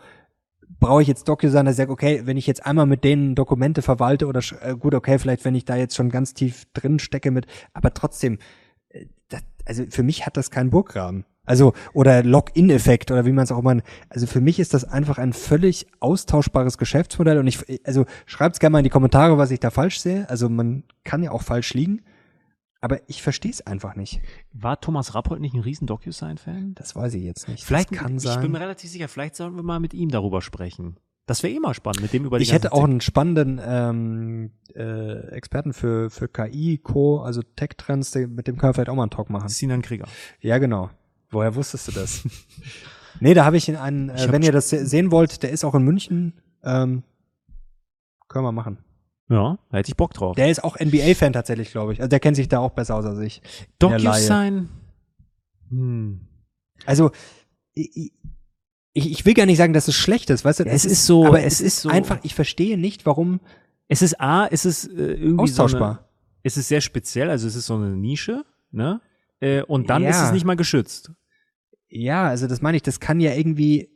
brauche 0.80 1.02
ich 1.02 1.08
jetzt 1.08 1.28
DocuSign, 1.28 1.66
dass 1.66 1.74
ich 1.74 1.78
sage, 1.78 1.91
okay, 1.91 2.22
wenn 2.26 2.38
ich 2.38 2.47
jetzt 2.47 2.66
einmal 2.66 2.86
mit 2.86 3.04
denen 3.04 3.36
Dokumente 3.36 3.82
verwalte 3.82 4.28
oder 4.28 4.41
äh, 4.62 4.76
gut, 4.76 4.95
okay, 4.95 5.20
vielleicht 5.20 5.43
wenn 5.45 5.56
ich 5.56 5.66
da 5.66 5.76
jetzt 5.76 5.95
schon 5.95 6.10
ganz 6.10 6.34
tief 6.34 6.66
drin 6.74 7.00
stecke 7.00 7.32
mit, 7.32 7.47
aber 7.74 7.93
trotzdem, 7.93 8.38
äh, 8.89 9.06
das, 9.28 9.41
also 9.66 9.84
für 9.89 10.04
mich 10.04 10.26
hat 10.26 10.38
das 10.38 10.52
keinen 10.52 10.70
Burggraben. 10.70 11.26
Also, 11.50 11.74
oder 11.93 12.22
Login-Effekt 12.22 13.10
oder 13.10 13.26
wie 13.26 13.32
man 13.32 13.43
es 13.43 13.52
auch 13.52 13.58
immer. 13.58 13.82
Also 14.08 14.28
für 14.28 14.39
mich 14.39 14.60
ist 14.60 14.76
das 14.76 14.84
einfach 14.84 15.18
ein 15.18 15.34
völlig 15.34 15.88
austauschbares 16.00 16.78
Geschäftsmodell 16.78 17.39
und 17.39 17.47
ich, 17.47 17.58
also 17.88 18.06
schreibt's 18.28 18.60
gerne 18.60 18.74
mal 18.74 18.80
in 18.80 18.84
die 18.84 18.91
Kommentare, 18.91 19.39
was 19.39 19.50
ich 19.50 19.60
da 19.60 19.72
falsch 19.72 20.00
sehe. 20.00 20.30
Also 20.30 20.47
man 20.47 20.84
kann 21.04 21.24
ja 21.24 21.32
auch 21.32 21.41
falsch 21.41 21.74
liegen, 21.74 22.04
aber 22.82 23.00
ich 23.10 23.24
verstehe 23.24 23.50
es 23.50 23.66
einfach 23.66 23.95
nicht. 23.95 24.22
War 24.54 24.80
Thomas 24.80 25.16
Rappold 25.16 25.41
nicht 25.41 25.56
ein 25.56 25.62
riesen 25.62 25.88
DocuSign-Fan? 25.88 26.76
Das 26.76 26.95
weiß 26.95 27.16
ich 27.16 27.24
jetzt 27.24 27.47
nicht. 27.47 27.66
Vielleicht 27.66 27.89
das 27.93 27.97
kann 27.97 28.18
ich 28.18 28.22
sein. 28.22 28.41
bin 28.41 28.52
mir 28.52 28.60
relativ 28.60 28.91
sicher, 28.91 29.08
vielleicht 29.08 29.36
sollten 29.36 29.56
wir 29.56 29.64
mal 29.64 29.80
mit 29.80 29.95
ihm 29.95 30.10
darüber 30.10 30.43
sprechen. 30.43 30.97
Das 31.26 31.41
wäre 31.41 31.52
eh 31.52 31.60
mal 31.60 31.74
spannend, 31.74 32.04
mit 32.04 32.14
dem 32.14 32.26
über 32.26 32.38
die 32.38 32.43
Ich 32.43 32.54
hätte 32.54 32.74
auch 32.74 32.84
einen 32.84 33.02
spannenden 33.02 33.60
ähm, 33.64 34.52
äh, 34.76 35.30
Experten 35.30 35.74
für, 35.74 36.12
für 36.12 36.28
KI, 36.28 36.78
Co., 36.78 37.22
also 37.22 37.41
Tech-Trends, 37.41 38.14
mit 38.14 38.45
dem 38.45 38.58
können 38.58 38.70
wir 38.70 38.74
vielleicht 38.76 38.89
auch 38.89 38.95
mal 38.95 39.04
einen 39.04 39.10
Talk 39.10 39.32
machen. 39.32 39.50
Sinan 39.50 39.82
Krieger. 39.82 40.08
Ja, 40.41 40.60
genau. 40.60 40.91
Woher 41.32 41.55
wusstest 41.55 41.88
du 41.88 41.91
das? 41.91 42.23
nee, 43.19 43.34
da 43.34 43.45
habe 43.45 43.57
ich 43.57 43.69
in 43.69 43.75
einen, 43.75 44.09
äh, 44.09 44.32
wenn 44.32 44.41
ihr 44.41 44.51
das 44.51 44.69
se- 44.69 44.86
sehen 44.86 45.11
wollt, 45.11 45.43
der 45.43 45.51
ist 45.51 45.63
auch 45.63 45.75
in 45.75 45.84
München. 45.84 46.34
Ähm, 46.63 47.03
können 48.27 48.45
wir 48.45 48.51
machen. 48.51 48.80
Ja, 49.30 49.59
da 49.69 49.77
hätte 49.77 49.89
ich 49.89 49.95
Bock 49.97 50.13
drauf. 50.13 50.36
Der 50.36 50.49
ist 50.49 50.63
auch 50.63 50.75
NBA-Fan 50.80 51.34
tatsächlich, 51.34 51.71
glaube 51.71 51.93
ich. 51.93 51.99
Also 51.99 52.09
der 52.09 52.19
kennt 52.19 52.36
sich 52.36 52.47
da 52.47 52.59
auch 52.59 52.71
besser 52.71 52.95
aus 52.95 53.05
als 53.05 53.19
ich. 53.19 53.41
DocuSign. 53.77 54.69
Hm. 55.69 56.21
Also 56.86 57.11
ich, 57.75 58.11
ich, 58.93 59.25
will 59.25 59.34
gar 59.36 59.45
nicht 59.45 59.57
sagen, 59.57 59.73
dass 59.73 59.88
es 59.88 59.95
schlecht 59.95 60.30
ist, 60.32 60.43
weißt 60.45 60.61
du? 60.61 60.63
Ja, 60.63 60.71
es 60.71 60.86
ist 60.86 61.05
so- 61.05 61.25
aber 61.27 61.39
es 61.41 61.53
es 61.55 61.61
ist 61.61 61.67
ist 61.75 61.82
so- 61.84 61.89
einfach, 61.89 62.19
ich 62.23 62.34
verstehe 62.34 62.77
nicht, 62.77 63.05
warum 63.05 63.39
Es 63.88 64.01
ist 64.01 64.19
A, 64.19 64.47
es 64.47 64.65
ist 64.65 64.88
äh, 64.88 65.13
irgendwie 65.13 65.30
so 65.30 65.34
eine, 65.36 65.41
Austauschbar. 65.41 66.09
es 66.43 66.57
ist 66.57 66.67
sehr 66.67 66.82
speziell, 66.82 67.30
also 67.30 67.47
es 67.47 67.55
ist 67.55 67.65
so 67.67 67.75
eine 67.75 67.95
Nische, 67.95 68.43
ne? 68.71 69.01
Äh, 69.41 69.61
und 69.63 69.89
dann 69.89 70.03
Ja. 70.03 70.09
ist 70.09 70.21
es 70.21 70.32
nicht 70.32 70.45
mal 70.45 70.55
geschützt. 70.55 71.11
Ja, 71.89 72.27
also 72.27 72.47
das 72.47 72.61
meine 72.61 72.77
ich, 72.77 72.83
das 72.83 72.99
kann 72.99 73.19
ja 73.19 73.33
irgendwie, 73.33 73.89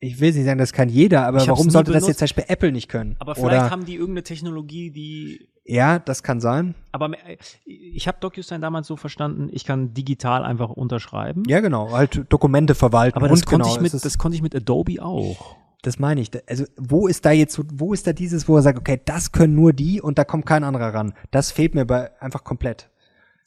ich 0.00 0.20
will 0.20 0.32
nicht 0.32 0.44
sagen, 0.44 0.58
das 0.58 0.72
kann 0.72 0.88
jeder, 0.88 1.26
aber 1.26 1.46
warum 1.46 1.70
sollte 1.70 1.92
das 1.92 2.04
benutzt. 2.04 2.08
jetzt 2.08 2.18
zum 2.18 2.24
Beispiel 2.36 2.54
Apple 2.54 2.72
nicht 2.72 2.88
können? 2.88 3.16
Aber 3.18 3.34
vielleicht 3.34 3.62
Oder, 3.62 3.70
haben 3.70 3.84
die 3.84 3.94
irgendeine 3.94 4.22
Technologie, 4.22 4.90
die 4.90 5.48
ja, 5.70 5.98
das 5.98 6.22
kann 6.22 6.40
sein. 6.40 6.74
aber 6.92 7.10
äh, 7.26 7.36
ich 7.66 8.08
habe 8.08 8.16
DocuSign 8.20 8.62
damals 8.62 8.86
so 8.86 8.96
verstanden, 8.96 9.50
ich 9.52 9.66
kann 9.66 9.92
digital 9.92 10.42
einfach 10.42 10.70
unterschreiben. 10.70 11.42
Ja, 11.46 11.60
genau, 11.60 11.92
halt 11.92 12.24
Dokumente 12.30 12.74
verwalten. 12.74 13.18
Aber 13.18 13.28
das 13.28 13.40
und 13.40 13.46
konnte 13.46 13.64
genau, 13.64 13.76
ich 13.76 13.92
mit, 13.92 14.04
das 14.04 14.16
konnte 14.16 14.36
ich 14.36 14.42
mit 14.42 14.56
Adobe 14.56 15.02
auch. 15.02 15.56
Das 15.82 15.98
meine 15.98 16.22
ich. 16.22 16.30
Also 16.48 16.64
wo 16.76 17.06
ist 17.06 17.24
da 17.26 17.32
jetzt 17.32 17.52
so, 17.52 17.64
wo 17.70 17.92
ist 17.92 18.06
da 18.06 18.14
dieses, 18.14 18.48
wo 18.48 18.56
er 18.56 18.62
sagt, 18.62 18.78
okay, 18.78 19.00
das 19.04 19.30
können 19.30 19.54
nur 19.54 19.74
die 19.74 20.00
und 20.00 20.18
da 20.18 20.24
kommt 20.24 20.46
kein 20.46 20.64
anderer 20.64 20.94
ran. 20.94 21.12
Das 21.30 21.52
fehlt 21.52 21.74
mir 21.74 21.84
bei 21.84 22.18
einfach 22.20 22.44
komplett. 22.44 22.88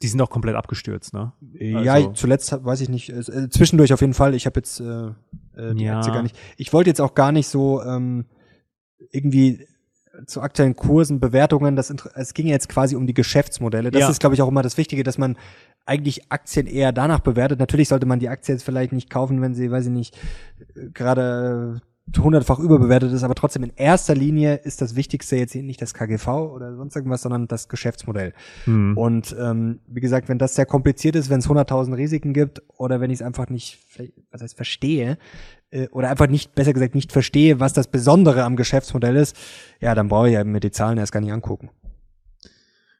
Die 0.01 0.07
sind 0.07 0.21
auch 0.21 0.29
komplett 0.29 0.55
abgestürzt, 0.55 1.13
ne? 1.13 1.33
ja, 1.53 1.93
Also- 1.93 2.11
zuletzt 2.13 2.51
hab- 2.51 2.65
weiß 2.65 2.81
ich 2.81 2.89
nicht, 2.89 3.09
äh, 3.09 3.49
zwischendurch 3.49 3.93
auf 3.93 4.01
jeden 4.01 4.13
Fall. 4.13 4.33
Ich 4.35 4.45
habe 4.45 4.59
jetzt 4.59 4.79
äh, 4.79 5.07
äh, 5.55 5.75
die 5.75 5.83
Ja. 5.83 5.97
Aktie 5.97 6.11
gar 6.13 6.23
nicht. 6.23 6.35
Ich 6.57 6.73
wollte 6.73 6.89
jetzt 6.89 7.01
auch 7.01 7.13
gar 7.15 7.31
nicht 7.31 7.47
so 7.47 7.81
ähm, 7.83 8.25
irgendwie 9.11 9.67
zu 10.25 10.41
aktuellen 10.41 10.75
Kursen, 10.75 11.19
Bewertungen, 11.19 11.75
das 11.75 11.89
es 12.15 12.33
ging 12.33 12.47
jetzt 12.47 12.67
quasi 12.69 12.95
um 12.95 13.07
die 13.07 13.13
Geschäftsmodelle. 13.13 13.91
Das 13.91 14.01
Ja. 14.01 14.09
ist, 14.09 14.19
glaube 14.19 14.35
ich, 14.35 14.41
auch 14.41 14.47
immer 14.49 14.61
das 14.61 14.77
Wichtige, 14.77 15.03
dass 15.03 15.17
man 15.17 15.37
eigentlich 15.85 16.31
Aktien 16.31 16.67
eher 16.67 16.91
danach 16.91 17.21
bewertet. 17.21 17.59
Natürlich 17.59 17.87
sollte 17.87 18.05
man 18.05 18.19
die 18.19 18.29
Aktie 18.29 18.53
jetzt 18.53 18.63
vielleicht 18.63 18.91
nicht 18.91 19.09
kaufen, 19.09 19.41
wenn 19.41 19.55
sie, 19.55 19.71
weiß 19.71 19.85
ich 19.85 19.91
nicht, 19.91 20.17
äh, 20.75 20.89
gerade 20.93 21.81
hundertfach 22.17 22.59
überbewertet 22.59 23.11
ist, 23.13 23.23
aber 23.23 23.35
trotzdem 23.35 23.63
in 23.63 23.73
erster 23.75 24.15
Linie 24.15 24.55
ist 24.55 24.81
das 24.81 24.95
Wichtigste 24.95 25.35
jetzt 25.35 25.53
hier 25.53 25.63
nicht 25.63 25.81
das 25.81 25.93
KGV 25.93 26.27
oder 26.27 26.75
sonst 26.75 26.95
irgendwas, 26.95 27.21
sondern 27.21 27.47
das 27.47 27.69
Geschäftsmodell. 27.69 28.33
Hm. 28.65 28.97
Und 28.97 29.35
ähm, 29.39 29.79
wie 29.87 30.01
gesagt, 30.01 30.29
wenn 30.29 30.37
das 30.37 30.55
sehr 30.55 30.65
kompliziert 30.65 31.15
ist, 31.15 31.29
wenn 31.29 31.39
es 31.39 31.47
100.000 31.47 31.95
Risiken 31.95 32.33
gibt 32.33 32.61
oder 32.77 32.99
wenn 32.99 33.11
ich 33.11 33.19
es 33.19 33.21
einfach 33.21 33.49
nicht, 33.49 33.79
was 34.31 34.41
heißt 34.41 34.55
verstehe, 34.55 35.17
äh, 35.71 35.87
oder 35.89 36.09
einfach 36.09 36.27
nicht, 36.27 36.55
besser 36.55 36.73
gesagt, 36.73 36.95
nicht 36.95 37.11
verstehe, 37.11 37.59
was 37.59 37.73
das 37.73 37.87
Besondere 37.87 38.43
am 38.43 38.55
Geschäftsmodell 38.55 39.15
ist, 39.15 39.35
ja, 39.79 39.95
dann 39.95 40.07
brauche 40.07 40.27
ich 40.27 40.33
ja 40.33 40.43
mir 40.43 40.59
die 40.59 40.71
Zahlen 40.71 40.97
erst 40.97 41.11
gar 41.11 41.21
nicht 41.21 41.33
angucken. 41.33 41.69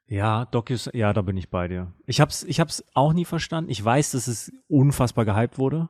Ja, 0.07 0.43
Docus, 0.43 0.89
ja, 0.93 1.13
da 1.13 1.21
bin 1.21 1.37
ich 1.37 1.49
bei 1.49 1.69
dir. 1.69 1.93
Ich 2.05 2.19
hab's, 2.19 2.43
ich 2.43 2.59
hab's 2.59 2.83
auch 2.93 3.13
nie 3.13 3.23
verstanden. 3.23 3.71
Ich 3.71 3.83
weiß, 3.83 4.11
dass 4.11 4.27
es 4.27 4.51
unfassbar 4.67 5.23
gehypt 5.23 5.57
wurde. 5.57 5.87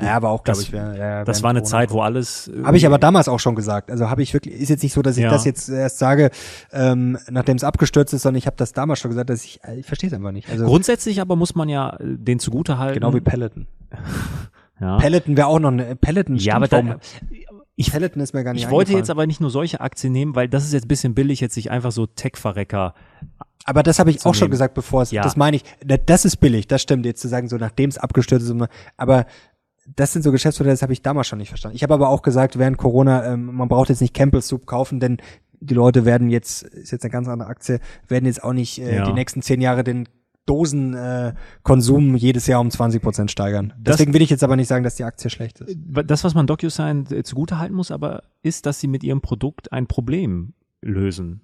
Ja, 0.00 0.14
aber 0.16 0.30
auch, 0.30 0.44
glaube 0.44 0.58
Das- 0.58 0.66
ich, 0.68 0.72
wär, 0.72 0.94
ja, 0.96 1.24
Das 1.24 1.42
war 1.42 1.50
eine 1.50 1.60
Corona. 1.60 1.70
Zeit, 1.78 1.90
wo 1.90 2.00
alles. 2.00 2.48
Habe 2.62 2.76
ich 2.76 2.86
aber 2.86 2.98
damals 2.98 3.28
auch 3.28 3.40
schon 3.40 3.56
gesagt. 3.56 3.90
Also 3.90 4.08
habe 4.08 4.22
ich 4.22 4.32
wirklich, 4.32 4.54
ist 4.54 4.68
jetzt 4.68 4.82
nicht 4.84 4.92
so, 4.92 5.02
dass 5.02 5.16
ich 5.16 5.24
Ja. 5.24 5.30
das 5.30 5.44
jetzt 5.44 5.68
erst 5.68 5.98
sage, 5.98 6.30
ähm, 6.72 7.18
nachdem 7.28 7.56
es 7.56 7.64
abgestürzt 7.64 8.14
ist, 8.14 8.22
sondern 8.22 8.38
ich 8.38 8.46
habe 8.46 8.56
das 8.56 8.72
damals 8.72 9.00
schon 9.00 9.10
gesagt, 9.10 9.30
dass 9.30 9.44
ich, 9.44 9.58
äh, 9.64 9.74
ich 9.80 9.86
verstehe 9.86 10.08
es 10.08 10.14
einfach 10.14 10.30
nicht. 10.30 10.48
Also 10.48 10.64
Grundsätzlich 10.66 11.20
aber 11.20 11.34
muss 11.34 11.56
man 11.56 11.68
ja 11.68 11.96
äh, 11.96 12.04
den 12.04 12.38
zugute 12.38 12.78
halten. 12.78 12.94
genau 13.00 13.12
wie 13.14 13.20
Peloton. 13.20 13.66
ja. 14.80 14.96
Peloton 14.98 15.36
wäre 15.36 15.48
auch 15.48 15.58
noch 15.58 15.72
eine 15.72 15.96
Peloton. 15.96 16.36
ja, 16.36 16.54
aber 16.54 16.68
da, 16.68 16.76
warum- 16.84 17.00
ich, 17.76 17.90
Peloton 17.90 18.22
ist 18.22 18.32
mir 18.32 18.44
gar 18.44 18.52
nicht 18.52 18.62
ich 18.64 18.70
wollte 18.70 18.92
jetzt 18.92 19.10
aber 19.10 19.26
nicht 19.26 19.40
nur 19.40 19.50
solche 19.50 19.80
Aktien 19.80 20.12
nehmen, 20.12 20.36
weil 20.36 20.48
das 20.48 20.64
ist 20.64 20.72
jetzt 20.72 20.84
ein 20.84 20.88
bisschen 20.88 21.14
billig, 21.14 21.40
jetzt 21.40 21.54
sich 21.54 21.72
einfach 21.72 21.90
so 21.90 22.06
Tech-Verrecker. 22.06 22.94
Aber 23.64 23.82
das 23.82 23.98
habe 23.98 24.10
ich 24.10 24.24
auch 24.24 24.34
schon 24.34 24.44
nehmen. 24.46 24.50
gesagt, 24.52 24.74
bevor 24.74 25.02
es, 25.02 25.10
Ja. 25.10 25.22
das 25.22 25.36
meine 25.36 25.56
ich, 25.56 25.64
da- 25.84 25.96
das 25.96 26.24
ist 26.24 26.36
billig, 26.36 26.68
das 26.68 26.82
stimmt, 26.82 27.04
jetzt 27.06 27.20
zu 27.20 27.26
sagen, 27.28 27.48
so 27.48 27.56
nachdem 27.56 27.90
es 27.90 27.98
abgestürzt 27.98 28.46
ist, 28.48 28.54
aber 28.96 29.26
das 29.86 30.12
sind 30.12 30.22
so 30.22 30.32
Geschäftsmodelle, 30.32 30.72
das 30.74 30.82
habe 30.82 30.92
ich 30.92 31.02
damals 31.02 31.26
schon 31.26 31.38
nicht 31.38 31.48
verstanden. 31.48 31.76
Ich 31.76 31.82
habe 31.82 31.94
aber 31.94 32.08
auch 32.08 32.22
gesagt, 32.22 32.58
während 32.58 32.78
Corona, 32.78 33.24
ähm, 33.32 33.46
man 33.54 33.68
braucht 33.68 33.88
jetzt 33.90 34.00
nicht 34.00 34.14
Campbell's 34.14 34.48
Soup 34.48 34.66
kaufen, 34.66 35.00
denn 35.00 35.18
die 35.60 35.74
Leute 35.74 36.04
werden 36.04 36.28
jetzt, 36.30 36.62
ist 36.62 36.90
jetzt 36.92 37.04
eine 37.04 37.10
ganz 37.12 37.28
andere 37.28 37.48
Aktie, 37.48 37.80
werden 38.08 38.26
jetzt 38.26 38.42
auch 38.44 38.52
nicht 38.52 38.78
äh, 38.80 38.96
Ja. 38.96 39.04
die 39.06 39.12
nächsten 39.12 39.40
zehn 39.42 39.60
Jahre 39.60 39.84
den 39.84 40.08
Dosenkonsum 40.46 42.14
äh, 42.14 42.18
jedes 42.18 42.46
Jahr 42.46 42.60
um 42.60 42.70
20 42.70 43.02
Prozent 43.02 43.30
steigern. 43.30 43.72
Das- 43.78 43.96
Deswegen 43.96 44.12
will 44.14 44.22
ich 44.22 44.30
jetzt 44.30 44.44
aber 44.44 44.56
nicht 44.56 44.68
sagen, 44.68 44.84
dass 44.84 44.94
die 44.96 45.04
Aktie 45.04 45.30
schlecht 45.30 45.60
ist. 45.60 45.76
Das, 46.06 46.24
was 46.24 46.34
man 46.34 46.46
DocuSign 46.46 47.06
äh, 47.10 47.22
zugute 47.22 47.58
halten 47.58 47.74
muss, 47.74 47.90
aber 47.90 48.24
ist, 48.42 48.66
dass 48.66 48.80
sie 48.80 48.88
mit 48.88 49.02
ihrem 49.04 49.20
Produkt 49.22 49.72
ein 49.72 49.86
Problem 49.86 50.52
lösen. 50.82 51.40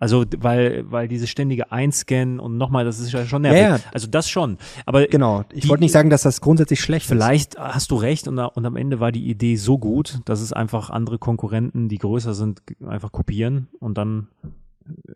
Also, 0.00 0.24
weil, 0.38 0.88
weil 0.90 1.08
diese 1.08 1.26
ständige 1.26 1.72
Einscannen 1.72 2.38
und 2.38 2.56
nochmal, 2.56 2.84
das 2.84 3.00
ist 3.00 3.10
ja 3.12 3.26
schon 3.26 3.42
nervig. 3.42 3.60
Ja, 3.60 3.76
ja. 3.78 3.82
Also 3.92 4.06
das 4.06 4.30
schon. 4.30 4.56
Aber 4.86 5.04
Genau. 5.06 5.44
Ich 5.52 5.68
wollte 5.68 5.82
nicht 5.82 5.90
sagen, 5.92 6.08
dass 6.08 6.22
das 6.22 6.40
grundsätzlich 6.40 6.80
schlecht 6.80 7.06
ist. 7.06 7.10
Vielleicht 7.10 7.58
hast 7.58 7.90
du 7.90 7.96
recht 7.96 8.28
und, 8.28 8.38
und 8.38 8.64
am 8.64 8.76
Ende 8.76 9.00
war 9.00 9.10
die 9.10 9.28
Idee 9.28 9.56
so 9.56 9.76
gut, 9.76 10.20
dass 10.24 10.40
es 10.40 10.52
einfach 10.52 10.90
andere 10.90 11.18
Konkurrenten, 11.18 11.88
die 11.88 11.98
größer 11.98 12.32
sind, 12.34 12.62
einfach 12.86 13.10
kopieren 13.10 13.66
und 13.80 13.98
dann 13.98 14.28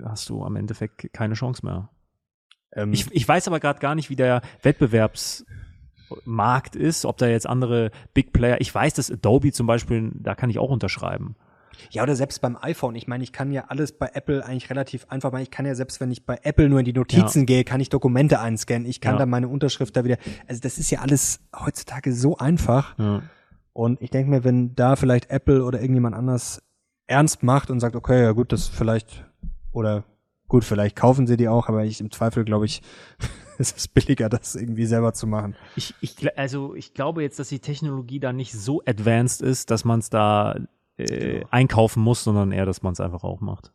hast 0.05 0.29
du 0.29 0.43
am 0.43 0.57
Endeffekt 0.57 1.13
keine 1.13 1.35
Chance 1.35 1.65
mehr. 1.65 1.91
Ähm, 2.75 2.93
Ich, 2.93 3.07
ich 3.13 3.29
weiß 3.29 3.47
aber 3.47 3.61
gerade 3.61 3.79
gar 3.79 3.95
nicht, 3.95 4.11
wie 4.11 4.17
der 4.17 4.43
Wettbewerbsmarkt 4.63 6.75
ist, 6.77 7.05
ob 7.05 7.19
da 7.19 7.29
jetzt 7.29 7.47
andere 7.49 7.91
Big 8.15 8.33
Player, 8.33 8.61
ich 8.61 8.75
weiß, 8.75 8.95
dass 8.95 9.09
Adobe 9.11 9.53
zum 9.53 9.67
Beispiel, 9.69 10.11
da 10.15 10.35
kann 10.35 10.51
ich 10.51 10.59
auch 10.59 10.71
unterschreiben. 10.71 11.37
Ja, 11.91 12.03
oder 12.03 12.17
selbst 12.17 12.41
beim 12.41 12.57
iPhone. 12.61 12.95
Ich 12.95 13.07
meine, 13.07 13.25
ich 13.25 13.33
kann 13.33 13.53
ja 13.53 13.65
alles 13.69 13.93
bei 13.93 14.11
Apple 14.15 14.45
eigentlich 14.45 14.71
relativ 14.71 15.07
einfach 15.09 15.33
machen. 15.33 15.43
Ich 15.43 15.51
kann 15.51 15.67
ja 15.67 15.75
selbst, 15.75 16.01
wenn 16.01 16.11
ich 16.11 16.25
bei 16.27 16.39
Apple 16.43 16.69
nur 16.69 16.79
in 16.79 16.85
die 16.85 16.93
Notizen 16.93 17.47
gehe, 17.47 17.65
kann 17.65 17.81
ich 17.81 17.89
Dokumente 17.89 18.41
einscannen. 18.41 18.87
Ich 18.87 19.01
kann 19.01 19.15
Ja. 19.15 19.19
dann 19.21 19.31
meine 19.31 19.49
Unterschrift 19.49 19.97
da 19.97 20.05
wieder. 20.05 20.17
Also 20.47 20.61
das 20.61 20.79
ist 20.79 20.91
ja 20.91 21.01
alles 21.01 21.41
heutzutage 21.59 22.13
so 22.13 22.37
einfach. 22.39 22.99
Ja. 22.99 23.23
Und 23.73 24.01
ich 24.03 24.11
denke 24.11 24.31
mir, 24.31 24.45
wenn 24.45 24.75
da 24.75 24.97
vielleicht 24.97 25.31
Apple 25.31 25.65
oder 25.65 25.81
irgendjemand 25.81 26.15
anders 26.15 26.63
ernst 27.07 27.43
macht 27.43 27.71
und 27.71 27.81
sagt, 27.81 27.97
okay, 27.97 28.23
ja 28.23 28.33
gut, 28.33 28.53
das 28.53 28.69
vielleicht 28.69 29.25
oder 29.73 30.05
gut, 30.49 30.65
vielleicht 30.65 30.97
kaufen 30.97 31.27
sie 31.27 31.37
die 31.39 31.49
auch, 31.49 31.69
aber 31.69 31.85
ich 31.85 32.01
im 32.01 32.11
Zweifel 32.11 32.45
glaube 32.45 32.67
ich, 32.67 32.83
es 33.59 33.73
ist 33.73 33.95
billiger, 33.95 34.29
das 34.29 34.55
irgendwie 34.55 34.85
selber 34.87 35.15
zu 35.15 35.27
machen. 35.27 35.57
Ich, 35.77 35.95
ich, 36.03 36.39
also 36.39 36.75
ich 36.75 36.93
glaube 36.93 37.23
jetzt, 37.23 37.39
dass 37.39 37.49
die 37.49 37.61
Technologie 37.61 38.21
da 38.21 38.33
nicht 38.35 38.53
so 38.53 38.83
advanced 38.85 39.41
ist, 39.41 39.71
dass 39.71 39.85
man 39.85 40.01
es 40.01 40.11
da 40.11 40.57
äh, 41.11 41.33
Genau. 41.35 41.47
einkaufen 41.51 42.03
muss, 42.03 42.25
sondern 42.25 42.53
eher, 42.53 42.67
dass 42.67 42.83
man 42.83 42.93
es 42.93 43.01
einfach 43.01 43.25
auch 43.25 43.41
macht. 43.41 43.73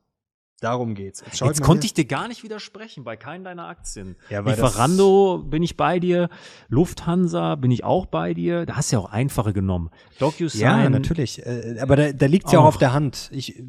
Darum 0.59 0.95
geht's. 0.95 1.21
Jetzt, 1.23 1.39
Jetzt 1.41 1.61
konnte 1.61 1.86
ich 1.86 1.93
dir 1.93 2.05
gar 2.05 2.28
nicht 2.28 2.41
widersprechen 2.43 3.03
bei 3.03 3.15
keinen 3.15 3.43
deiner 3.43 3.67
Aktien. 3.67 4.15
Ja, 4.32 4.39
Lieferando 4.39 5.43
bin 5.47 5.61
ich 5.61 5.78
bei 5.78 5.99
dir, 5.99 6.30
Lufthansa 6.67 7.53
bin 7.55 7.69
ich 7.69 7.84
auch 7.84 8.07
bei 8.07 8.34
dir. 8.34 8.65
Da 8.65 8.75
hast 8.75 8.91
du 8.91 8.95
ja 8.95 9.01
auch 9.03 9.11
einfache 9.11 9.53
genommen. 9.53 9.91
DocuSign. 10.19 10.61
Ja, 10.61 10.89
natürlich. 10.89 11.45
Äh, 11.45 11.78
aber 11.80 11.95
da, 11.95 12.11
da 12.11 12.25
liegt's 12.25 12.51
ja 12.51 12.57
auch 12.59 12.63
Auch. 12.63 12.67
auf 12.69 12.78
der 12.80 12.91
Hand. 12.91 13.30
Ich, 13.32 13.61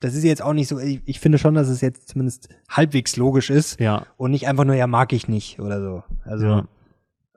das 0.00 0.14
ist 0.14 0.24
jetzt 0.24 0.42
auch 0.42 0.52
nicht 0.52 0.68
so, 0.68 0.78
ich, 0.78 1.00
ich 1.06 1.20
finde 1.20 1.38
schon, 1.38 1.54
dass 1.54 1.68
es 1.68 1.80
jetzt 1.80 2.08
zumindest 2.08 2.50
halbwegs 2.68 3.16
logisch 3.16 3.48
ist 3.48 3.80
Ja. 3.80 4.04
und 4.18 4.30
nicht 4.32 4.46
einfach 4.46 4.64
nur, 4.64 4.74
ja, 4.74 4.86
mag 4.86 5.14
ich 5.14 5.26
nicht 5.26 5.58
oder 5.58 5.80
so. 5.80 6.02
Also, 6.24 6.46
Ja. 6.46 6.68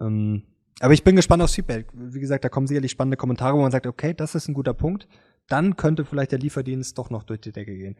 ähm, 0.02 0.44
aber 0.82 0.94
ich 0.94 1.06
bin 1.06 1.16
gespannt 1.16 1.42
aufs 1.42 1.56
Feedback. 1.56 1.88
Wie 1.94 2.20
gesagt, 2.20 2.44
da 2.44 2.50
kommen 2.50 2.68
sicherlich 2.68 2.92
spannende 2.92 3.16
Kommentare, 3.16 3.56
wo 3.56 3.62
man 3.62 3.72
sagt, 3.72 3.88
okay, 3.88 4.14
das 4.14 4.36
ist 4.36 4.50
ein 4.50 4.54
guter 4.54 4.74
Punkt. 4.74 5.08
Dann 5.50 5.76
könnte 5.76 6.06
vielleicht 6.06 6.32
der 6.32 6.40
Lieferdienst 6.40 6.98
doch 6.98 7.10
noch 7.10 7.24
durch 7.24 7.42
die 7.42 7.52
Decke 7.52 7.76
gehen. 7.76 7.96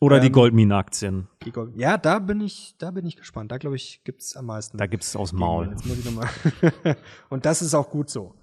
Oder 0.00 0.18
die 0.18 0.28
Ähm, 0.28 0.32
Goldminen-Aktien. 0.32 1.28
Die 1.44 1.52
Gold- 1.52 1.74
Ja, 1.76 1.98
da 1.98 2.18
bin 2.18 2.40
ich, 2.40 2.74
da 2.78 2.90
bin 2.90 3.04
ich 3.06 3.16
gespannt. 3.16 3.52
Da 3.52 3.58
glaube 3.58 3.76
ich, 3.76 4.02
gibt's 4.04 4.34
am 4.36 4.46
meisten. 4.46 4.78
Da 4.78 4.86
gibt's 4.86 5.14
aus 5.14 5.30
dem 5.30 5.38
Maul. 5.40 5.68
Jetzt 5.70 5.84
muss 5.86 5.98
ich 5.98 6.04
noch 6.04 6.12
mal. 6.14 6.28
Und 7.28 7.44
das 7.44 7.60
ist 7.62 7.74
auch 7.74 7.90
gut 7.90 8.08
so. 8.10 8.34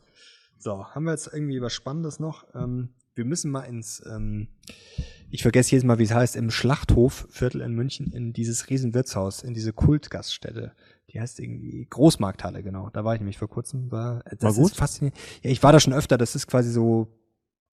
So, 0.60 0.86
haben 0.86 1.04
wir 1.06 1.12
jetzt 1.12 1.30
irgendwie 1.34 1.62
was 1.62 1.74
Spannendes 1.74 2.20
noch? 2.20 2.46
Ähm, 2.56 2.90
wir 3.16 3.26
müssen 3.26 3.52
mal 3.52 3.62
ins, 3.62 4.02
ähm, 4.10 4.48
ich 5.30 5.42
vergesse 5.42 5.72
jedes 5.72 5.84
Mal, 5.84 6.00
wie 6.00 6.04
es 6.04 6.14
heißt, 6.14 6.36
im 6.36 6.50
Schlachthofviertel 6.52 7.62
in 7.62 7.74
München, 7.74 8.12
in 8.14 8.34
dieses 8.34 8.70
Riesenwirtshaus, 8.70 9.44
in 9.44 9.54
diese 9.54 9.74
Kultgaststätte. 9.74 10.74
Die 11.12 11.20
heißt 11.20 11.40
irgendwie 11.40 11.86
Großmarkthalle, 11.90 12.64
genau. 12.64 12.90
Da 12.92 13.04
war 13.04 13.14
ich 13.16 13.20
nämlich 13.20 13.38
vor 13.38 13.50
kurzem. 13.50 13.92
War, 13.92 14.24
das 14.30 14.42
War 14.42 14.54
gut? 14.54 14.72
Ist 14.72 14.78
faszinierend. 14.78 15.20
Ja, 15.44 15.50
ich 15.52 15.62
war 15.62 15.72
da 15.72 15.80
schon 15.80 15.94
öfter. 15.94 16.18
Das 16.18 16.34
ist 16.36 16.48
quasi 16.48 16.72
so 16.72 17.08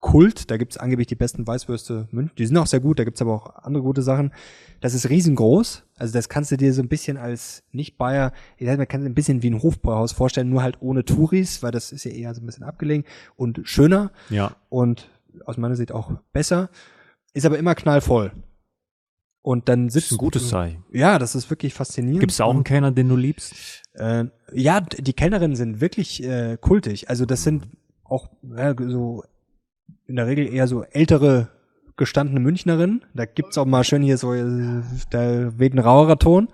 Kult. 0.00 0.50
Da 0.50 0.56
gibt's 0.56 0.76
angeblich 0.78 1.06
die 1.06 1.14
besten 1.14 1.46
Weißwürste 1.46 2.08
München. 2.10 2.34
Die 2.36 2.46
sind 2.46 2.56
auch 2.56 2.66
sehr 2.66 2.80
gut. 2.80 2.98
Da 2.98 3.04
gibt's 3.04 3.20
aber 3.20 3.34
auch 3.34 3.54
andere 3.64 3.82
gute 3.82 4.02
Sachen. 4.02 4.32
Das 4.80 4.94
ist 4.94 5.08
riesengroß. 5.10 5.84
Also 5.98 6.12
das 6.14 6.28
kannst 6.28 6.50
du 6.50 6.56
dir 6.56 6.72
so 6.72 6.80
ein 6.82 6.88
bisschen 6.88 7.16
als 7.18 7.62
Nicht-Bayer, 7.72 8.32
ich 8.56 8.66
sag 8.66 8.78
mal, 8.78 8.86
kannst 8.86 9.04
du 9.06 9.10
ein 9.10 9.14
bisschen 9.14 9.42
wie 9.42 9.50
ein 9.50 9.62
Hofbräuhaus 9.62 10.12
vorstellen, 10.12 10.48
nur 10.48 10.62
halt 10.62 10.78
ohne 10.80 11.04
Touris, 11.04 11.62
weil 11.62 11.70
das 11.70 11.92
ist 11.92 12.04
ja 12.04 12.10
eher 12.12 12.34
so 12.34 12.40
ein 12.40 12.46
bisschen 12.46 12.64
abgelegen 12.64 13.04
und 13.36 13.60
schöner 13.64 14.10
Ja. 14.30 14.56
und 14.70 15.10
aus 15.44 15.58
meiner 15.58 15.76
Sicht 15.76 15.92
auch 15.92 16.10
besser. 16.32 16.70
Ist 17.34 17.44
aber 17.46 17.58
immer 17.58 17.74
knallvoll. 17.74 18.32
Und 19.42 19.68
dann 19.68 19.86
Das 19.86 19.94
sitzt 19.94 20.06
ist 20.06 20.12
ein 20.12 20.18
gutes 20.18 20.48
Zeichen. 20.48 20.84
Ja, 20.92 21.18
das 21.18 21.34
ist 21.34 21.48
wirklich 21.50 21.72
faszinierend. 21.74 22.20
Gibt's 22.20 22.36
da 22.38 22.44
auch 22.44 22.54
einen 22.54 22.64
Kellner, 22.64 22.90
den 22.92 23.08
du 23.08 23.16
liebst? 23.16 23.54
Äh, 23.94 24.24
ja, 24.52 24.80
die 24.80 25.12
Kellnerinnen 25.12 25.56
sind 25.56 25.80
wirklich 25.80 26.22
äh, 26.22 26.56
kultig. 26.60 27.08
Also 27.08 27.24
das 27.26 27.42
sind 27.42 27.68
auch 28.04 28.28
ja, 28.56 28.74
so 28.76 29.24
in 30.06 30.16
der 30.16 30.26
Regel 30.26 30.52
eher 30.52 30.66
so 30.66 30.82
ältere 30.82 31.48
gestandene 31.96 32.40
Münchnerinnen. 32.40 33.04
Da 33.14 33.26
gibt's 33.26 33.58
auch 33.58 33.66
mal 33.66 33.84
schön 33.84 34.02
hier 34.02 34.16
so, 34.18 34.32
äh, 34.32 34.82
da 35.10 35.58
weht 35.58 35.74
ein 35.74 35.78
rauerer 35.78 36.18
Ton. 36.18 36.48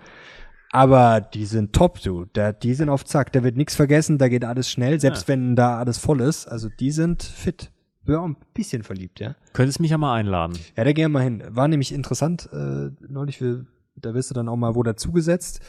Aber 0.71 1.21
die 1.21 1.45
sind 1.45 1.73
top, 1.73 2.01
du. 2.01 2.25
Da, 2.33 2.51
die 2.51 2.73
sind 2.73 2.89
auf 2.89 3.05
Zack. 3.05 3.31
Da 3.31 3.43
wird 3.43 3.55
nichts 3.55 3.75
vergessen, 3.75 4.17
da 4.17 4.27
geht 4.27 4.43
alles 4.43 4.69
schnell, 4.69 4.99
selbst 4.99 5.27
wenn 5.27 5.55
da 5.55 5.77
alles 5.77 5.97
voll 5.97 6.21
ist. 6.21 6.47
Also 6.47 6.69
die 6.69 6.91
sind 6.91 7.23
fit. 7.23 7.71
bin 8.03 8.15
auch 8.15 8.25
ein 8.25 8.35
bisschen 8.53 8.83
verliebt, 8.83 9.19
ja. 9.19 9.35
Könntest 9.53 9.79
mich 9.79 9.91
ja 9.91 9.97
mal 9.97 10.13
einladen. 10.15 10.57
Ja, 10.75 10.83
da 10.83 10.91
gehen 10.91 11.05
wir 11.05 11.19
mal 11.19 11.23
hin. 11.23 11.43
War 11.47 11.67
nämlich 11.67 11.93
interessant, 11.93 12.49
äh, 12.51 12.89
neulich, 13.07 13.39
wir, 13.39 13.65
da 13.95 14.13
wirst 14.13 14.29
du 14.29 14.33
dann 14.33 14.49
auch 14.49 14.57
mal 14.57 14.75
wo 14.75 14.83
dazugesetzt, 14.83 15.61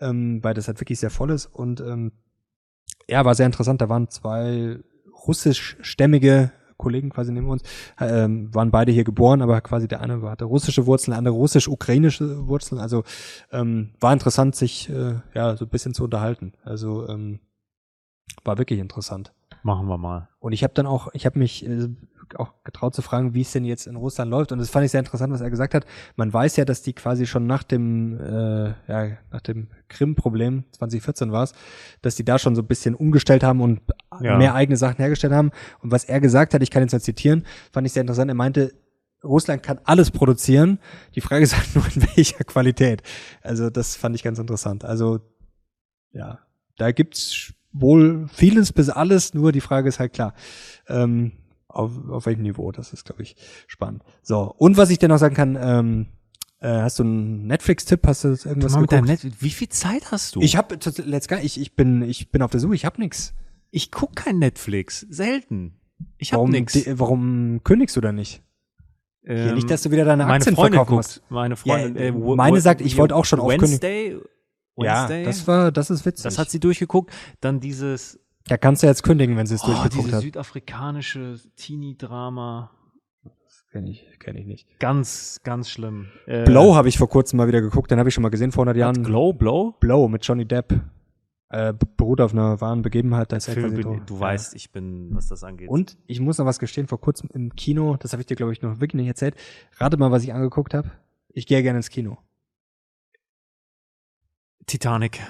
ähm, 0.00 0.42
weil 0.42 0.54
das 0.54 0.66
halt 0.68 0.80
wirklich 0.80 0.98
sehr 0.98 1.10
voll 1.10 1.30
ist. 1.30 1.46
Und 1.46 1.80
ähm, 1.80 2.12
ja, 3.08 3.24
war 3.24 3.34
sehr 3.34 3.46
interessant. 3.46 3.82
Da 3.82 3.88
waren 3.88 4.08
zwei 4.08 4.78
russischstämmige 5.26 6.50
Kollegen 6.76 7.10
quasi 7.10 7.32
neben 7.32 7.48
uns, 7.48 7.62
ähm, 8.00 8.54
waren 8.54 8.70
beide 8.70 8.92
hier 8.92 9.04
geboren, 9.04 9.42
aber 9.42 9.60
quasi 9.60 9.88
der 9.88 10.00
eine 10.00 10.22
hatte 10.22 10.44
russische 10.44 10.86
Wurzeln, 10.86 11.12
der 11.12 11.18
andere 11.18 11.34
russisch-ukrainische 11.34 12.48
Wurzeln. 12.48 12.80
Also 12.80 13.04
ähm, 13.52 13.94
war 14.00 14.12
interessant, 14.12 14.56
sich 14.56 14.88
äh, 14.88 15.16
ja 15.34 15.56
so 15.56 15.64
ein 15.64 15.70
bisschen 15.70 15.94
zu 15.94 16.04
unterhalten. 16.04 16.52
Also 16.64 17.08
ähm, 17.08 17.40
war 18.44 18.58
wirklich 18.58 18.80
interessant. 18.80 19.32
Machen 19.66 19.88
wir 19.88 19.98
mal. 19.98 20.28
Und 20.38 20.52
ich 20.52 20.62
habe 20.62 20.74
dann 20.74 20.86
auch, 20.86 21.08
ich 21.12 21.26
habe 21.26 21.40
mich 21.40 21.66
äh, 21.66 21.88
auch 22.36 22.52
getraut 22.62 22.94
zu 22.94 23.02
fragen, 23.02 23.34
wie 23.34 23.40
es 23.40 23.50
denn 23.50 23.64
jetzt 23.64 23.88
in 23.88 23.96
Russland 23.96 24.30
läuft. 24.30 24.52
Und 24.52 24.60
das 24.60 24.70
fand 24.70 24.84
ich 24.84 24.92
sehr 24.92 25.00
interessant, 25.00 25.32
was 25.32 25.40
er 25.40 25.50
gesagt 25.50 25.74
hat. 25.74 25.84
Man 26.14 26.32
weiß 26.32 26.54
ja, 26.54 26.64
dass 26.64 26.82
die 26.82 26.92
quasi 26.92 27.26
schon 27.26 27.48
nach 27.48 27.64
dem, 27.64 28.16
äh, 28.20 28.74
ja, 28.86 29.16
nach 29.32 29.40
dem 29.40 29.66
Krim-Problem, 29.88 30.62
2014 30.70 31.32
war 31.32 31.42
es, 31.42 31.52
dass 32.00 32.14
die 32.14 32.24
da 32.24 32.38
schon 32.38 32.54
so 32.54 32.62
ein 32.62 32.68
bisschen 32.68 32.94
umgestellt 32.94 33.42
haben 33.42 33.60
und 33.60 33.80
Ja. 34.20 34.38
mehr 34.38 34.54
eigene 34.54 34.76
Sachen 34.76 34.98
hergestellt 34.98 35.32
haben. 35.32 35.50
Und 35.80 35.90
was 35.90 36.04
er 36.04 36.20
gesagt 36.20 36.54
hat, 36.54 36.62
ich 36.62 36.70
kann 36.70 36.82
jetzt 36.82 36.92
mal 36.92 37.00
zitieren, 37.00 37.44
fand 37.72 37.88
ich 37.88 37.92
sehr 37.92 38.02
interessant. 38.02 38.30
Er 38.30 38.34
meinte, 38.34 38.72
Russland 39.24 39.64
kann 39.64 39.80
alles 39.82 40.12
produzieren. 40.12 40.78
Die 41.16 41.20
Frage 41.20 41.42
ist 41.42 41.56
halt 41.56 41.74
nur, 41.74 41.84
in 41.92 42.02
welcher 42.14 42.44
Qualität. 42.44 43.02
Also 43.42 43.68
das 43.68 43.96
fand 43.96 44.14
ich 44.14 44.22
ganz 44.22 44.38
interessant. 44.38 44.84
Also 44.84 45.18
ja, 46.12 46.38
da 46.78 46.92
gibt's 46.92 47.52
wohl 47.80 48.26
vieles 48.32 48.72
bis 48.72 48.88
alles, 48.88 49.34
nur 49.34 49.52
die 49.52 49.60
Frage 49.60 49.88
ist 49.88 49.98
halt 50.00 50.12
klar, 50.12 50.34
ähm, 50.88 51.32
auf, 51.68 51.90
auf 52.08 52.26
welchem 52.26 52.42
Niveau, 52.42 52.72
das 52.72 52.92
ist, 52.92 53.04
glaube 53.04 53.22
ich, 53.22 53.36
spannend. 53.66 54.02
So, 54.22 54.54
und 54.56 54.76
was 54.76 54.90
ich 54.90 54.98
dir 54.98 55.08
noch 55.08 55.18
sagen 55.18 55.34
kann, 55.34 55.58
ähm, 55.60 56.06
äh, 56.60 56.68
hast 56.68 56.98
du 56.98 57.02
einen 57.02 57.46
Netflix-Tipp, 57.46 58.00
hast 58.06 58.24
du 58.24 58.28
irgendwas 58.28 58.76
mit 58.78 58.90
deinem 58.92 59.04
geguckt? 59.04 59.24
Net 59.24 59.42
Wie 59.42 59.50
viel 59.50 59.68
Zeit 59.68 60.10
hast 60.10 60.36
du? 60.36 60.40
Ich 60.40 60.56
habe 60.56 60.78
let's 61.04 61.28
go, 61.28 61.34
ich, 61.42 61.60
ich 61.60 61.76
bin 61.76 62.00
ich 62.02 62.30
bin 62.30 62.40
auf 62.42 62.50
der 62.50 62.60
Suche, 62.60 62.74
ich 62.74 62.84
habe 62.86 62.98
nix. 63.00 63.34
ich 63.70 63.90
guck 63.90 64.16
kein 64.16 64.38
Netflix. 64.38 65.00
Selten. 65.10 65.74
Ich 66.16 66.32
hab 66.32 66.38
Warum 66.38 66.50
nix. 66.50 66.72
di- 66.72 66.98
warum 66.98 67.60
kündigst 67.62 67.94
du 67.96 68.00
da 68.00 68.12
nicht? 68.12 68.42
Hier, 69.22 69.36
Ähm, 69.48 69.54
nicht, 69.56 69.68
dass 69.70 69.82
du 69.82 69.90
wieder 69.90 70.04
deine 70.06 70.22
meine 70.24 70.36
Aktien 70.36 70.54
Freundin 70.54 70.78
verkaufen 70.78 70.96
guckt. 71.18 71.22
Meine 71.30 71.56
Freundin. 71.56 71.96
Ja, 71.96 72.02
äh, 72.08 72.12
meine 72.12 72.60
sagt, 72.60 72.80
ich 72.80 72.96
wollte 72.96 73.14
auch 73.16 73.24
schon 73.26 73.40
aufkündigen. 73.40 74.20
Wednesday. 74.76 75.20
Ja, 75.20 75.26
das 75.26 75.46
war 75.46 75.72
das 75.72 75.90
ist 75.90 76.04
witzig. 76.06 76.24
Das 76.24 76.38
hat 76.38 76.50
sie 76.50 76.60
durchgeguckt. 76.60 77.12
Dann 77.40 77.60
dieses, 77.60 78.20
da 78.46 78.56
kannst 78.56 78.82
du 78.82 78.86
jetzt 78.86 79.02
kündigen, 79.02 79.36
wenn 79.36 79.46
sie 79.46 79.54
es 79.54 79.62
oh, 79.64 79.66
durchgeguckt 79.66 79.96
dieses 80.04 80.12
hat. 80.14 80.22
südafrikanische 80.22 81.36
Teenie-Drama. 81.56 82.70
Kenn 83.72 83.86
ich, 83.88 84.06
kenn 84.20 84.36
ich 84.36 84.46
nicht. 84.46 84.78
Ganz, 84.78 85.40
ganz 85.42 85.68
schlimm. 85.68 86.06
Äh, 86.26 86.44
Blow 86.44 86.74
habe 86.74 86.88
ich 86.88 86.96
vor 86.96 87.10
kurzem 87.10 87.36
mal 87.36 87.46
wieder 87.48 87.60
geguckt, 87.60 87.90
den 87.90 87.98
habe 87.98 88.08
ich 88.08 88.14
schon 88.14 88.22
mal 88.22 88.30
gesehen 88.30 88.50
vor 88.52 88.62
100 88.62 88.76
Jahren. 88.76 89.02
Glow, 89.02 89.32
Blow? 89.34 89.72
Blow 89.80 90.08
mit 90.08 90.24
Johnny 90.26 90.46
Depp. 90.46 90.80
Äh, 91.48 91.74
beruht 91.96 92.20
auf 92.20 92.32
einer 92.32 92.60
wahren 92.60 92.82
Begebenheit. 92.82 93.30
Da 93.32 93.36
ist 93.36 93.48
er 93.48 93.54
Film 93.54 93.74
bin, 93.74 94.02
du 94.06 94.14
Ja. 94.14 94.20
weißt, 94.20 94.54
ich 94.56 94.72
bin, 94.72 95.14
was 95.14 95.28
das 95.28 95.44
angeht. 95.44 95.68
Und 95.68 95.96
ich 96.06 96.20
muss 96.20 96.38
noch 96.38 96.46
was 96.46 96.58
gestehen, 96.58 96.86
vor 96.88 97.00
kurzem 97.00 97.28
im 97.34 97.54
Kino, 97.54 97.96
das 98.00 98.12
habe 98.12 98.22
ich 98.22 98.26
dir, 98.26 98.34
glaube 98.34 98.52
ich, 98.52 98.62
noch 98.62 98.80
wirklich 98.80 98.94
nicht 98.94 99.08
erzählt. 99.08 99.36
Rate 99.78 99.96
mal, 99.96 100.10
was 100.10 100.24
ich 100.24 100.32
angeguckt 100.32 100.74
habe. 100.74 100.90
Ich 101.28 101.46
gehe 101.46 101.62
gerne 101.62 101.78
ins 101.78 101.90
Kino. 101.90 102.18
Titanic. 104.66 105.20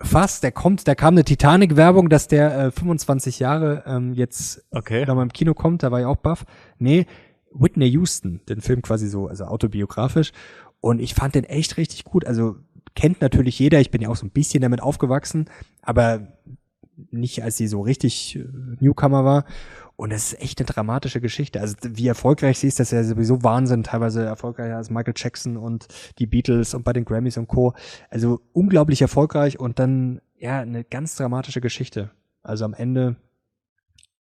Fast, 0.00 0.42
der 0.42 0.52
kommt, 0.52 0.86
da 0.88 0.94
kam 0.94 1.14
eine 1.14 1.24
Titanic-Werbung, 1.24 2.08
dass 2.08 2.28
der 2.28 2.58
äh, 2.58 2.70
25 2.70 3.38
Jahre 3.38 3.84
ähm, 3.86 4.12
jetzt 4.12 4.64
Okay. 4.70 5.06
nochmal 5.06 5.24
im 5.24 5.32
Kino 5.32 5.54
kommt, 5.54 5.82
da 5.82 5.90
war 5.90 6.00
ich 6.00 6.06
auch 6.06 6.16
baff. 6.16 6.44
Nee, 6.78 7.06
Whitney 7.52 7.88
Houston, 7.90 8.40
den 8.48 8.60
Film 8.60 8.82
quasi 8.82 9.08
so, 9.08 9.28
also 9.28 9.44
autobiografisch. 9.44 10.32
Und 10.80 11.00
ich 11.00 11.14
fand 11.14 11.34
den 11.34 11.44
echt 11.44 11.76
richtig 11.76 12.04
gut. 12.04 12.26
Also 12.26 12.56
kennt 12.94 13.20
natürlich 13.20 13.58
jeder, 13.58 13.80
ich 13.80 13.90
bin 13.90 14.02
ja 14.02 14.08
auch 14.08 14.16
so 14.16 14.26
ein 14.26 14.30
bisschen 14.30 14.60
damit 14.60 14.82
aufgewachsen, 14.82 15.46
aber 15.82 16.28
nicht 17.10 17.42
als 17.42 17.56
sie 17.56 17.66
so 17.66 17.80
richtig 17.80 18.36
äh, 18.36 18.44
Newcomer 18.80 19.24
war. 19.24 19.44
Und 19.96 20.10
es 20.10 20.32
ist 20.32 20.42
echt 20.42 20.60
eine 20.60 20.66
dramatische 20.66 21.20
Geschichte. 21.20 21.60
Also 21.60 21.76
wie 21.82 22.08
erfolgreich 22.08 22.58
sie 22.58 22.66
ist, 22.66 22.80
das 22.80 22.88
ist 22.88 22.96
ja 22.96 23.04
sowieso 23.04 23.42
Wahnsinn, 23.44 23.84
teilweise 23.84 24.24
erfolgreicher 24.24 24.76
als 24.76 24.90
Michael 24.90 25.14
Jackson 25.16 25.56
und 25.56 25.86
die 26.18 26.26
Beatles 26.26 26.74
und 26.74 26.82
bei 26.82 26.92
den 26.92 27.04
Grammys 27.04 27.36
und 27.36 27.46
Co. 27.46 27.74
Also 28.10 28.40
unglaublich 28.52 29.02
erfolgreich 29.02 29.60
und 29.60 29.78
dann 29.78 30.20
ja 30.36 30.60
eine 30.60 30.82
ganz 30.82 31.14
dramatische 31.14 31.60
Geschichte. 31.60 32.10
Also 32.42 32.64
am 32.64 32.74
Ende 32.74 33.16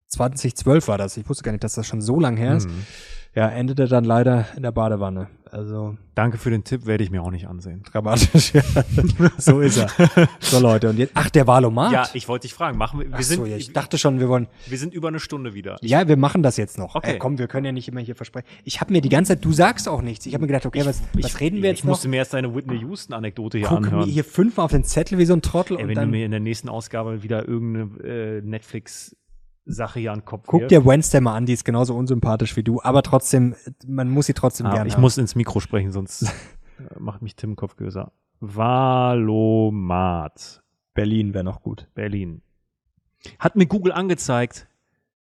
2012 0.09 0.89
war 0.89 0.97
das. 0.99 1.17
Ich 1.17 1.29
wusste 1.29 1.45
gar 1.45 1.53
nicht, 1.53 1.65
dass 1.65 1.75
das 1.75 1.87
schon 1.87 2.01
so 2.01 2.19
lang 2.19 2.37
her 2.37 2.57
ist. 2.57 2.69
Mhm. 2.69 2.87
Ja, 3.35 3.49
endete 3.49 3.87
dann 3.87 4.05
leider 4.05 4.47
in 4.57 4.63
der 4.63 4.73
Badewanne. 4.73 5.29
Also 5.51 5.97
Danke 6.15 6.37
für 6.37 6.51
den 6.51 6.65
Tipp, 6.65 6.85
werde 6.87 7.05
ich 7.05 7.11
mir 7.11 7.23
auch 7.23 7.31
nicht 7.31 7.47
ansehen. 7.47 7.83
dramatisch. 7.85 8.53
Ja. 8.53 8.63
so 9.39 9.61
ist 9.61 9.79
er. 9.79 9.89
So 10.41 10.59
Leute 10.61 10.91
und 10.91 10.99
jetzt 10.99 11.13
ach 11.15 11.31
der 11.31 11.47
Valomat. 11.47 11.93
Ja, 11.93 12.09
ich 12.13 12.29
wollte 12.29 12.43
dich 12.43 12.55
fragen. 12.55 12.77
Machen 12.77 13.01
wir, 13.01 13.11
wir 13.11 13.25
sind, 13.25 13.39
so, 13.39 13.47
ja, 13.47 13.57
ich 13.57 13.73
dachte 13.73 13.99
schon, 13.99 14.19
wir 14.21 14.29
wollen 14.29 14.49
wir 14.67 14.79
sind 14.79 14.93
über 14.93 15.09
eine 15.09 15.21
Stunde 15.21 15.55
wieder. 15.55 15.77
Ja, 15.81 16.09
wir 16.09 16.17
machen 16.17 16.43
das 16.43 16.57
jetzt 16.57 16.77
noch. 16.79 16.97
Okay. 16.97 17.15
Äh, 17.15 17.19
komm, 17.19 17.39
wir 17.39 17.47
können 17.47 17.67
ja 17.67 17.73
nicht 17.73 17.89
immer 17.89 18.01
hier 18.01 18.17
versprechen. 18.17 18.47
Ich 18.65 18.81
habe 18.81 18.93
mir 18.93 19.01
die 19.01 19.09
ganze 19.09 19.35
Zeit, 19.35 19.45
du 19.45 19.53
sagst 19.53 19.89
auch 19.89 20.03
nichts. 20.03 20.27
Ich 20.27 20.35
habe 20.35 20.43
mir 20.43 20.49
gedacht, 20.49 20.67
okay, 20.67 20.85
was, 20.85 21.03
was 21.15 21.41
reden 21.41 21.63
wir 21.63 21.71
ich 21.71 21.79
jetzt 21.79 21.85
noch? 21.85 21.91
musste 21.91 22.09
mir 22.09 22.17
erst 22.17 22.35
deine 22.35 22.55
Whitney 22.55 22.79
Houston 22.81 23.15
Anekdote 23.15 23.59
hier 23.59 23.69
Guck 23.69 23.81
mir 23.81 23.87
anhören. 23.89 24.09
hier 24.09 24.25
fünfmal 24.25 24.65
auf 24.65 24.73
den 24.73 24.85
Zettel 24.85 25.19
wie 25.19 25.25
so 25.25 25.35
ein 25.35 25.43
Trottel 25.43 25.77
Ey, 25.77 25.83
und 25.85 25.89
wenn 25.89 25.95
du 25.95 26.01
dann 26.03 26.11
mir 26.11 26.25
in 26.25 26.31
der 26.31 26.41
nächsten 26.41 26.69
Ausgabe 26.69 27.23
wieder 27.23 27.47
irgendeine 27.49 28.05
äh, 28.05 28.43
Netflix 28.43 29.17
Sache 29.69 30.01
hier 30.01 30.13
an 30.13 30.21
den 30.21 30.25
Kopf 30.25 30.47
guck 30.47 30.63
wirfst. 30.63 30.71
dir 30.73 30.85
Wednesday 30.87 31.21
mal 31.21 31.35
an, 31.37 31.47
die 31.47 31.53
ist 31.53 31.65
genauso 31.65 31.95
unsympathisch 31.95 32.57
wie 32.57 32.63
du, 32.63 32.81
aber 32.83 33.03
trotzdem, 33.03 33.55
man 33.87 34.09
muss 34.11 34.27
sie 34.27 34.35
trotzdem 34.35 34.67
Ah, 34.67 34.73
gerne 34.75 34.89
ich 34.89 34.95
haben. 34.95 35.01
muss 35.03 35.19
ins 35.19 35.35
Mikro 35.35 35.61
sprechen, 35.61 35.93
sonst 35.93 36.23
äh, 36.79 36.99
macht 36.99 37.23
mich 37.23 37.37
Tim 37.37 37.55
Kopfgöser. 37.57 38.13
Valomat. 39.29 40.63
Berlin 40.95 41.35
wäre 41.35 41.45
noch 41.45 41.63
gut. 41.63 41.89
Berlin. 41.95 42.43
Hat 43.39 43.57
mir 43.57 43.67
Google 43.67 43.93
angezeigt. 43.93 44.67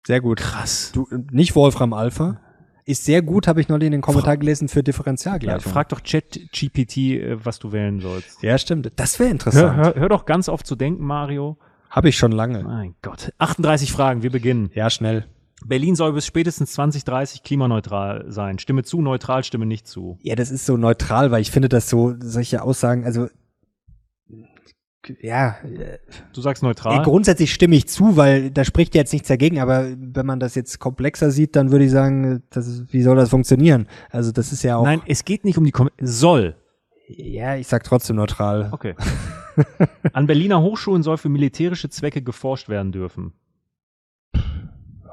Sehr 0.06 0.20
gut. 0.20 0.38
Krass. 0.38 0.92
Du, 0.94 1.06
nicht 1.30 1.54
Wolfram 1.54 1.92
Alpha. 1.92 2.40
Ist 2.86 3.04
sehr 3.04 3.22
gut, 3.22 3.48
habe 3.48 3.62
ich 3.62 3.68
neulich 3.68 3.86
in 3.86 3.92
den 3.92 4.00
Kommentar 4.02 4.36
gelesen 4.36 4.68
für 4.68 4.80
Ja, 4.80 4.82
Differentialgleichung. 4.82 5.72
frag 5.72 5.88
doch 5.88 6.02
ChatGPT, 6.02 6.96
äh, 6.98 7.42
was 7.44 7.58
du 7.58 7.72
wählen 7.72 8.00
sollst. 8.00 8.42
ja, 8.42 8.58
stimmt. 8.58 8.92
Das 8.96 9.18
wäre 9.18 9.28
Hör, 9.28 9.32
interessant. 9.32 9.76
hör, 9.78 9.94
hör 9.94 10.08
doch 10.10 10.26
ganz 10.26 10.50
oft 10.50 10.66
zu 10.66 10.76
denken, 10.76 11.02
Mario. 11.04 11.56
Habe 11.94 12.08
ich 12.08 12.16
schon 12.16 12.32
lange. 12.32 12.64
Mein 12.64 12.96
Gott. 13.02 13.32
38 13.38 13.92
Fragen, 13.92 14.24
wir 14.24 14.30
beginnen. 14.32 14.68
Ja, 14.74 14.90
schnell. 14.90 15.26
Berlin 15.64 15.94
soll 15.94 16.12
bis 16.12 16.26
spätestens 16.26 16.72
2030 16.72 17.44
klimaneutral 17.44 18.24
sein. 18.28 18.58
Stimme 18.58 18.82
zu, 18.82 19.00
neutral, 19.00 19.44
stimme 19.44 19.64
nicht 19.64 19.86
zu. 19.86 20.18
Ja, 20.20 20.34
das 20.34 20.50
ist 20.50 20.66
so 20.66 20.76
neutral, 20.76 21.30
weil 21.30 21.40
ich 21.40 21.52
finde, 21.52 21.68
dass 21.68 21.88
so 21.88 22.14
solche 22.18 22.62
Aussagen, 22.62 23.04
also 23.04 23.28
ja, 25.20 25.56
Du 26.32 26.40
sagst 26.40 26.62
neutral. 26.64 27.02
grundsätzlich 27.04 27.54
stimme 27.54 27.76
ich 27.76 27.86
zu, 27.86 28.16
weil 28.16 28.50
da 28.50 28.64
spricht 28.64 28.94
ja 28.96 29.02
jetzt 29.02 29.12
nichts 29.12 29.28
dagegen, 29.28 29.60
aber 29.60 29.86
wenn 29.96 30.26
man 30.26 30.40
das 30.40 30.54
jetzt 30.56 30.80
komplexer 30.80 31.30
sieht, 31.30 31.54
dann 31.54 31.70
würde 31.70 31.84
ich 31.84 31.90
sagen, 31.92 32.42
das 32.50 32.66
ist, 32.66 32.92
wie 32.92 33.02
soll 33.02 33.14
das 33.14 33.28
funktionieren? 33.28 33.86
Also 34.10 34.32
das 34.32 34.50
ist 34.50 34.64
ja 34.64 34.76
auch, 34.78 34.84
Nein, 34.84 35.02
es 35.06 35.24
geht 35.24 35.44
nicht 35.44 35.58
um 35.58 35.64
die 35.64 35.72
Kom 35.72 35.90
soll. 36.00 36.56
ja, 37.06 37.54
ich 37.54 37.68
sag 37.68 37.84
trotzdem 37.84 38.16
neutral. 38.16 38.70
Okay. 38.72 38.94
An 40.12 40.26
Berliner 40.26 40.60
Hochschulen 40.62 41.02
soll 41.02 41.16
für 41.16 41.28
militärische 41.28 41.90
Zwecke 41.90 42.22
geforscht 42.22 42.68
werden 42.68 42.92
dürfen. 42.92 43.32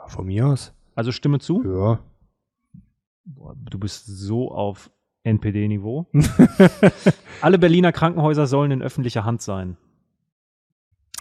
Von 0.07 0.25
mir 0.25 0.47
aus. 0.47 0.73
Also 0.95 1.11
stimme 1.11 1.39
zu. 1.39 1.63
Ja. 1.63 1.99
Boah, 3.23 3.55
du 3.57 3.79
bist 3.79 4.05
so 4.07 4.51
auf 4.51 4.91
NPD-Niveau. 5.23 6.07
Alle 7.41 7.59
Berliner 7.59 7.91
Krankenhäuser 7.91 8.47
sollen 8.47 8.71
in 8.71 8.81
öffentlicher 8.81 9.23
Hand 9.23 9.41
sein. 9.41 9.77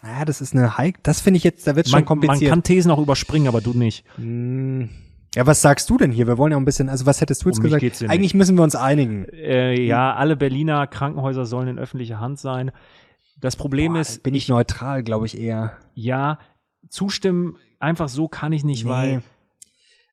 Ja, 0.02 0.24
das 0.24 0.40
ist 0.40 0.54
eine 0.54 0.78
Hike, 0.78 1.00
das 1.02 1.20
finde 1.20 1.36
ich 1.38 1.44
jetzt, 1.44 1.66
da 1.66 1.76
wird 1.76 1.86
schon 1.86 1.98
Man, 1.98 2.04
man 2.04 2.06
kompliziert. 2.06 2.50
kann 2.50 2.62
Thesen 2.62 2.90
auch 2.90 2.98
überspringen, 2.98 3.48
aber 3.48 3.60
du 3.60 3.74
nicht. 3.74 4.06
Hm. 4.16 4.88
ja, 5.34 5.46
was 5.46 5.60
sagst 5.60 5.90
du 5.90 5.98
denn 5.98 6.10
hier? 6.10 6.26
Wir 6.26 6.38
wollen 6.38 6.52
ja 6.52 6.56
ein 6.56 6.64
bisschen, 6.64 6.88
also 6.88 7.04
was 7.04 7.20
hättest 7.20 7.44
du 7.44 7.50
jetzt 7.50 7.58
Um 7.58 7.64
gesagt? 7.64 7.84
Eigentlich 8.08 8.32
müssen 8.32 8.56
wir 8.56 8.62
uns 8.62 8.74
einigen. 8.74 9.26
Äh, 9.26 9.78
ja, 9.78 10.14
alle 10.14 10.36
Berliner 10.36 10.86
Krankenhäuser 10.86 11.44
sollen 11.44 11.68
in 11.68 11.78
öffentlicher 11.78 12.18
Hand 12.18 12.38
sein. 12.38 12.70
Das 13.40 13.56
Problem 13.56 13.94
Boah, 13.94 14.00
ist, 14.00 14.22
bin 14.22 14.34
ich 14.34 14.48
neutral, 14.48 15.02
glaube 15.02 15.26
ich 15.26 15.38
eher. 15.38 15.76
ja, 15.94 16.38
zustimmen 16.88 17.56
einfach 17.78 18.08
so 18.08 18.28
kann 18.28 18.52
ich 18.52 18.64
nicht, 18.64 18.86
weil 18.86 19.22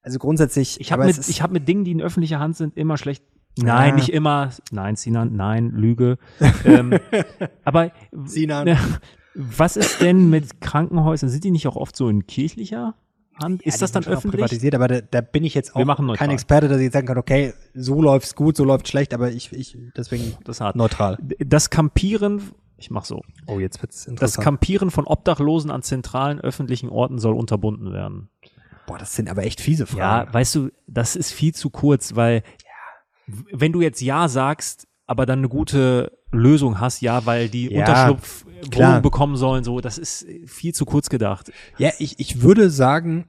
Also 0.03 0.19
grundsätzlich, 0.19 0.79
ich 0.79 0.91
habe 0.91 1.05
mit, 1.05 1.27
ich 1.27 1.41
hab 1.41 1.51
mit 1.51 1.67
Dingen, 1.67 1.83
die 1.83 1.91
in 1.91 2.01
öffentlicher 2.01 2.39
Hand 2.39 2.55
sind, 2.55 2.77
immer 2.77 2.97
schlecht. 2.97 3.23
Nein, 3.59 3.89
Ja. 3.89 3.95
nicht 3.95 4.09
immer. 4.13 4.51
Nein, 4.71 4.95
Sinan, 4.95 5.35
nein, 5.35 5.71
Lüge. 5.71 6.17
ähm, 6.63 6.93
aber 7.65 7.91
Sinan. 8.25 8.77
was 9.33 9.75
ist 9.77 10.01
denn 10.01 10.29
mit 10.29 10.61
Krankenhäusern? 10.61 11.29
Sind 11.29 11.43
die 11.43 11.51
nicht 11.51 11.67
auch 11.67 11.75
oft 11.75 11.95
so 11.95 12.07
in 12.09 12.27
kirchlicher 12.27 12.93
Hand? 13.41 13.61
Ja, 13.65 13.67
ist 13.69 13.81
das 13.81 13.91
dann 13.91 14.05
öffentlich? 14.05 14.39
privatisiert, 14.41 14.75
aber 14.75 14.87
da, 14.87 15.01
da 15.01 15.21
bin 15.21 15.43
ich 15.43 15.53
jetzt 15.55 15.75
auch 15.75 16.13
kein 16.15 16.29
Experte, 16.29 16.67
dass 16.67 16.77
ich 16.77 16.83
jetzt 16.85 16.93
sagen 16.93 17.07
kann, 17.07 17.17
okay, 17.17 17.53
so 17.73 18.01
läuft's 18.01 18.35
gut, 18.35 18.55
so 18.55 18.63
läuft's 18.63 18.89
schlecht, 18.91 19.13
aber 19.13 19.31
ich, 19.31 19.51
ich 19.51 19.75
deswegen 19.97 20.35
Das 20.45 20.61
hat. 20.61 20.75
neutral. 20.75 21.17
Das 21.39 21.69
Campieren, 21.69 22.41
ich 22.77 22.89
mach 22.91 23.05
so. 23.05 23.21
Oh, 23.47 23.59
jetzt 23.59 23.81
wird's 23.81 23.97
Das 24.03 24.07
interessant. 24.07 24.43
Campieren 24.43 24.91
von 24.91 25.05
Obdachlosen 25.05 25.71
an 25.71 25.81
zentralen 25.81 26.39
öffentlichen 26.39 26.89
Orten 26.89 27.17
soll 27.19 27.33
unterbunden 27.35 27.91
werden. 27.93 28.29
Boah, 28.85 28.97
das 28.97 29.15
sind 29.15 29.29
aber 29.29 29.43
echt 29.43 29.59
fiese 29.61 29.83
Ja, 29.83 29.87
Fragen. 30.21 30.33
weißt 30.33 30.55
du, 30.55 30.69
das 30.87 31.15
ist 31.15 31.31
viel 31.31 31.53
zu 31.53 31.69
kurz, 31.69 32.15
weil 32.15 32.43
w- 33.25 33.43
wenn 33.51 33.73
du 33.73 33.81
jetzt 33.81 34.01
Ja 34.01 34.27
sagst, 34.29 34.87
aber 35.05 35.25
dann 35.25 35.39
eine 35.39 35.49
gute 35.49 36.17
Lösung 36.31 36.79
hast, 36.79 37.01
ja, 37.01 37.25
weil 37.25 37.49
die 37.49 37.71
Ja, 37.71 37.79
Unterschlupf. 37.79 38.45
Wohnung 38.71 39.01
bekommen 39.01 39.35
sollen, 39.37 39.63
so, 39.63 39.79
das 39.81 39.97
ist 39.97 40.25
viel 40.45 40.73
zu 40.73 40.85
kurz 40.85 41.09
gedacht. 41.09 41.51
Ja, 41.77 41.91
ich, 41.99 42.19
ich 42.19 42.41
würde 42.41 42.69
sagen, 42.69 43.27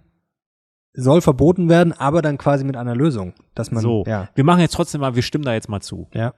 soll 0.94 1.20
verboten 1.20 1.68
werden, 1.68 1.92
aber 1.92 2.22
dann 2.22 2.38
quasi 2.38 2.64
mit 2.64 2.76
einer 2.76 2.96
Lösung, 2.96 3.34
dass 3.54 3.70
man 3.70 3.82
so, 3.82 4.04
ja, 4.06 4.28
wir 4.34 4.42
machen 4.44 4.60
jetzt 4.60 4.74
trotzdem 4.74 5.00
mal, 5.00 5.14
wir 5.14 5.22
stimmen 5.22 5.44
da 5.44 5.54
jetzt 5.54 5.68
mal 5.68 5.80
zu. 5.80 6.08
ja, 6.12 6.34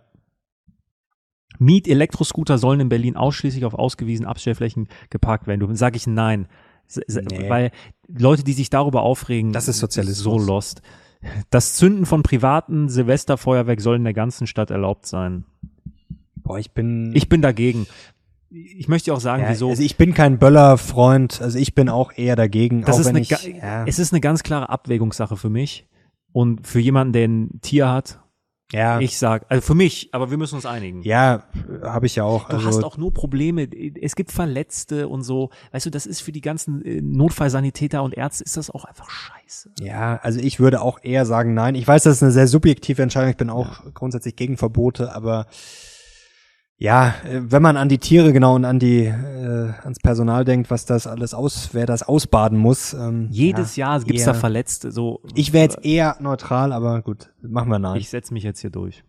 Miet-Elektroscooter 1.58 2.58
sollen 2.58 2.80
in 2.80 2.88
Berlin 2.88 3.16
ausschließlich 3.16 3.64
auf 3.64 3.74
ausgewiesenen 3.74 4.28
Abstellflächen 4.30 4.88
geparkt 5.10 5.46
werden. 5.46 5.60
Du 5.60 5.74
sage 5.74 5.96
ich 5.96 6.06
nein. 6.06 6.46
Nee. 7.06 7.48
Weil 7.48 7.70
Leute, 8.08 8.42
die 8.42 8.52
sich 8.52 8.70
darüber 8.70 9.02
aufregen, 9.02 9.52
Das 9.52 9.68
ist 9.68 9.78
Sozialismus. 9.78 10.24
so 10.24 10.38
lost. 10.38 10.82
Das 11.50 11.74
Zünden 11.76 12.06
von 12.06 12.22
privaten 12.22 12.88
Silvesterfeuerwerk 12.88 13.80
soll 13.80 13.96
in 13.96 14.04
der 14.04 14.14
ganzen 14.14 14.46
Stadt 14.46 14.70
erlaubt 14.70 15.06
sein. 15.06 15.44
boah, 16.36 16.58
ich 16.58 16.72
bin 16.72 17.12
Ich 17.14 17.28
bin 17.28 17.42
dagegen. 17.42 17.86
Ich 18.48 18.88
möchte 18.88 19.12
auch 19.14 19.20
sagen, 19.20 19.44
ja, 19.44 19.50
wieso. 19.50 19.68
also 19.68 19.82
ich 19.82 19.96
bin 19.96 20.12
kein 20.14 20.38
Böller-Freund, 20.40 21.40
also 21.40 21.56
ich 21.56 21.76
bin 21.76 21.88
auch 21.88 22.10
eher 22.16 22.34
dagegen, 22.34 22.82
das 22.82 22.98
ist 22.98 23.06
eine, 23.06 23.20
ich, 23.20 23.30
ja, 23.30 23.84
es 23.86 24.00
ist 24.00 24.12
eine 24.12 24.20
ganz 24.20 24.42
klare 24.42 24.68
Abwägungssache 24.70 25.36
für 25.36 25.50
mich. 25.50 25.86
Und 26.32 26.66
für 26.66 26.80
jemanden, 26.80 27.12
der 27.12 27.28
ein 27.28 27.60
Tier 27.60 27.88
hat, 27.88 28.18
ja, 28.72 29.00
ich 29.00 29.18
sag, 29.18 29.46
also 29.48 29.60
für 29.60 29.74
mich, 29.74 30.10
aber 30.12 30.30
wir 30.30 30.38
müssen 30.38 30.54
uns 30.54 30.66
einigen. 30.66 31.02
ja, 31.02 31.44
habe 31.82 32.06
ich 32.06 32.16
ja 32.16 32.24
auch, 32.24 32.48
Du 32.48 32.56
also 32.56 32.68
hast 32.68 32.84
auch 32.84 32.96
nur 32.96 33.12
Probleme. 33.12 33.68
Es 34.00 34.14
gibt 34.14 34.30
Verletzte 34.32 35.08
und 35.08 35.22
so. 35.22 35.50
Weißt 35.72 35.86
du, 35.86 35.90
das 35.90 36.06
ist 36.06 36.20
für 36.20 36.32
die 36.32 36.40
ganzen 36.40 36.84
äh, 36.84 37.00
Notfallsanitäter 37.00 38.02
und 38.02 38.16
Ärzte 38.16 38.44
ist 38.44 38.56
das 38.56 38.70
auch 38.70 38.84
einfach 38.84 39.10
scheiße. 39.10 39.70
Ja, 39.80 40.16
also 40.22 40.40
ich 40.40 40.60
würde 40.60 40.82
auch 40.82 40.98
eher 41.02 41.26
sagen 41.26 41.54
nein. 41.54 41.74
Ich 41.74 41.86
weiß, 41.86 42.04
das 42.04 42.16
ist 42.16 42.22
eine 42.22 42.32
sehr 42.32 42.46
subjektive 42.46 43.02
Entscheidung. 43.02 43.30
Ich 43.30 43.36
bin 43.36 43.50
auch 43.50 43.92
grundsätzlich 43.94 44.36
gegen 44.36 44.56
Verbote, 44.56 45.14
aber 45.14 45.46
ja, 46.82 47.08
äh, 47.28 47.42
wenn 47.42 47.60
man 47.62 47.76
an 47.76 47.88
die 47.90 47.98
Tiere 47.98 48.32
genau 48.32 48.54
und 48.56 48.64
an 48.64 48.78
die 48.78 49.04
äh, 49.04 49.72
ans 49.82 49.98
Personal 50.00 50.44
denkt, 50.46 50.70
was 50.70 50.86
das 50.86 51.06
alles 51.06 51.34
aus, 51.34 51.68
wer 51.72 51.84
das 51.84 52.02
ausbaden 52.02 52.58
muss. 52.58 52.94
Ähm, 52.94 53.28
Jedes 53.30 53.76
ja, 53.76 53.92
Jahr 53.94 54.00
gibt's 54.02 54.22
eher- 54.22 54.32
da 54.32 54.34
Verletzte. 54.34 54.90
So, 54.90 55.20
Ich 55.34 55.52
wäre 55.52 55.64
jetzt 55.64 55.84
eher 55.84 56.16
neutral, 56.20 56.72
aber 56.72 57.02
gut, 57.02 57.28
machen 57.42 57.68
wir 57.68 57.78
nein. 57.78 57.96
ich 57.96 58.08
setze 58.08 58.32
mich 58.32 58.42
jetzt 58.44 58.60
hier 58.60 58.70
durch. 58.70 59.04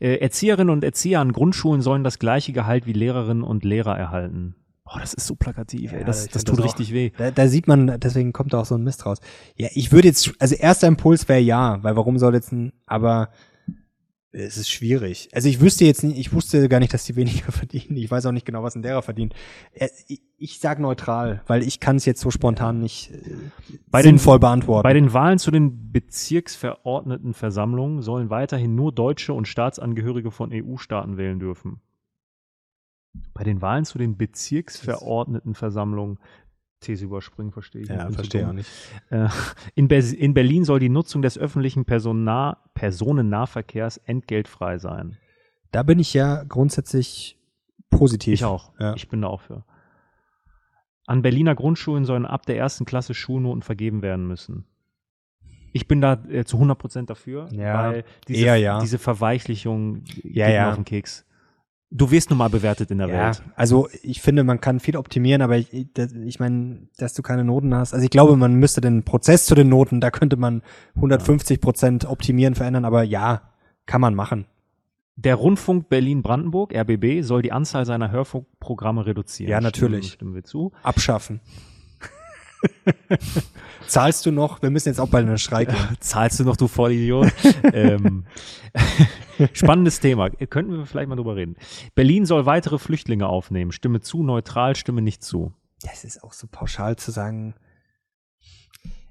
Äh, 0.00 0.16
Erzieherinnen 0.16 0.70
und 0.70 0.82
Erzieher 0.82 1.20
an 1.20 1.32
Grundschulen 1.32 1.82
sollen 1.82 2.02
das 2.04 2.18
gleiche 2.18 2.52
Gehalt 2.54 2.86
wie 2.86 2.94
Lehrerinnen 2.94 3.42
und 3.42 3.64
Lehrer 3.64 3.96
erhalten. 3.98 4.54
Oh, 4.86 4.98
das 4.98 5.12
ist 5.14 5.26
so 5.26 5.36
plakativ, 5.36 5.92
ey. 5.92 6.00
Ja, 6.00 6.04
Das, 6.06 6.24
ich 6.24 6.32
das 6.32 6.42
find 6.42 6.48
tut 6.56 6.60
auch- 6.60 6.64
richtig 6.64 6.92
weh. 6.94 7.12
Da, 7.18 7.30
da 7.30 7.46
sieht 7.48 7.68
man, 7.68 8.00
deswegen 8.00 8.32
kommt 8.32 8.54
auch 8.54 8.64
so 8.64 8.74
ein 8.76 8.82
Mist 8.82 9.04
raus. 9.04 9.18
Ja, 9.56 9.68
ich 9.74 9.92
würde 9.92 10.08
jetzt, 10.08 10.32
also 10.40 10.54
erster 10.56 10.88
Impuls 10.88 11.28
wäre 11.28 11.38
ja, 11.40 11.78
weil 11.82 11.94
warum 11.96 12.18
soll 12.18 12.34
jetzt 12.34 12.50
ein, 12.50 12.72
aber 12.86 13.28
es 14.32 14.56
ist 14.56 14.70
schwierig. 14.70 15.28
Also 15.32 15.48
ich 15.48 15.60
wüsste 15.60 15.84
jetzt 15.84 16.04
nicht, 16.04 16.16
ich 16.18 16.32
wusste 16.32 16.68
gar 16.68 16.78
nicht, 16.78 16.94
dass 16.94 17.04
die 17.04 17.16
weniger 17.16 17.50
verdienen. 17.52 17.96
Ich 17.96 18.08
weiß 18.10 18.26
auch 18.26 18.32
nicht 18.32 18.46
genau, 18.46 18.62
was 18.62 18.76
ein 18.76 18.82
Lehrer 18.82 19.02
verdient. 19.02 19.34
Ich, 20.06 20.22
ich 20.36 20.60
sag 20.60 20.78
neutral, 20.78 21.42
weil 21.46 21.62
ich 21.62 21.80
kann 21.80 21.96
es 21.96 22.04
jetzt 22.04 22.20
so 22.20 22.30
spontan 22.30 22.78
nicht 22.78 23.10
äh, 23.10 23.34
Bei 23.90 24.02
den- 24.02 24.18
sinnvoll 24.18 24.38
beantworten. 24.38 24.84
Bei 24.84 24.92
den 24.92 25.12
Wahlen 25.12 25.38
zu 25.40 25.50
den 25.50 25.90
Bezirksverordnetenversammlungen 25.92 28.02
sollen 28.02 28.30
weiterhin 28.30 28.74
nur 28.76 28.92
Deutsche 28.92 29.32
und 29.32 29.48
Staatsangehörige 29.48 30.30
von 30.30 30.50
EU-Staaten 30.52 31.16
wählen 31.16 31.40
dürfen. 31.40 31.80
Bei 33.34 33.42
den 33.42 33.60
Wahlen 33.60 33.84
zu 33.84 33.98
den 33.98 34.16
Bezirksverordnetenversammlungen 34.16 36.18
These 36.80 37.04
überspringen, 37.04 37.52
verstehe 37.52 37.82
ich. 37.82 37.88
ja, 37.88 38.10
verstehe 38.10 38.48
auch 38.48 38.52
nicht. 38.52 38.68
Äh, 39.10 39.28
In, 39.74 39.88
Ber 39.88 39.98
in 39.98 40.32
Berlin 40.34 40.64
soll 40.64 40.80
die 40.80 40.88
Nutzung 40.88 41.20
des 41.22 41.36
öffentlichen 41.38 41.84
Persona 41.84 42.58
Personennahverkehrs 42.74 43.98
entgeltfrei 43.98 44.78
sein. 44.78 45.16
Da 45.72 45.82
bin 45.82 45.98
ich 45.98 46.14
ja 46.14 46.42
grundsätzlich 46.44 47.38
positiv. 47.90 48.34
Ich 48.34 48.44
auch. 48.44 48.72
Ja. 48.80 48.94
Ich 48.94 49.08
bin 49.08 49.22
da 49.22 49.28
auch 49.28 49.42
für. 49.42 49.64
An 51.06 51.22
Berliner 51.22 51.54
Grundschulen 51.54 52.04
sollen 52.04 52.24
ab 52.24 52.46
der 52.46 52.56
ersten 52.56 52.84
Klasse 52.84 53.14
Schulnoten 53.14 53.62
vergeben 53.62 54.00
werden 54.02 54.26
müssen. 54.26 54.64
Ich 55.72 55.86
bin 55.86 56.00
da 56.00 56.14
äh, 56.28 56.44
zu 56.44 56.56
100% 56.56 57.06
dafür, 57.06 57.48
Ja, 57.52 57.90
weil 57.92 58.04
diese, 58.26 58.44
eher 58.44 58.56
ja. 58.56 58.80
diese 58.80 58.98
Verweichlichung 58.98 60.02
geht 60.04 60.24
Ja, 60.36 60.46
mir 60.48 60.54
ja. 60.54 60.68
auf 60.70 60.74
den 60.76 60.84
Keks. 60.84 61.24
Du 61.92 62.12
wirst 62.12 62.30
nun 62.30 62.38
mal 62.38 62.48
bewertet 62.48 62.90
in 62.92 62.98
der 62.98 63.08
Ja, 63.08 63.26
Welt. 63.26 63.42
also 63.56 63.88
ich 64.02 64.22
finde, 64.22 64.44
man 64.44 64.60
kann 64.60 64.78
viel 64.78 64.96
optimieren, 64.96 65.42
aber 65.42 65.58
ich, 65.58 65.72
ich, 65.72 66.38
meine, 66.38 66.86
dass 66.98 67.14
du 67.14 67.22
keine 67.22 67.44
Noten 67.44 67.74
hast. 67.74 67.94
Also 67.94 68.04
ich 68.04 68.10
glaube, 68.10 68.36
man 68.36 68.54
müsste 68.54 68.80
den 68.80 69.02
Prozess 69.04 69.44
zu 69.44 69.56
den 69.56 69.68
Noten, 69.68 70.00
da 70.00 70.12
könnte 70.12 70.36
man 70.36 70.62
150 70.94 71.60
Prozent 71.60 72.04
optimieren, 72.04 72.54
verändern, 72.54 72.84
aber 72.84 73.02
ja, 73.02 73.42
kann 73.86 74.00
man 74.00 74.14
machen. 74.14 74.46
Der 75.16 75.34
Rundfunk 75.34 75.88
Berlin-Brandenburg, 75.88 76.72
RBB, 76.74 77.22
soll 77.22 77.42
die 77.42 77.52
Anzahl 77.52 77.84
seiner 77.84 78.10
Hörfunkprogramme 78.10 79.04
reduzieren. 79.04 79.50
Ja, 79.50 79.60
natürlich. 79.60 80.06
Stimmen, 80.12 80.32
stimmen 80.32 80.34
wir 80.34 80.44
zu. 80.44 80.72
Abschaffen. 80.82 81.40
Zahlst 83.86 84.24
du 84.26 84.30
noch? 84.30 84.62
Wir 84.62 84.70
müssen 84.70 84.88
jetzt 84.88 85.00
auch 85.00 85.08
bald 85.08 85.22
in 85.24 85.30
den 85.30 85.38
Streik 85.38 85.68
gehen. 85.68 85.96
Zahlst 86.00 86.38
du 86.40 86.44
noch, 86.44 86.56
du 86.56 86.68
Vollidiot? 86.68 87.32
ähm, 87.72 88.24
spannendes 89.52 90.00
Thema. 90.00 90.30
Könnten 90.30 90.76
wir 90.76 90.86
vielleicht 90.86 91.08
mal 91.08 91.16
drüber 91.16 91.36
reden. 91.36 91.56
Berlin 91.94 92.24
soll 92.26 92.46
weitere 92.46 92.78
Flüchtlinge 92.78 93.28
aufnehmen. 93.28 93.72
Stimme 93.72 94.00
zu, 94.00 94.22
neutral, 94.22 94.76
stimme 94.76 95.02
nicht 95.02 95.24
zu. 95.24 95.52
Das 95.82 96.04
ist 96.04 96.22
auch 96.22 96.32
so 96.32 96.46
pauschal 96.46 96.96
zu 96.96 97.10
sagen. 97.10 97.54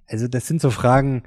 Also 0.08 0.28
das 0.28 0.48
sind 0.48 0.62
so 0.62 0.72
Fragen, 0.72 1.24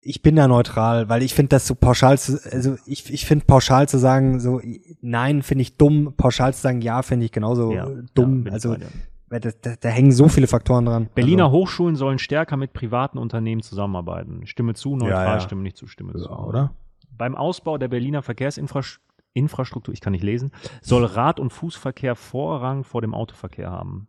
ich 0.00 0.22
bin 0.22 0.36
da 0.36 0.46
neutral, 0.46 1.08
weil 1.08 1.22
ich 1.22 1.34
finde 1.34 1.50
das 1.50 1.66
so 1.66 1.74
pauschal 1.74 2.18
zu, 2.18 2.38
also 2.50 2.76
ich, 2.86 3.12
ich 3.12 3.26
finde 3.26 3.44
pauschal 3.44 3.88
zu 3.88 3.98
sagen, 3.98 4.38
so 4.38 4.60
nein, 5.00 5.42
finde 5.42 5.62
ich 5.62 5.76
dumm, 5.76 6.14
pauschal 6.16 6.54
zu 6.54 6.60
sagen, 6.60 6.80
ja, 6.80 7.02
finde 7.02 7.26
ich 7.26 7.32
genauso 7.32 7.72
Ja, 7.72 7.88
dumm. 8.14 8.46
ja, 8.46 8.52
also 8.52 8.70
bei 8.70 8.86
da, 9.28 9.38
da, 9.38 9.74
da 9.80 9.88
hängen 9.88 10.12
so 10.12 10.28
viele 10.28 10.46
Faktoren 10.46 10.84
dran. 10.86 11.08
Berliner 11.14 11.46
also, 11.46 11.56
Hochschulen 11.58 11.96
sollen 11.96 12.18
stärker 12.18 12.56
mit 12.56 12.72
privaten 12.72 13.18
Unternehmen 13.18 13.62
zusammenarbeiten. 13.62 14.46
Stimme 14.46 14.74
zu, 14.74 14.96
neutral, 14.96 15.26
ja. 15.26 15.40
stimme 15.40 15.62
nicht 15.62 15.76
zu, 15.76 15.86
stimme 15.86 16.12
zu. 16.14 16.24
ja, 16.24 16.38
oder? 16.38 16.74
Beim 17.10 17.34
Ausbau 17.34 17.78
der 17.78 17.88
Berliner 17.88 18.22
Verkehrsinfrastruktur, 18.22 19.92
ich 19.94 20.00
kann 20.00 20.12
nicht 20.12 20.22
lesen, 20.24 20.52
soll 20.82 21.04
Rad- 21.04 21.40
und 21.40 21.50
Fußverkehr 21.52 22.14
Vorrang 22.14 22.84
vor 22.84 23.00
dem 23.00 23.14
Autoverkehr 23.14 23.70
haben. 23.70 24.06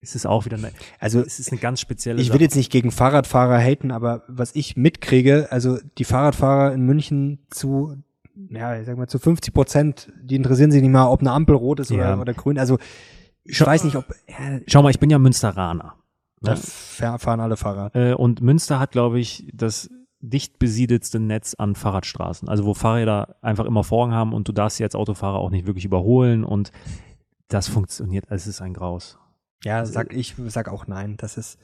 Es 0.00 0.14
ist 0.14 0.26
auch 0.26 0.44
wieder 0.44 0.56
eine, 0.58 0.70
Also 1.00 1.20
es 1.20 1.40
ist 1.40 1.50
eine 1.50 1.60
ganz 1.60 1.80
spezielle 1.80 2.20
ich 2.20 2.28
Sache. 2.28 2.38
will 2.38 2.42
jetzt 2.42 2.54
nicht 2.56 2.70
gegen 2.70 2.90
Fahrradfahrer 2.92 3.58
haten, 3.58 3.90
aber 3.90 4.22
was 4.28 4.54
ich 4.54 4.76
mitkriege, 4.76 5.48
also 5.50 5.78
die 5.98 6.04
Fahrradfahrer 6.04 6.72
in 6.72 6.82
München 6.82 7.40
zu, 7.50 7.96
ja, 8.48 8.78
ich 8.78 8.86
sag 8.86 8.96
mal 8.96 9.08
zu 9.08 9.18
50 9.18 9.52
Prozent, 9.52 10.12
die 10.22 10.36
interessieren 10.36 10.70
sich 10.70 10.82
nicht 10.82 10.92
mal, 10.92 11.08
ob 11.08 11.20
eine 11.20 11.32
Ampel 11.32 11.56
rot 11.56 11.80
ist 11.80 11.90
Ja. 11.90 11.96
oder, 12.14 12.20
oder 12.20 12.34
grün. 12.34 12.58
Also 12.58 12.78
ich 13.48 13.60
weiß 13.60 13.84
nicht, 13.84 13.96
ob 13.96 14.06
ja, 14.28 14.60
Schau 14.66 14.82
mal, 14.82 14.90
ich 14.90 15.00
bin 15.00 15.10
ja 15.10 15.18
Münsteraner. 15.18 15.94
da 16.40 16.54
fahr- 16.56 17.18
fahren 17.18 17.40
alle 17.40 17.56
Fahrrad. 17.56 17.94
Äh, 17.96 18.12
und 18.14 18.40
Münster 18.40 18.78
hat, 18.78 18.92
glaube 18.92 19.18
ich, 19.18 19.48
das 19.52 19.90
dicht 20.20 20.58
besiedelste 20.58 21.20
Netz 21.20 21.54
an 21.54 21.74
Fahrradstraßen. 21.74 22.48
Also 22.48 22.64
wo 22.64 22.74
Fahrräder 22.74 23.36
einfach 23.42 23.64
immer 23.64 23.84
Vorrang 23.84 24.12
haben 24.12 24.32
und 24.32 24.48
du 24.48 24.52
darfst 24.52 24.78
sie 24.78 24.84
als 24.84 24.94
Autofahrer 24.94 25.38
auch 25.38 25.50
nicht 25.50 25.66
wirklich 25.66 25.84
überholen 25.84 26.44
und 26.44 26.72
das 27.48 27.68
funktioniert, 27.68 28.26
es 28.28 28.46
ist 28.46 28.60
ein 28.60 28.74
Graus. 28.74 29.18
Ja, 29.64 29.84
sag 29.86 30.12
ich 30.12 30.34
sag 30.48 30.68
auch 30.68 30.86
nein. 30.86 31.16
Das 31.18 31.36
ist, 31.38 31.58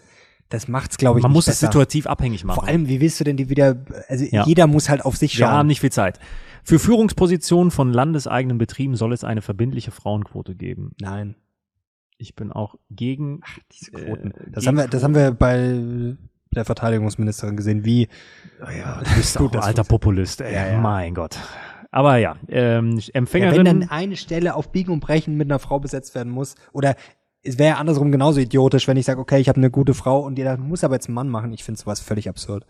das 0.48 0.66
macht's, 0.69 0.98
glaube 0.98 1.19
ich. 1.19 1.23
Man 1.24 1.32
muss 1.32 1.47
es 1.48 1.56
besser. 1.61 1.66
situativ 1.73 2.06
abhängig 2.06 2.44
machen. 2.44 2.56
Vor 2.61 2.66
allem, 2.69 2.89
wie 2.89 3.01
willst 3.01 3.20
du 3.20 3.24
denn 3.24 3.36
die 3.36 3.48
wieder? 3.51 3.77
Also 4.09 4.24
Ja. 4.31 4.44
jeder 4.47 4.66
muss 4.66 4.89
halt 4.89 5.05
auf 5.05 5.16
sich 5.16 5.36
Wir 5.39 5.48
haben 5.48 5.59
schauen. 5.59 5.66
nicht 5.66 5.81
viel 5.81 5.93
Zeit. 5.93 6.19
Für 6.65 6.78
Führungspositionen 6.78 7.70
von 7.70 7.93
landeseigenen 7.93 8.56
Betrieben 8.59 8.97
soll 8.97 9.12
es 9.12 9.23
eine 9.24 9.43
verbindliche 9.43 9.90
Frauenquote 9.90 10.55
geben. 10.55 10.93
Nein, 11.01 11.35
Ich 12.16 12.34
bin 12.34 12.52
auch 12.52 12.76
gegen 12.90 13.40
diese 13.72 13.90
Quoten. 13.92 14.30
Äh, 14.32 14.50
das 14.50 14.66
haben 14.66 14.76
wir, 14.76 14.88
das 14.88 15.02
haben 15.02 15.14
wir 15.14 15.32
bei 15.32 16.16
der 16.54 16.64
Verteidigungsministerin 16.64 17.56
gesehen, 17.56 17.84
wie 17.84 18.08
ja, 18.60 19.02
du 19.02 19.14
bist 19.16 19.36
Gut, 19.36 19.56
alter 19.56 19.84
Populist. 19.84 20.40
Ey. 20.40 20.54
Ja, 20.54 20.66
ja. 20.68 20.80
Mein 20.80 21.14
Gott. 21.14 21.38
Aber 21.90 22.16
ja, 22.16 22.36
ähm, 22.48 22.98
ja, 22.98 23.22
wenn 23.32 23.64
dann 23.64 23.88
eine 23.88 24.16
Stelle 24.16 24.54
auf 24.56 24.72
Biegen 24.72 24.92
und 24.92 25.00
Brechen 25.00 25.36
mit 25.36 25.48
einer 25.48 25.60
Frau 25.60 25.78
besetzt 25.78 26.14
werden 26.16 26.32
muss, 26.32 26.56
oder 26.72 26.96
es 27.44 27.58
wäre 27.58 27.76
andersrum 27.76 28.10
genauso 28.10 28.40
idiotisch, 28.40 28.88
wenn 28.88 28.96
ich 28.96 29.04
sage, 29.04 29.20
okay, 29.20 29.38
ich 29.38 29.48
habe 29.48 29.58
eine 29.58 29.70
gute 29.70 29.94
Frau 29.94 30.20
und 30.20 30.36
die 30.36 30.44
muss 30.58 30.82
aber 30.82 30.94
jetzt 30.94 31.06
einen 31.06 31.14
Mann 31.14 31.28
machen. 31.28 31.52
Ich 31.52 31.62
finde 31.62 31.80
sowas 31.80 32.00
völlig 32.00 32.28
absurd. 32.28 32.66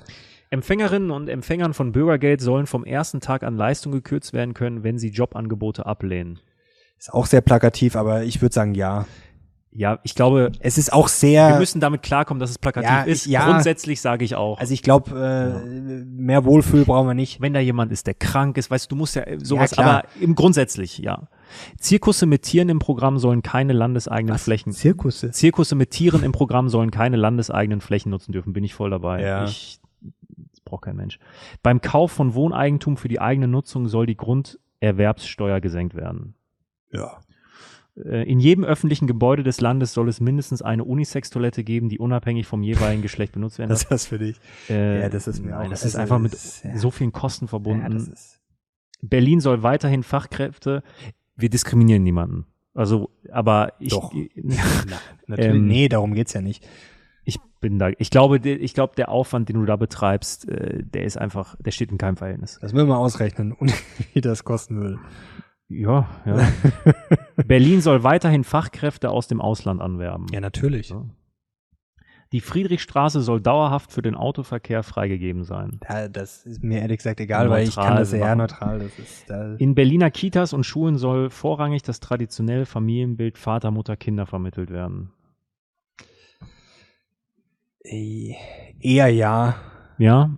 Empfängerinnen 0.50 1.10
und 1.10 1.28
Empfängern 1.28 1.74
von 1.74 1.92
Bürgergeld 1.92 2.40
sollen 2.40 2.66
vom 2.66 2.84
ersten 2.84 3.20
Tag 3.20 3.44
an 3.44 3.56
Leistung 3.56 3.92
gekürzt 3.92 4.32
werden 4.32 4.52
können, 4.52 4.84
wenn 4.84 4.98
sie 4.98 5.08
Jobangebote 5.08 5.86
ablehnen. 5.86 6.40
Ist 6.98 7.12
auch 7.12 7.26
sehr 7.26 7.40
plakativ, 7.40 7.96
aber 7.96 8.24
ich 8.24 8.42
würde 8.42 8.54
sagen, 8.54 8.74
ja. 8.74 9.06
Ja, 9.76 9.98
ich 10.04 10.14
glaube, 10.14 10.52
Es 10.60 10.78
ist 10.78 10.92
auch 10.92 11.08
sehr. 11.08 11.48
wir 11.48 11.58
müssen 11.58 11.80
damit 11.80 12.02
klarkommen, 12.02 12.38
dass 12.38 12.50
es 12.50 12.58
plakativ 12.58 12.88
Ja, 12.90 13.02
ist. 13.02 13.26
ja. 13.26 13.44
Grundsätzlich 13.50 14.00
sage 14.00 14.24
ich 14.24 14.36
auch. 14.36 14.58
also 14.60 14.72
ich 14.72 14.82
glaube, 14.82 15.10
äh, 15.10 16.04
mehr 16.04 16.44
Wohlfühl 16.44 16.84
brauchen 16.84 17.08
wir 17.08 17.14
nicht. 17.14 17.40
wenn 17.40 17.52
da 17.54 17.58
jemand 17.60 17.90
ist, 17.90 18.06
der 18.06 18.14
krank 18.14 18.56
ist, 18.56 18.70
weißt 18.70 18.86
du, 18.86 18.94
du 18.94 18.98
musst 18.98 19.16
ja 19.16 19.22
äh, 19.22 19.38
sowas, 19.42 19.74
Ja, 19.76 19.82
aber 19.82 20.04
im 20.20 20.36
grundsätzlich, 20.36 20.98
ja. 20.98 21.26
Zirkusse 21.78 22.26
mit 22.26 22.42
Tieren 22.42 22.68
im 22.68 22.78
Programm 22.78 23.18
sollen 23.18 23.42
keine 23.42 23.72
landeseigenen 23.72 24.38
Flächen. 24.38 24.72
Zirkusse. 24.72 25.32
Zirkusse 25.32 25.74
mit 25.74 25.90
Tieren 25.90 26.22
im 26.22 26.30
Programm 26.32 26.68
sollen 26.68 26.90
keine 26.92 27.16
landeseigenen 27.16 27.80
Flächen 27.80 28.10
nutzen 28.10 28.30
dürfen. 28.32 28.52
Bin 28.52 28.62
ich 28.64 28.74
voll 28.74 28.90
dabei. 28.90 29.22
Ja. 29.22 29.44
Ich 29.44 29.80
das 30.52 30.60
braucht 30.60 30.82
kein 30.84 30.96
Mensch. 30.96 31.18
Beim 31.64 31.80
Kauf 31.80 32.12
von 32.12 32.34
Wohneigentum 32.34 32.96
für 32.96 33.08
die 33.08 33.20
eigene 33.20 33.48
Nutzung 33.48 33.88
soll 33.88 34.06
die 34.06 34.16
Grunderwerbssteuer 34.16 35.60
gesenkt 35.60 35.94
werden. 35.94 36.34
Ja. 36.92 37.18
Äh, 37.96 38.22
In 38.30 38.40
jedem 38.40 38.64
öffentlichen 38.64 39.06
Gebäude 39.06 39.42
des 39.42 39.60
Landes 39.60 39.92
soll 39.92 40.08
es 40.08 40.20
mindestens 40.20 40.62
eine 40.62 40.84
Unisex-Toilette 40.84 41.62
geben, 41.64 41.88
die 41.88 41.98
unabhängig 41.98 42.46
vom 42.46 42.62
jeweiligen 42.62 43.02
Geschlecht 43.02 43.32
benutzt 43.32 43.58
werden 43.58 43.70
Das 43.70 43.82
darf. 43.82 43.90
ist 43.92 43.92
was 43.92 44.06
für 44.06 44.18
dich. 44.18 44.40
Äh, 44.68 45.02
ja, 45.02 45.08
das 45.08 45.26
ist 45.28 45.40
mir 45.44 45.50
nein, 45.52 45.66
auch- 45.66 45.70
das 45.70 45.80
ist 45.84 45.94
also, 45.94 45.98
einfach 46.02 46.18
mit 46.18 46.32
das 46.32 46.44
ist- 46.44 46.64
ja. 46.64 46.76
so 46.76 46.90
vielen 46.90 47.12
Kosten 47.12 47.44
Ja, 47.44 47.50
verbunden. 47.50 47.92
das 47.92 48.08
ist. 48.08 48.40
Berlin 49.02 49.40
soll 49.40 49.62
weiterhin 49.62 50.02
Fachkräfte, 50.02 50.82
wir 51.36 51.50
diskriminieren 51.50 52.02
niemanden. 52.02 52.46
Also, 52.72 53.10
aber 53.30 53.74
ich, 53.78 53.90
Doch. 53.90 54.12
ich, 54.34 54.34
Natürlich. 55.26 55.50
Ähm, 55.54 55.66
nee, 55.68 55.88
darum 55.88 56.14
geht's 56.14 56.32
ja 56.32 56.40
nicht. 56.40 56.66
ich 57.24 57.38
bin 57.60 57.78
da, 57.78 57.90
ich 57.98 58.10
glaube, 58.10 58.40
der, 58.40 58.60
ich 58.60 58.74
glaube, 58.74 58.94
der 58.96 59.08
Aufwand, 59.10 59.48
den 59.48 59.56
du 59.56 59.64
da 59.64 59.76
betreibst, 59.76 60.48
äh, 60.48 60.82
der 60.82 61.04
ist 61.04 61.16
einfach, 61.16 61.56
der 61.60 61.70
steht 61.70 61.90
in 61.92 61.98
keinem 61.98 62.16
Verhältnis. 62.16 62.58
Das 62.60 62.72
müssen 62.72 62.88
wir 62.88 62.94
mal 62.94 62.98
ausrechnen, 63.00 63.54
wie 64.12 64.20
das 64.20 64.42
kosten 64.44 64.76
würde. 64.80 64.98
Ja, 65.68 66.08
ja. 66.26 66.48
Berlin 67.46 67.80
soll 67.80 68.02
weiterhin 68.02 68.44
Fachkräfte 68.44 69.10
aus 69.10 69.28
dem 69.28 69.40
Ausland 69.40 69.80
anwerben. 69.80 70.26
Ja, 70.32 70.40
natürlich. 70.40 70.90
Ja. 70.90 71.04
Die 72.32 72.40
Friedrichstraße 72.40 73.20
soll 73.20 73.40
dauerhaft 73.40 73.92
für 73.92 74.02
den 74.02 74.14
Autoverkehr 74.16 74.82
freigegeben 74.82 75.44
sein. 75.44 75.78
Ja, 75.88 76.08
das 76.08 76.44
ist 76.46 76.62
mir 76.64 76.80
ehrlich 76.80 76.98
gesagt 76.98 77.20
egal, 77.20 77.48
weil 77.48 77.62
ich 77.62 77.76
Neutral 77.76 77.86
kann 77.88 77.96
das 77.96 78.12
eher 78.12 78.26
machen. 78.26 78.38
neutral. 78.38 78.78
Das 78.80 78.98
ist 78.98 79.30
da, 79.30 79.54
In 79.54 79.74
Berliner 79.74 80.10
Kitas 80.10 80.52
und 80.52 80.64
Schulen 80.64 80.98
soll 80.98 81.30
vorrangig 81.30 81.82
das 81.82 82.00
traditionelle 82.00 82.66
Familienbild 82.66 83.38
Vater, 83.38 83.70
Mutter, 83.70 83.96
Kinder 83.96 84.26
vermittelt 84.26 84.70
werden. 84.70 85.12
eh- 87.84 88.34
eher 88.80 89.08
ja, 89.08 89.54
Ja, 89.98 90.30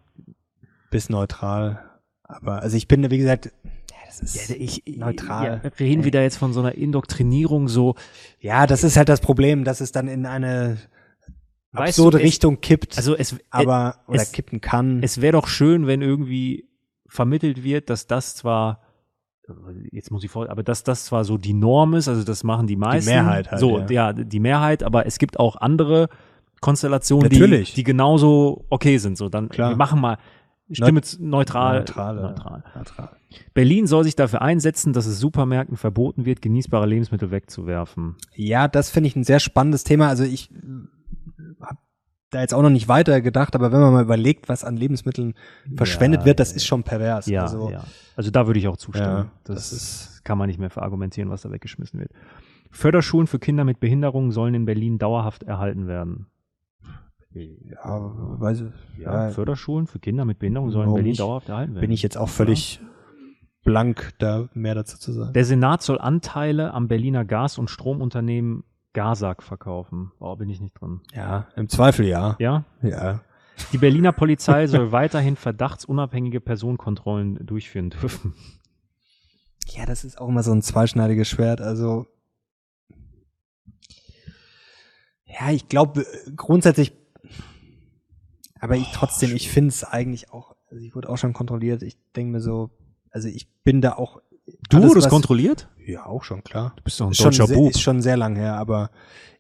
bis 0.91 1.09
neutral. 1.09 1.83
Aber 2.25 2.61
also 2.63 2.77
ich 2.77 2.89
bin, 2.89 3.09
wie 3.11 3.19
gesagt, 3.19 3.53
das 4.07 4.21
ist 4.23 4.51
ich, 4.51 4.83
neutral. 4.97 5.61
Ja, 5.65 5.71
reden 5.79 6.05
wir 6.05 6.11
da 6.11 6.23
jetzt 6.23 6.37
von 6.37 6.53
so 6.53 6.61
einer 6.61 6.75
Indoktrinierung 6.75 7.69
so, 7.69 7.95
Ja, 8.41 8.67
das 8.67 8.85
ist 8.85 8.97
halt 8.97 9.09
das 9.09 9.21
Problem, 9.21 9.65
dass 9.65 9.81
es 9.81 9.93
dann 9.93 10.09
in 10.09 10.27
eine 10.27 10.79
Weißt 11.73 11.99
absurde 11.99 12.19
du, 12.19 12.23
es- 12.25 12.29
Richtung 12.29 12.61
kippt, 12.61 12.97
also 12.97 13.15
es, 13.17 13.37
aber 13.51 13.97
oder 14.07 14.23
es- 14.23 14.33
kippen 14.33 14.61
kann. 14.61 15.03
es 15.03 15.21
wäre 15.21 15.33
doch 15.33 15.47
schön, 15.49 15.87
wenn 15.87 16.01
irgendwie 16.03 16.69
vermittelt 17.07 17.63
wird, 17.63 17.91
dass 17.91 18.07
das 18.07 18.35
zwar 18.37 18.81
jetzt 19.93 20.11
muss 20.11 20.25
ich 20.25 20.31
vor, 20.31 20.51
aber 20.51 20.65
dass 20.65 20.83
das 20.83 21.05
zwar 21.05 21.25
so 21.25 21.39
die 21.39 21.53
Norm 21.55 21.95
ist, 21.95 22.09
also 22.09 22.25
das 22.25 22.43
machen 22.43 22.67
die 22.67 22.75
meisten. 22.75 23.09
Mehrheit 23.11 23.51
halt, 23.53 23.61
So, 23.61 23.79
ja. 23.79 23.87
ja. 23.91 24.13
die 24.13 24.41
Mehrheit, 24.41 24.83
aber 24.83 25.07
es 25.07 25.19
gibt 25.19 25.39
auch 25.39 25.55
andere 25.57 26.09
Konstellationen, 26.61 27.29
die, 27.31 27.37
Natürlich. 27.39 27.75
die 27.75 27.85
genauso 27.85 28.65
okay 28.71 28.99
sind. 28.99 29.17
So, 29.17 29.29
dann 29.29 29.49
Klar. 29.49 29.71
wir 29.71 29.77
machen 29.77 30.01
mal 30.01 30.19
Stimme 30.71 31.01
z- 31.03 31.21
neutral. 31.21 31.79
Neutrale. 31.79 32.23
neutral. 32.23 32.65
neutral. 32.75 33.09
Berlin 33.55 33.87
soll 33.87 34.05
sich 34.05 34.17
dafür 34.17 34.43
einsetzen, 34.43 34.93
dass 34.93 35.07
es 35.07 35.21
Supermärkten 35.21 35.77
verboten 35.77 36.25
wird, 36.25 36.43
genießbare 36.43 36.87
Lebensmittel 36.87 37.31
wegzuwerfen. 37.31 38.17
Ja, 38.35 38.67
das 38.67 38.91
finde 38.91 39.09
ich 39.09 39.17
ein 39.17 39.25
sehr 39.25 39.39
spannendes 39.41 39.85
Thema. 39.85 40.09
Also 40.09 40.25
ich 40.25 40.51
habe 41.61 41.79
da 42.31 42.41
jetzt 42.41 42.53
auch 42.55 42.63
noch 42.63 42.71
nicht 42.71 42.89
weiter 42.89 43.21
gedacht, 43.21 43.55
aber 43.55 43.71
wenn 43.71 43.81
man 43.81 43.93
mal 43.93 44.03
überlegt, 44.03 44.49
was 44.49 44.65
an 44.65 44.77
Lebensmitteln 44.77 45.35
verschwendet 45.77 46.23
Ja, 46.23 46.27
wird, 46.27 46.41
das 46.41 46.53
ist 46.53 46.67
schon 46.67 46.83
pervers. 46.83 47.27
Ja, 47.27 47.43
also, 47.43 47.71
ja. 47.71 47.85
Also 48.17 48.31
da 48.33 48.47
würde 48.49 48.59
ich 48.59 48.67
auch 48.67 48.77
zustimmen. 48.77 49.09
Ja, 49.09 49.31
das 49.45 49.71
das 49.71 49.73
ist, 49.73 50.25
kann 50.25 50.37
man 50.39 50.49
nicht 50.49 50.59
mehr 50.59 50.71
verargumentieren, 50.71 51.31
was 51.31 51.43
da 51.43 51.51
weggeschmissen 51.53 52.01
wird. 52.01 52.11
Förderschulen 52.73 53.29
für 53.29 53.39
Kinder 53.39 53.65
mit 53.65 53.79
Behinderungen 53.79 54.33
sollen 54.33 54.55
in 54.55 54.65
Berlin 54.65 54.99
dauerhaft 54.99 55.45
erhalten 55.45 55.87
werden. 55.87 56.27
Ja, 57.45 58.13
weiß 58.41 58.63
ich, 58.63 58.99
Ja, 59.03 59.27
ja, 59.27 59.31
Förderschulen 59.31 59.87
für 59.87 59.99
Kinder 59.99 60.25
mit 60.25 60.39
Behinderungen 60.39 60.73
sollen 60.73 60.89
in 60.89 60.95
Berlin 60.95 61.15
dauerhaft 61.15 61.49
erhalten 61.49 61.75
werden. 61.75 61.81
bin 61.81 61.91
ich 61.91 62.03
jetzt 62.03 62.17
auch 62.17 62.29
völlig 62.29 62.81
blank, 63.65 64.15
da 64.19 64.49
mehr 64.55 64.75
dazu 64.75 64.99
zu 64.99 65.13
sagen. 65.13 65.33
Der 65.33 65.45
Senat 65.45 65.83
soll 65.83 65.99
Anteile 65.99 66.73
am 66.73 66.89
Berliner 66.89 67.25
Gas- 67.25 67.59
und 67.59 67.69
Stromunternehmen 67.69 68.65
Gasag 68.93 69.43
verkaufen. 69.43 70.13
Oh, 70.21 70.35
bin 70.37 70.49
ich 70.49 70.61
nicht 70.61 70.81
drin. 70.81 71.01
Ja, 71.15 71.49
im 71.57 71.69
Zweifel 71.69 72.07
ja. 72.07 72.37
Ja? 72.39 72.65
Ja. 72.83 73.21
Die 73.73 73.79
Berliner 73.79 74.13
Polizei 74.13 74.67
soll 74.69 74.93
weiterhin 74.93 75.37
verdachtsunabhängige 75.37 76.41
Personenkontrollen 76.41 77.45
durchführen 77.45 77.91
dürfen. 77.91 78.35
Ja, 79.67 79.85
das 79.85 80.05
ist 80.05 80.19
auch 80.19 80.29
immer 80.29 80.43
so 80.43 80.53
ein 80.53 80.63
zweischneidiges 80.63 81.29
Schwert. 81.29 81.61
Also 81.61 82.07
ja, 85.27 85.51
ich 85.51 85.69
glaube 85.69 86.07
grundsätzlich, 86.37 86.93
aber 88.67 88.77
ich 88.77 88.91
trotzdem, 88.93 89.35
ich 89.35 89.49
finde 89.49 89.69
es 89.69 89.85
eigentlich 89.85 90.33
auch. 90.33 90.57
Also 90.71 90.85
ich 90.85 90.95
wurde 90.95 91.09
auch 91.09 91.19
schon 91.19 91.33
kontrolliert. 91.33 91.83
Ich 91.83 91.97
denke 92.17 92.33
mir 92.33 92.41
so, 92.41 92.71
also 93.11 93.29
ich 93.29 93.49
bin 93.63 93.81
da 93.81 93.93
auch. 93.93 94.21
Du 94.69 94.79
alles, 94.79 94.91
wurdest 94.91 95.09
kontrolliert? 95.09 95.69
Ja, 95.85 96.07
auch 96.07 96.25
schon 96.25 96.43
klar. 96.43 96.73
Du 96.77 96.83
bist 96.83 97.01
doch 97.01 97.07
ein 97.07 97.13
Ist 97.13 97.19
schon, 97.19 97.27
deutscher 97.27 97.47
sehr, 97.47 97.57
Bub. 97.57 97.71
ist 97.71 97.81
schon 97.81 98.03
sehr 98.03 98.17
lang 98.17 98.37
her, 98.37 98.57
aber 98.57 98.91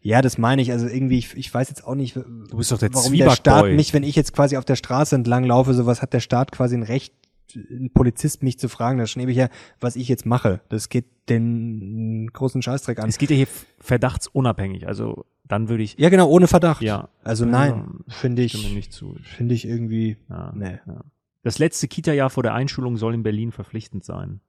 ja, 0.01 0.23
das 0.23 0.39
meine 0.39 0.62
ich. 0.62 0.70
Also 0.70 0.86
irgendwie, 0.86 1.19
ich, 1.19 1.36
ich 1.36 1.53
weiß 1.53 1.69
jetzt 1.69 1.85
auch 1.85 1.97
nicht, 1.97 2.15
Du 2.15 2.57
bist 2.57 2.70
doch 2.70 2.78
der 2.78 2.94
warum 2.94 3.12
der 3.12 3.31
Staat 3.31 3.66
mich, 3.70 3.93
wenn 3.93 4.05
ich 4.05 4.15
jetzt 4.15 4.32
quasi 4.32 4.57
auf 4.57 4.65
der 4.65 4.77
Straße 4.77 5.15
entlang 5.16 5.44
laufe, 5.44 5.74
sowas 5.74 6.03
hat 6.03 6.12
der 6.12 6.20
Staat 6.20 6.53
quasi 6.53 6.77
ein 6.77 6.85
Recht, 6.85 7.12
einen 7.55 7.90
Polizist 7.93 8.43
mich 8.44 8.59
zu 8.59 8.69
fragen. 8.69 8.98
Das 8.98 9.11
schnebe 9.11 9.32
ich 9.32 9.36
ja, 9.36 9.48
was 9.81 9.97
ich 9.97 10.09
jetzt 10.09 10.27
mache. 10.27 10.61
Das 10.69 10.89
geht 10.89 11.07
den 11.28 12.31
großen 12.32 12.62
Scheißdreck 12.62 13.01
an. 13.01 13.09
Es 13.09 13.19
geht 13.19 13.31
ja 13.31 13.36
hier 13.36 13.48
verdachtsunabhängig. 13.81 14.86
Also 14.86 15.24
dann 15.48 15.68
würde 15.68 15.82
ich. 15.82 15.97
Ja, 15.98 16.09
genau, 16.09 16.28
ohne 16.28 16.47
Verdacht. 16.48 16.82
Ja. 16.82 17.09
Also 17.24 17.44
Ja, 17.44 17.51
nein, 17.51 18.01
finde 18.09 18.43
ich, 18.43 18.73
nicht 18.74 18.93
zu. 18.93 19.16
finde 19.23 19.55
ich 19.55 19.66
irgendwie, 19.66 20.16
Ja. 20.28 20.52
nee. 20.55 20.78
Ja. 20.86 21.02
Das 21.43 21.59
letzte 21.59 21.86
Kita-Jahr 21.86 22.31
vor 22.31 22.43
der 22.43 22.55
Einschulung 22.55 22.97
soll 22.97 23.14
in 23.14 23.23
Berlin 23.23 23.52
verpflichtend 23.52 24.05
sein. 24.05 24.40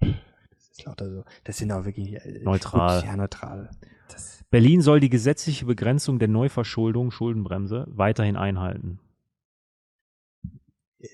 Das 0.00 0.70
ist 0.70 0.84
lauter 0.84 1.10
so. 1.10 1.24
Das 1.44 1.56
sind 1.58 1.72
auch 1.72 1.84
wirklich 1.84 2.14
äh, 2.14 2.40
Neutral. 2.44 3.02
Ja, 3.04 3.16
neutral. 3.16 3.70
Das, 4.08 4.44
Berlin 4.50 4.80
soll 4.80 5.00
die 5.00 5.10
gesetzliche 5.10 5.66
Begrenzung 5.66 6.18
der 6.18 6.28
Neuverschuldung, 6.28 7.10
Schuldenbremse, 7.10 7.86
weiterhin 7.90 8.36
einhalten. 8.36 9.00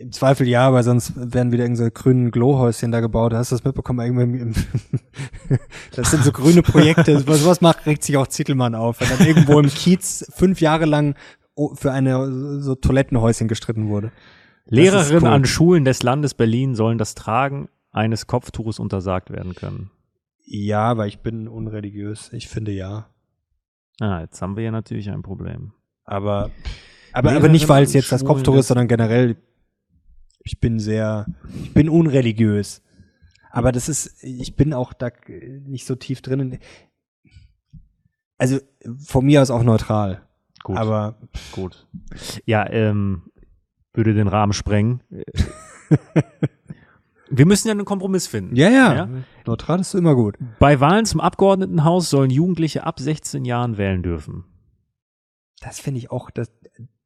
Im 0.01 0.11
Zweifel 0.11 0.49
ja, 0.49 0.67
aber 0.67 0.83
sonst 0.83 1.13
werden 1.17 1.53
wieder 1.53 1.65
irgendwelche 1.65 1.93
grünen 1.93 2.33
Glohäuschen 2.33 2.91
da 2.91 3.01
gebaut. 3.01 3.33
Hast 3.33 3.53
du 3.53 3.55
das 3.55 3.65
mitbekommen? 3.65 4.19
Irgendwie 4.19 4.53
das 5.95 6.11
sind 6.11 6.25
so 6.25 6.33
grüne 6.33 6.63
Projekte. 6.63 7.25
Was, 7.29 7.47
was 7.47 7.61
macht, 7.61 7.87
regt 7.87 8.03
sich 8.03 8.17
auch 8.17 8.27
Zittelmann 8.27 8.75
auf, 8.75 9.01
wenn 9.01 9.09
dann 9.09 9.27
irgendwo 9.27 9.61
im 9.61 9.69
Kiez 9.69 10.27
fünf 10.35 10.61
Jahre 10.61 10.87
lang 10.87 11.15
für 11.75 11.93
eine 11.93 12.61
so 12.61 12.75
Toilettenhäuschen 12.75 13.47
gestritten 13.47 13.89
wurde. 13.89 14.11
Lehrerinnen 14.67 15.23
cool. 15.23 15.29
an 15.29 15.45
Schulen 15.45 15.85
des 15.85 16.03
Landes 16.03 16.35
Berlin 16.35 16.75
sollen 16.75 16.99
das 16.99 17.15
Tragen 17.15 17.69
eines 17.93 18.27
Kopftuches 18.27 18.79
untersagt 18.79 19.31
werden 19.31 19.55
können. 19.55 19.91
Ja, 20.45 20.83
aber 20.83 21.07
ich 21.07 21.21
bin 21.21 21.49
unreligiös. 21.49 22.33
Ich 22.33 22.49
finde 22.49 22.73
ja. 22.73 23.09
Ah, 24.01 24.21
jetzt 24.21 24.43
haben 24.43 24.57
wir 24.57 24.65
ja 24.65 24.71
natürlich 24.71 25.11
ein 25.11 25.23
Problem. 25.23 25.73
Aber, 26.05 26.51
aber, 27.13 27.33
aber 27.33 27.49
nicht, 27.49 27.69
weil 27.69 27.85
es 27.85 27.93
jetzt 27.95 28.13
das 28.13 28.25
Kopftuch 28.25 28.57
ist, 28.57 28.69
sondern 28.69 28.89
generell, 28.89 29.37
ich 30.47 30.61
bin 30.61 30.79
sehr, 30.79 31.27
ich 31.63 31.75
bin 31.75 31.89
unreligiös. 31.89 32.83
Aber 33.51 33.73
das 33.73 33.89
ist, 33.89 34.23
ich 34.23 34.55
bin 34.55 34.73
auch 34.73 34.93
da 34.93 35.11
nicht 35.29 35.87
so 35.87 35.97
tief 35.97 36.23
drin. 36.23 36.59
Also 38.39 38.59
von 39.05 39.25
mir 39.25 39.43
aus 39.43 39.51
auch 39.51 39.65
neutral. 39.65 40.23
Gut, 40.63 40.77
Aber 40.77 41.19
gut. 41.53 41.87
Ja, 42.45 42.69
ähm, 42.71 43.23
würde 43.93 44.15
den 44.15 44.29
Rahmen 44.29 44.53
sprengen. 44.53 45.03
wir 47.31 47.47
müssen 47.47 47.69
ja 47.69 47.73
einen 47.73 47.85
Kompromiss 47.85 48.27
finden. 48.27 48.55
ja, 48.57 48.69
ja, 48.69 48.95
Ja? 48.95 49.09
neutral 49.47 49.81
ist 49.81 49.95
immer 49.95 50.15
gut. 50.15 50.37
Bei 50.59 50.81
Wahlen 50.81 51.07
zum 51.07 51.21
Abgeordnetenhaus 51.21 52.11
sollen 52.11 52.31
Jugendliche 52.31 52.85
ab 52.85 53.01
16 53.01 53.45
Jahren 53.45 53.79
wählen 53.79 54.03
dürfen. 54.03 54.45
Das 55.61 55.81
finde 55.81 55.99
ich 55.99 56.11
auch, 56.11 56.31
das, 56.31 56.53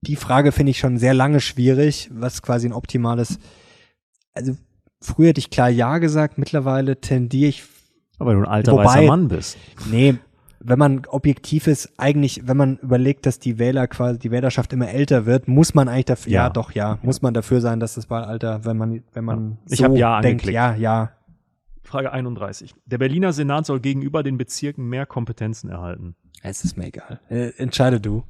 die 0.03 0.17
Frage 0.17 0.53
finde 0.53 0.71
ich 0.71 0.79
schon 0.79 0.99
sehr 0.99 1.15
lange 1.15 1.41
schwierig, 1.41 2.09
was 2.13 2.43
quasi 2.43 2.67
ein 2.69 2.73
optimales, 2.73 3.39
also 4.33 4.57
früher 5.01 5.29
hätte 5.29 5.41
ich 5.41 5.51
klar 5.51 5.69
Ja 5.69 5.99
gesagt, 5.99 6.39
mittlerweile 6.39 7.01
tendiere 7.01 7.49
ich 7.51 7.65
Aber 8.19 8.33
du 8.35 8.41
ein 8.41 8.47
alter 8.47 8.73
Wobei- 8.73 8.85
weißer 8.85 9.03
Mann 9.03 9.29
bist. 9.29 9.59
Nee, 9.91 10.17
wenn 10.63 10.79
man 10.79 11.07
objektiv 11.07 11.67
ist, 11.67 11.91
eigentlich, 11.99 12.43
wenn 12.47 12.57
man 12.57 12.77
überlegt, 12.79 13.25
dass 13.25 13.39
die 13.39 13.59
Wähler 13.59 13.87
quasi, 13.89 14.19
die 14.19 14.31
Wählerschaft 14.31 14.73
immer 14.75 14.91
älter 14.91 15.25
wird, 15.27 15.49
muss 15.49 15.75
man 15.75 15.89
eigentlich 15.89 16.05
dafür, 16.07 16.33
ja, 16.33 16.43
Ja. 16.45 16.51
doch, 16.51 16.73
ja, 16.73 16.99
muss 17.03 17.23
man 17.23 17.33
dafür 17.35 17.61
sein, 17.63 17.81
dass 17.81 17.95
das 17.95 18.11
Wahlalter, 18.11 18.65
wenn 18.65 18.77
man, 18.77 19.03
wenn 19.15 19.25
man 19.25 19.59
Ich 19.69 19.79
so 19.79 19.85
hab 19.85 19.97
Ja 19.97 20.21
denkt, 20.21 20.43
angeklickt. 20.43 20.55
ja, 20.55 20.75
ja. 20.75 21.13
Frage 21.83 22.13
31. 22.13 22.75
Der 22.87 22.99
Berliner 22.99 23.33
Senat 23.33 23.67
soll 23.67 23.81
gegenüber 23.81 24.23
den 24.23 24.37
Bezirken 24.39 24.87
mehr 24.89 25.07
Kompetenzen 25.07 25.71
erhalten. 25.71 26.15
Es 26.43 26.63
ist 26.65 26.77
mir 26.77 26.87
egal. 26.87 27.21
Äh, 27.31 27.51
entscheide 27.57 28.01
du. 28.01 28.23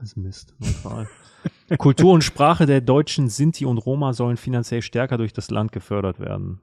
Das 0.00 0.08
ist 0.10 0.16
Mist. 0.16 0.54
Neutral. 0.58 1.08
Kultur 1.78 2.12
und 2.14 2.24
Sprache 2.24 2.64
der 2.64 2.80
Deutschen, 2.80 3.28
Sinti 3.28 3.66
und 3.66 3.78
Roma 3.78 4.14
sollen 4.14 4.38
finanziell 4.38 4.80
stärker 4.80 5.18
durch 5.18 5.34
das 5.34 5.50
Land 5.50 5.72
gefördert 5.72 6.18
werden. 6.18 6.60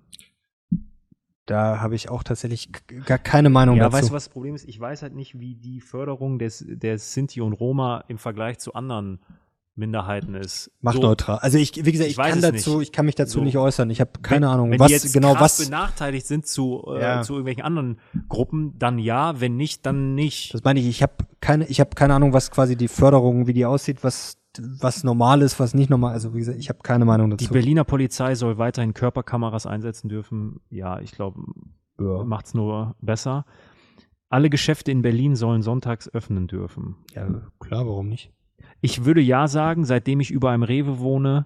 Da 1.45 1.79
habe 1.79 1.95
ich 1.95 2.09
auch 2.09 2.23
tatsächlich 2.23 2.71
gar 3.05 3.19
keine 3.19 3.49
Meinung 3.49 3.77
Ja, 3.77 3.83
dazu. 3.85 3.93
weißt 3.97 4.09
du, 4.09 4.13
was 4.13 4.25
das 4.25 4.33
Problem 4.33 4.55
ist? 4.55 4.67
Ich 4.67 4.79
weiß 4.79 5.03
halt 5.03 5.15
nicht, 5.15 5.39
wie 5.39 5.55
die 5.55 5.79
Förderung 5.81 6.39
des, 6.39 6.65
der 6.67 6.97
Sinti 6.97 7.39
und 7.39 7.53
Roma 7.53 8.03
im 8.07 8.17
Vergleich 8.17 8.57
zu 8.57 8.73
anderen 8.73 9.19
Minderheiten 9.77 10.33
ist. 10.35 10.71
Macht 10.81 10.95
So, 10.97 11.01
neutral. 11.03 11.37
Also 11.39 11.57
ich, 11.57 11.75
wie 11.85 11.91
gesagt, 11.91 12.07
Ich 12.07 12.13
ich, 12.13 12.17
weiß 12.17 12.31
kann 12.33 12.41
dazu, 12.41 12.77
nicht. 12.79 12.87
ich 12.87 12.91
kann 12.91 13.05
mich 13.05 13.15
dazu 13.15 13.39
So. 13.39 13.43
nicht 13.45 13.57
äußern. 13.57 13.89
Ich 13.89 14.01
habe 14.01 14.11
keine 14.21 14.49
Ahnung, 14.49 14.71
Wenn 14.71 14.79
was 14.79 14.87
die 14.87 14.93
jetzt 14.93 15.13
genau 15.13 15.33
krass 15.33 15.59
was. 15.59 15.65
benachteiligt 15.65 16.25
sind 16.27 16.45
zu, 16.47 16.83
äh, 16.87 17.01
Ja. 17.01 17.21
zu 17.21 17.33
irgendwelchen 17.33 17.63
anderen 17.63 17.99
Gruppen, 18.29 18.77
dann 18.79 18.99
ja, 18.99 19.39
wenn 19.39 19.55
nicht, 19.55 19.85
dann 19.85 20.15
nicht. 20.15 20.53
Das 20.53 20.63
meine 20.63 20.79
ich. 20.79 20.87
Ich 20.87 21.01
habe 21.03 21.13
keine, 21.41 21.65
ich 21.67 21.79
habe 21.79 21.91
keine 21.95 22.15
Ahnung, 22.15 22.33
was 22.33 22.51
quasi 22.51 22.75
die 22.75 22.87
Förderung, 22.87 23.47
wie 23.47 23.53
die 23.53 23.65
aussieht, 23.65 24.03
was 24.03 24.37
was 24.79 25.03
normal 25.03 25.43
ist, 25.43 25.59
was 25.59 25.75
nicht 25.75 25.91
normal. 25.91 26.13
Also 26.13 26.33
wie 26.33 26.39
gesagt, 26.39 26.57
ich 26.57 26.69
habe 26.69 26.79
keine 26.81 27.05
Meinung 27.05 27.29
dazu. 27.29 27.45
Die 27.45 27.51
Berliner 27.53 27.83
Polizei 27.83 28.33
soll 28.33 28.57
weiterhin 28.57 28.95
Körperkameras 28.95 29.67
einsetzen 29.67 30.09
dürfen. 30.09 30.61
Ja, 30.71 30.99
ich 30.99 31.11
glaube, 31.11 31.41
ja. 31.99 32.23
macht's 32.23 32.55
nur 32.55 32.95
besser. 32.99 33.45
Alle 34.29 34.49
Geschäfte 34.49 34.91
in 34.91 35.03
Berlin 35.03 35.35
sollen 35.35 35.61
sonntags 35.61 36.09
öffnen 36.11 36.47
dürfen. 36.47 36.95
ja, 37.13 37.27
klar, 37.59 37.85
warum 37.85 38.09
nicht? 38.09 38.31
Ich 38.81 39.05
würde 39.05 39.21
ja 39.21 39.47
sagen, 39.47 39.85
seitdem 39.85 40.19
ich 40.19 40.31
über 40.31 40.51
einem 40.51 40.63
Rewe 40.63 40.99
wohne, 40.99 41.45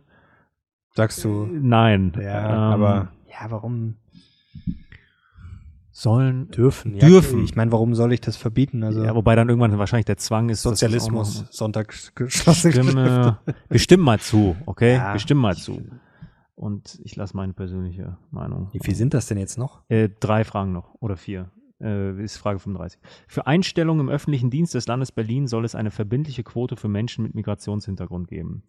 Sagst 0.95 1.23
du? 1.23 1.47
nein. 1.51 2.11
Ja, 2.21 2.45
Ähm, 2.49 2.73
aber 2.81 3.11
ja, 3.29 3.49
warum 3.49 3.95
sollen 5.91 6.49
dürfen? 6.49 6.95
Ja, 6.95 7.07
Dürfen. 7.07 7.43
Ich 7.43 7.55
meine, 7.55 7.71
warum 7.71 7.93
soll 7.95 8.13
ich 8.13 8.21
das 8.21 8.37
verbieten? 8.37 8.83
Also 8.83 9.03
Ja, 9.03 9.13
wobei 9.15 9.35
dann 9.35 9.49
irgendwann 9.49 9.77
wahrscheinlich 9.77 10.05
der 10.05 10.17
Zwang 10.17 10.49
ist. 10.49 10.65
das 10.65 10.71
Sozialismus, 10.79 11.41
noch- 11.43 11.51
Sonntag 11.51 12.15
geschlossen. 12.15 12.71
Stimme, 12.71 13.39
wir 13.69 13.79
stimmen 13.79 14.03
mal 14.03 14.19
zu, 14.19 14.55
okay? 14.65 14.95
Ja. 14.95 15.13
wir 15.13 15.19
stimmen 15.19 15.41
mal 15.41 15.55
zu. 15.55 15.81
Und 16.55 16.99
ich 17.03 17.15
lasse 17.15 17.35
meine 17.35 17.53
persönliche 17.53 18.17
Meinung. 18.29 18.69
Wie 18.71 18.79
viel 18.79 18.95
sind 18.95 19.13
das 19.13 19.25
denn 19.27 19.37
jetzt 19.37 19.57
noch? 19.57 19.81
Äh, 19.89 20.09
drei 20.19 20.43
Fragen 20.43 20.71
noch 20.71 20.93
oder 20.99 21.17
vier. 21.17 21.49
Äh, 21.81 22.23
ist 22.23 22.37
Frage 22.37 22.59
35. 22.59 22.99
Für 23.27 23.47
Einstellungen 23.47 24.07
im 24.07 24.09
öffentlichen 24.13 24.49
Dienst 24.49 24.73
des 24.73 24.87
Landes 24.87 25.11
Berlin 25.11 25.47
soll 25.47 25.65
es 25.65 25.75
eine 25.75 25.91
verbindliche 25.91 26.43
Quote 26.43 26.75
für 26.75 26.87
Menschen 26.87 27.23
mit 27.23 27.33
Migrationshintergrund 27.35 28.27
geben. 28.27 28.63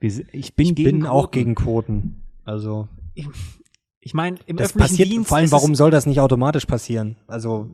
Wir, 0.00 0.10
ich 0.32 0.54
bin 0.54 0.66
Ich 0.68 0.74
gegen 0.74 1.00
bin 1.00 1.06
auch 1.06 1.22
Quoten. 1.24 1.32
gegen 1.32 1.54
Quoten. 1.54 2.22
Also 2.44 2.88
Ich 4.00 4.14
meine, 4.14 4.38
im 4.46 4.56
das 4.56 4.70
öffentlichen 4.70 4.90
passiert 4.92 5.10
Dienst. 5.12 5.28
vor 5.28 5.38
allem, 5.38 5.52
warum 5.52 5.74
soll 5.74 5.90
das 5.90 6.06
nicht 6.06 6.20
automatisch 6.20 6.66
passieren? 6.66 7.16
Also 7.26 7.70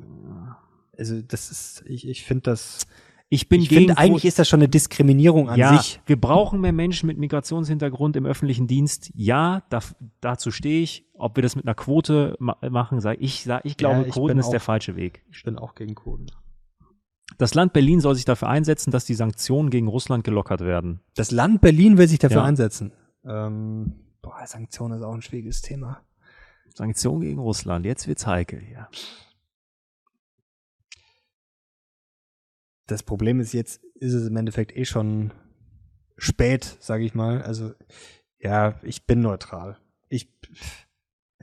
also 0.97 1.23
das 1.23 1.51
ist 1.51 1.85
ich 1.87 2.09
ich 2.09 2.25
finde 2.25 2.43
das 2.43 2.87
ich 3.31 3.49
bin 3.49 3.61
ich 3.61 3.69
gegen 3.69 3.81
finde 3.89 3.99
eigentlich 3.99 4.25
ist 4.25 4.39
das 4.39 4.49
schon 4.49 4.61
eine 4.61 4.69
Diskriminierung 4.69 5.51
an 5.51 5.59
ja, 5.59 5.77
sich. 5.77 6.01
wir 6.07 6.19
brauchen 6.19 6.61
mehr 6.61 6.73
Menschen 6.73 7.07
mit 7.07 7.19
Migrationshintergrund 7.19 8.17
im 8.17 8.25
öffentlichen 8.25 8.67
Dienst. 8.67 9.11
Ja, 9.15 9.63
da, 9.69 9.81
dazu 10.21 10.51
stehe 10.51 10.83
ich. 10.83 11.05
Ob 11.15 11.37
wir 11.37 11.43
das 11.43 11.55
mit 11.57 11.67
einer 11.67 11.75
Quote 11.75 12.37
ma 12.39 12.57
machen, 12.71 13.01
sage 13.01 13.21
ich. 13.21 13.43
Sag, 13.45 13.65
ich 13.65 13.77
glaube, 13.77 14.05
ich 14.07 14.15
Quoten 14.15 14.39
ist 14.39 14.51
der 14.51 14.61
auch- 14.61 14.65
falsche 14.65 14.97
Weg. 14.97 15.25
Ich 15.31 15.43
bin 15.43 15.59
auch 15.59 15.75
gegen 15.75 15.95
Quoten. 15.95 16.27
Das 17.37 17.55
Land 17.55 17.73
Berlin 17.75 18.01
soll 18.01 18.15
sich 18.15 18.25
dafür 18.25 18.49
einsetzen, 18.49 18.91
dass 18.91 19.05
die 19.05 19.15
Sanktionen 19.15 19.69
gegen 19.69 19.89
Russland 19.89 20.25
gelockert 20.25 20.61
werden. 20.61 21.01
Das 21.15 21.31
Land 21.31 21.61
Berlin 21.61 21.99
will 21.99 22.09
sich 22.09 22.19
dafür 22.19 22.39
Ja. 22.39 22.45
einsetzen. 22.45 22.93
Ähm, 23.27 23.97
boah, 24.23 24.47
Sanktionen 24.47 24.99
ist 24.99 25.05
auch 25.05 25.13
ein 25.13 25.21
schwieriges 25.23 25.61
Thema. 25.61 26.01
Sanktionen 26.75 27.21
gegen 27.21 27.39
Russland. 27.41 27.85
Jetzt 27.85 28.09
wird's 28.09 28.27
heikel 28.27 28.61
hier. 28.61 28.89
Das 32.89 33.03
Problem 33.05 33.39
ist 33.39 33.53
jetzt, 33.53 33.83
ist 33.95 34.15
es 34.15 34.27
im 34.27 34.37
Endeffekt 34.37 34.77
eh 34.77 34.85
schon 34.85 35.33
spät, 36.17 36.77
sage 36.81 37.05
ich 37.05 37.15
mal. 37.15 37.43
Also 37.43 37.73
ja, 38.41 38.75
ich 38.83 39.07
bin 39.07 39.21
neutral. 39.21 39.79
Ich 40.09 40.29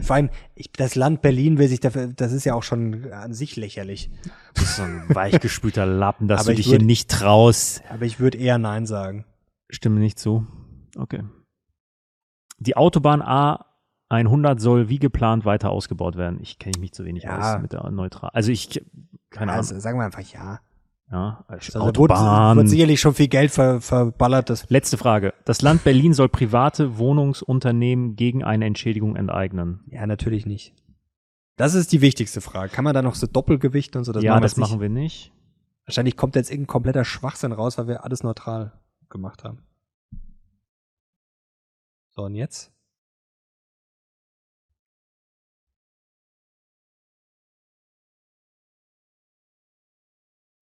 vor 0.01 0.17
allem, 0.17 0.29
ich, 0.55 0.73
das 0.73 0.95
Land 0.95 1.21
Berlin 1.21 1.57
will 1.57 1.69
sich 1.69 1.79
dafür, 1.79 2.07
das 2.07 2.33
ist 2.33 2.43
ja 2.43 2.53
auch 2.53 2.63
schon 2.63 3.13
an 3.13 3.33
sich 3.33 3.55
lächerlich. 3.55 4.09
Du 4.53 4.61
bist 4.61 4.75
so 4.75 4.81
ein 4.83 5.03
weichgespülter 5.15 5.85
Lappen, 5.85 6.27
dass 6.27 6.41
Aber 6.41 6.47
du 6.47 6.51
ich 6.53 6.57
dich 6.57 6.65
hier 6.67 6.79
würd- 6.79 6.85
nicht 6.85 7.09
traust. 7.09 7.81
Aber 7.89 8.03
ich 8.03 8.19
würde 8.19 8.37
eher 8.37 8.57
Nein 8.57 8.85
sagen. 8.85 9.23
Stimme 9.69 10.01
nicht 10.01 10.19
zu. 10.19 10.45
Okay. 10.97 11.23
Die 12.57 12.75
Autobahn 12.75 13.21
A100 14.11 14.59
soll 14.59 14.89
wie 14.89 14.99
geplant 14.99 15.45
weiter 15.45 15.69
ausgebaut 15.69 16.17
werden. 16.17 16.39
Ich 16.41 16.59
kenne 16.59 16.79
mich 16.79 16.91
zu 16.93 17.05
wenig 17.05 17.23
Ja. 17.23 17.55
aus 17.55 17.61
mit 17.61 17.71
der 17.71 17.89
neutral. 17.91 18.31
Also 18.33 18.51
ich 18.51 18.83
keine 19.29 19.51
Ahnung. 19.53 19.59
Also 19.61 19.79
sagen 19.79 19.97
wir 19.99 20.05
einfach 20.05 20.19
ja. 20.21 20.59
Ja, 21.11 21.45
also 21.47 21.79
Also, 21.79 21.79
Autobahn. 21.81 22.57
wurde 22.57 22.67
sicherlich 22.67 22.99
schon 22.99 23.13
viel 23.13 23.27
Geld 23.27 23.51
ver, 23.51 23.79
verballert. 23.79 24.49
Das, 24.49 24.69
Letzte 24.69 24.97
Frage. 24.97 25.33
Das 25.45 25.61
Land 25.61 25.83
Berlin 25.83 26.13
soll 26.13 26.29
private 26.29 26.97
Wohnungsunternehmen 26.97 28.15
gegen 28.15 28.43
eine 28.43 28.65
Entschädigung 28.65 29.15
enteignen. 29.15 29.81
ja, 29.91 30.05
natürlich 30.07 30.45
nicht. 30.45 30.73
Das 31.57 31.73
ist 31.73 31.91
die 31.93 32.01
wichtigste 32.01 32.41
Frage. 32.41 32.69
Kann 32.69 32.83
man 32.83 32.93
da 32.93 33.01
noch 33.01 33.15
so 33.15 33.27
Doppelgewicht 33.27 33.95
und 33.95 34.03
so? 34.03 34.11
ja, 34.19 34.31
machen 34.33 34.41
das 34.41 34.57
machen 34.57 34.81
wir 34.81 34.89
nicht. 34.89 35.31
Wahrscheinlich 35.85 36.17
kommt 36.17 36.35
jetzt 36.35 36.49
irgendein 36.49 36.67
kompletter 36.67 37.05
Schwachsinn 37.05 37.51
raus, 37.53 37.77
weil 37.77 37.87
wir 37.87 38.03
alles 38.03 38.23
neutral 38.23 38.73
gemacht 39.09 39.43
haben. 39.43 39.59
So, 42.15 42.23
und 42.23 42.35
jetzt? 42.35 42.73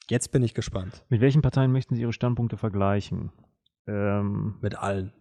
Jetzt 0.09 0.31
bin 0.31 0.43
ich 0.43 0.53
gespannt. 0.53 1.05
Mit 1.09 1.21
welchen 1.21 1.41
Parteien 1.41 1.71
möchten 1.71 1.95
Sie 1.95 2.01
Ihre 2.01 2.13
Standpunkte 2.13 2.57
vergleichen? 2.57 3.31
Ähm, 3.88 4.57
Mit 4.61 4.75
allen. 4.77 5.13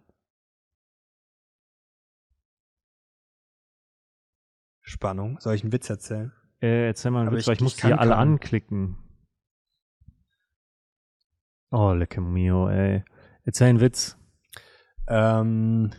Spannung. 4.81 5.39
Soll 5.39 5.55
ich 5.55 5.63
einen 5.63 5.71
Witz 5.71 5.89
erzählen? 5.89 6.31
äh, 6.61 6.87
erzähl 6.87 7.11
mal 7.11 7.19
einen 7.19 7.27
Aber 7.29 7.37
Witz, 7.37 7.43
ich- 7.43 7.47
weil 7.47 7.55
ich 7.55 7.73
ich 7.73 7.77
kann 7.77 7.89
hier 7.91 7.99
alle 7.99 8.11
keinen. 8.11 8.19
anklicken. 8.33 8.97
Oh, 11.71 11.91
lecke 11.93 12.21
mio, 12.21 12.69
ey. 12.69 13.03
Erzähl 13.43 13.67
einen 13.69 13.81
Witz. 13.81 14.17
Ähm, 15.07 15.91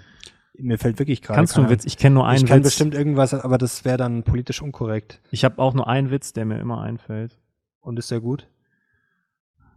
mir 0.54 0.78
fällt 0.78 0.98
wirklich 0.98 1.20
gerade. 1.20 1.36
Kannst 1.36 1.56
du 1.56 1.62
einen 1.62 1.70
Witz? 1.70 1.84
Ich 1.84 1.98
kenne 1.98 2.14
nur 2.14 2.26
einen 2.26 2.44
Ich 2.44 2.48
kann 2.48 2.58
Witz. 2.60 2.66
bestimmt 2.68 2.94
irgendwas, 2.94 3.34
aber 3.34 3.58
das 3.58 3.84
wäre 3.84 3.96
dann 3.98 4.22
politisch 4.22 4.62
unkorrekt. 4.62 5.20
Ich 5.30 5.44
habe 5.44 5.58
auch 5.58 5.74
nur 5.74 5.88
einen 5.88 6.10
Witz, 6.10 6.32
der 6.32 6.44
mir 6.44 6.58
immer 6.60 6.80
einfällt. 6.80 7.38
Und 7.80 7.98
ist 7.98 8.10
der 8.10 8.20
gut? 8.20 8.48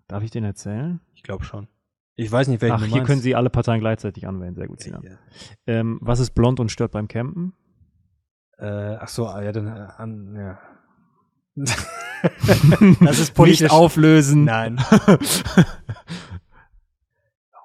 Darf 0.07 0.23
ich 0.23 0.31
den 0.31 0.43
erzählen? 0.43 1.01
Ich 1.15 1.23
glaube 1.23 1.43
schon. 1.43 1.67
Ich 2.15 2.31
weiß 2.31 2.47
nicht, 2.47 2.61
welchen 2.61 2.75
Ach, 2.75 2.85
hier 2.85 3.03
können 3.03 3.21
Sie 3.21 3.35
alle 3.35 3.49
Parteien 3.49 3.79
gleichzeitig 3.79 4.27
anwählen. 4.27 4.55
Sehr 4.55 4.67
gut, 4.67 4.81
Sinan. 4.81 5.03
Ja. 5.03 5.17
Ähm, 5.67 5.99
was 6.01 6.19
ist 6.19 6.31
blond 6.31 6.59
und 6.59 6.71
stört 6.71 6.91
beim 6.91 7.07
Campen? 7.07 7.53
Äh, 8.57 8.95
ach 8.95 9.07
so, 9.07 9.27
ah, 9.27 9.43
ja, 9.43 9.51
dann, 9.51 9.67
äh, 9.67 9.87
an, 9.97 10.35
ja. 10.35 10.59
das 13.01 13.19
ist 13.19 13.35
politisch. 13.35 13.61
Nicht 13.61 13.71
auflösen. 13.71 14.45
Nein. 14.45 14.79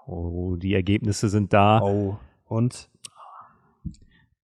Oh, 0.05 0.57
die 0.57 0.75
Ergebnisse 0.75 1.29
sind 1.29 1.53
da. 1.53 1.81
Oh. 1.81 2.19
Und? 2.45 2.91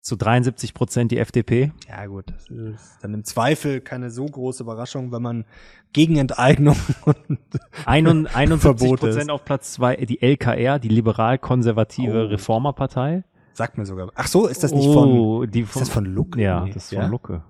Zu 0.03 0.17
73 0.17 0.75
Prozent 0.75 1.13
die 1.13 1.19
FDP. 1.19 1.71
Ja, 1.89 2.05
gut. 2.07 2.25
Das 2.29 2.49
ist 2.51 2.99
dann 3.03 3.15
im 3.15 3.23
Zweifel 3.25 3.81
keine 3.81 4.11
so 4.11 4.27
große 4.27 4.65
Überraschung, 4.65 5.13
wenn 5.13 5.23
man 5.23 5.45
gegen 5.93 6.17
Enteignung 6.17 6.77
und 7.05 7.39
71 7.87 8.61
Verbot 8.61 8.99
Prozent 9.01 9.23
ist. 9.25 9.31
auf 9.31 9.45
Platz 9.45 9.73
zwei 9.75 9.95
die 9.97 10.21
LKR, 10.21 10.79
die 10.81 10.89
liberal-konservative 10.89 12.25
Oh. 12.25 12.29
Reformerpartei. 12.29 13.23
sagt 13.55 13.79
mir 13.79 13.87
sogar. 13.87 14.11
Ach 14.17 14.27
so, 14.27 14.49
ist 14.49 14.65
das 14.65 14.73
nicht 14.73 14.93
von. 14.93 15.09
Oh, 15.11 15.47
die 15.47 15.61
Ist 15.61 15.71
von, 15.71 15.81
das 15.83 15.89
von 15.89 16.05
Lucke? 16.07 16.41
Ja, 16.43 16.65
Nee, 16.65 16.73
das 16.73 16.85
ist 16.87 16.93
ja? 16.93 17.03
von 17.03 17.11
Lucke. 17.11 17.43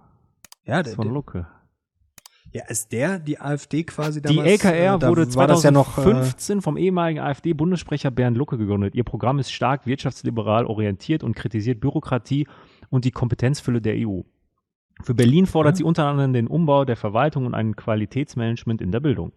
Ja, 0.64 0.76
Das 0.76 0.84
der, 0.84 0.90
ist 0.92 0.96
von 0.96 1.08
Lucke. 1.08 1.46
Ja, 2.52 2.64
ist 2.66 2.92
der 2.92 3.18
die 3.18 3.40
AfD 3.40 3.84
quasi 3.84 4.20
Die 4.20 4.36
damals? 4.36 4.50
LKR 4.64 4.94
äh, 4.96 5.02
wurde 5.08 5.34
war 5.34 5.46
das 5.46 5.62
ja 5.62 5.70
noch, 5.70 5.98
äh, 5.98 6.02
2015 6.02 6.60
vom 6.62 6.76
ehemaligen 6.76 7.20
AfD-Bundessprecher 7.20 8.10
Bernd 8.10 8.36
Lucke 8.36 8.58
gegründet. 8.58 8.94
Ihr 8.94 9.04
Programm 9.04 9.38
ist 9.38 9.50
stark 9.52 9.86
wirtschaftsliberal 9.86 10.66
orientiert 10.66 11.22
und 11.22 11.34
kritisiert 11.34 11.80
Bürokratie 11.80 12.46
und 12.90 13.04
die 13.04 13.10
Kompetenzfülle 13.10 13.80
der 13.80 13.94
EU. 14.06 14.20
Für 15.02 15.14
Berlin 15.14 15.46
fordert 15.46 15.74
Ja. 15.74 15.76
sie 15.78 15.84
unter 15.84 16.06
anderem 16.06 16.32
den 16.34 16.46
Umbau 16.46 16.84
der 16.84 16.96
Verwaltung 16.96 17.46
und 17.46 17.54
ein 17.54 17.74
Qualitätsmanagement 17.74 18.82
in 18.82 18.92
der 18.92 19.00
Bildung. 19.00 19.32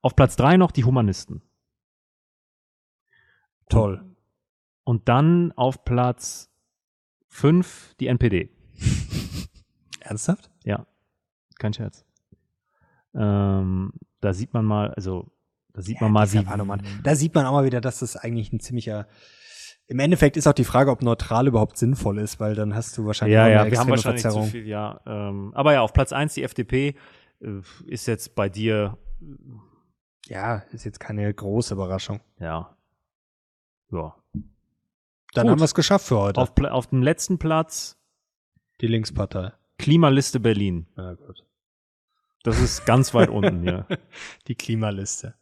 Auf 0.00 0.16
Platz 0.16 0.34
drei 0.34 0.56
noch 0.56 0.70
die 0.72 0.84
Humanisten. 0.84 1.42
toll. 3.68 4.02
Und 4.84 5.08
dann 5.08 5.52
auf 5.52 5.84
Platz 5.84 6.50
fünf 7.28 7.94
die 8.00 8.08
NPD. 8.08 8.50
Ernsthaft? 10.00 10.50
Ja, 10.64 10.86
kein 11.58 11.72
Scherz. 11.72 12.04
Ähm, 13.14 13.92
da 14.20 14.32
sieht 14.32 14.52
man 14.54 14.64
mal, 14.64 14.92
also 14.94 15.30
da 15.72 15.82
sieht 15.82 16.00
man 16.00 16.12
mal, 16.12 16.30
wie 16.32 16.46
Wahnomat. 16.46 16.80
Da 17.02 17.14
sieht 17.14 17.34
man 17.34 17.46
auch 17.46 17.52
mal 17.52 17.64
wieder, 17.64 17.80
dass 17.80 17.98
das 18.00 18.16
eigentlich 18.16 18.52
ein 18.52 18.60
ziemlicher. 18.60 19.06
Im 19.88 19.98
Endeffekt 19.98 20.36
ist 20.36 20.46
auch 20.46 20.52
die 20.52 20.64
Frage, 20.64 20.90
ob 20.90 21.02
neutral 21.02 21.46
überhaupt 21.48 21.76
sinnvoll 21.76 22.18
ist, 22.18 22.40
weil 22.40 22.54
dann 22.54 22.74
hast 22.74 22.96
du 22.96 23.04
wahrscheinlich 23.06 23.34
Ja, 23.34 23.48
ja, 23.48 23.62
eine 23.62 23.70
wir 23.70 23.78
haben 23.78 23.90
wahrscheinlich 23.90 24.22
zu 24.22 24.28
Verzerrung. 24.28 24.48
viel, 24.50 24.66
ja. 24.66 25.00
Ähm, 25.06 25.52
aber 25.54 25.72
ja, 25.74 25.80
auf 25.82 25.92
Platz 25.92 26.12
eins 26.12 26.34
die 26.34 26.42
FDP. 26.44 26.94
Äh, 27.40 27.60
ist 27.86 28.06
jetzt 28.06 28.34
bei 28.34 28.48
dir, 28.48 28.96
Ja, 30.28 30.58
ist 30.72 30.84
jetzt 30.84 31.00
keine 31.00 31.32
große 31.32 31.74
Überraschung. 31.74 32.20
ja. 32.38 32.76
Ja. 33.90 34.14
Dann 35.34 35.44
Gut. 35.46 35.50
haben 35.52 35.60
wir 35.60 35.64
es 35.64 35.74
geschafft 35.74 36.06
für 36.06 36.18
heute. 36.18 36.40
Auf, 36.40 36.52
auf 36.70 36.86
dem 36.88 37.02
letzten 37.02 37.38
Platz 37.38 37.98
die 38.80 38.86
Linkspartei. 38.86 39.52
Klimaliste 39.78 40.40
Berlin. 40.40 40.86
Na 40.96 41.14
gut. 41.14 41.44
Das 42.42 42.60
ist 42.60 42.84
ganz 42.84 43.14
weit 43.14 43.30
unten 43.30 43.62
hier. 43.62 43.86
Die 44.48 44.54
Klimaliste. 44.54 45.34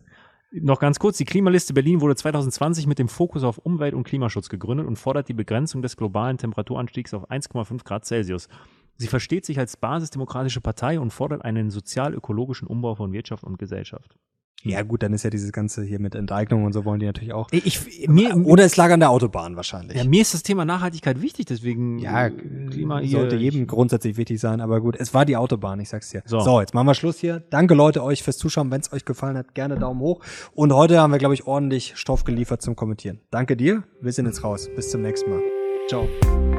Noch 0.52 0.80
ganz 0.80 0.98
kurz, 0.98 1.16
die 1.16 1.24
Klimaliste 1.24 1.72
Berlin 1.72 2.00
wurde 2.00 2.16
2020 2.16 2.88
mit 2.88 2.98
dem 2.98 3.08
Fokus 3.08 3.44
auf 3.44 3.58
Umwelt- 3.58 3.94
und 3.94 4.02
Klimaschutz 4.02 4.48
gegründet 4.48 4.84
und 4.88 4.96
fordert 4.96 5.28
die 5.28 5.32
Begrenzung 5.32 5.80
des 5.80 5.96
globalen 5.96 6.38
Temperaturanstiegs 6.38 7.14
auf 7.14 7.30
1,5 7.30 7.84
Grad 7.84 8.04
Celsius. 8.04 8.48
Sie 8.96 9.06
versteht 9.06 9.46
sich 9.46 9.60
als 9.60 9.76
basisdemokratische 9.76 10.60
Partei 10.60 10.98
und 10.98 11.12
fordert 11.12 11.44
einen 11.44 11.70
sozial-ökologischen 11.70 12.66
Umbau 12.66 12.96
von 12.96 13.12
Wirtschaft 13.12 13.44
und 13.44 13.60
Gesellschaft. 13.60 14.16
Ja 14.62 14.82
gut, 14.82 15.02
dann 15.02 15.12
ist 15.12 15.22
ja 15.22 15.30
dieses 15.30 15.52
Ganze 15.52 15.82
hier 15.82 15.98
mit 15.98 16.14
Enteignung 16.14 16.64
und 16.64 16.72
so 16.72 16.84
wollen 16.84 17.00
die 17.00 17.06
natürlich 17.06 17.32
auch. 17.32 17.48
Ich, 17.50 18.08
mir, 18.08 18.36
Oder 18.44 18.64
es 18.64 18.76
lag 18.76 18.90
an 18.90 19.00
der 19.00 19.10
Autobahn 19.10 19.56
wahrscheinlich. 19.56 19.96
ja, 19.96 20.04
mir 20.04 20.20
ist 20.20 20.34
das 20.34 20.42
Thema 20.42 20.64
Nachhaltigkeit 20.64 21.22
wichtig, 21.22 21.46
deswegen 21.46 21.98
Ja, 21.98 22.26
äh, 22.26 22.30
Klima 22.70 22.98
hier. 22.98 23.20
sollte 23.20 23.36
jedem 23.36 23.66
grundsätzlich 23.66 24.16
wichtig 24.16 24.38
sein, 24.40 24.60
aber 24.60 24.80
gut, 24.80 24.96
es 24.98 25.14
war 25.14 25.24
die 25.24 25.36
Autobahn, 25.36 25.80
ich 25.80 25.88
sag's 25.88 26.10
dir. 26.10 26.22
So. 26.26 26.40
So, 26.40 26.60
jetzt 26.60 26.74
machen 26.74 26.86
wir 26.86 26.94
Schluss 26.94 27.18
hier. 27.18 27.42
Danke 27.50 27.74
Leute 27.74 28.02
euch 28.04 28.22
fürs 28.22 28.38
Zuschauen, 28.38 28.70
wenn 28.70 28.80
es 28.80 28.92
euch 28.92 29.04
gefallen 29.04 29.36
hat, 29.36 29.54
gerne 29.54 29.78
Daumen 29.78 30.00
hoch. 30.00 30.20
Und 30.54 30.72
heute 30.72 31.00
haben 31.00 31.10
wir, 31.12 31.18
glaube 31.18 31.34
ich, 31.34 31.46
ordentlich 31.46 31.94
Stoff 31.96 32.24
geliefert 32.24 32.60
zum 32.62 32.76
Kommentieren. 32.76 33.20
Danke 33.30 33.56
dir, 33.56 33.84
wir 34.00 34.12
sind 34.12 34.26
jetzt 34.26 34.44
raus. 34.44 34.68
Bis 34.76 34.90
zum 34.90 35.02
nächsten 35.02 35.30
Mal. 35.30 35.40
Ciao. 35.88 36.49